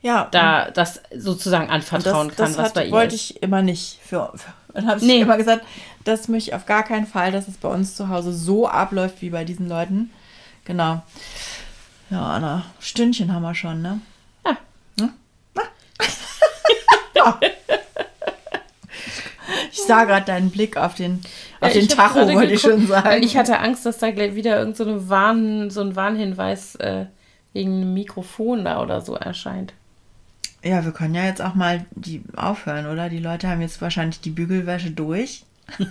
Ja. 0.02 0.28
da 0.32 0.70
das 0.70 1.02
sozusagen 1.16 1.70
anvertrauen 1.70 2.28
das, 2.28 2.38
kann, 2.38 2.46
das 2.48 2.58
was 2.58 2.66
hat, 2.68 2.74
bei 2.76 2.86
ihr 2.86 2.92
wollte 2.92 3.16
ich 3.16 3.42
immer 3.42 3.62
nicht 3.62 4.00
für, 4.04 4.32
für 4.36 4.54
Und 4.78 4.88
haben 4.88 5.00
sich 5.00 5.08
Nee. 5.08 5.22
immer 5.22 5.38
gesagt, 5.38 5.66
das 6.04 6.28
möchte 6.28 6.50
ich 6.50 6.56
auf 6.56 6.66
gar 6.66 6.84
keinen 6.84 7.08
Fall, 7.08 7.32
dass 7.32 7.48
es 7.48 7.58
bei 7.58 7.70
uns 7.70 7.96
zu 7.96 8.10
Hause 8.10 8.34
so 8.34 8.68
abläuft 8.68 9.22
wie 9.22 9.30
bei 9.30 9.44
diesen 9.46 9.68
Leuten. 9.70 10.12
Genau. 10.66 11.02
Ja, 12.10 12.34
Anna, 12.34 12.66
Stündchen 12.80 13.34
haben 13.34 13.44
wir 13.44 13.56
schon, 13.56 13.82
ne? 13.82 14.02
Ja. 14.46 14.58
Hm? 15.00 15.14
ja. 17.16 17.40
Ich 19.72 19.82
sah 19.82 20.04
gerade 20.06 20.26
deinen 20.26 20.52
Blick 20.52 20.78
auf 20.78 20.96
den, 20.96 21.22
auf 21.62 21.74
den 21.74 21.88
Tacho, 21.88 22.28
wollte 22.34 22.54
ich 22.54 22.62
schon 22.62 22.88
sagen. 22.88 23.24
Ich 23.24 23.38
hatte 23.38 23.60
Angst, 23.60 23.86
dass 23.86 24.00
da 24.00 24.12
gleich 24.12 24.36
wieder 24.36 24.60
irgend 24.60 24.76
so, 24.78 24.84
eine 24.84 25.08
Warn, 25.10 25.70
so 25.70 25.82
ein 25.82 25.96
Warnhinweis 25.96 26.76
äh, 26.76 27.06
wegen 27.54 27.82
einem 27.82 27.94
Mikrofon 27.94 28.66
da 28.66 28.82
oder 28.82 29.02
so 29.02 29.16
erscheint. 29.16 29.74
Ja, 30.64 30.84
wir 30.86 30.92
können 30.92 31.16
ja 31.16 31.24
jetzt 31.26 31.42
auch 31.42 31.56
mal 31.56 31.86
die 31.92 32.24
aufhören, 32.36 32.86
oder? 32.88 33.10
Die 33.10 33.20
Leute 33.20 33.48
haben 33.48 33.62
jetzt 33.62 33.82
wahrscheinlich 33.82 34.22
die 34.22 34.30
Bügelwäsche 34.30 34.92
durch. 34.92 35.44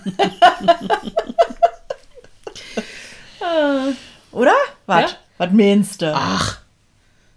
oder? 4.33 4.55
Was? 4.87 5.11
Ja. 5.13 5.17
Was 5.39 5.51
meinst 5.53 6.03
du? 6.03 6.13
Ach, 6.15 6.59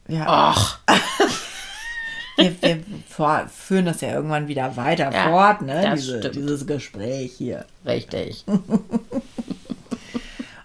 Ja, 0.08 0.26
ach. 0.28 0.80
wir, 2.44 2.62
wir 2.62 2.84
vor- 3.10 3.48
führen 3.48 3.86
das 3.86 4.02
ja 4.02 4.12
irgendwann 4.14 4.48
wieder 4.48 4.76
weiter 4.78 5.12
Ja, 5.12 5.30
fort, 5.30 5.62
ne? 5.62 5.82
das 5.84 6.00
Diese, 6.02 6.20
stimmt. 6.20 6.36
dieses 6.36 6.68
Gespräch 6.68 7.34
hier. 7.38 7.66
Richtig. 7.86 8.44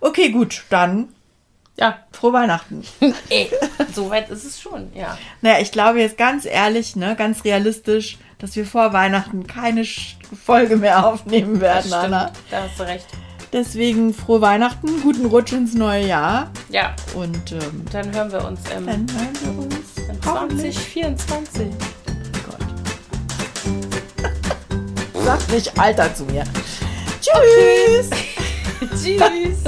Okay, 0.00 0.30
gut, 0.30 0.62
dann 0.70 1.08
Ja, 1.76 1.98
frohe 2.12 2.32
Weihnachten. 2.32 2.82
ey, 3.30 3.50
soweit 3.94 4.30
ist 4.30 4.44
es 4.44 4.60
schon, 4.60 4.88
ja. 4.94 5.18
Naja, 5.42 5.58
ich 5.60 5.72
glaube 5.72 6.00
jetzt 6.00 6.16
ganz 6.16 6.44
ehrlich, 6.44 6.96
ne, 6.96 7.14
ganz 7.16 7.44
realistisch, 7.44 8.16
dass 8.38 8.54
wir 8.56 8.64
vor 8.64 8.92
Weihnachten 8.92 9.46
keine 9.46 9.84
Folge 9.84 10.76
mehr 10.76 11.04
aufnehmen 11.06 11.60
werden, 11.60 11.90
Das 11.90 11.98
stimmt, 12.00 12.14
Anna. 12.14 12.32
da 12.50 12.62
hast 12.62 12.78
du 12.78 12.84
recht. 12.84 13.06
Deswegen 13.52 14.12
frohe 14.14 14.40
Weihnachten, 14.40 15.00
guten 15.02 15.26
Rutsch 15.26 15.52
ins 15.52 15.74
neue 15.74 16.06
Jahr 16.06 16.50
Ja, 16.68 16.94
und 17.14 17.52
ähm, 17.52 17.84
dann 17.90 18.14
hören 18.14 18.30
wir 18.30 18.44
uns 18.44 18.60
im 18.76 18.86
dann 18.86 19.06
hören 19.10 19.56
wir 19.58 19.64
uns 19.64 19.97
im 20.28 20.34
hoffentlich. 20.34 20.76
2024. 20.76 21.66
Gott. 22.46 22.58
Sag 25.24 25.48
nicht 25.50 25.78
Alter 25.78 26.14
zu 26.14 26.24
mir. 26.24 26.44
Tschüss. 27.20 28.10
Tschüss. 28.90 29.64